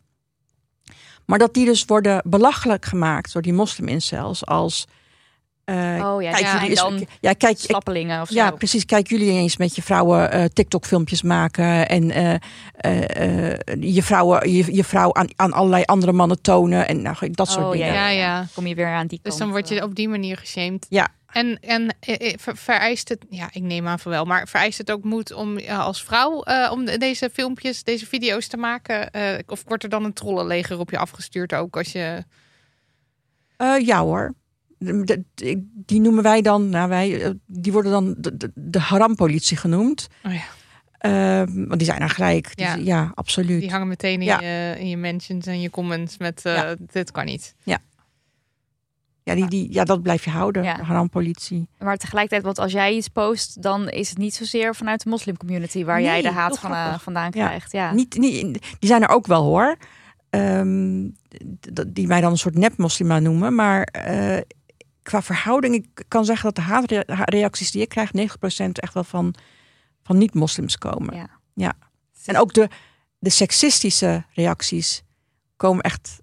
Maar 1.25 1.39
dat 1.39 1.53
die 1.53 1.65
dus 1.65 1.85
worden 1.85 2.21
belachelijk 2.25 2.85
gemaakt 2.85 3.33
door 3.33 3.41
die 3.41 3.53
moslim-incels 3.53 4.45
als... 4.45 4.85
eh, 5.65 5.75
oh 6.13 6.21
ja, 6.21 6.31
kijk, 6.31 6.43
ja, 6.43 6.51
jullie 6.53 6.65
en 6.65 6.71
is- 6.71 6.77
dan 6.79 7.07
ja, 7.19 7.33
kijk, 7.33 7.57
slappelingen 7.57 8.21
of 8.21 8.27
zo. 8.27 8.33
ja, 8.35 8.51
precies. 8.51 8.85
Kijk 8.85 9.07
jullie 9.07 9.31
eens 9.31 9.57
met 9.57 9.75
je 9.75 9.81
vrouwen 9.81 10.31
eh, 10.31 10.45
TikTok-filmpjes 10.45 11.21
maken 11.21 11.89
en 11.89 12.11
eh, 12.11 12.33
eh, 12.75 13.51
eh, 13.51 13.59
je, 13.79 14.03
vrouwen, 14.03 14.51
je, 14.51 14.75
je 14.75 14.83
vrouw 14.83 15.13
aan, 15.13 15.27
aan 15.35 15.53
allerlei 15.53 15.83
andere 15.85 16.11
mannen 16.11 16.41
tonen 16.41 16.87
en 16.87 17.01
nou, 17.01 17.31
dat 17.31 17.49
soort 17.49 17.65
Oh, 17.65 17.71
dingen. 17.71 17.93
Ja, 17.93 18.07
ja. 18.09 18.45
Kom 18.53 18.67
je 18.67 18.75
weer 18.75 18.87
aan 18.93 19.07
die 19.07 19.19
Dus 19.21 19.27
kant. 19.37 19.39
dan 19.43 19.49
word 19.51 19.69
je 19.69 19.83
op 19.83 19.95
die 19.95 20.09
manier 20.09 20.37
geshamed. 20.37 20.85
Ja. 20.89 21.07
En, 21.27 21.59
en 21.59 21.95
ver- 22.39 22.57
vereist 22.57 23.09
het, 23.09 23.25
ja, 23.29 23.47
ik 23.51 23.61
neem 23.61 23.87
aan 23.87 23.99
van 23.99 24.11
wel, 24.11 24.25
maar 24.25 24.47
vereist 24.47 24.77
het 24.77 24.91
ook 24.91 25.03
moed 25.03 25.33
om 25.33 25.59
ja, 25.59 25.77
als 25.77 26.03
vrouw 26.03 26.41
eh, 26.43 26.71
om 26.71 26.85
de- 26.85 26.97
deze 26.97 27.29
filmpjes, 27.33 27.83
deze 27.83 28.05
video's 28.05 28.47
te 28.47 28.57
maken? 28.57 29.11
Eh, 29.11 29.39
of 29.47 29.63
wordt 29.67 29.83
er 29.83 29.89
dan 29.89 30.03
een 30.03 30.13
trollenleger 30.13 30.79
op 30.79 30.89
je 30.89 30.97
afgestuurd 30.97 31.53
ook 31.53 31.77
als 31.77 31.91
je. 31.91 32.23
Eh, 33.57 33.85
ja 33.85 34.01
hoor. 34.01 34.33
Die 35.85 36.01
noemen 36.01 36.23
wij 36.23 36.41
dan, 36.41 36.69
nou 36.69 36.89
wij, 36.89 37.21
eh, 37.23 37.29
die 37.45 37.71
worden 37.71 37.91
dan 37.91 38.15
de, 38.17 38.37
de, 38.37 38.51
de 38.55 38.79
harampolitie 38.79 39.57
genoemd. 39.57 40.07
Oh 40.25 40.33
ja. 40.33 40.41
Ehm, 40.97 41.53
want 41.55 41.77
die 41.77 41.85
zijn 41.87 42.01
er 42.01 42.09
gelijk. 42.09 42.55
Die- 42.55 42.65
Ja. 42.65 42.75
ja. 42.75 43.11
absoluut. 43.15 43.61
Die 43.61 43.71
hangen 43.71 43.87
meteen 43.87 44.19
in, 44.19 44.25
Ja. 44.25 44.39
je, 44.41 44.79
in 44.79 44.89
je 44.89 44.97
mentions 44.97 45.45
en 45.45 45.61
je 45.61 45.69
comments 45.69 46.17
met 46.17 46.41
eh, 46.45 46.53
Ja. 46.55 46.75
dit 46.91 47.11
kan 47.11 47.25
niet. 47.25 47.55
ja, 49.25 49.35
die, 49.35 49.47
die, 49.47 49.73
ja, 49.73 49.83
dat 49.83 50.01
blijf 50.01 50.23
je 50.23 50.29
houden, 50.29 50.63
Ja. 50.63 50.73
de 50.75 50.83
harampolitie. 50.83 51.67
Maar 51.79 51.97
tegelijkertijd, 51.97 52.43
want 52.43 52.59
als 52.59 52.71
jij 52.71 52.93
iets 52.95 53.07
post, 53.07 53.61
dan 53.61 53.89
is 53.89 54.09
het 54.09 54.17
niet 54.17 54.33
zozeer 54.35 54.75
vanuit 54.75 55.03
de 55.03 55.09
moslimcommunity 55.09 55.83
waar 55.83 55.95
Nee, 55.95 56.05
jij 56.05 56.21
de 56.21 56.31
haat 56.31 56.59
van, 56.59 56.71
eh, 56.71 56.99
vandaan 56.99 57.31
Ja. 57.33 57.47
krijgt. 57.47 57.71
Ja. 57.71 57.93
Niet, 57.93 58.17
niet, 58.17 58.41
die 58.79 58.89
zijn 58.89 59.01
er 59.01 59.09
ook 59.09 59.27
wel 59.27 59.43
hoor. 59.43 59.75
Ehm, 60.29 61.07
d- 61.73 61.83
die 61.87 62.07
mij 62.07 62.21
dan 62.21 62.31
een 62.31 62.37
soort 62.37 62.57
nep-moslima 62.57 63.19
noemen. 63.19 63.55
Maar 63.55 63.83
eh, 63.83 64.41
qua 65.03 65.21
verhouding, 65.21 65.75
ik 65.75 66.03
kan 66.07 66.25
zeggen 66.25 66.53
dat 66.53 66.55
de 66.55 66.61
haatreacties 67.13 67.71
die 67.71 67.81
ik 67.81 67.89
krijg, 67.89 68.11
90% 68.11 68.13
echt 68.71 68.93
wel 68.93 69.03
van, 69.03 69.35
van 70.03 70.17
niet-moslims 70.17 70.77
komen. 70.77 71.15
Ja. 71.15 71.29
Ja. 71.53 71.73
En 72.25 72.37
ook 72.37 72.53
de, 72.53 72.69
de 73.19 73.29
seksistische 73.29 74.25
reacties 74.33 75.03
komen 75.55 75.83
echt 75.83 76.21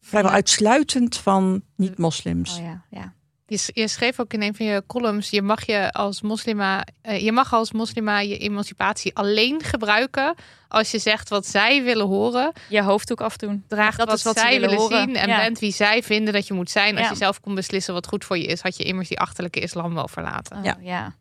vrijwel 0.00 0.32
uitsluitend 0.32 1.16
van 1.16 1.62
niet-moslims. 1.76 2.56
Oh 2.56 2.64
ja, 2.64 2.84
ja. 2.90 3.14
Je, 3.52 3.70
je 3.74 3.88
schreef 3.88 4.20
ook 4.20 4.32
in 4.32 4.42
een 4.42 4.54
van 4.54 4.66
je 4.66 4.82
columns: 4.86 5.30
je 5.30 5.42
mag 5.42 5.66
je 5.66 5.92
als 5.92 6.22
moslima, 6.22 6.84
eh, 7.02 7.20
je 7.24 7.32
mag 7.32 7.52
als 7.52 7.72
moslima 7.72 8.18
je 8.20 8.38
emancipatie 8.38 9.16
alleen 9.16 9.62
gebruiken 9.62 10.34
als 10.68 10.90
je 10.90 10.98
zegt 10.98 11.28
wat 11.28 11.46
zij 11.46 11.82
willen 11.82 12.06
horen, 12.06 12.52
Je 12.68 12.82
hoofddoek 12.82 13.20
afdoen. 13.20 13.64
draagt 13.68 13.98
Dat 13.98 14.06
wat, 14.08 14.16
is 14.16 14.22
wat 14.22 14.38
zij 14.38 14.60
willen 14.60 14.80
zien 14.88 15.16
en 15.16 15.28
Ja. 15.28 15.36
bent 15.36 15.58
wie 15.58 15.72
zij 15.72 16.02
vinden 16.02 16.32
dat 16.34 16.46
je 16.46 16.54
moet 16.54 16.70
zijn. 16.70 16.94
Als 16.96 17.04
Ja. 17.04 17.10
je 17.10 17.16
zelf 17.16 17.40
kon 17.40 17.54
beslissen 17.54 17.94
wat 17.94 18.06
goed 18.06 18.24
voor 18.24 18.38
je 18.38 18.46
is, 18.46 18.60
had 18.60 18.76
je 18.76 18.84
immers 18.84 19.08
die 19.08 19.20
achterlijke 19.20 19.60
islam 19.60 19.94
wel 19.94 20.08
verlaten. 20.08 20.56
Oh, 20.58 20.64
Ja. 20.64 20.76
ja. 20.80 21.14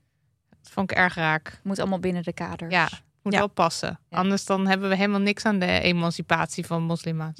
Dat 0.61 0.71
vond 0.73 0.91
ik 0.91 0.97
erg 0.97 1.15
raak. 1.15 1.59
Moet 1.63 1.79
allemaal 1.79 1.99
binnen 1.99 2.23
de 2.23 2.33
kaders. 2.33 2.73
Ja, 2.73 2.89
moet 3.23 3.33
Ja. 3.33 3.39
wel 3.39 3.47
passen. 3.47 3.99
Ja. 4.09 4.17
Anders 4.17 4.45
dan 4.45 4.67
hebben 4.67 4.89
we 4.89 4.95
helemaal 4.95 5.19
niks 5.19 5.45
aan 5.45 5.59
de 5.59 5.79
emancipatie 5.79 6.65
van 6.65 6.83
moslima's. 6.83 7.33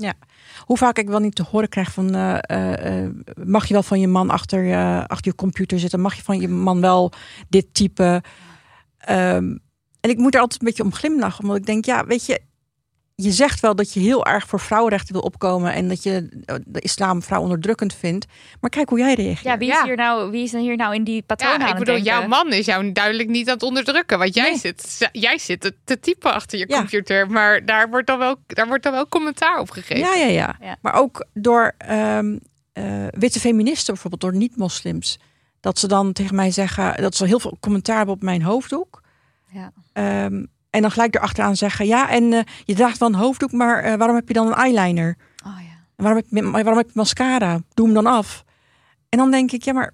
Hoe 0.66 0.78
vaak 0.78 0.98
ik 0.98 1.08
wel 1.08 1.20
niet 1.20 1.36
te 1.36 1.44
horen 1.52 1.70
krijg 1.70 1.92
van... 1.92 2.16
eh, 2.16 2.38
eh, 2.42 3.04
eh, 3.04 3.12
mag 3.44 3.66
je 3.68 3.74
wel 3.74 3.84
van 3.84 4.00
je 4.00 4.08
man 4.08 4.30
achter, 4.30 4.72
eh, 4.72 5.04
achter 5.06 5.32
je 5.32 5.38
computer 5.38 5.80
zitten? 5.80 6.02
Mag 6.02 6.16
je 6.16 6.24
van 6.24 6.40
je 6.40 6.48
man 6.48 6.82
wel 6.82 7.12
dit 7.50 7.74
type? 7.74 8.24
Ehm, 8.98 9.58
en 10.00 10.10
ik 10.10 10.18
moet 10.18 10.34
er 10.36 10.42
altijd 10.42 10.62
een 10.62 10.68
beetje 10.68 10.84
om 10.84 10.94
glimlachen. 10.94 11.44
Omdat 11.44 11.58
ik 11.58 11.66
denk, 11.66 11.86
ja, 11.86 12.06
weet 12.06 12.26
je... 12.26 12.42
Je 13.24 13.32
zegt 13.32 13.60
wel 13.60 13.76
dat 13.76 13.94
je 13.94 14.00
heel 14.00 14.26
erg 14.26 14.48
voor 14.48 14.60
vrouwenrechten 14.60 15.14
wil 15.14 15.22
opkomen... 15.22 15.74
en 15.74 15.88
dat 15.88 16.04
je 16.04 16.44
de 16.66 16.80
islam 16.80 17.22
vrouw 17.22 17.42
onderdrukkend 17.42 17.94
vindt. 17.94 18.26
Maar 18.62 18.70
kijk 18.70 18.90
hoe 18.90 19.00
jij 19.00 19.14
reageert. 19.14 19.44
Ja, 19.44 19.58
wie 19.58 19.70
is, 19.70 19.76
Ja. 19.76 19.84
hier 19.86 19.96
nou, 19.96 20.32
wie 20.32 20.44
is 20.44 20.52
hier 20.52 20.76
nou 20.76 20.96
in 20.96 21.04
die 21.04 21.22
patroon 21.22 21.52
aan 21.54 21.60
Ja, 21.60 21.66
ik 21.66 21.70
het 21.72 21.80
bedoel, 21.80 21.96
denken? 22.04 22.14
jouw 22.20 22.28
man 22.28 22.54
is 22.54 22.66
jou 22.66 22.92
duidelijk 22.92 23.30
niet 23.30 23.48
aan 23.48 23.54
het 23.54 23.64
onderdrukken. 23.64 24.18
Want 24.20 24.34
jij 24.34 24.50
Nee. 24.50 24.58
zit, 24.60 25.10
jij 25.12 25.38
zit 25.38 25.62
te- 25.62 25.76
te 25.84 26.00
typen 26.00 26.34
achter 26.34 26.60
je 26.60 26.66
Ja. 26.68 26.78
computer. 26.78 27.30
Maar 27.30 27.66
daar 27.66 27.90
wordt, 27.90 28.08
dan 28.08 28.18
wel, 28.18 28.36
daar 28.48 28.68
wordt 28.68 28.84
dan 28.84 28.92
wel 28.92 29.08
commentaar 29.08 29.60
op 29.60 29.70
gegeven. 29.70 29.98
Ja, 29.98 30.14
ja, 30.16 30.28
ja. 30.28 30.56
Ja. 30.62 30.78
Maar 30.82 30.94
ook 30.94 31.26
door 31.34 31.72
ehm, 31.78 32.38
eh, 32.74 33.08
witte 33.10 33.40
feministen, 33.40 33.94
bijvoorbeeld 33.94 34.22
door 34.22 34.36
niet-moslims. 34.42 35.20
Dat 35.60 35.80
ze 35.80 35.88
dan 35.88 36.14
tegen 36.14 36.36
mij 36.36 36.52
zeggen 36.52 37.02
dat 37.02 37.16
ze 37.16 37.26
heel 37.26 37.40
veel 37.40 37.58
commentaar 37.60 37.98
hebben 37.98 38.16
op 38.16 38.22
mijn 38.22 38.42
hoofddoek. 38.42 39.02
Ja. 39.54 39.72
Ehm, 39.94 40.46
en 40.72 40.82
dan 40.82 40.92
gelijk 40.92 41.16
erachteraan 41.16 41.56
zeggen: 41.56 41.86
Ja, 41.88 42.10
en 42.10 42.34
eh, 42.34 42.40
je 42.66 42.76
draagt 42.76 42.98
wel 42.98 43.10
een 43.10 43.16
hoofddoek, 43.16 43.52
maar 43.52 43.84
eh, 43.84 43.94
waarom 43.96 44.16
heb 44.16 44.28
je 44.28 44.34
dan 44.34 44.48
een 44.48 44.54
eyeliner? 44.54 45.18
Oh 45.46 45.54
ja. 45.58 45.70
En 45.96 46.04
waarom 46.04 46.24
heb, 46.30 46.44
je, 46.44 46.52
waarom 46.52 46.78
heb 46.78 46.86
je 46.86 46.92
mascara? 46.96 47.60
Doe 47.74 47.86
hem 47.86 47.96
dan 47.96 48.06
af. 48.06 48.44
En 49.10 49.18
dan 49.18 49.32
denk 49.32 49.52
ik: 49.52 49.64
Ja, 49.64 49.74
maar 49.74 49.94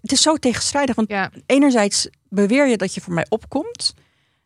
het 0.00 0.12
is 0.12 0.22
zo 0.22 0.36
tegenstrijdig. 0.36 0.94
Want 0.94 1.08
Ja. 1.08 1.30
enerzijds 1.46 2.08
beweer 2.28 2.66
je 2.66 2.76
dat 2.76 2.94
je 2.94 3.00
voor 3.00 3.14
mij 3.14 3.26
opkomt. 3.28 3.94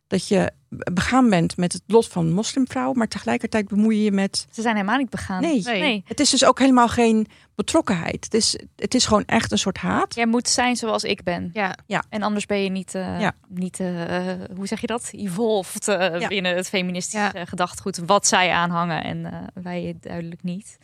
Dat 0.08 0.28
je 0.28 0.50
begaan 0.68 1.30
bent 1.30 1.56
met 1.56 1.72
het 1.72 1.82
lot 1.86 2.08
van 2.08 2.32
moslimvrouwen, 2.32 2.98
maar 2.98 3.08
tegelijkertijd 3.08 3.68
bemoei 3.68 3.96
je 3.96 4.02
je 4.02 4.12
met. 4.12 4.46
Ze 4.50 4.62
zijn 4.62 4.74
helemaal 4.74 4.98
niet 4.98 5.10
begaan. 5.10 5.40
Nee. 5.42 5.62
nee. 5.62 6.02
Het 6.06 6.20
is 6.20 6.30
dus 6.30 6.44
ook 6.44 6.58
helemaal 6.58 6.88
geen 6.88 7.26
betrokkenheid. 7.54 8.24
Het 8.24 8.34
is, 8.34 8.58
het 8.76 8.94
is 8.94 9.06
gewoon 9.06 9.24
echt 9.24 9.52
een 9.52 9.58
soort 9.58 9.76
haat. 9.78 10.14
Jij 10.14 10.26
moet 10.26 10.48
zijn 10.48 10.76
zoals 10.76 11.04
ik 11.04 11.22
ben. 11.22 11.50
Ja, 11.86 12.04
En 12.08 12.22
anders 12.22 12.46
ben 12.46 12.62
je 12.62 12.70
niet, 12.70 12.94
eh, 12.94 13.20
Ja. 13.20 13.32
niet 13.48 13.80
eh, 13.80 14.32
hoe 14.56 14.66
zeg 14.66 14.80
je 14.80 14.86
dat? 14.86 15.08
Evolved 15.12 15.88
eh, 15.88 16.20
Ja. 16.20 16.28
binnen 16.28 16.56
het 16.56 16.68
feministische 16.68 17.30
Ja. 17.38 17.44
gedachtegoed. 17.44 17.98
Wat 18.06 18.26
zij 18.26 18.50
aanhangen 18.50 19.04
en 19.04 19.24
eh, 19.32 19.62
wij 19.62 19.96
duidelijk 20.00 20.42
niet. 20.42 20.78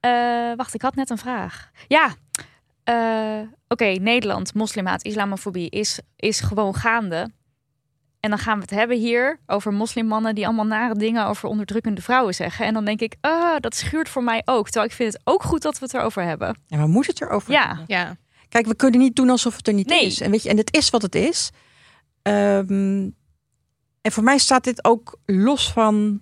Eh, 0.00 0.10
wacht, 0.56 0.74
ik 0.74 0.82
had 0.82 0.94
net 0.94 1.10
een 1.10 1.18
vraag. 1.18 1.70
Ja, 1.88 2.14
eh, 2.84 3.40
oké, 3.68 3.84
Nederland, 3.84 4.54
moslimaat, 4.54 5.04
islamofobie 5.04 5.70
is, 5.70 5.98
is 6.16 6.40
gewoon 6.40 6.74
gaande. 6.74 7.30
En 8.20 8.30
dan 8.30 8.38
gaan 8.38 8.54
we 8.54 8.60
het 8.60 8.70
hebben 8.70 8.96
hier 8.98 9.40
over 9.46 9.72
moslimmannen 9.72 10.34
die 10.34 10.46
allemaal 10.46 10.66
nare 10.66 10.94
dingen 10.94 11.26
over 11.26 11.48
onderdrukkende 11.48 12.02
vrouwen 12.02 12.34
zeggen. 12.34 12.66
En 12.66 12.74
dan 12.74 12.84
denk 12.84 13.00
ik, 13.00 13.14
ah, 13.20 13.56
dat 13.60 13.74
schuurt 13.74 14.08
voor 14.08 14.24
mij 14.24 14.42
ook. 14.44 14.64
Terwijl 14.64 14.86
ik 14.86 14.92
vind 14.96 15.12
het 15.12 15.22
ook 15.24 15.42
goed 15.42 15.62
dat 15.62 15.78
we 15.78 15.84
het 15.84 15.94
erover 15.94 16.22
hebben. 16.22 16.58
Ja, 16.66 16.78
we 16.78 16.86
moeten 16.86 17.12
het 17.12 17.22
erover 17.22 17.52
Ja. 17.52 17.66
hebben. 17.66 17.84
ja. 17.88 18.16
Kijk, 18.48 18.66
we 18.66 18.74
kunnen 18.76 19.00
niet 19.00 19.16
doen 19.16 19.30
alsof 19.30 19.56
het 19.56 19.66
er 19.68 19.74
niet 19.74 19.86
Nee. 19.88 20.06
is. 20.06 20.20
En 20.20 20.30
weet 20.30 20.42
je, 20.42 20.48
en 20.48 20.56
het 20.56 20.74
is 20.76 20.90
wat 20.90 21.02
het 21.02 21.14
is. 21.14 21.50
Ehm, 22.22 23.08
en 24.00 24.12
voor 24.12 24.22
mij 24.22 24.38
staat 24.38 24.64
dit 24.64 24.84
ook 24.84 25.18
los 25.26 25.72
van 25.72 26.20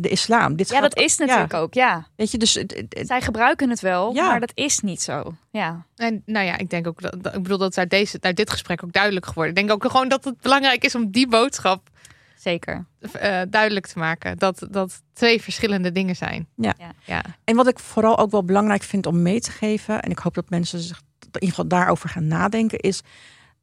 de 0.00 0.08
islam. 0.08 0.56
Dit 0.56 0.68
Ja, 0.68 0.74
gaat- 0.80 0.94
dat 0.94 1.04
is 1.04 1.16
natuurlijk 1.16 1.54
ook, 1.54 1.74
ja. 1.74 2.06
Weet 2.16 2.30
je, 2.30 2.38
dus 2.38 2.54
het- 2.54 2.74
het- 2.76 2.94
het- 2.98 3.06
Zij 3.06 3.20
gebruiken 3.20 3.70
het 3.70 3.80
wel, 3.80 4.14
Ja. 4.14 4.26
maar 4.26 4.40
dat 4.40 4.52
is 4.54 4.80
niet 4.80 5.02
zo. 5.02 5.34
Ja, 5.50 5.84
En 5.96 6.22
nou 6.26 6.46
ja, 6.46 6.56
ik 6.58 6.70
denk 6.70 6.86
ook 6.86 7.00
dat, 7.00 7.22
dat- 7.22 7.34
ik 7.34 7.42
bedoel 7.42 7.58
dat 7.58 7.70
is 7.70 7.78
uit, 7.78 7.90
deze, 7.90 8.18
uit 8.20 8.36
dit 8.36 8.50
gesprek 8.50 8.84
ook 8.84 8.92
duidelijk 8.92 9.26
geworden. 9.26 9.54
Ik 9.54 9.58
denk 9.58 9.70
ook 9.84 9.90
gewoon 9.90 10.08
dat 10.08 10.24
het 10.24 10.40
belangrijk 10.40 10.84
is 10.84 10.94
om 10.94 11.10
die 11.10 11.28
boodschap 11.28 11.88
zeker. 12.36 12.86
eh, 13.12 13.40
duidelijk 13.50 13.86
te 13.86 13.98
maken. 13.98 14.38
Dat 14.38 14.66
dat 14.70 15.02
twee 15.12 15.42
verschillende 15.42 15.92
dingen 15.92 16.16
zijn. 16.16 16.48
Ja. 16.56 16.74
Ja. 16.78 16.90
ja. 17.04 17.24
En 17.44 17.56
wat 17.56 17.68
ik 17.68 17.78
vooral 17.78 18.18
ook 18.18 18.30
wel 18.30 18.44
belangrijk 18.44 18.82
vind 18.82 19.06
om 19.06 19.22
mee 19.22 19.40
te 19.40 19.50
geven, 19.50 20.02
en 20.02 20.10
ik 20.10 20.18
hoop 20.18 20.34
dat 20.34 20.50
mensen 20.50 20.78
zich 20.80 21.00
in 21.20 21.28
ieder 21.32 21.48
geval 21.48 21.68
daarover 21.68 22.08
gaan 22.08 22.26
nadenken, 22.26 22.78
is 22.78 23.00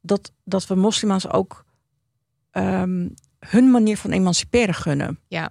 dat, 0.02 0.32
dat 0.44 0.68
we 0.68 0.76
moslima's 0.76 1.28
ook 1.30 1.64
ehm, 2.52 3.08
hun 3.40 3.72
manier 3.72 3.98
van 3.98 4.12
emanciperen 4.12 4.74
gunnen. 4.74 5.20
Ja, 5.28 5.50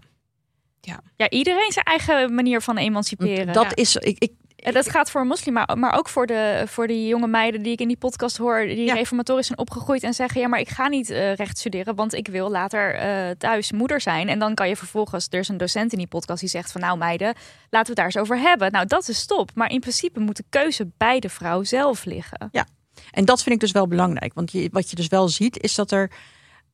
iedereen 1.29 1.73
zijn 1.73 1.85
eigen 1.85 2.35
manier 2.35 2.61
van 2.61 2.77
emanciperen. 2.77 3.53
Dat 3.53 3.65
ja. 3.65 3.75
is, 3.75 3.97
ik, 3.97 4.19
ik, 4.19 4.33
En 4.57 4.73
dat 4.73 4.91
gaat 4.91 5.11
voor 5.11 5.21
een 5.21 5.27
moslim, 5.27 5.55
maar, 5.55 5.79
maar 5.79 5.99
ook 5.99 6.09
voor 6.09 6.27
de, 6.27 6.65
voor 6.67 6.87
die 6.87 7.07
jonge 7.07 7.27
meiden 7.27 7.63
die 7.63 7.73
ik 7.73 7.81
in 7.81 7.89
die 7.89 7.97
podcast 7.97 8.37
hoor, 8.37 8.61
die 8.61 8.85
Ja. 8.85 8.95
reformatorisch 8.95 9.47
zijn 9.47 9.59
opgegroeid 9.59 10.03
en 10.03 10.15
zeggen: 10.15 10.41
Ja, 10.41 10.49
maar 10.49 10.61
ik 10.61 10.69
ga 10.69 10.89
niet 10.89 11.11
eh, 11.11 11.35
recht 11.35 11.59
studeren, 11.59 11.95
want 11.95 12.15
ik 12.15 12.29
wil 12.29 12.51
later 12.51 12.95
eh, 12.95 13.31
thuis 13.31 13.73
moeder 13.73 14.01
zijn. 14.01 14.29
En 14.29 14.39
dan 14.39 14.55
kan 14.55 14.69
je 14.69 14.77
vervolgens, 14.77 15.27
er 15.31 15.39
is 15.39 15.49
een 15.49 15.57
docent 15.57 15.93
in 15.93 15.99
die 15.99 16.07
podcast 16.07 16.41
die 16.41 16.49
zegt: 16.49 16.73
van 16.73 16.81
nou 16.81 16.99
meiden, 16.99 17.35
laten 17.71 17.71
we 17.71 17.79
het 17.87 17.97
daar 17.97 18.05
eens 18.05 18.17
over 18.17 18.39
hebben. 18.39 18.73
Nou, 18.73 18.87
dat 18.87 19.09
is 19.09 19.27
top. 19.27 19.51
Maar 19.55 19.71
in 19.71 19.81
principe 19.81 20.21
moet 20.21 20.37
de 20.37 20.45
keuze 20.49 20.91
bij 20.97 21.21
de 21.21 21.29
vrouw 21.29 21.63
zelf 21.63 22.05
liggen. 22.05 22.51
En 23.11 23.25
dat 23.25 23.43
vind 23.43 23.55
ik 23.55 23.61
dus 23.61 23.73
wel 23.73 23.89
belangrijk. 23.89 24.35
Want 24.35 24.53
je, 24.53 24.69
wat 24.73 24.91
je 24.91 24.97
dus 24.97 25.09
wel 25.09 25.29
ziet, 25.29 25.59
is 25.63 25.75
dat 25.75 25.91
er 25.91 26.11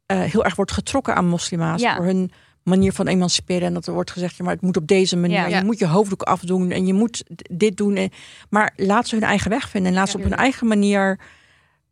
eh, 0.06 0.20
heel 0.22 0.44
erg 0.44 0.54
wordt 0.54 0.72
getrokken 0.72 1.14
aan 1.14 1.26
moslima's 1.26 1.80
Ja. 1.80 1.96
voor 1.96 2.04
hun 2.04 2.30
manier 2.62 2.92
van 2.92 3.06
emanciperen. 3.06 3.66
En 3.66 3.74
dat 3.74 3.86
er 3.86 3.92
wordt 3.92 4.10
gezegd, 4.10 4.36
ja, 4.36 4.44
maar 4.44 4.52
het 4.52 4.62
moet 4.62 4.76
op 4.76 4.86
deze 4.86 5.16
manier. 5.16 5.48
Ja. 5.48 5.58
Je 5.58 5.64
moet 5.64 5.78
je 5.78 5.86
hoofddoek 5.86 6.22
afdoen 6.22 6.70
en 6.70 6.86
je 6.86 6.94
moet 6.94 7.24
dit 7.50 7.76
doen. 7.76 7.96
En, 7.96 8.10
maar 8.48 8.72
laat 8.76 9.08
ze 9.08 9.14
hun 9.14 9.24
eigen 9.24 9.50
weg 9.50 9.68
vinden 9.68 9.90
en 9.90 9.96
laat 9.96 10.10
ze 10.10 10.16
op 10.16 10.22
hun 10.22 10.36
eigen 10.36 10.66
manier. 10.66 11.20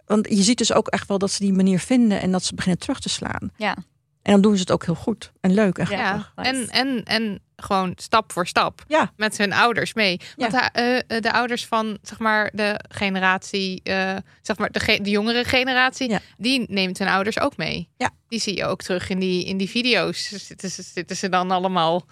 Want 0.07 0.29
je 0.29 0.43
ziet 0.43 0.59
dus 0.59 0.73
ook 0.73 0.89
echt 0.89 1.09
wel 1.09 1.19
dat 1.19 1.31
ze 1.31 1.43
die 1.43 1.53
manier 1.53 1.79
vinden 1.79 2.21
en 2.21 2.33
dat 2.33 2.45
ze 2.45 2.55
beginnen 2.55 2.81
terug 2.81 3.01
te 3.01 3.09
slaan. 3.09 3.51
Ja, 3.57 3.77
En 4.23 4.33
dan 4.33 4.41
doen 4.41 4.55
ze 4.55 4.61
het 4.61 4.73
ook 4.73 4.85
heel 4.85 4.95
goed 4.95 5.33
en 5.41 5.55
leuk 5.55 5.79
en 5.79 5.87
grappig. 5.87 6.33
Ja, 6.37 6.45
en, 6.45 6.69
en, 6.69 7.05
en 7.05 7.41
gewoon 7.63 7.93
stap 7.97 8.33
voor 8.33 8.47
stap 8.47 8.85
Ja. 8.87 9.13
met 9.17 9.39
hun 9.39 9.53
ouders 9.53 9.95
mee. 9.95 10.21
Want 10.37 10.53
de, 10.53 10.59
eh, 11.07 11.21
de 11.21 11.33
ouders 11.33 11.67
van 11.67 11.99
zeg 12.03 12.19
maar 12.19 12.51
de 12.55 12.81
generatie, 12.89 13.81
eh, 13.83 14.17
zeg 14.43 14.59
maar 14.59 14.71
de, 14.71 14.81
ge- 14.81 15.01
de 15.03 15.11
jongere 15.11 15.45
generatie, 15.45 16.11
Ja. 16.11 16.21
die 16.37 16.65
neemt 16.69 16.99
hun 16.99 17.09
ouders 17.09 17.39
ook 17.41 17.57
mee. 17.57 17.89
Ja. 17.97 18.11
Die 18.29 18.41
zie 18.41 18.57
je 18.57 18.65
ook 18.67 18.83
terug 18.83 19.09
in 19.09 19.19
die, 19.19 19.45
in 19.45 19.57
die 19.57 19.69
video's. 19.71 20.29
Zitten 20.47 20.71
ze, 20.71 20.83
zitten 20.83 21.17
ze 21.17 21.29
dan 21.29 21.51
allemaal 21.51 22.07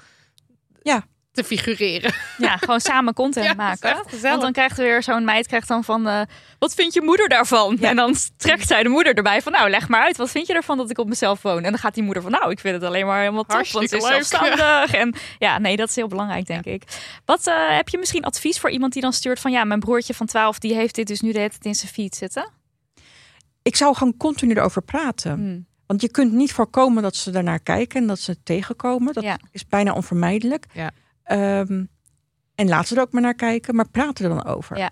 Ja. 0.83 1.07
Te 1.37 1.45
figureren. 1.45 2.15
ja 2.39 2.57
gewoon 2.57 2.81
samen 2.81 3.15
content 3.15 3.47
Ja, 3.51 3.55
maken. 3.55 3.97
Want 4.23 4.41
dan 4.41 4.53
krijgt 4.53 4.79
er 4.79 4.85
weer 4.85 5.03
zo'n 5.03 5.25
meid 5.25 5.47
krijgt 5.47 5.69
dan 5.69 5.85
van, 5.85 6.09
eh, 6.09 6.21
wat 6.59 6.75
vindt 6.75 6.95
je 6.95 7.01
moeder 7.03 7.29
daarvan? 7.29 7.77
Ja. 7.81 7.89
En 7.89 7.97
dan 7.97 8.15
trekt 8.37 8.67
zij 8.67 8.83
de 8.83 8.89
moeder 8.89 9.15
erbij 9.15 9.43
van, 9.43 9.53
nou 9.53 9.71
leg 9.71 9.89
maar 9.89 10.01
uit, 10.03 10.17
wat 10.17 10.31
vind 10.31 10.47
je 10.47 10.55
ervan 10.55 10.77
dat 10.77 10.91
ik 10.91 10.99
op 10.99 11.09
mezelf 11.09 11.43
woon? 11.43 11.57
En 11.65 11.71
dan 11.71 11.79
gaat 11.79 11.95
die 11.95 12.03
moeder 12.03 12.23
van, 12.23 12.33
nou 12.33 12.51
ik 12.51 12.61
vind 12.61 12.75
het 12.75 12.85
alleen 12.85 13.07
maar 13.07 13.19
helemaal 13.21 13.45
top, 13.45 13.67
want 13.73 13.89
ze 13.89 13.97
is 13.97 14.03
Hartstikke 14.05 14.45
leuk. 14.45 14.57
zelfstandig. 14.59 14.95
En 15.03 15.15
ja, 15.39 15.59
nee, 15.59 15.77
dat 15.77 15.89
is 15.89 15.97
heel 15.97 16.09
belangrijk 16.09 16.47
denk 16.47 16.65
ik. 16.65 16.83
Wat 17.25 17.47
eh, 17.47 17.55
heb 17.77 17.89
je 17.89 17.99
misschien 17.99 18.25
advies 18.25 18.59
voor 18.61 18.71
iemand 18.71 18.93
die 18.93 19.03
dan 19.03 19.13
stuurt 19.13 19.41
van, 19.41 19.51
ja, 19.53 19.65
mijn 19.65 19.81
broertje 19.81 20.15
van 20.15 20.27
12 20.27 20.59
die 20.59 20.75
heeft 20.75 20.95
dit 20.95 21.07
dus 21.07 21.21
nu 21.21 21.33
de 21.33 21.39
hele 21.39 21.51
tijd 21.51 21.65
in 21.65 21.75
zijn 21.75 21.93
feed 21.93 22.15
zitten? 22.17 22.51
Ik 23.63 23.77
zou 23.77 23.95
gewoon 23.95 24.17
continu 24.17 24.55
erover 24.55 24.83
praten. 24.83 25.33
Hmm. 25.33 25.67
Want 25.87 26.01
je 26.01 26.11
kunt 26.11 26.33
niet 26.33 26.53
voorkomen 26.53 27.03
dat 27.03 27.17
ze 27.17 27.31
daarnaar 27.31 27.61
kijken 27.61 28.01
en 28.01 28.07
dat 28.07 28.19
ze 28.19 28.31
het 28.31 28.45
tegenkomen. 28.45 29.13
Dat 29.15 29.23
Ja. 29.23 29.39
is 29.51 29.67
bijna 29.67 29.93
onvermijdelijk. 29.93 30.67
Ja. 30.73 30.91
Ehm, 31.27 31.85
en 32.55 32.69
laat 32.69 32.87
ze 32.89 32.95
er 32.95 33.01
ook 33.01 33.13
maar 33.13 33.23
naar 33.23 33.35
kijken, 33.35 33.75
maar 33.75 33.89
praat 33.89 34.19
er 34.19 34.29
dan 34.29 34.45
over. 34.45 34.79
Ja. 34.79 34.91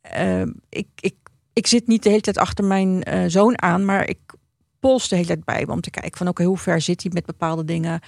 Ehm, 0.00 0.52
ik, 0.68 0.88
ik, 1.00 1.14
ik 1.52 1.66
zit 1.66 1.86
niet 1.86 2.02
de 2.02 2.08
hele 2.08 2.20
tijd 2.20 2.38
achter 2.38 2.64
mijn 2.64 3.02
eh, 3.02 3.24
zoon 3.26 3.62
aan, 3.62 3.84
maar 3.84 4.08
ik 4.08 4.18
pols 4.80 5.08
de 5.08 5.14
hele 5.14 5.26
tijd 5.26 5.44
bij 5.44 5.64
me 5.66 5.72
om 5.72 5.80
te 5.80 5.90
kijken 5.90 6.18
van 6.18 6.28
oké, 6.28 6.44
hoe 6.44 6.58
ver 6.58 6.80
zit 6.80 7.02
hij 7.02 7.10
met 7.14 7.26
bepaalde 7.26 7.64
dingen? 7.64 8.00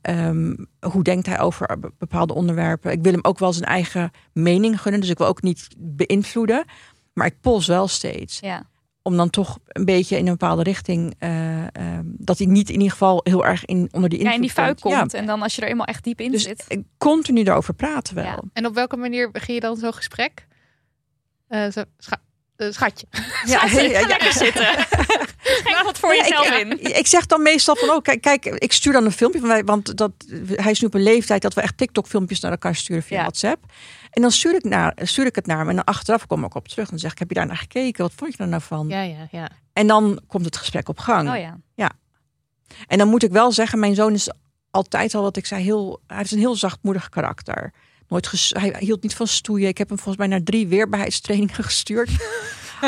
Ehm, 0.00 0.54
hoe 0.80 1.02
denkt 1.02 1.26
hij 1.26 1.40
over 1.40 1.78
be- 1.80 1.92
bepaalde 1.98 2.34
onderwerpen? 2.34 2.92
Ik 2.92 3.02
wil 3.02 3.12
hem 3.12 3.24
ook 3.24 3.38
wel 3.38 3.52
zijn 3.52 3.68
eigen 3.68 4.10
mening 4.32 4.80
gunnen, 4.80 5.00
dus 5.00 5.10
ik 5.10 5.18
wil 5.18 5.26
ook 5.26 5.42
niet 5.42 5.68
beïnvloeden. 5.78 6.64
Maar 7.12 7.26
ik 7.26 7.40
pols 7.40 7.66
wel 7.66 7.88
steeds 7.88 8.40
Ja. 8.40 8.70
Om 9.02 9.16
dan 9.16 9.30
toch 9.30 9.58
een 9.68 9.84
beetje 9.84 10.16
in 10.18 10.24
een 10.26 10.30
bepaalde 10.32 10.62
richting. 10.62 11.14
eh, 11.18 11.76
ehm, 11.76 12.02
dat 12.04 12.38
hij 12.38 12.46
niet 12.46 12.68
in 12.68 12.74
ieder 12.74 12.90
geval 12.90 13.20
heel 13.24 13.44
erg 13.44 13.64
in, 13.64 13.88
onder 13.92 14.08
die 14.10 14.18
ja, 14.18 14.24
invloed 14.24 14.34
in 14.34 14.40
die 14.40 14.50
fuik 14.50 14.80
komt. 14.80 15.12
Ja. 15.12 15.18
En 15.18 15.26
dan 15.26 15.42
als 15.42 15.54
je 15.56 15.62
er 15.62 15.68
eenmaal 15.68 15.86
echt 15.86 16.04
diep 16.04 16.20
in 16.20 16.30
Dus 16.30 16.42
zit. 16.42 16.64
eh, 16.68 16.78
continu 16.98 17.42
erover 17.42 17.74
praten 17.74 18.14
wel. 18.14 18.24
Ja. 18.24 18.42
En 18.52 18.66
op 18.66 18.74
welke 18.74 18.96
manier 18.96 19.30
begin 19.30 19.54
je 19.54 19.60
dan 19.60 19.76
zo'n 19.76 19.94
gesprek? 19.94 20.46
Eh, 21.48 21.70
zo, 21.70 21.82
eh, 22.66 22.72
schatje. 22.72 23.06
Ja, 23.44 23.66
ja, 23.66 23.80
ja. 23.80 24.06
lekker 24.06 24.32
zitten. 24.32 24.64
Schenk 25.42 25.82
wat 25.84 25.98
voor 25.98 26.14
Ja, 26.14 26.22
jezelf 26.22 26.46
ik, 26.50 26.60
in. 26.80 26.96
ik 26.98 27.06
zeg 27.06 27.26
dan 27.26 27.42
meestal 27.42 27.76
van, 27.76 27.88
oh 27.90 28.02
kijk, 28.02 28.20
kijk, 28.20 28.44
ik 28.44 28.72
stuur 28.72 28.92
dan 28.92 29.04
een 29.04 29.12
filmpje 29.12 29.40
van 29.40 29.48
wij, 29.48 29.64
want 29.64 29.96
dat, 29.96 30.10
hij 30.46 30.70
is 30.70 30.80
nu 30.80 30.86
op 30.86 30.94
een 30.94 31.02
leeftijd 31.02 31.42
dat 31.42 31.54
we 31.54 31.60
echt 31.60 31.76
TikTok-filmpjes 31.76 32.40
naar 32.40 32.50
elkaar 32.50 32.74
sturen 32.74 33.02
via 33.02 33.16
Ja. 33.16 33.22
WhatsApp. 33.22 33.64
En 34.10 34.22
dan 34.22 34.30
stuur 34.30 34.54
ik, 34.54 34.64
naar, 34.64 34.96
stuur 35.02 35.26
ik 35.26 35.34
het 35.34 35.46
naar 35.46 35.58
hem 35.58 35.68
en 35.68 35.74
dan 35.76 35.84
achteraf 35.84 36.26
kom 36.26 36.44
ik 36.44 36.54
op 36.54 36.68
terug 36.68 36.84
en 36.84 36.90
dan 36.90 36.98
zeg 36.98 37.12
ik, 37.12 37.18
heb 37.18 37.28
je 37.28 37.34
daar 37.34 37.46
naar 37.46 37.56
gekeken? 37.56 38.02
Wat 38.02 38.12
vond 38.16 38.36
je 38.36 38.42
er 38.42 38.48
nou 38.48 38.62
van? 38.62 38.88
Ja, 38.88 39.02
ja, 39.02 39.28
ja. 39.30 39.48
En 39.72 39.86
dan 39.86 40.20
komt 40.26 40.44
het 40.44 40.56
gesprek 40.56 40.88
op 40.88 40.98
gang. 40.98 41.28
Oh 41.30 41.38
ja. 41.38 41.90
En 42.86 42.98
dan 42.98 43.08
moet 43.08 43.22
ik 43.22 43.30
wel 43.30 43.52
zeggen, 43.52 43.78
mijn 43.78 43.94
zoon 43.94 44.12
is 44.14 44.30
altijd 44.70 45.14
al 45.14 45.22
wat 45.22 45.36
ik 45.36 45.46
zei, 45.46 45.62
heel, 45.62 46.00
hij 46.06 46.16
heeft 46.16 46.32
een 46.32 46.38
heel 46.38 46.56
zachtmoedig 46.56 47.08
karakter. 47.08 47.72
Nooit 48.12 48.26
ges, 48.26 48.54
hij 48.58 48.76
hield 48.78 49.02
niet 49.02 49.14
van 49.14 49.26
stoeien. 49.26 49.68
Ik 49.68 49.78
heb 49.78 49.88
hem 49.88 49.98
volgens 49.98 50.16
mij 50.16 50.26
naar 50.26 50.42
drie 50.42 50.66
weerbaarheidstrainingen 50.66 51.54
gestuurd. 51.64 52.10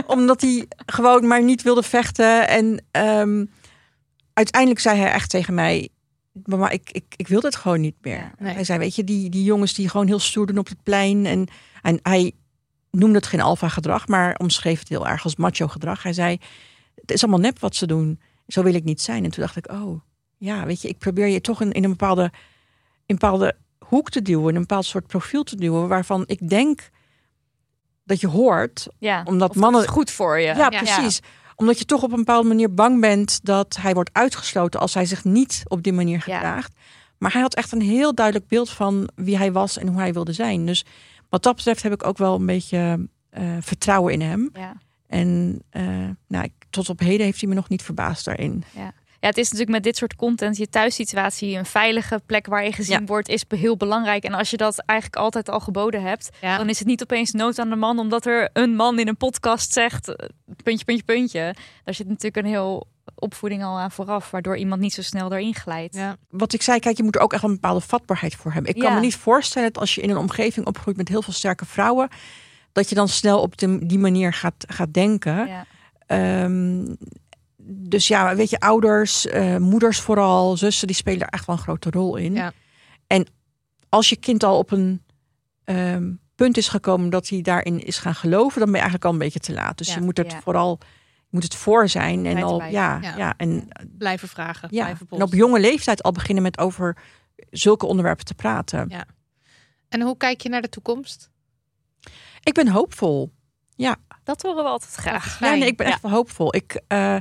omdat 0.06 0.40
hij 0.40 0.66
gewoon 0.86 1.26
maar 1.26 1.42
niet 1.42 1.62
wilde 1.62 1.82
vechten. 1.82 2.48
En 2.48 2.84
ehm, 2.90 3.44
uiteindelijk 4.32 4.80
zei 4.80 4.98
hij 4.98 5.12
echt 5.12 5.30
tegen 5.30 5.54
mij, 5.54 5.88
maar 6.44 6.72
ik, 6.72 6.90
ik, 6.90 7.04
ik 7.16 7.28
wil 7.28 7.40
dit 7.40 7.56
gewoon 7.56 7.80
niet 7.80 7.96
meer. 8.00 8.32
Nee. 8.38 8.54
Hij 8.54 8.64
zei, 8.64 8.78
weet 8.78 8.94
je, 8.94 9.04
die, 9.04 9.30
die 9.30 9.44
jongens 9.44 9.74
die 9.74 9.88
gewoon 9.88 10.06
heel 10.06 10.18
stoer 10.18 10.46
doen 10.46 10.58
op 10.58 10.68
het 10.68 10.82
plein. 10.82 11.26
En, 11.26 11.46
en 11.82 11.98
hij 12.02 12.32
noemde 12.90 13.16
het 13.16 13.26
geen 13.26 13.40
alfa 13.40 13.68
gedrag, 13.68 14.06
maar 14.06 14.36
omschreef 14.36 14.78
het 14.78 14.88
heel 14.88 15.08
erg 15.08 15.24
als 15.24 15.36
macho 15.36 15.68
gedrag. 15.68 16.02
Hij 16.02 16.12
zei, 16.12 16.38
het 16.94 17.10
is 17.10 17.22
allemaal 17.22 17.40
nep 17.40 17.58
wat 17.58 17.76
ze 17.76 17.86
doen. 17.86 18.20
Zo 18.46 18.62
wil 18.62 18.74
ik 18.74 18.84
niet 18.84 19.00
zijn. 19.00 19.24
En 19.24 19.30
toen 19.30 19.42
dacht 19.42 19.56
ik, 19.56 19.72
oh, 19.72 20.00
ja, 20.36 20.66
weet 20.66 20.82
je, 20.82 20.88
ik 20.88 20.98
probeer 20.98 21.26
je 21.26 21.40
toch 21.40 21.60
in, 21.60 21.72
in 21.72 21.84
een 21.84 21.90
bepaalde, 21.90 22.32
in 23.06 23.16
bepaalde 23.16 23.56
hoek 23.94 24.10
te 24.10 24.22
duwen, 24.22 24.48
in 24.48 24.54
een 24.54 24.60
bepaald 24.60 24.84
soort 24.84 25.06
profiel 25.06 25.42
te 25.42 25.56
duwen, 25.56 25.88
waarvan 25.88 26.24
ik 26.26 26.48
denk 26.48 26.90
dat 28.04 28.20
je 28.20 28.26
hoort, 28.28 28.86
Ja, 28.98 29.22
Omdat 29.24 29.54
mannen- 29.54 29.82
is 29.82 29.88
goed 29.88 30.10
voor 30.10 30.38
je. 30.38 30.46
ja, 30.54 30.68
precies, 30.68 31.20
omdat 31.56 31.78
je 31.78 31.84
toch 31.84 32.02
op 32.02 32.10
een 32.10 32.16
bepaalde 32.16 32.48
manier 32.48 32.74
bang 32.74 33.00
bent 33.00 33.40
dat 33.44 33.76
hij 33.80 33.94
wordt 33.94 34.10
uitgesloten 34.12 34.80
als 34.80 34.94
hij 34.94 35.04
zich 35.06 35.24
niet 35.24 35.62
op 35.68 35.82
die 35.82 35.92
manier 35.92 36.20
gedraagt. 36.22 36.72
Maar 37.18 37.32
hij 37.32 37.40
had 37.40 37.54
echt 37.54 37.72
een 37.72 37.80
heel 37.80 38.14
duidelijk 38.14 38.48
beeld 38.48 38.70
van 38.70 39.08
wie 39.14 39.36
hij 39.36 39.52
was 39.52 39.78
en 39.78 39.88
hoe 39.88 39.98
hij 39.98 40.12
wilde 40.12 40.32
zijn. 40.32 40.66
Dus 40.66 40.84
wat 41.28 41.42
dat 41.42 41.56
betreft 41.56 41.82
heb 41.82 41.92
ik 41.92 42.06
ook 42.06 42.18
wel 42.18 42.34
een 42.34 42.46
beetje 42.46 43.08
eh, 43.30 43.42
vertrouwen 43.60 44.12
in 44.12 44.20
hem. 44.20 44.50
Ja. 44.52 44.76
En 45.06 45.62
eh, 45.70 45.82
nou, 46.28 46.44
ik- 46.44 46.64
tot 46.70 46.88
op 46.88 46.98
heden 46.98 47.26
heeft 47.26 47.40
hij 47.40 47.48
me 47.48 47.54
nog 47.54 47.68
niet 47.68 47.82
verbaasd 47.82 48.24
daarin. 48.24 48.64
Ja, 48.74 48.92
het 49.28 49.38
is 49.38 49.44
natuurlijk 49.44 49.70
met 49.70 49.82
dit 49.82 49.96
soort 49.96 50.16
content, 50.16 50.56
je 50.56 50.68
thuissituatie, 50.68 51.56
een 51.58 51.66
veilige 51.66 52.20
plek 52.26 52.46
waar 52.46 52.64
je 52.64 52.72
gezien 52.72 52.98
Ja. 53.00 53.04
wordt, 53.04 53.28
is 53.28 53.44
heel 53.48 53.76
belangrijk. 53.76 54.24
En 54.24 54.34
als 54.34 54.50
je 54.50 54.56
dat 54.56 54.78
eigenlijk 54.78 55.20
altijd 55.20 55.48
al 55.48 55.60
geboden 55.60 56.02
hebt, 56.02 56.30
Ja. 56.40 56.56
dan 56.56 56.68
is 56.68 56.78
het 56.78 56.88
niet 56.88 57.02
opeens 57.02 57.30
nood 57.32 57.58
aan 57.58 57.68
de 57.68 57.76
man, 57.76 57.98
omdat 57.98 58.26
er 58.26 58.50
een 58.52 58.76
man 58.76 58.98
in 58.98 59.08
een 59.08 59.16
podcast 59.16 59.72
zegt, 59.72 60.08
eh, 60.14 60.28
puntje, 60.62 60.84
puntje, 60.84 61.04
puntje. 61.04 61.54
Daar 61.84 61.94
zit 61.94 62.08
natuurlijk 62.08 62.36
een 62.36 62.52
heel 62.52 62.86
opvoeding 63.14 63.64
al 63.64 63.78
aan 63.78 63.90
vooraf, 63.90 64.30
waardoor 64.30 64.56
iemand 64.56 64.80
niet 64.80 64.92
zo 64.92 65.02
snel 65.02 65.32
erin 65.32 65.54
glijdt. 65.54 65.94
Ja. 65.94 66.16
Wat 66.30 66.52
ik 66.52 66.62
zei, 66.62 66.78
kijk, 66.80 66.96
je 66.96 67.02
moet 67.02 67.14
er 67.14 67.20
ook 67.20 67.32
echt 67.32 67.42
een 67.42 67.52
bepaalde 67.52 67.80
vatbaarheid 67.80 68.34
voor 68.34 68.52
hebben. 68.52 68.74
Ik 68.74 68.80
kan 68.80 68.90
Ja. 68.90 68.94
me 68.94 69.00
niet 69.00 69.16
voorstellen 69.16 69.72
dat 69.72 69.80
als 69.80 69.94
je 69.94 70.00
in 70.00 70.10
een 70.10 70.16
omgeving 70.16 70.66
opgroeit 70.66 70.96
met 70.96 71.08
heel 71.08 71.22
veel 71.22 71.32
sterke 71.32 71.64
vrouwen, 71.64 72.08
dat 72.72 72.88
je 72.88 72.94
dan 72.94 73.08
snel 73.08 73.40
op 73.40 73.56
de, 73.58 73.86
die 73.86 73.98
manier 73.98 74.32
gaat, 74.32 74.54
gaat 74.68 74.92
denken. 74.94 75.46
Ja. 75.46 75.64
Ehm, 76.06 76.94
dus 77.66 78.08
ja, 78.08 78.36
weet 78.36 78.50
je, 78.50 78.60
ouders, 78.60 79.26
eh, 79.26 79.56
moeders 79.56 80.00
vooral, 80.00 80.56
zussen, 80.56 80.86
die 80.86 80.96
spelen 80.96 81.20
er 81.20 81.28
echt 81.28 81.46
wel 81.46 81.56
een 81.56 81.62
grote 81.62 81.90
rol 81.90 82.16
in. 82.16 82.34
Ja. 82.34 82.52
En 83.06 83.26
als 83.88 84.08
je 84.08 84.16
kind 84.16 84.42
al 84.44 84.58
op 84.58 84.70
een 84.70 85.02
ehm, 85.64 86.12
punt 86.34 86.56
is 86.56 86.68
gekomen 86.68 87.10
dat 87.10 87.28
hij 87.28 87.40
daarin 87.42 87.84
is 87.84 87.98
gaan 87.98 88.14
geloven, 88.14 88.60
dan 88.60 88.70
ben 88.70 88.80
je 88.80 88.80
eigenlijk 88.80 89.04
al 89.04 89.12
een 89.12 89.18
beetje 89.18 89.38
te 89.40 89.52
laat. 89.52 89.78
Dus 89.78 89.88
Ja. 89.88 89.94
je 89.94 90.00
moet 90.00 90.16
het 90.16 90.32
Ja. 90.32 90.40
vooral, 90.40 90.78
je 91.16 91.28
moet 91.30 91.42
het 91.42 91.54
voor 91.54 91.88
zijn 91.88 92.26
en 92.26 92.42
al, 92.42 92.62
ja, 92.62 92.98
Ja. 93.02 93.16
ja. 93.16 93.34
en 93.36 93.68
Blijven 93.98 94.28
vragen, 94.28 94.68
ja, 94.72 94.82
blijven 94.84 95.06
en 95.10 95.22
op 95.22 95.32
jonge 95.34 95.60
leeftijd 95.60 96.02
al 96.02 96.12
beginnen 96.12 96.42
met 96.42 96.58
over 96.58 96.96
zulke 97.50 97.86
onderwerpen 97.86 98.24
te 98.24 98.34
praten. 98.34 98.88
Ja. 98.88 99.04
En 99.88 100.00
hoe 100.00 100.16
kijk 100.16 100.40
je 100.40 100.48
naar 100.48 100.62
de 100.62 100.68
toekomst? 100.68 101.30
Ik 102.42 102.54
ben 102.54 102.68
hoopvol. 102.68 103.32
Dat 104.24 104.42
horen 104.42 104.64
we 104.64 104.70
altijd 104.70 104.92
graag. 104.94 105.38
Ja, 105.40 105.54
nee, 105.54 105.66
ik 105.66 105.76
ben 105.76 105.86
echt 105.86 106.02
wel 106.02 106.10
hoopvol. 106.10 106.54
Ik, 106.54 106.80
eh, 106.86 107.16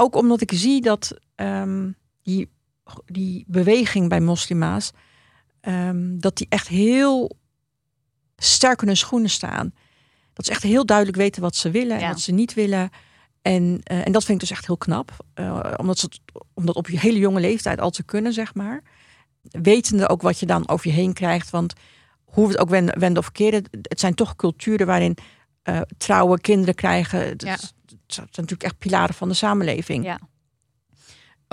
ook 0.00 0.14
omdat 0.16 0.40
ik 0.40 0.50
zie 0.54 0.80
dat 0.80 1.14
ehm, 1.34 1.90
die, 2.22 2.50
die 3.06 3.44
beweging 3.48 4.08
bij 4.08 4.20
moslima's, 4.20 4.90
ehm, 5.60 6.18
dat 6.18 6.36
die 6.36 6.46
echt 6.48 6.68
heel 6.68 7.38
sterk 8.36 8.80
in 8.80 8.86
hun 8.86 8.96
schoenen 8.96 9.30
staan. 9.30 9.72
Dat 10.32 10.44
ze 10.44 10.50
echt 10.50 10.62
heel 10.62 10.86
duidelijk 10.86 11.16
weten 11.16 11.42
wat 11.42 11.56
ze 11.56 11.70
willen 11.70 11.96
en 11.96 12.02
Ja. 12.02 12.08
wat 12.08 12.20
ze 12.20 12.32
niet 12.32 12.54
willen. 12.54 12.90
En, 13.42 13.80
eh, 13.82 14.06
en 14.06 14.12
dat 14.12 14.24
vind 14.24 14.42
ik 14.42 14.48
dus 14.48 14.56
echt 14.56 14.66
heel 14.66 14.76
knap. 14.76 15.16
Eh, 15.34 15.74
omdat 15.76 15.98
ze 15.98 16.06
het, 16.06 16.20
om 16.54 16.66
dat 16.66 16.74
op 16.74 16.88
je 16.88 16.98
hele 16.98 17.18
jonge 17.18 17.40
leeftijd 17.40 17.80
al 17.80 17.90
te 17.90 18.02
kunnen, 18.02 18.32
zeg 18.32 18.54
maar. 18.54 18.82
Wetende 19.42 20.08
ook 20.08 20.22
wat 20.22 20.38
je 20.38 20.46
dan 20.46 20.68
over 20.68 20.86
je 20.88 20.92
heen 20.92 21.12
krijgt. 21.12 21.50
Want 21.50 21.72
hoe 22.24 22.44
we 22.46 22.52
het 22.52 22.60
ook 22.60 22.68
wenden, 22.68 22.98
wenden 22.98 23.22
of 23.22 23.32
keren, 23.32 23.64
het 23.82 24.00
zijn 24.00 24.14
toch 24.14 24.36
culturen 24.36 24.86
waarin 24.86 25.16
eh, 25.62 25.80
trouwen, 25.98 26.40
kinderen 26.40 26.74
krijgen. 26.74 27.34
Ja. 27.36 27.56
Het 28.16 28.34
zijn 28.34 28.46
natuurlijk 28.46 28.62
echt 28.62 28.78
pilaren 28.78 29.14
van 29.14 29.28
de 29.28 29.34
samenleving. 29.34 30.04
Ja. 30.04 30.18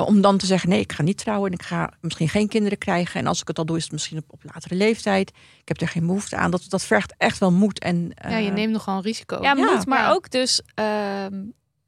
Om 0.06 0.22
dan 0.22 0.38
te 0.38 0.46
zeggen, 0.46 0.70
nee, 0.70 0.80
ik 0.80 0.92
ga 0.92 1.04
niet 1.04 1.18
trouwen 1.18 1.52
en 1.52 1.58
ik 1.58 1.64
ga 1.66 1.94
misschien 2.02 2.30
geen 2.30 2.48
kinderen 2.48 2.78
krijgen. 2.78 3.20
En 3.20 3.28
als 3.28 3.42
ik 3.42 3.48
het 3.48 3.58
al 3.58 3.66
doe, 3.66 3.78
is 3.78 3.84
het 3.84 3.92
misschien 3.92 4.18
op, 4.18 4.24
op 4.28 4.42
latere 4.54 4.76
leeftijd. 4.76 5.30
Ik 5.62 5.68
heb 5.68 5.82
er 5.82 5.88
geen 5.88 6.06
behoefte 6.06 6.36
aan. 6.36 6.52
Dat, 6.52 6.66
dat 6.68 6.84
vergt 6.84 7.14
echt 7.18 7.38
wel 7.38 7.52
moed. 7.52 7.80
En, 7.80 8.12
ja, 8.30 8.38
je 8.38 8.48
eh, 8.48 8.54
neemt 8.54 8.72
nogal 8.74 8.96
een 8.98 9.02
risico. 9.04 9.42
Ja, 9.42 9.54
Ja. 9.56 9.72
moet, 9.74 9.86
maar 9.86 10.12
ook 10.12 10.30
dus. 10.32 10.62
ehm, 10.74 11.34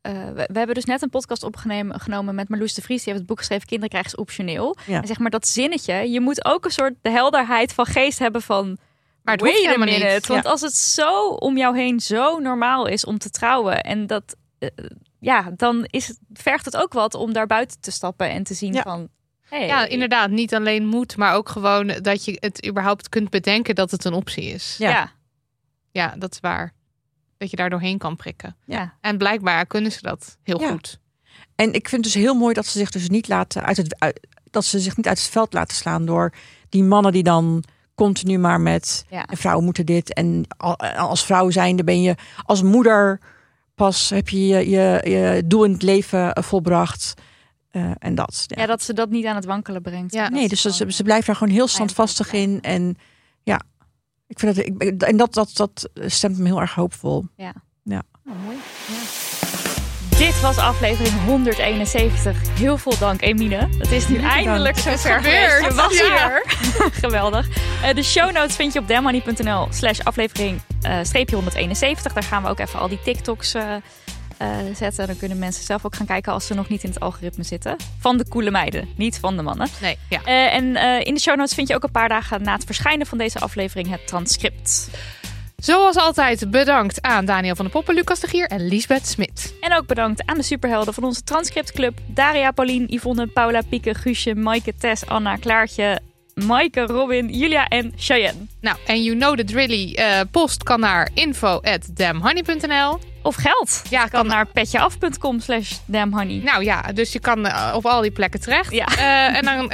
eh, 0.01 0.13
we, 0.25 0.49
we 0.51 0.57
hebben 0.57 0.75
dus 0.75 0.85
net 0.85 1.01
een 1.01 1.09
podcast 1.09 1.43
opgenomen 1.43 1.99
genomen 1.99 2.35
met 2.35 2.49
Marloes 2.49 2.73
de 2.73 2.81
Vries. 2.81 2.97
Die 2.97 3.05
heeft 3.07 3.17
het 3.19 3.27
boek 3.27 3.37
geschreven 3.37 3.67
Kinderen 3.67 3.89
krijgen 3.89 4.11
is 4.11 4.17
optioneel. 4.19 4.75
Ja. 4.85 5.01
En 5.01 5.07
zeg 5.07 5.19
maar 5.19 5.29
dat 5.31 5.47
zinnetje. 5.47 5.93
Je 6.11 6.19
moet 6.21 6.45
ook 6.45 6.65
een 6.65 6.71
soort 6.71 6.93
de 7.01 7.09
helderheid 7.09 7.73
van 7.73 7.85
geest 7.85 8.19
hebben 8.19 8.41
van. 8.41 8.77
Maar 9.23 9.33
het 9.33 9.43
hoeft 9.43 9.53
wait 9.53 9.65
a 9.65 9.71
helemaal 9.79 10.11
niet. 10.13 10.27
Want 10.27 10.43
Ja. 10.43 10.49
als 10.49 10.61
het 10.61 10.75
zo 10.75 11.27
om 11.29 11.57
jou 11.57 11.77
heen 11.77 11.99
zo 11.99 12.39
normaal 12.39 12.85
is 12.87 13.05
om 13.05 13.17
te 13.17 13.29
trouwen. 13.29 13.81
En 13.81 14.07
dat. 14.07 14.35
Eh, 14.59 14.69
ja, 15.19 15.51
dan 15.55 15.85
is 15.89 16.07
het, 16.07 16.19
vergt 16.33 16.65
het 16.65 16.77
ook 16.77 16.93
wat 16.93 17.13
om 17.13 17.33
daar 17.33 17.47
buiten 17.47 17.79
te 17.81 17.91
stappen 17.91 18.29
en 18.29 18.43
te 18.43 18.53
zien 18.53 18.73
Ja. 18.73 18.81
van. 18.81 19.07
Hey, 19.41 19.67
Ja, 19.67 19.85
inderdaad. 19.85 20.29
Niet 20.29 20.53
alleen 20.55 20.85
moet, 20.85 21.17
maar 21.17 21.33
ook 21.35 21.49
gewoon 21.49 21.87
dat 21.87 22.25
je 22.25 22.37
het 22.39 22.67
überhaupt 22.67 23.09
kunt 23.09 23.29
bedenken 23.29 23.75
dat 23.75 23.91
het 23.91 24.05
een 24.05 24.13
optie 24.13 24.43
is. 24.43 24.75
Ja. 24.77 25.11
Ja. 25.91 26.15
dat 26.17 26.31
is 26.33 26.39
waar. 26.39 26.73
Dat 27.37 27.49
je 27.49 27.55
daar 27.55 27.69
doorheen 27.69 27.97
kan 27.97 28.15
prikken. 28.15 28.55
ja. 28.65 28.93
En 29.01 29.17
blijkbaar 29.17 29.65
kunnen 29.65 29.91
ze 29.91 30.01
dat 30.01 30.37
heel 30.43 30.61
Ja. 30.61 30.69
goed. 30.69 30.99
En 31.55 31.73
ik 31.73 31.89
vind 31.89 32.03
dus 32.03 32.13
heel 32.13 32.33
mooi 32.33 32.53
dat 32.53 32.65
ze 32.65 32.77
zich 32.77 32.91
dus 32.91 33.09
niet 33.09 33.27
laten 33.27 33.63
uit 33.63 33.77
het 33.77 33.99
uit- 33.99 34.27
dat 34.51 34.65
ze 34.65 34.79
zich 34.79 34.97
niet 34.97 35.07
uit 35.07 35.17
het 35.19 35.27
veld 35.29 35.53
laten 35.53 35.75
slaan 35.77 36.05
door 36.05 36.33
die 36.69 36.83
mannen 36.83 37.11
die 37.11 37.23
dan 37.23 37.63
continu 37.95 38.37
maar 38.37 38.61
met 38.61 39.05
Ja. 39.09 39.25
en 39.25 39.37
vrouwen 39.37 39.65
moeten 39.65 39.85
dit 39.85 40.13
en 40.13 40.45
al- 40.57 40.77
als 40.77 41.25
vrouw 41.25 41.49
zijnde 41.49 41.83
ben 41.83 42.01
je 42.01 42.15
als 42.45 42.61
moeder 42.61 43.19
pas 43.79 44.09
heb 44.09 44.29
je 44.29 44.47
je, 44.47 44.69
je, 44.69 45.01
je 45.09 45.43
doel 45.45 45.63
in 45.63 45.71
het 45.71 45.81
leven 45.81 46.33
eh, 46.33 46.43
volbracht 46.43 47.13
eh, 47.71 47.91
en 47.99 48.15
dat. 48.15 48.43
Ja. 48.47 48.61
Ja, 48.61 48.67
dat 48.67 48.83
ze 48.83 48.93
dat 48.93 49.09
niet 49.09 49.25
aan 49.25 49.35
het 49.35 49.45
wankelen 49.45 49.81
brengt. 49.81 50.13
Ja. 50.13 50.23
Dat 50.23 50.31
nee, 50.31 50.47
dus 50.47 50.61
ze, 50.61 50.91
ze 50.91 51.03
blijft 51.03 51.27
daar 51.27 51.35
gewoon 51.35 51.53
heel 51.53 51.63
om 51.63 51.69
standvastig 51.69 52.33
in 52.33 52.61
en 52.61 52.97
ja, 53.43 53.61
ik 54.27 54.39
vind 54.39 54.55
het 54.55 54.65
ik, 54.65 55.01
en 55.01 55.17
dat 55.17 55.33
dat 55.33 55.51
dat 55.53 55.89
stemt 55.93 56.37
me 56.37 56.45
heel 56.45 56.61
erg 56.61 56.75
hoopvol. 56.75 57.25
Oh, 58.29 58.45
mooi. 58.45 58.57
Dit 60.19 60.41
was 60.41 60.57
aflevering 60.57 61.13
171. 61.25 62.57
Heel 62.57 62.77
veel 62.77 62.97
dank, 62.99 63.21
Emine. 63.21 63.67
Het 63.77 63.91
is 63.91 64.07
nu 64.07 64.17
eindelijk 64.17 64.77
zover 64.77 65.21
geweest. 65.21 65.75
Was 65.75 65.97
Ja. 65.97 66.41
Geweldig. 67.03 67.47
Eh, 67.83 67.93
de 67.95 68.03
show 68.03 68.31
notes 68.31 68.55
vind 68.55 68.73
je 68.73 68.79
op 68.79 68.87
demmoney.nl 68.87 69.67
slash 69.69 69.99
aflevering 69.99 70.61
eh, 70.81 70.97
streepje 71.01 71.35
171. 71.35 72.13
Daar 72.13 72.23
gaan 72.23 72.43
we 72.43 72.49
ook 72.49 72.59
even 72.59 72.79
al 72.79 72.87
die 72.87 72.99
TikToks 73.03 73.53
eh, 73.53 73.63
eh, 74.39 74.47
zetten. 74.75 75.07
Dan 75.07 75.17
kunnen 75.17 75.39
mensen 75.39 75.63
zelf 75.63 75.85
ook 75.85 75.95
gaan 75.95 76.05
kijken 76.05 76.33
als 76.33 76.47
ze 76.47 76.53
nog 76.53 76.69
niet 76.69 76.83
in 76.83 76.89
het 76.89 76.99
algoritme 76.99 77.43
zitten. 77.43 77.75
Van 77.99 78.17
de 78.17 78.27
coole 78.27 78.51
meiden, 78.51 78.89
niet 78.95 79.17
van 79.19 79.35
de 79.35 79.41
mannen. 79.41 79.67
Nee, 79.81 79.97
ja. 80.09 80.21
Eh, 80.23 80.53
en 80.53 80.75
eh, 80.75 81.05
in 81.07 81.13
de 81.13 81.19
show 81.19 81.37
notes 81.37 81.53
vind 81.53 81.67
je 81.67 81.75
ook 81.75 81.83
een 81.83 81.91
paar 81.91 82.09
dagen 82.09 82.43
na 82.43 82.53
het 82.53 82.63
verschijnen 82.63 83.07
van 83.07 83.17
deze 83.17 83.39
aflevering 83.39 83.89
het 83.89 84.07
transcript. 84.07 84.89
Zoals 85.59 85.95
altijd 85.95 86.51
bedankt 86.51 87.01
aan 87.01 87.25
Daniel 87.25 87.55
van 87.55 87.65
der 87.65 87.73
Poppen, 87.73 87.95
Lucas 87.95 88.19
de 88.19 88.27
Gier 88.27 88.47
en 88.47 88.67
Liesbeth 88.67 89.07
Smit. 89.07 89.53
En 89.61 89.75
ook 89.75 89.85
bedankt 89.85 90.23
aan 90.25 90.37
de 90.37 90.43
superhelden 90.43 90.93
van 90.93 91.03
onze 91.03 91.23
transcriptclub. 91.23 91.97
Daria, 92.05 92.51
Paulien, 92.51 92.85
Yvonne, 92.87 93.27
Paula, 93.27 93.61
Pieke, 93.69 93.93
Guusje, 93.93 94.35
Maaike, 94.35 94.73
Tess, 94.79 95.05
Anna, 95.05 95.35
Klaartje, 95.35 95.99
Maaike, 96.35 96.81
Robin, 96.81 97.29
Julia 97.29 97.67
en 97.67 97.93
Cheyenne. 97.95 98.39
Nou, 98.61 98.77
en 98.85 99.03
you 99.03 99.17
know 99.17 99.37
the 99.37 99.43
drilly. 99.43 99.93
eh, 99.93 100.19
post 100.31 100.63
kan 100.63 100.79
naar 100.79 101.09
info 101.13 101.59
at. 101.61 101.89
Of 103.21 103.35
geld. 103.35 103.81
Ja, 103.89 104.05
kan 104.05 104.27
naar 104.27 104.45
petjeaf.com 104.45 105.39
slash 105.39 105.77
damnhoney. 105.85 106.41
Nou 106.43 106.63
ja, 106.63 106.81
dus 106.81 107.13
je 107.13 107.19
kan 107.19 107.45
eh, 107.45 107.73
op 107.75 107.85
al 107.85 108.01
die 108.01 108.11
plekken 108.11 108.39
terecht. 108.39 108.71
Ja. 108.71 108.85
Eh, 108.85 109.35
en 109.37 109.43
dan, 109.45 109.69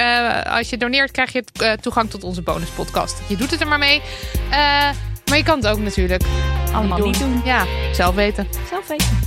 als 0.45 0.69
je 0.69 0.77
doneert, 0.77 1.11
krijg 1.11 1.31
je 1.31 1.43
toegang 1.81 2.09
tot 2.09 2.23
onze 2.23 2.41
bonuspodcast. 2.41 3.21
Je 3.27 3.35
doet 3.35 3.51
het 3.51 3.61
er 3.61 3.67
maar 3.67 3.79
mee. 3.79 4.01
Eh, 4.51 4.89
maar 5.29 5.37
je 5.37 5.43
kan 5.43 5.57
het 5.57 5.67
ook 5.67 5.79
natuurlijk 5.79 6.23
Allemaal 6.75 6.99
niet 6.99 7.19
doen. 7.19 7.41
Ja, 7.45 7.65
zelf 7.93 8.15
weten. 8.15 8.47
Zelf 8.69 8.87
weten. 8.87 9.23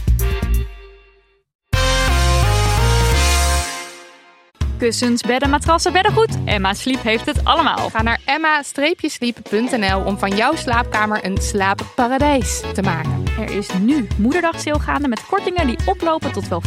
Kussens, 4.79 5.23
bedden, 5.23 5.51
matrassen, 5.51 5.93
beddengoed. 5.93 6.39
Emma 6.45 6.75
Sleep 6.75 7.03
heeft 7.03 7.27
het 7.27 7.45
allemaal. 7.45 7.91
Ga 7.91 8.03
naar 8.03 8.21
emma-sleep.nl 8.25 10.01
om 10.05 10.19
van 10.19 10.37
jouw 10.37 10.57
slaapkamer 10.57 11.25
een 11.25 11.39
slaapparadijs 11.39 12.63
te 12.75 12.83
maken. 12.83 13.25
Er 13.39 13.51
is 13.51 13.69
nu 13.81 14.07
moederdag 14.17 14.61
sale 14.61 14.81
gaande 14.81 15.09
met 15.09 15.27
kortingen 15.27 15.67
die 15.67 15.79
oplopen 15.85 16.33
tot 16.33 16.49
wel 16.49 16.63
50%. 16.63 16.67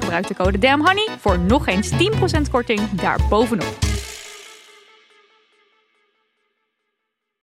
Gebruik 0.00 0.26
de 0.26 0.34
code 0.34 0.58
DAMHONEY 0.58 1.08
voor 1.18 1.38
nog 1.38 1.66
eens 1.66 1.90
10% 1.90 1.96
korting 2.50 2.90
daarbovenop. 2.90 3.78